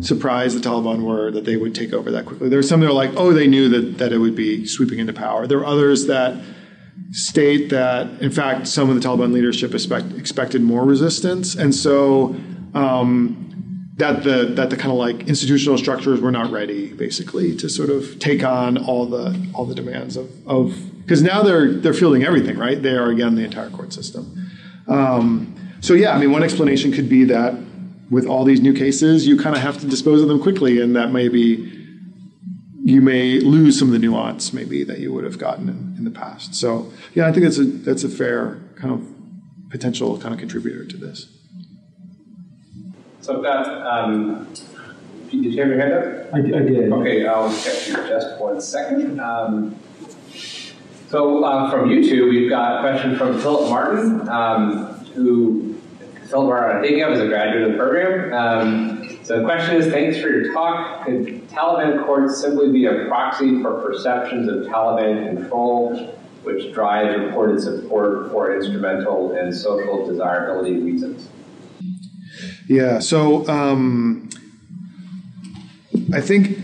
surprised 0.00 0.60
the 0.60 0.68
Taliban 0.68 1.02
were 1.02 1.30
that 1.30 1.44
they 1.44 1.56
would 1.56 1.74
take 1.74 1.92
over 1.92 2.10
that 2.10 2.26
quickly. 2.26 2.48
There 2.48 2.58
are 2.58 2.62
some 2.62 2.80
that 2.80 2.88
are 2.88 2.92
like, 2.92 3.12
oh, 3.16 3.32
they 3.32 3.46
knew 3.46 3.68
that 3.68 3.98
that 3.98 4.12
it 4.12 4.18
would 4.18 4.36
be 4.36 4.66
sweeping 4.66 4.98
into 4.98 5.12
power. 5.12 5.46
There 5.46 5.58
are 5.58 5.66
others 5.66 6.06
that 6.06 6.42
state 7.12 7.68
that, 7.70 8.20
in 8.20 8.30
fact, 8.30 8.66
some 8.66 8.88
of 8.88 9.00
the 9.00 9.06
Taliban 9.06 9.32
leadership 9.32 9.74
expect, 9.74 10.12
expected 10.12 10.62
more 10.62 10.84
resistance, 10.84 11.54
and 11.54 11.74
so 11.74 12.34
um, 12.74 13.92
that 13.96 14.24
the 14.24 14.46
that 14.56 14.70
the 14.70 14.76
kind 14.76 14.90
of 14.90 14.98
like 14.98 15.28
institutional 15.28 15.78
structures 15.78 16.20
were 16.20 16.32
not 16.32 16.50
ready, 16.50 16.92
basically, 16.92 17.54
to 17.56 17.68
sort 17.68 17.90
of 17.90 18.18
take 18.18 18.42
on 18.42 18.78
all 18.78 19.06
the 19.06 19.50
all 19.54 19.66
the 19.66 19.74
demands 19.74 20.16
of 20.16 20.30
of 20.46 20.74
because 21.02 21.22
now 21.22 21.42
they're 21.42 21.72
they're 21.72 21.94
fielding 21.94 22.24
everything, 22.24 22.58
right? 22.58 22.82
They 22.82 22.96
are 22.96 23.10
again 23.10 23.34
the 23.34 23.44
entire 23.44 23.70
court 23.70 23.92
system. 23.92 24.48
Um, 24.88 25.54
so 25.80 25.94
yeah, 25.94 26.14
I 26.14 26.18
mean, 26.18 26.32
one 26.32 26.42
explanation 26.42 26.92
could 26.92 27.08
be 27.08 27.24
that 27.24 27.54
with 28.10 28.26
all 28.26 28.44
these 28.44 28.60
new 28.60 28.72
cases, 28.72 29.26
you 29.26 29.38
kind 29.38 29.54
of 29.54 29.62
have 29.62 29.78
to 29.78 29.86
dispose 29.86 30.22
of 30.22 30.28
them 30.28 30.40
quickly, 30.40 30.80
and 30.80 30.96
that 30.96 31.12
may 31.12 31.28
be 31.28 31.81
you 32.84 33.00
may 33.00 33.38
lose 33.38 33.78
some 33.78 33.88
of 33.88 33.92
the 33.92 33.98
nuance 33.98 34.52
maybe 34.52 34.82
that 34.84 34.98
you 34.98 35.12
would 35.12 35.24
have 35.24 35.38
gotten 35.38 35.68
in, 35.68 35.94
in 35.98 36.04
the 36.04 36.10
past. 36.10 36.54
So 36.54 36.92
yeah, 37.14 37.28
I 37.28 37.32
think 37.32 37.44
that's 37.44 37.58
a 37.58 37.64
that's 37.64 38.04
a 38.04 38.08
fair 38.08 38.60
kind 38.76 38.92
of 38.92 39.70
potential 39.70 40.18
kind 40.18 40.34
of 40.34 40.40
contributor 40.40 40.84
to 40.84 40.96
this. 40.96 41.28
So 43.20 43.36
I've 43.36 43.42
got. 43.42 43.86
Um, 43.86 44.52
did 45.30 45.44
you 45.44 45.60
have 45.60 45.68
your 45.68 45.78
hand 45.78 45.92
up? 45.94 46.34
I, 46.34 46.38
I 46.38 46.42
did. 46.42 46.92
Okay, 46.92 47.26
I'll 47.26 47.48
get 47.48 47.88
you 47.88 47.94
just 47.94 48.38
one 48.38 48.60
second. 48.60 49.18
Um, 49.18 49.76
so 51.08 51.42
uh, 51.42 51.70
from 51.70 51.88
YouTube, 51.88 52.28
we've 52.30 52.50
got 52.50 52.78
a 52.78 52.80
question 52.80 53.16
from 53.16 53.40
Philip 53.40 53.70
Martin. 53.70 54.28
Um, 54.28 54.86
who 55.14 55.80
Philip 56.28 56.48
Barr, 56.48 56.76
I'm 56.76 56.82
thinking 56.82 57.02
of 57.02 57.12
as 57.12 57.20
a 57.20 57.28
graduate 57.28 57.62
of 57.64 57.72
the 57.72 57.78
program. 57.78 58.32
Um, 58.32 59.18
so 59.22 59.38
the 59.38 59.44
question 59.44 59.76
is, 59.76 59.92
thanks 59.92 60.18
for 60.18 60.28
your 60.28 60.52
talk. 60.52 61.04
Could 61.06 61.41
Taliban 61.52 62.04
courts 62.06 62.40
simply 62.40 62.72
be 62.72 62.86
a 62.86 63.06
proxy 63.06 63.60
for 63.60 63.80
perceptions 63.80 64.48
of 64.48 64.64
Taliban 64.64 65.36
control, 65.36 66.14
which 66.42 66.72
drives 66.72 67.18
reported 67.18 67.60
support 67.60 68.30
for 68.30 68.54
instrumental 68.54 69.32
and 69.32 69.54
social 69.54 70.06
desirability 70.06 70.80
reasons? 70.80 71.28
Yeah, 72.66 73.00
so 73.00 73.46
um, 73.48 74.30
I 76.14 76.22
think 76.22 76.58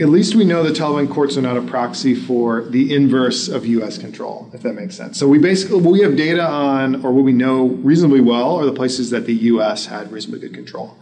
at 0.00 0.08
least 0.08 0.34
we 0.34 0.44
know 0.44 0.62
the 0.62 0.70
Taliban 0.70 1.10
courts 1.10 1.36
are 1.36 1.42
not 1.42 1.58
a 1.58 1.62
proxy 1.62 2.14
for 2.14 2.62
the 2.62 2.94
inverse 2.94 3.48
of 3.48 3.66
U.S. 3.66 3.98
control, 3.98 4.50
if 4.54 4.62
that 4.62 4.72
makes 4.72 4.96
sense. 4.96 5.18
So 5.18 5.28
we 5.28 5.38
basically 5.38 5.82
what 5.82 5.92
we 5.92 6.00
have 6.00 6.16
data 6.16 6.42
on, 6.42 7.04
or 7.04 7.12
what 7.12 7.24
we 7.24 7.32
know 7.32 7.66
reasonably 7.66 8.22
well, 8.22 8.56
are 8.56 8.64
the 8.64 8.72
places 8.72 9.10
that 9.10 9.26
the 9.26 9.34
U.S. 9.34 9.86
had 9.86 10.10
reasonably 10.10 10.40
good 10.40 10.54
control, 10.54 10.96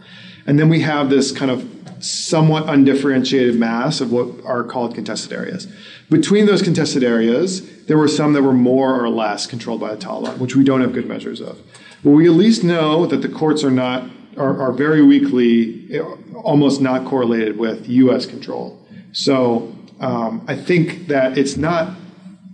and 0.45 0.59
then 0.59 0.69
we 0.69 0.81
have 0.81 1.09
this 1.09 1.31
kind 1.31 1.51
of 1.51 1.67
somewhat 2.03 2.67
undifferentiated 2.67 3.55
mass 3.55 4.01
of 4.01 4.11
what 4.11 4.27
are 4.43 4.63
called 4.63 4.95
contested 4.95 5.31
areas. 5.31 5.67
Between 6.09 6.45
those 6.45 6.61
contested 6.61 7.03
areas, 7.03 7.85
there 7.85 7.97
were 7.97 8.07
some 8.07 8.33
that 8.33 8.41
were 8.41 8.53
more 8.53 9.01
or 9.01 9.09
less 9.09 9.45
controlled 9.45 9.79
by 9.79 9.93
the 9.93 10.03
Taliban, 10.03 10.37
which 10.39 10.55
we 10.55 10.63
don't 10.63 10.81
have 10.81 10.93
good 10.93 11.07
measures 11.07 11.41
of. 11.41 11.59
But 12.03 12.11
we 12.11 12.25
at 12.25 12.33
least 12.33 12.63
know 12.63 13.05
that 13.05 13.17
the 13.17 13.29
courts 13.29 13.63
are 13.63 13.71
not 13.71 14.09
are, 14.37 14.61
are 14.61 14.71
very 14.71 15.03
weakly, 15.03 15.99
almost 16.35 16.81
not 16.81 17.05
correlated 17.05 17.57
with 17.57 17.87
U.S. 17.89 18.25
control. 18.25 18.81
So 19.11 19.75
um, 19.99 20.43
I 20.47 20.55
think 20.55 21.07
that 21.07 21.37
it's 21.37 21.57
not 21.57 21.95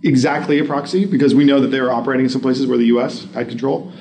exactly 0.02 0.58
a 0.58 0.64
proxy 0.64 1.04
because 1.06 1.34
we 1.34 1.44
know 1.44 1.60
that 1.60 1.68
they 1.68 1.78
are 1.78 1.90
operating 1.90 2.26
in 2.26 2.30
some 2.30 2.40
places 2.40 2.66
where 2.66 2.78
the 2.78 2.86
U.S. 2.86 3.24
had 3.32 3.48
control. 3.48 3.92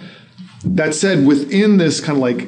That 0.65 0.95
said, 0.95 1.25
within 1.25 1.77
this 1.77 2.01
kind 2.01 2.17
of 2.17 2.21
like 2.21 2.47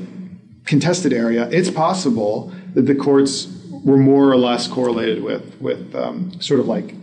contested 0.70 1.12
area, 1.12 1.50
it's 1.50 1.72
possible 1.72 2.54
that 2.76 2.84
the 2.84 2.94
courts 2.94 3.48
were 3.84 3.98
more 3.98 4.30
or 4.30 4.38
less 4.38 4.68
correlated 4.68 5.24
with 5.24 5.60
with 5.60 5.96
um, 5.96 6.40
sort 6.40 6.60
of 6.60 6.68
like 6.68 6.94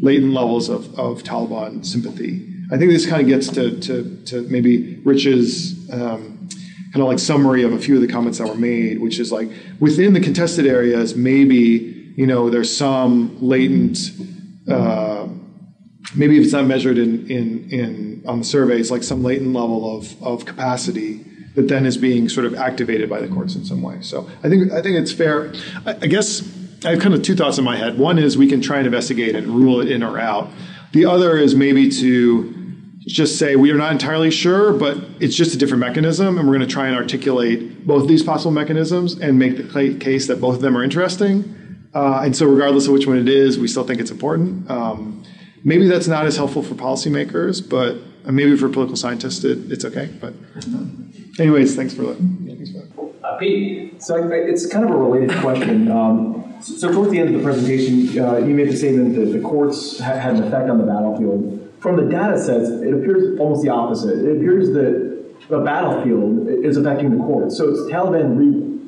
latent 0.00 0.32
levels 0.32 0.68
of, 0.70 0.98
of 0.98 1.22
Taliban 1.22 1.84
sympathy. 1.84 2.32
I 2.72 2.78
think 2.78 2.90
this 2.90 3.06
kind 3.06 3.20
of 3.22 3.28
gets 3.28 3.48
to, 3.50 3.78
to, 3.80 4.24
to 4.24 4.42
maybe 4.48 4.96
Rich's 5.04 5.90
um, 5.92 6.48
kind 6.92 7.02
of 7.04 7.08
like 7.12 7.18
summary 7.18 7.62
of 7.62 7.72
a 7.72 7.78
few 7.78 7.94
of 7.94 8.00
the 8.00 8.08
comments 8.08 8.38
that 8.38 8.48
were 8.48 8.54
made, 8.54 8.98
which 8.98 9.18
is 9.20 9.30
like 9.30 9.48
within 9.78 10.12
the 10.14 10.20
contested 10.20 10.66
areas, 10.66 11.14
maybe 11.14 12.12
you 12.16 12.26
know, 12.26 12.48
there's 12.48 12.74
some 12.74 13.38
latent, 13.40 13.98
uh, 14.70 15.28
maybe 16.14 16.38
if 16.38 16.44
it's 16.44 16.52
not 16.52 16.64
measured 16.64 16.96
in, 16.96 17.30
in, 17.30 17.70
in 17.70 18.22
on 18.26 18.38
the 18.38 18.44
surveys, 18.44 18.90
like 18.90 19.02
some 19.02 19.22
latent 19.22 19.52
level 19.52 19.96
of, 19.96 20.22
of 20.22 20.46
capacity 20.46 21.24
that 21.56 21.68
then 21.68 21.84
is 21.86 21.96
being 21.96 22.28
sort 22.28 22.46
of 22.46 22.54
activated 22.54 23.10
by 23.10 23.20
the 23.20 23.28
courts 23.28 23.56
in 23.56 23.64
some 23.64 23.82
way. 23.82 23.98
So 24.00 24.30
I 24.44 24.48
think 24.48 24.72
I 24.72 24.80
think 24.82 24.96
it's 24.96 25.12
fair. 25.12 25.52
I, 25.84 25.94
I 26.02 26.06
guess 26.06 26.48
I 26.84 26.90
have 26.90 27.00
kind 27.00 27.14
of 27.14 27.22
two 27.22 27.34
thoughts 27.34 27.58
in 27.58 27.64
my 27.64 27.76
head. 27.76 27.98
One 27.98 28.18
is 28.18 28.38
we 28.38 28.46
can 28.46 28.60
try 28.60 28.76
and 28.78 28.86
investigate 28.86 29.34
it 29.34 29.44
and 29.44 29.48
rule 29.48 29.80
it 29.80 29.90
in 29.90 30.02
or 30.02 30.18
out. 30.18 30.48
The 30.92 31.06
other 31.06 31.36
is 31.36 31.54
maybe 31.54 31.90
to 31.90 32.52
just 33.00 33.38
say 33.38 33.56
we 33.56 33.70
are 33.70 33.76
not 33.76 33.92
entirely 33.92 34.30
sure, 34.30 34.72
but 34.72 34.98
it's 35.20 35.34
just 35.36 35.54
a 35.54 35.58
different 35.58 35.80
mechanism, 35.80 36.38
and 36.38 36.46
we're 36.46 36.56
going 36.56 36.68
to 36.68 36.72
try 36.72 36.86
and 36.86 36.96
articulate 36.96 37.86
both 37.86 38.08
these 38.08 38.22
possible 38.22 38.50
mechanisms 38.50 39.14
and 39.18 39.38
make 39.38 39.56
the 39.56 39.96
case 39.98 40.26
that 40.26 40.40
both 40.40 40.56
of 40.56 40.60
them 40.60 40.76
are 40.76 40.82
interesting 40.82 41.56
uh, 41.96 42.20
and 42.24 42.36
so, 42.36 42.44
regardless 42.44 42.86
of 42.86 42.92
which 42.92 43.06
one 43.06 43.16
it 43.16 43.26
is, 43.26 43.58
we 43.58 43.66
still 43.66 43.82
think 43.82 44.00
it's 44.00 44.10
important. 44.10 44.70
Um, 44.70 45.24
maybe 45.64 45.88
that's 45.88 46.06
not 46.06 46.26
as 46.26 46.36
helpful 46.36 46.62
for 46.62 46.74
policymakers, 46.74 47.66
but 47.66 47.96
maybe 48.34 48.56
for 48.56 48.68
political 48.68 48.96
scientists, 48.96 49.44
it, 49.44 49.70
it's 49.70 49.84
okay. 49.84 50.10
But, 50.20 50.34
anyways, 51.38 51.76
thanks 51.76 51.94
for 51.94 52.02
that. 52.02 53.16
Uh, 53.22 53.36
Pete. 53.38 54.02
So 54.02 54.28
it's 54.30 54.66
kind 54.66 54.84
of 54.84 54.90
a 54.90 54.96
related 54.96 55.36
question. 55.40 55.90
Um, 55.90 56.54
so 56.60 56.90
towards 56.92 57.10
the 57.10 57.18
end 57.18 57.34
of 57.34 57.40
the 57.40 57.44
presentation, 57.44 58.18
uh, 58.22 58.38
you 58.38 58.54
made 58.54 58.68
the 58.68 58.76
statement 58.76 59.14
that 59.16 59.26
the 59.26 59.40
courts 59.40 59.98
ha- 59.98 60.14
had 60.14 60.36
an 60.36 60.44
effect 60.44 60.68
on 60.70 60.78
the 60.78 60.84
battlefield. 60.84 61.72
From 61.80 61.96
the 61.96 62.10
data 62.10 62.38
sets, 62.38 62.68
it 62.68 62.92
appears 62.92 63.38
almost 63.38 63.62
the 63.62 63.68
opposite. 63.70 64.18
It 64.24 64.36
appears 64.36 64.70
that 64.70 65.48
the 65.48 65.58
battlefield 65.58 66.48
is 66.48 66.76
affecting 66.76 67.16
the 67.16 67.22
courts. 67.24 67.56
So 67.56 67.68
it's 67.68 67.80
Taliban 67.92 68.38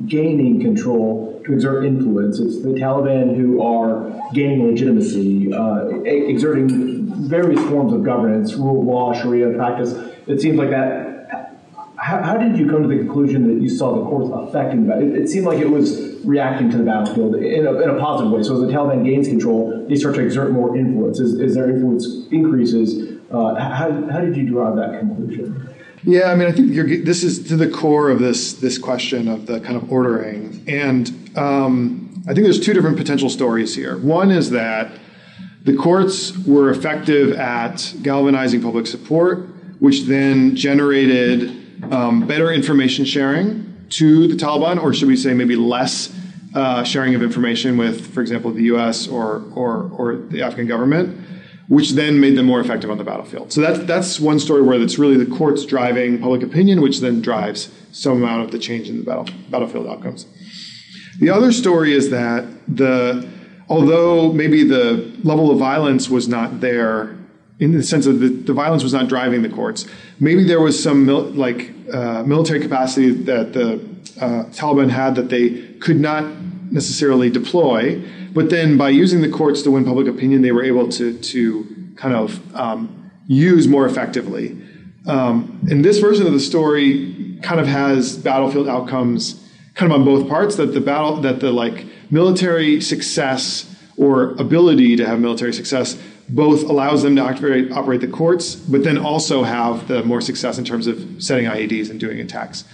regaining 0.01 0.61
control 0.61 1.41
to 1.45 1.53
exert 1.53 1.85
influence. 1.85 2.41
It's 2.41 2.63
the 2.63 2.71
Taliban 2.71 3.37
who 3.37 3.63
are 3.63 4.11
gaining 4.33 4.67
legitimacy, 4.67 5.53
uh, 5.53 6.01
exerting 6.05 6.98
various 7.19 7.61
forms 7.69 7.93
of 7.93 8.05
governance, 8.05 8.55
rule 8.55 8.81
of 8.81 8.87
law, 8.87 9.13
Sharia 9.13 9.51
practice. 9.55 9.93
It 10.27 10.41
seems 10.41 10.59
like 10.59 10.71
that. 10.71 11.07
How, 11.97 12.23
how, 12.23 12.37
did 12.37 12.57
you 12.57 12.71
come 12.71 12.83
to 12.83 12.89
the 12.89 12.97
conclusion 12.97 13.49
that 13.49 13.61
you 13.61 13.69
saw 13.69 13.97
the 13.97 14.09
courts 14.09 14.31
affecting 14.33 14.87
that? 14.87 15.03
It, 15.03 15.23
it 15.23 15.29
seemed 15.29 15.47
like 15.47 15.59
it 15.59 15.69
was 15.69 16.17
reacting 16.25 16.71
to 16.71 16.79
the 16.79 16.85
battlefield 16.85 17.35
in 17.35 17.67
a, 17.67 17.81
in 17.81 17.91
a, 17.91 17.99
positive 17.99 18.33
way. 18.33 18.43
So 18.45 18.55
as 18.55 18.61
the 18.61 18.69
Taliban 18.69 19.05
gains 19.05 19.27
control, 19.27 19.85
they 19.89 19.97
start 19.97 20.15
to 20.15 20.21
exert 20.21 20.53
more 20.53 20.77
influence. 20.77 21.21
As, 21.21 21.39
as 21.41 21.55
their 21.55 21.69
influence 21.69 22.07
increases, 22.31 23.19
uh, 23.33 23.57
how, 23.57 23.91
how 24.11 24.21
did 24.21 24.37
you 24.37 24.49
derive 24.49 24.77
that 24.77 25.01
conclusion? 25.01 25.75
Yeah, 26.05 26.31
I 26.31 26.37
mean, 26.37 26.47
I 26.47 26.53
think 26.53 26.73
this 27.05 27.25
is 27.25 27.49
to 27.49 27.57
the 27.57 27.69
core 27.69 28.09
of 28.11 28.21
this 28.21 28.53
this 28.55 28.79
question 28.79 29.27
of 29.27 29.47
the 29.47 29.61
kind 29.61 29.77
of 29.77 29.91
ordering, 29.91 30.63
and 30.69 31.09
um, 31.37 32.23
I 32.29 32.35
think 32.35 32.45
there's 32.45 32.61
two 32.61 32.73
different 32.73 32.97
potential 32.97 33.29
stories 33.29 33.75
here. 33.75 33.99
One 33.99 34.31
is 34.31 34.51
that 34.51 34.93
the 35.69 35.77
courts 35.77 36.35
were 36.47 36.71
effective 36.71 37.33
at 37.33 37.93
galvanizing 38.03 38.63
public 38.63 38.87
support, 38.87 39.41
which 39.81 40.05
then 40.05 40.57
generated 40.57 41.85
um, 41.93 42.27
better 42.27 42.51
information 42.51 43.05
sharing 43.05 43.77
to 43.91 44.27
the 44.29 44.35
Taliban, 44.35 44.83
or 44.83 44.95
should 44.95 45.09
we 45.09 45.17
say 45.17 45.35
maybe 45.35 45.57
less 45.57 46.11
uh, 46.55 46.83
sharing 46.85 47.15
of 47.15 47.23
information 47.23 47.77
with, 47.77 48.15
for 48.15 48.23
example, 48.23 48.51
the 48.51 48.63
U.S. 48.63 49.07
or 49.09 49.43
or, 49.55 49.91
or 49.91 50.17
the 50.17 50.41
Afghan 50.41 50.67
government, 50.67 51.21
which 51.69 51.91
then 51.91 52.19
made 52.19 52.35
them 52.39 52.47
more 52.47 52.61
effective 52.61 52.91
on 52.91 52.97
the 52.97 53.05
battlefield. 53.05 53.53
So 53.53 53.61
that's 53.61 53.81
that's 53.81 54.19
one 54.19 54.41
story 54.41 54.63
where 54.63 54.81
it's 54.81 54.99
really 54.99 55.23
the 55.23 55.31
courts 55.37 55.67
driving 55.67 56.19
public 56.19 56.43
opinion, 56.43 56.81
which 56.81 57.01
then 57.01 57.21
drives 57.21 57.71
some 57.93 58.23
amount 58.23 58.43
of 58.45 58.53
the 58.53 58.59
change 58.59 58.89
in 58.89 58.97
the 58.97 59.05
battle, 59.05 59.27
battlefield 59.51 59.87
outcomes. 59.87 60.25
The 61.21 61.29
other 61.29 61.53
story 61.53 61.93
is 61.93 62.09
that 62.09 62.47
the 62.67 63.29
although 63.69 64.33
maybe 64.33 64.65
the 64.65 65.13
level 65.25 65.51
of 65.51 65.59
violence 65.59 66.09
was 66.09 66.29
not 66.29 66.61
there 66.61 67.17
in 67.61 67.73
the 67.73 67.83
sense 67.83 68.07
of 68.07 68.21
the, 68.21 68.29
the 68.29 68.53
violence 68.53 68.83
was 68.83 68.93
not 68.93 69.09
driving 69.09 69.43
the 69.43 69.49
courts, 69.49 69.87
maybe 70.21 70.45
there 70.45 70.61
was 70.61 70.81
some 70.81 71.05
mil, 71.05 71.23
like 71.23 71.73
uh, 71.93 72.23
military 72.23 72.61
capacity 72.61 73.11
that 73.11 73.53
the 73.53 73.75
uh, 74.21 74.45
Taliban 74.51 74.91
had 74.91 75.15
that 75.17 75.29
they 75.29 75.51
could 75.81 76.01
not 76.01 76.25
necessarily 76.71 77.31
deploy, 77.31 78.01
but 78.33 78.51
then 78.51 78.77
by 78.77 78.89
using 78.89 79.23
the 79.23 79.29
courts 79.29 79.63
to 79.63 79.71
win 79.71 79.85
public 79.85 80.07
opinion, 80.07 80.43
they 80.43 80.53
were 80.53 80.65
able 80.65 80.89
to 80.89 81.19
to 81.19 81.93
kind 81.97 82.15
of 82.15 82.55
um, 82.55 83.11
use 83.27 83.67
more 83.67 83.87
effectively. 83.87 84.57
Um, 85.07 85.67
and 85.71 85.85
this 85.85 85.99
version 85.99 86.27
of 86.27 86.33
the 86.33 86.41
story 86.41 87.39
kind 87.43 87.61
of 87.61 87.67
has 87.67 88.17
battlefield 88.17 88.69
outcomes 88.69 89.45
kind 89.75 89.91
of 89.91 89.99
on 89.99 90.05
both 90.05 90.29
parts 90.29 90.57
that 90.57 90.75
the 90.75 90.81
battle 90.81 91.17
that 91.23 91.41
the 91.41 91.51
like 91.51 91.87
military 92.11 92.81
success 92.81 93.75
or 93.97 94.33
ability 94.33 94.97
to 94.97 95.07
have 95.07 95.21
military 95.21 95.53
success 95.53 96.01
both 96.29 96.63
allows 96.65 97.03
them 97.03 97.17
to 97.17 97.23
operate, 97.23 97.73
operate 97.73 98.01
the 98.01 98.07
courts, 98.07 98.55
but 98.55 98.85
then 98.85 98.99
also 98.99 99.43
have 99.45 99.89
the 99.89 100.03
more 100.05 100.21
success 100.21 100.59
in 100.59 100.65
terms 100.65 100.87
of 100.87 101.23
setting 101.23 101.47
IEDs 101.47 101.91
and 101.91 101.99
doing 101.99 102.21
attacks. 102.21 102.65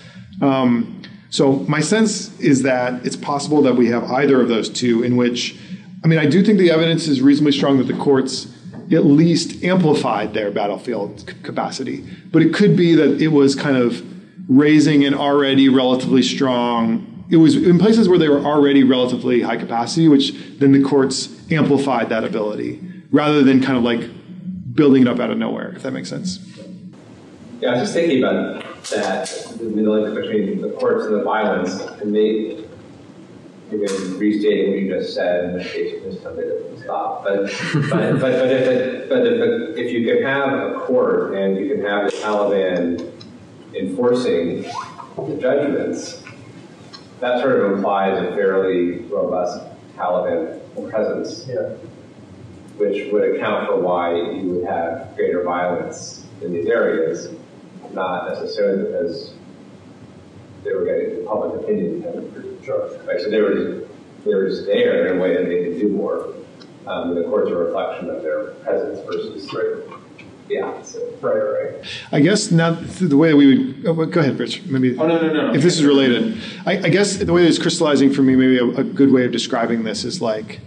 Um, 0.41 1.03
so 1.31 1.53
my 1.69 1.81
sense 1.81 2.39
is 2.41 2.63
that 2.63 3.07
it's 3.07 3.17
possible 3.17 3.63
that 3.63 3.75
we 3.75 3.89
have 3.89 4.05
either 4.05 4.41
of 4.41 4.49
those 4.49 4.69
two, 4.69 5.03
in 5.03 5.17
which, 5.17 5.57
I 6.03 6.09
mean, 6.09 6.19
I 6.19 6.27
do 6.27 6.43
think 6.45 6.59
the 6.59 6.71
evidence 6.71 7.07
is 7.07 7.21
reasonably 7.23 7.53
strong 7.53 7.79
that 7.79 7.87
the 7.87 7.97
courts 7.97 8.53
at 8.93 9.05
least 9.07 9.65
amplified 9.65 10.35
their 10.35 10.51
battlefield 10.51 11.33
capacity, 11.43 12.05
but 12.31 12.43
it 12.43 12.53
could 12.53 12.77
be 12.77 12.95
that 12.95 13.21
it 13.21 13.29
was 13.29 13.55
kind 13.55 13.77
of 13.77 14.05
raising 14.49 15.05
an 15.05 15.15
already 15.15 15.69
relatively 15.69 16.23
strong. 16.23 17.14
It 17.31 17.39
was 17.39 17.57
in 17.57 17.79
places 17.79 18.09
where 18.09 18.19
they 18.19 18.29
were 18.29 18.45
already 18.45 18.85
relatively 18.85 19.41
high 19.43 19.57
capacity, 19.57 20.09
which 20.09 20.35
then 20.59 20.73
the 20.73 20.83
courts 20.83 21.51
amplified 21.51 22.11
that 22.11 22.25
ability 22.25 22.81
rather 23.11 23.43
than 23.43 23.63
kind 23.63 23.79
of 23.79 23.85
like 23.85 24.03
building 24.75 25.03
it 25.03 25.09
up 25.09 25.21
out 25.21 25.31
of 25.31 25.39
nowhere, 25.39 25.73
if 25.75 25.83
that 25.83 25.93
makes 25.93 26.09
sense. 26.09 26.39
Yeah, 27.61 27.71
I 27.71 27.73
was 27.73 27.83
just 27.83 27.95
thinking 27.95 28.19
about 28.19 28.85
that, 28.91 29.57
the 29.59 29.65
link 29.65 30.15
between 30.15 30.61
the 30.61 30.71
courts 30.71 31.07
and 31.07 31.15
the 31.15 31.23
violence, 31.23 31.81
and 31.81 32.13
maybe 32.13 32.67
even 33.73 34.19
restating 34.19 34.71
what 34.71 34.81
you 34.81 34.91
just 34.91 35.15
said, 35.15 35.55
you 35.75 36.03
missed 36.05 36.23
something 36.23 36.45
to 36.45 36.81
stop. 36.83 37.25
But, 37.25 37.45
but, 37.45 37.91
but, 37.91 38.21
but, 38.21 38.51
if, 38.51 38.67
it, 38.67 39.09
but 39.09 39.27
if, 39.27 39.79
if 39.79 39.93
you 39.93 40.07
can 40.07 40.23
have 40.23 40.53
a 40.53 40.81
court 40.81 41.35
and 41.35 41.57
you 41.57 41.75
can 41.75 41.85
have 41.85 42.11
the 42.11 42.17
Taliban 42.17 43.11
enforcing 43.75 44.63
the 45.17 45.39
judgments, 45.41 46.24
that 47.25 47.41
sort 47.41 47.59
of 47.59 47.73
implies 47.73 48.23
a 48.23 48.35
fairly 48.37 48.99
robust 49.07 49.65
Taliban 49.97 50.61
presence, 50.91 51.47
yeah. 51.49 51.71
which 52.77 53.11
would 53.11 53.35
account 53.35 53.67
for 53.67 53.81
why 53.81 54.15
you 54.15 54.51
would 54.51 54.65
have 54.67 55.17
greater 55.17 55.43
violence 55.43 56.27
in 56.43 56.53
these 56.53 56.67
areas. 56.67 57.35
not 57.93 58.29
necessarily 58.29 58.85
because 58.85 59.33
they 60.65 60.75
were 60.75 60.85
getting 60.85 61.25
public 61.25 61.63
opinion 61.63 62.03
sure. 62.63 62.91
Right, 63.07 63.21
so 63.21 63.31
they 63.31 63.41
were 63.41 63.55
just, 63.55 63.93
they 64.25 64.35
were 64.35 64.49
just 64.49 64.67
there 64.67 65.07
in 65.07 65.17
a 65.17 65.23
way 65.23 65.35
that 65.35 65.47
they 65.47 65.65
could 65.65 65.81
do 65.81 65.89
more. 65.89 66.35
Um, 66.87 67.11
and 67.11 67.17
the 67.17 67.25
court's 67.25 67.51
are 67.51 67.63
a 67.63 67.65
reflection 67.67 68.11
of 68.11 68.23
their 68.23 68.49
presence 68.65 69.01
versus 69.07 69.51
right. 69.55 69.94
Yeah, 70.49 70.83
so, 70.83 71.01
right, 71.23 71.35
right. 71.35 71.85
I 72.13 72.21
guess 72.21 72.51
now 72.51 72.73
the 72.73 73.17
way 73.17 73.33
we 73.33 73.75
would 73.75 73.87
oh, 73.87 74.07
go 74.07 74.21
ahead, 74.21 74.39
Rich. 74.39 74.65
Maybe. 74.67 74.97
Oh 74.99 75.07
no, 75.07 75.21
no, 75.21 75.33
no. 75.33 75.55
If 75.55 75.63
this 75.63 75.79
is 75.79 75.85
related, 75.85 76.39
I, 76.67 76.73
I 76.79 76.89
guess 76.91 77.17
the 77.17 77.33
way 77.33 77.47
it's 77.47 77.59
crystallizing 77.59 78.13
for 78.13 78.23
me, 78.23 78.37
maybe 78.37 78.59
a, 78.59 78.81
a, 78.81 78.85
good 78.85 79.11
way 79.11 79.25
of 79.25 79.33
describing 79.33 79.85
this 79.85 80.05
is 80.05 80.21
like 80.21 80.61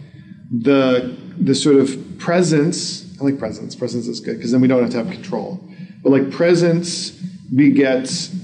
the 0.51 1.15
the 1.37 1.53
sort 1.53 1.75
of 1.75 2.17
presence. 2.17 3.05
I 3.21 3.25
like 3.25 3.37
presence. 3.37 3.75
Presence 3.75 4.07
is 4.07 4.19
good 4.19 4.37
because 4.37 4.51
then 4.51 4.61
we 4.61 4.67
don't 4.67 4.81
have 4.81 4.91
to 4.91 4.97
have 4.97 5.11
control. 5.11 5.63
But 6.01 6.11
like 6.11 6.31
presence 6.31 7.11
begets 7.11 8.35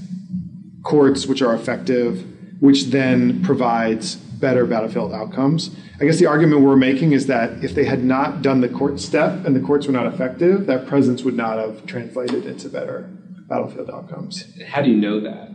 courts 0.84 1.26
which 1.26 1.42
are 1.42 1.54
effective, 1.54 2.24
which 2.60 2.86
then 2.86 3.42
provides 3.42 4.18
better 4.44 4.66
battlefield 4.66 5.10
outcomes. 5.10 5.74
I 5.98 6.04
guess 6.04 6.18
the 6.18 6.26
argument 6.26 6.60
we're 6.60 6.76
making 6.76 7.12
is 7.12 7.28
that 7.28 7.64
if 7.64 7.74
they 7.74 7.86
had 7.86 8.04
not 8.04 8.42
done 8.42 8.60
the 8.60 8.68
court 8.68 9.00
step 9.00 9.46
and 9.46 9.56
the 9.56 9.60
courts 9.60 9.86
were 9.86 9.94
not 9.94 10.06
effective, 10.06 10.66
that 10.66 10.86
presence 10.86 11.22
would 11.22 11.34
not 11.34 11.56
have 11.56 11.86
translated 11.86 12.44
into 12.44 12.68
better 12.68 13.08
battlefield 13.48 13.88
outcomes. 13.88 14.44
How 14.66 14.82
do 14.82 14.90
you 14.90 14.96
know 14.96 15.20
that? 15.20 15.48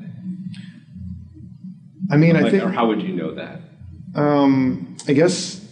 I 2.12 2.18
mean, 2.18 2.34
like, 2.34 2.46
I 2.46 2.50
think. 2.50 2.64
Or 2.64 2.72
how 2.72 2.88
would 2.88 3.04
you 3.04 3.14
know 3.14 3.36
that? 3.36 3.62
Um, 4.16 4.98
I 5.08 5.14
guess 5.14 5.64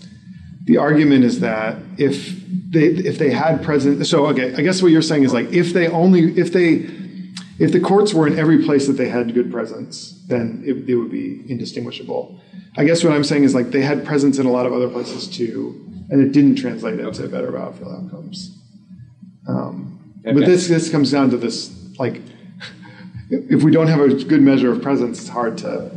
the 0.66 0.78
argument 0.78 1.24
is 1.26 1.40
that 1.40 1.78
if 1.98 2.40
they 2.70 2.86
if 3.12 3.18
they 3.18 3.32
had 3.32 3.64
presence, 3.64 4.08
so 4.08 4.28
okay, 4.28 4.54
I 4.54 4.62
guess 4.62 4.84
what 4.84 4.92
you're 4.92 5.02
saying 5.02 5.24
is 5.24 5.34
like 5.34 5.52
if 5.52 5.74
they 5.74 5.88
only 5.88 6.38
if 6.38 6.54
they 6.54 6.86
if 7.58 7.72
the 7.72 7.80
courts 7.80 8.14
were 8.14 8.28
in 8.28 8.38
every 8.38 8.64
place 8.64 8.86
that 8.86 8.94
they 8.94 9.10
had 9.10 9.34
good 9.34 9.52
presence, 9.52 10.24
then 10.28 10.62
it, 10.64 10.88
it 10.88 10.96
would 10.96 11.10
be 11.10 11.44
indistinguishable. 11.50 12.40
I 12.78 12.86
guess 12.86 13.04
what 13.04 13.12
I'm 13.12 13.24
saying 13.24 13.44
is 13.44 13.56
like 13.56 13.72
they 13.72 13.82
had 13.82 14.06
presence 14.06 14.38
in 14.38 14.46
a 14.46 14.52
lot 14.52 14.66
of 14.66 14.74
other 14.74 14.88
places 14.88 15.28
too, 15.28 15.84
and 16.10 16.22
it 16.22 16.32
didn't 16.32 16.56
translate 16.56 17.00
into 17.00 17.24
okay. 17.24 17.32
better 17.32 17.52
battlefield 17.52 17.92
outcomes. 17.92 18.58
Um, 19.48 20.14
okay. 20.26 20.34
But 20.34 20.46
this 20.46 20.68
this 20.68 20.90
comes 20.90 21.12
down 21.12 21.32
to 21.32 21.38
this 21.38 21.74
like 21.98 22.22
if 23.30 23.64
we 23.64 23.72
don't 23.72 23.88
have 23.88 24.00
a 24.00 24.14
good 24.14 24.42
measure 24.42 24.72
of 24.72 24.82
presence, 24.82 25.20
it's 25.20 25.30
hard 25.30 25.58
to 25.60 25.92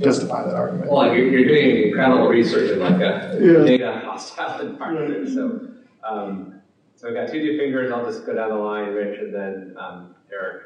justify 0.00 0.44
that 0.44 0.54
argument. 0.54 0.90
Well, 0.90 1.08
like 1.08 1.16
you're, 1.16 1.28
you're 1.28 1.44
doing 1.44 1.88
incredible 1.88 2.28
research 2.28 2.70
in 2.70 2.78
like 2.78 3.00
a 3.00 3.38
yeah. 3.40 3.64
data 3.64 4.02
hostile 4.04 4.66
environment. 4.66 5.28
So, 5.28 5.68
um, 6.08 6.60
so 6.96 7.08
I've 7.08 7.14
got 7.14 7.28
two 7.28 7.40
new 7.40 7.58
fingers. 7.58 7.92
I'll 7.92 8.04
just 8.04 8.24
go 8.24 8.34
down 8.34 8.50
the 8.50 8.56
line, 8.56 8.88
Rich, 8.88 9.18
and 9.20 9.34
then 9.34 9.76
um, 9.78 10.14
Eric. 10.32 10.62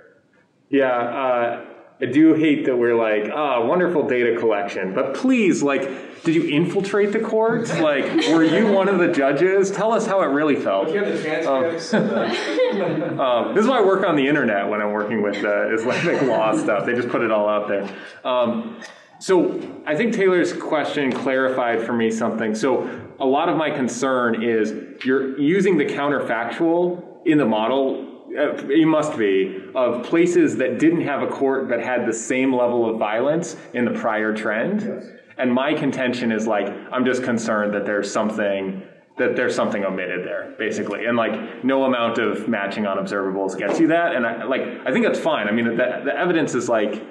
Yeah, 0.68 0.90
uh, 0.90 1.64
I 2.00 2.06
do 2.06 2.34
hate 2.34 2.66
that 2.66 2.76
we're 2.76 2.96
like, 2.96 3.30
ah, 3.32 3.56
oh, 3.56 3.66
wonderful 3.66 4.08
data 4.08 4.36
collection, 4.38 4.94
but 4.94 5.14
please, 5.14 5.62
like, 5.62 6.22
did 6.24 6.34
you 6.34 6.48
infiltrate 6.48 7.12
the 7.12 7.20
court? 7.20 7.68
Like, 7.84 8.04
were 8.28 8.42
you 8.42 8.72
one 8.72 8.88
of 8.88 8.98
the 8.98 9.08
judges? 9.08 9.70
Tell 9.70 9.92
us 9.92 10.06
how 10.06 10.22
it 10.22 10.26
really 10.26 10.56
felt. 10.56 10.88
you 10.88 11.04
have 11.04 11.12
the 11.12 11.22
transcripts? 11.22 11.92
Um, 11.92 13.20
um, 13.20 13.54
this 13.54 13.62
is 13.62 13.68
why 13.68 13.78
I 13.78 13.82
work 13.82 14.06
on 14.06 14.16
the 14.16 14.26
internet 14.26 14.68
when 14.68 14.80
I'm 14.80 14.92
working 14.92 15.22
with 15.22 15.44
uh, 15.44 15.74
Islamic 15.74 16.22
law 16.22 16.56
stuff. 16.56 16.86
They 16.86 16.94
just 16.94 17.10
put 17.10 17.20
it 17.20 17.30
all 17.30 17.48
out 17.48 17.68
there. 17.68 17.88
Um, 18.24 18.80
so 19.18 19.60
I 19.86 19.94
think 19.96 20.14
Taylor's 20.14 20.52
question 20.52 21.12
clarified 21.12 21.82
for 21.82 21.92
me 21.92 22.10
something. 22.10 22.54
So 22.54 22.88
a 23.20 23.26
lot 23.26 23.48
of 23.48 23.56
my 23.56 23.70
concern 23.70 24.42
is 24.42 25.04
you're 25.04 25.38
using 25.38 25.76
the 25.76 25.84
counterfactual 25.84 27.26
in 27.26 27.38
the 27.38 27.46
model 27.46 28.13
uh, 28.36 28.54
it 28.68 28.86
must 28.86 29.16
be 29.16 29.70
of 29.74 30.04
places 30.04 30.56
that 30.56 30.78
didn't 30.78 31.02
have 31.02 31.22
a 31.22 31.26
court 31.26 31.68
that 31.68 31.80
had 31.80 32.06
the 32.06 32.12
same 32.12 32.54
level 32.54 32.88
of 32.88 32.98
violence 32.98 33.56
in 33.72 33.84
the 33.84 33.92
prior 33.92 34.34
trend. 34.34 34.82
Yes. 34.82 35.06
And 35.38 35.52
my 35.52 35.74
contention 35.74 36.32
is 36.32 36.46
like 36.46 36.68
I'm 36.92 37.04
just 37.04 37.22
concerned 37.22 37.74
that 37.74 37.84
there's 37.84 38.10
something 38.10 38.82
that 39.16 39.36
there's 39.36 39.54
something 39.54 39.84
omitted 39.84 40.26
there, 40.26 40.54
basically, 40.58 41.06
and 41.06 41.16
like 41.16 41.64
no 41.64 41.84
amount 41.84 42.18
of 42.18 42.48
matching 42.48 42.84
on 42.86 42.96
observables 42.98 43.56
gets 43.56 43.78
you 43.78 43.88
that. 43.88 44.14
And 44.14 44.26
I 44.26 44.44
like 44.44 44.62
I 44.84 44.92
think 44.92 45.04
that's 45.06 45.20
fine. 45.20 45.48
I 45.48 45.52
mean, 45.52 45.64
the, 45.64 46.02
the 46.04 46.16
evidence 46.16 46.54
is 46.54 46.68
like 46.68 47.04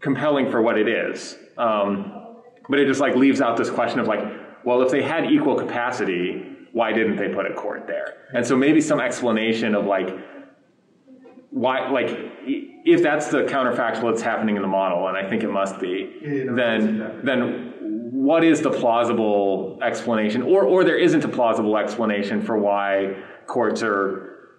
compelling 0.00 0.50
for 0.50 0.60
what 0.60 0.78
it 0.78 0.88
is, 0.88 1.36
um, 1.56 2.36
but 2.68 2.78
it 2.78 2.86
just 2.86 3.00
like 3.00 3.14
leaves 3.16 3.40
out 3.40 3.56
this 3.56 3.70
question 3.70 4.00
of 4.00 4.06
like, 4.06 4.20
well, 4.64 4.82
if 4.82 4.90
they 4.90 5.02
had 5.02 5.30
equal 5.30 5.56
capacity, 5.56 6.57
why 6.72 6.92
didn't 6.92 7.16
they 7.16 7.28
put 7.28 7.46
a 7.50 7.54
court 7.54 7.86
there? 7.86 8.28
And 8.32 8.46
so 8.46 8.56
maybe 8.56 8.80
some 8.80 9.00
explanation 9.00 9.74
of 9.74 9.86
like 9.86 10.10
why 11.50 11.90
like 11.90 12.08
if 12.44 13.02
that's 13.02 13.28
the 13.28 13.42
counterfactual 13.44 14.10
that's 14.10 14.22
happening 14.22 14.56
in 14.56 14.62
the 14.62 14.68
model, 14.68 15.08
and 15.08 15.16
I 15.16 15.28
think 15.28 15.42
it 15.42 15.50
must 15.50 15.80
be, 15.80 16.16
yeah, 16.22 16.52
then 16.52 17.20
then 17.24 17.74
what 17.80 18.44
is 18.44 18.60
the 18.60 18.70
plausible 18.70 19.78
explanation, 19.82 20.42
or 20.42 20.64
or 20.64 20.84
there 20.84 20.98
isn't 20.98 21.24
a 21.24 21.28
plausible 21.28 21.76
explanation 21.76 22.42
for 22.42 22.58
why 22.58 23.16
courts 23.46 23.82
are 23.82 24.50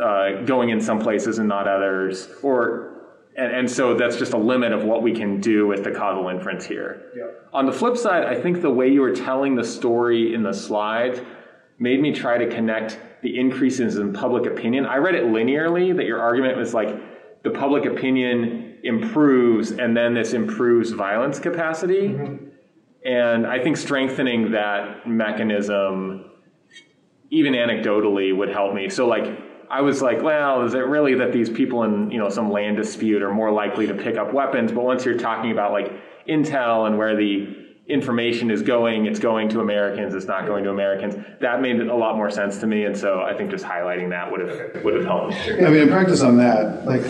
uh, 0.00 0.42
going 0.42 0.70
in 0.70 0.80
some 0.80 1.00
places 1.00 1.38
and 1.38 1.48
not 1.48 1.66
others, 1.66 2.28
or 2.42 2.98
and, 3.36 3.54
and 3.54 3.70
so 3.70 3.94
that's 3.94 4.16
just 4.16 4.32
a 4.32 4.38
limit 4.38 4.72
of 4.72 4.84
what 4.84 5.02
we 5.02 5.12
can 5.12 5.40
do 5.40 5.66
with 5.66 5.84
the 5.84 5.90
causal 5.90 6.28
inference 6.28 6.66
here. 6.66 7.12
Yeah. 7.16 7.24
On 7.52 7.66
the 7.66 7.72
flip 7.72 7.96
side, 7.96 8.24
I 8.24 8.40
think 8.40 8.62
the 8.62 8.70
way 8.70 8.88
you 8.88 9.00
were 9.00 9.14
telling 9.14 9.54
the 9.54 9.64
story 9.64 10.34
in 10.34 10.42
the 10.42 10.52
slides 10.52 11.20
made 11.78 12.00
me 12.00 12.12
try 12.12 12.38
to 12.38 12.48
connect 12.48 12.98
the 13.22 13.38
increases 13.38 13.96
in 13.96 14.12
public 14.12 14.46
opinion. 14.46 14.86
I 14.86 14.96
read 14.96 15.14
it 15.14 15.24
linearly 15.24 15.96
that 15.96 16.06
your 16.06 16.20
argument 16.20 16.56
was 16.56 16.74
like 16.74 16.88
the 17.42 17.50
public 17.50 17.84
opinion 17.84 18.78
improves 18.82 19.72
and 19.72 19.96
then 19.96 20.14
this 20.14 20.32
improves 20.32 20.90
violence 20.92 21.38
capacity. 21.38 22.08
Mm-hmm. 22.08 22.44
And 23.04 23.46
I 23.46 23.62
think 23.62 23.76
strengthening 23.76 24.52
that 24.52 25.08
mechanism, 25.08 26.30
even 27.30 27.54
anecdotally, 27.54 28.36
would 28.36 28.48
help 28.48 28.74
me. 28.74 28.88
So, 28.88 29.06
like, 29.06 29.38
I 29.70 29.82
was 29.82 30.02
like, 30.02 30.22
well, 30.22 30.64
is 30.64 30.74
it 30.74 30.78
really 30.78 31.14
that 31.14 31.32
these 31.32 31.48
people 31.48 31.84
in 31.84 32.10
you 32.10 32.18
know 32.18 32.28
some 32.28 32.50
land 32.50 32.76
dispute 32.76 33.22
are 33.22 33.32
more 33.32 33.52
likely 33.52 33.86
to 33.86 33.94
pick 33.94 34.16
up 34.16 34.32
weapons? 34.32 34.72
But 34.72 34.84
once 34.84 35.04
you're 35.04 35.18
talking 35.18 35.52
about 35.52 35.72
like 35.72 35.92
intel 36.28 36.86
and 36.86 36.98
where 36.98 37.16
the 37.16 37.57
information 37.88 38.50
is 38.50 38.62
going, 38.62 39.06
it's 39.06 39.18
going 39.18 39.48
to 39.48 39.60
Americans, 39.60 40.14
it's 40.14 40.26
not 40.26 40.46
going 40.46 40.64
to 40.64 40.70
Americans. 40.70 41.16
That 41.40 41.60
made 41.60 41.80
a 41.80 41.94
lot 41.94 42.16
more 42.16 42.30
sense 42.30 42.58
to 42.58 42.66
me, 42.66 42.84
and 42.84 42.96
so 42.96 43.22
I 43.22 43.34
think 43.34 43.50
just 43.50 43.64
highlighting 43.64 44.10
that 44.10 44.30
would 44.30 44.40
have 44.40 44.84
would 44.84 44.94
have 44.94 45.04
helped. 45.04 45.34
I 45.34 45.70
mean, 45.70 45.82
in 45.82 45.88
practice 45.88 46.22
on 46.22 46.36
that, 46.38 46.84
like 46.84 47.02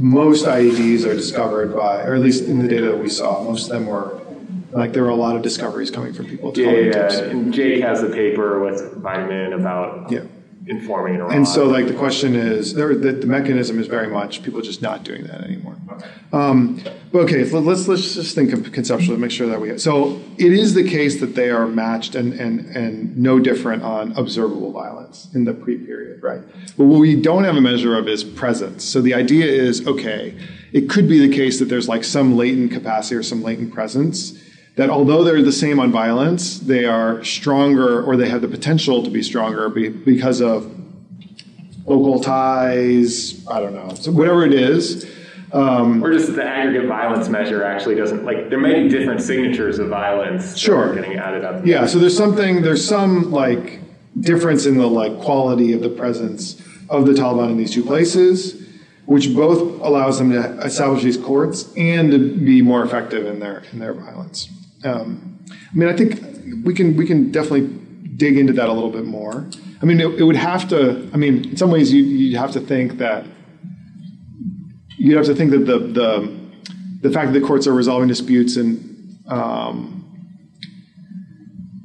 most 0.00 0.46
IEDs 0.46 1.06
are 1.06 1.14
discovered 1.14 1.74
by, 1.76 2.02
or 2.02 2.14
at 2.14 2.20
least 2.20 2.44
in 2.44 2.58
the 2.58 2.68
data 2.68 2.86
that 2.86 2.98
we 2.98 3.08
saw, 3.08 3.42
most 3.42 3.70
of 3.70 3.70
them 3.70 3.86
were 3.86 4.20
like 4.72 4.92
there 4.92 5.04
were 5.04 5.10
a 5.10 5.14
lot 5.14 5.36
of 5.36 5.42
discoveries 5.42 5.90
coming 5.90 6.12
from 6.12 6.26
people. 6.26 6.52
Yeah, 6.56 6.70
yeah. 6.70 7.18
And 7.22 7.54
Jake 7.54 7.82
has 7.82 8.02
a 8.02 8.08
paper 8.08 8.64
with 8.64 8.94
Vitamin 8.94 9.52
about 9.52 10.10
yeah 10.10 10.24
informing. 10.66 11.20
And 11.20 11.46
so, 11.46 11.66
like, 11.66 11.86
the 11.86 11.94
question 11.94 12.34
is, 12.34 12.74
there, 12.74 12.94
the, 12.94 13.12
the, 13.12 13.26
mechanism 13.26 13.78
is 13.78 13.86
very 13.86 14.08
much 14.08 14.42
people 14.42 14.60
just 14.62 14.82
not 14.82 15.04
doing 15.04 15.24
that 15.24 15.42
anymore. 15.42 15.73
Um, 16.32 16.82
okay, 17.14 17.44
so 17.44 17.58
let's 17.60 17.86
let's 17.88 18.14
just 18.14 18.34
think 18.34 18.52
of 18.52 18.72
conceptually, 18.72 19.16
make 19.18 19.30
sure 19.30 19.46
that 19.48 19.60
we. 19.60 19.78
So 19.78 20.20
it 20.38 20.52
is 20.52 20.74
the 20.74 20.88
case 20.88 21.20
that 21.20 21.34
they 21.34 21.50
are 21.50 21.66
matched 21.66 22.14
and 22.14 22.32
and 22.32 22.60
and 22.76 23.16
no 23.16 23.38
different 23.38 23.82
on 23.82 24.12
observable 24.12 24.72
violence 24.72 25.28
in 25.34 25.44
the 25.44 25.54
pre-period, 25.54 26.22
right? 26.22 26.40
But 26.76 26.84
what 26.84 27.00
we 27.00 27.20
don't 27.20 27.44
have 27.44 27.56
a 27.56 27.60
measure 27.60 27.96
of 27.96 28.08
is 28.08 28.24
presence. 28.24 28.84
So 28.84 29.00
the 29.00 29.14
idea 29.14 29.46
is, 29.46 29.86
okay, 29.86 30.36
it 30.72 30.90
could 30.90 31.08
be 31.08 31.24
the 31.26 31.34
case 31.34 31.58
that 31.60 31.66
there's 31.66 31.88
like 31.88 32.04
some 32.04 32.36
latent 32.36 32.72
capacity 32.72 33.14
or 33.14 33.22
some 33.22 33.42
latent 33.42 33.72
presence 33.72 34.38
that 34.76 34.90
although 34.90 35.22
they're 35.22 35.42
the 35.42 35.52
same 35.52 35.78
on 35.78 35.92
violence, 35.92 36.58
they 36.58 36.84
are 36.84 37.22
stronger 37.22 38.02
or 38.02 38.16
they 38.16 38.28
have 38.28 38.42
the 38.42 38.48
potential 38.48 39.04
to 39.04 39.10
be 39.10 39.22
stronger 39.22 39.68
because 39.68 40.40
of 40.40 40.68
local 41.86 42.18
ties, 42.18 43.46
I 43.46 43.60
don't 43.60 43.74
know, 43.74 43.94
so 43.94 44.10
whatever 44.10 44.44
it 44.44 44.54
is. 44.54 45.04
Um, 45.54 46.02
or 46.02 46.12
just 46.12 46.34
the 46.34 46.44
aggregate 46.44 46.88
violence 46.88 47.28
measure 47.28 47.62
actually 47.62 47.94
doesn't 47.94 48.24
like 48.24 48.50
there 48.50 48.58
may 48.58 48.82
be 48.82 48.88
different 48.88 49.22
signatures 49.22 49.78
of 49.78 49.88
violence 49.88 50.58
sure 50.58 50.92
getting 50.94 51.16
added 51.16 51.44
up 51.44 51.64
yeah 51.64 51.86
so 51.86 52.00
there's 52.00 52.16
something 52.16 52.60
there's 52.60 52.84
some 52.84 53.30
like 53.30 53.78
difference 54.18 54.66
in 54.66 54.78
the 54.78 54.86
like 54.86 55.16
quality 55.20 55.72
of 55.72 55.80
the 55.80 55.88
presence 55.88 56.60
of 56.90 57.06
the 57.06 57.12
taliban 57.12 57.52
in 57.52 57.56
these 57.56 57.72
two 57.72 57.84
places 57.84 58.66
which 59.06 59.32
both 59.32 59.80
allows 59.80 60.18
them 60.18 60.32
to 60.32 60.40
establish 60.62 61.04
these 61.04 61.16
courts 61.16 61.72
and 61.76 62.10
to 62.10 62.18
be 62.18 62.60
more 62.60 62.82
effective 62.82 63.24
in 63.24 63.38
their 63.38 63.62
in 63.72 63.78
their 63.78 63.94
violence 63.94 64.48
um, 64.84 65.34
I 65.48 65.76
mean, 65.76 65.88
I 65.88 65.96
think 65.96 66.20
we 66.64 66.74
can 66.74 66.96
we 66.96 67.06
can 67.06 67.32
definitely 67.32 67.68
dig 68.16 68.38
into 68.38 68.52
that 68.54 68.68
a 68.68 68.72
little 68.72 68.90
bit 68.90 69.04
more. 69.04 69.48
I 69.82 69.86
mean, 69.86 70.00
it, 70.00 70.20
it 70.20 70.22
would 70.22 70.36
have 70.36 70.68
to. 70.68 71.10
I 71.12 71.16
mean, 71.16 71.50
in 71.50 71.56
some 71.56 71.70
ways, 71.70 71.92
you 71.92 72.02
you 72.02 72.38
have 72.38 72.52
to 72.52 72.60
think 72.60 72.98
that 72.98 73.26
you'd 75.04 75.16
have 75.16 75.26
to 75.26 75.34
think 75.34 75.50
that 75.50 75.66
the 75.66 75.78
the 75.78 76.10
the 77.02 77.10
fact 77.10 77.32
that 77.32 77.38
the 77.38 77.46
courts 77.46 77.66
are 77.66 77.74
resolving 77.74 78.08
disputes 78.08 78.56
and 78.56 79.18
um, 79.28 80.00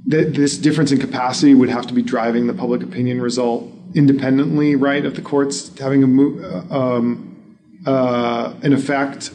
that 0.07 0.33
this 0.33 0.57
difference 0.57 0.91
in 0.93 0.99
capacity 0.99 1.53
would 1.53 1.69
have 1.69 1.85
to 1.87 1.93
be 1.93 2.01
driving 2.01 2.47
the 2.47 2.53
public 2.53 2.81
opinion 2.81 3.21
result 3.21 3.69
independently, 3.93 4.75
right, 4.75 5.05
of 5.05 5.15
the 5.15 5.21
courts 5.21 5.77
having 5.77 6.03
a 6.03 6.07
move. 6.07 6.43
Uh, 6.43 6.79
um, 6.79 7.25
uh, 7.85 8.53
an 8.61 8.73
effect, 8.73 9.31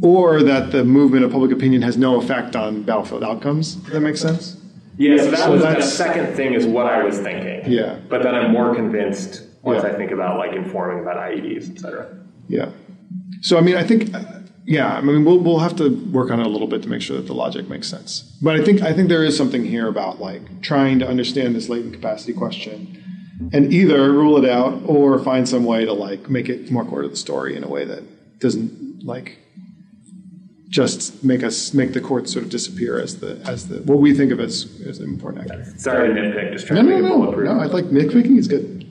or 0.00 0.42
that 0.42 0.70
the 0.70 0.84
movement 0.84 1.24
of 1.24 1.32
public 1.32 1.50
opinion 1.50 1.82
has 1.82 1.96
no 1.96 2.20
effect 2.20 2.54
on 2.54 2.82
battlefield 2.82 3.24
outcomes. 3.24 3.74
Does 3.74 3.92
that 3.92 4.00
make 4.00 4.16
sense? 4.16 4.56
Yeah, 4.98 5.16
so 5.18 5.30
that 5.30 5.38
So 5.40 5.50
was 5.52 5.62
the 5.62 5.80
second 5.82 6.34
thing 6.36 6.54
is 6.54 6.64
what 6.64 6.86
I 6.86 7.02
was 7.02 7.18
thinking. 7.18 7.70
Yeah. 7.70 7.98
But 8.08 8.22
then 8.22 8.34
I'm 8.34 8.52
more 8.52 8.74
convinced 8.74 9.42
once 9.62 9.82
Yeah. 9.82 9.90
I 9.90 9.94
think 9.94 10.12
about 10.12 10.38
like 10.38 10.52
informing 10.52 11.02
about 11.02 11.16
IEDs, 11.16 11.70
et 11.72 11.80
cetera. 11.80 12.06
Yeah. 12.48 12.70
So 13.42 13.58
I 13.58 13.60
mean, 13.60 13.76
I 13.76 13.84
think, 13.84 14.10
yeah, 14.64 14.96
I 14.96 15.00
mean, 15.00 15.24
we'll 15.24 15.38
we'll 15.38 15.58
have 15.60 15.76
to 15.76 15.88
work 16.12 16.30
on 16.30 16.40
it 16.40 16.46
a 16.46 16.48
little 16.48 16.66
bit 16.68 16.82
to 16.82 16.88
make 16.88 17.02
sure 17.02 17.16
that 17.16 17.26
the 17.26 17.34
logic 17.34 17.68
makes 17.68 17.88
sense. 17.88 18.22
But 18.42 18.56
I 18.60 18.64
think 18.64 18.82
I 18.82 18.92
think 18.92 19.08
there 19.08 19.24
is 19.24 19.36
something 19.36 19.64
here 19.64 19.88
about 19.88 20.20
like 20.20 20.62
trying 20.62 20.98
to 21.00 21.08
understand 21.08 21.54
this 21.54 21.68
latent 21.68 21.94
capacity 21.94 22.32
question, 22.32 23.02
and 23.52 23.72
either 23.72 24.12
rule 24.12 24.42
it 24.42 24.48
out 24.48 24.82
or 24.86 25.18
find 25.18 25.48
some 25.48 25.64
way 25.64 25.84
to 25.84 25.92
like 25.92 26.28
make 26.30 26.48
it 26.48 26.70
more 26.70 26.84
core 26.84 27.02
to 27.02 27.08
the 27.08 27.16
story 27.16 27.56
in 27.56 27.62
a 27.64 27.68
way 27.68 27.84
that 27.84 28.02
doesn't 28.40 29.04
like 29.04 29.38
just 30.68 31.22
make 31.22 31.42
us 31.44 31.72
make 31.72 31.92
the 31.92 32.00
court 32.00 32.28
sort 32.28 32.44
of 32.44 32.50
disappear 32.50 32.98
as 32.98 33.20
the 33.20 33.40
as 33.46 33.68
the 33.68 33.76
what 33.82 33.98
we 33.98 34.12
think 34.12 34.32
of 34.32 34.40
as 34.40 34.82
as 34.86 34.98
an 34.98 35.08
important 35.08 35.48
actor. 35.50 35.64
Sorry 35.78 36.08
to 36.08 36.14
nitpick, 36.20 36.52
just 36.52 36.68
No, 36.70 36.76
trying 36.82 36.86
to 36.86 36.90
no, 36.90 36.96
make 36.96 37.04
it 37.04 37.08
no, 37.08 37.18
bulletproof. 37.18 37.46
no. 37.48 37.60
I 37.60 37.66
like 37.66 37.84
nitpicking 37.86 38.36
is 38.38 38.48
good. 38.48 38.85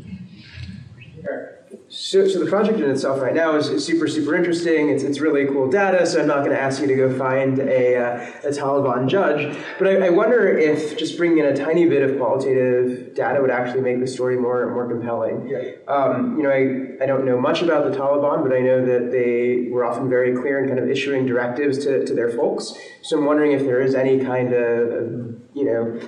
So, 2.06 2.28
so 2.28 2.38
the 2.38 2.46
project 2.46 2.80
in 2.80 2.88
itself 2.88 3.20
right 3.20 3.34
now 3.34 3.56
is, 3.56 3.68
is 3.68 3.84
super, 3.84 4.08
super 4.08 4.36
interesting. 4.36 4.90
It's, 4.90 5.02
it's 5.02 5.20
really 5.20 5.48
cool 5.48 5.68
data, 5.68 6.06
so 6.06 6.22
I'm 6.22 6.28
not 6.28 6.46
going 6.46 6.52
to 6.52 6.62
ask 6.62 6.80
you 6.80 6.86
to 6.86 6.96
go 6.96 7.18
find 7.18 7.58
a, 7.58 7.98
uh, 7.98 8.32
a 8.44 8.52
Taliban 8.52 9.08
judge. 9.08 9.58
But 9.80 9.88
I, 9.88 10.06
I 10.06 10.10
wonder 10.12 10.56
if 10.56 11.00
just 11.00 11.18
bringing 11.18 11.40
in 11.40 11.46
a 11.48 11.56
tiny 11.56 11.90
bit 11.90 12.08
of 12.08 12.16
qualitative 12.20 13.16
data 13.16 13.42
would 13.42 13.50
actually 13.50 13.82
make 13.82 14.00
the 14.00 14.06
story 14.06 14.38
more, 14.38 14.72
more 14.72 14.88
compelling. 14.88 15.50
Um, 15.88 16.38
you 16.38 16.44
know, 16.44 16.52
I, 16.52 17.04
I 17.04 17.08
don't 17.08 17.26
know 17.26 17.42
much 17.42 17.64
about 17.64 17.92
the 17.92 17.98
Taliban, 17.98 18.44
but 18.44 18.54
I 18.54 18.60
know 18.60 18.86
that 18.86 19.10
they 19.12 19.72
were 19.72 19.84
often 19.84 20.08
very 20.08 20.36
clear 20.36 20.62
in 20.62 20.68
kind 20.68 20.78
of 20.78 20.88
issuing 20.88 21.26
directives 21.26 21.80
to, 21.86 22.06
to 22.06 22.14
their 22.14 22.30
folks. 22.30 22.72
So 23.02 23.18
I'm 23.18 23.26
wondering 23.26 23.54
if 23.54 23.62
there 23.64 23.82
is 23.82 23.96
any 23.96 24.24
kind 24.24 24.54
of, 24.54 25.42
you 25.56 25.66
know, 25.66 26.00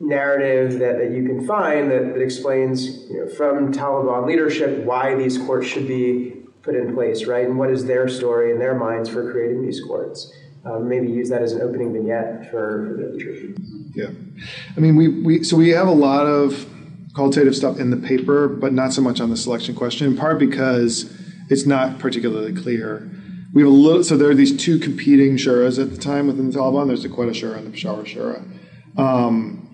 narrative 0.00 0.78
that, 0.78 0.98
that 0.98 1.10
you 1.12 1.24
can 1.24 1.46
find 1.46 1.90
that, 1.90 2.14
that 2.14 2.20
explains 2.20 3.08
you 3.10 3.24
know, 3.24 3.28
from 3.30 3.72
Taliban 3.72 4.26
leadership 4.26 4.84
why 4.84 5.14
these 5.14 5.38
courts 5.38 5.66
should 5.66 5.88
be 5.88 6.36
put 6.62 6.74
in 6.74 6.94
place, 6.94 7.24
right? 7.24 7.46
And 7.46 7.58
what 7.58 7.70
is 7.70 7.86
their 7.86 8.08
story 8.08 8.50
in 8.50 8.58
their 8.58 8.74
minds 8.74 9.08
for 9.08 9.30
creating 9.30 9.64
these 9.64 9.80
courts? 9.80 10.32
Um, 10.64 10.88
maybe 10.88 11.08
use 11.08 11.28
that 11.28 11.42
as 11.42 11.52
an 11.52 11.62
opening 11.62 11.92
vignette 11.92 12.50
for, 12.50 12.88
for 12.88 13.02
the 13.02 13.08
literature. 13.12 13.54
Yeah, 13.94 14.10
I 14.76 14.80
mean, 14.80 14.96
we, 14.96 15.08
we 15.08 15.44
so 15.44 15.56
we 15.56 15.70
have 15.70 15.86
a 15.86 15.92
lot 15.92 16.26
of 16.26 16.68
qualitative 17.14 17.56
stuff 17.56 17.78
in 17.78 17.90
the 17.90 17.96
paper, 17.96 18.48
but 18.48 18.72
not 18.72 18.92
so 18.92 19.00
much 19.00 19.20
on 19.20 19.30
the 19.30 19.36
selection 19.36 19.76
question. 19.76 20.08
In 20.08 20.16
part 20.16 20.40
because 20.40 21.10
it's 21.48 21.66
not 21.66 22.00
particularly 22.00 22.52
clear. 22.52 23.08
We 23.54 23.62
have 23.62 23.70
a 23.70 23.74
little. 23.74 24.02
So 24.02 24.16
there 24.16 24.28
are 24.28 24.34
these 24.34 24.56
two 24.56 24.78
competing 24.78 25.36
shuras 25.36 25.80
at 25.80 25.90
the 25.92 25.96
time 25.96 26.26
within 26.26 26.50
the 26.50 26.58
Taliban. 26.58 26.88
There's 26.88 27.04
the 27.04 27.08
Quetta 27.08 27.30
Shura 27.30 27.58
and 27.58 27.68
the 27.68 27.70
Peshawar 27.70 28.02
Shura. 28.02 28.44
Um, 28.98 29.65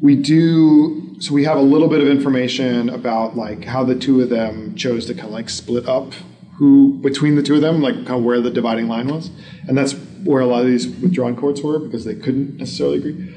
we 0.00 0.16
do. 0.16 1.16
So 1.20 1.32
we 1.32 1.44
have 1.44 1.56
a 1.56 1.62
little 1.62 1.88
bit 1.88 2.00
of 2.00 2.08
information 2.08 2.88
about 2.88 3.36
like 3.36 3.64
how 3.64 3.84
the 3.84 3.94
two 3.94 4.20
of 4.20 4.28
them 4.28 4.74
chose 4.74 5.06
to 5.06 5.14
kind 5.14 5.26
of 5.26 5.32
like 5.32 5.48
split 5.48 5.88
up 5.88 6.12
who 6.56 6.98
between 7.02 7.36
the 7.36 7.42
two 7.42 7.54
of 7.54 7.60
them, 7.60 7.80
like 7.80 7.94
kind 7.94 8.10
of 8.10 8.24
where 8.24 8.40
the 8.40 8.50
dividing 8.50 8.88
line 8.88 9.08
was, 9.08 9.30
and 9.66 9.76
that's 9.76 9.94
where 10.24 10.40
a 10.40 10.46
lot 10.46 10.60
of 10.60 10.66
these 10.66 10.86
withdrawn 10.86 11.34
courts 11.36 11.60
were 11.60 11.78
because 11.78 12.04
they 12.04 12.14
couldn't 12.14 12.56
necessarily 12.58 12.98
agree. 12.98 13.34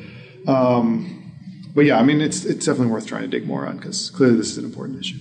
Um, 0.48 1.34
but 1.74 1.86
yeah, 1.86 2.00
I 2.00 2.04
mean, 2.04 2.22
it's 2.22 2.46
it's 2.46 2.66
definitely 2.66 2.92
worth 2.92 3.08
trying 3.08 3.24
to 3.24 3.28
dig 3.28 3.48
more 3.48 3.66
on 3.66 3.78
because 3.78 4.10
clearly 4.10 4.38
this 4.38 4.52
is 4.52 4.58
an 4.58 4.66
important 4.66 5.00
issue. 5.00 5.20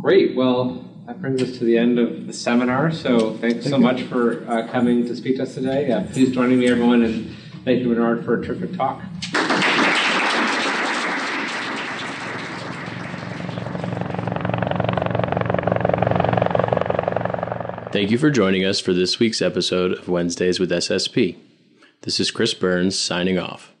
Great. 0.00 0.34
Well, 0.34 0.88
that 1.06 1.20
brings 1.20 1.42
us 1.42 1.58
to 1.58 1.64
the 1.64 1.78
end 1.78 1.98
of 1.98 2.26
the 2.26 2.32
seminar. 2.32 2.90
So 2.90 3.36
thanks 3.36 3.66
so 3.66 3.76
you. 3.76 3.82
much 3.82 4.02
for 4.02 4.48
uh, 4.48 4.68
coming 4.68 5.06
to 5.06 5.16
speak 5.16 5.36
to 5.36 5.44
us 5.44 5.54
today. 5.54 5.90
Uh, 5.90 6.04
please 6.12 6.32
join 6.32 6.58
me, 6.58 6.66
everyone, 6.68 7.02
and 7.02 7.36
thank 7.64 7.82
you, 7.82 7.90
Renard, 7.90 8.24
for 8.24 8.40
a 8.40 8.44
terrific 8.44 8.76
talk. 8.76 9.02
Thank 17.92 18.10
you 18.10 18.16
for 18.16 18.30
joining 18.30 18.64
us 18.64 18.80
for 18.80 18.94
this 18.94 19.18
week's 19.18 19.42
episode 19.42 19.92
of 19.92 20.08
Wednesdays 20.08 20.58
with 20.58 20.70
SSP. 20.70 21.36
This 22.00 22.18
is 22.18 22.30
Chris 22.30 22.54
Burns 22.54 22.98
signing 22.98 23.38
off. 23.38 23.71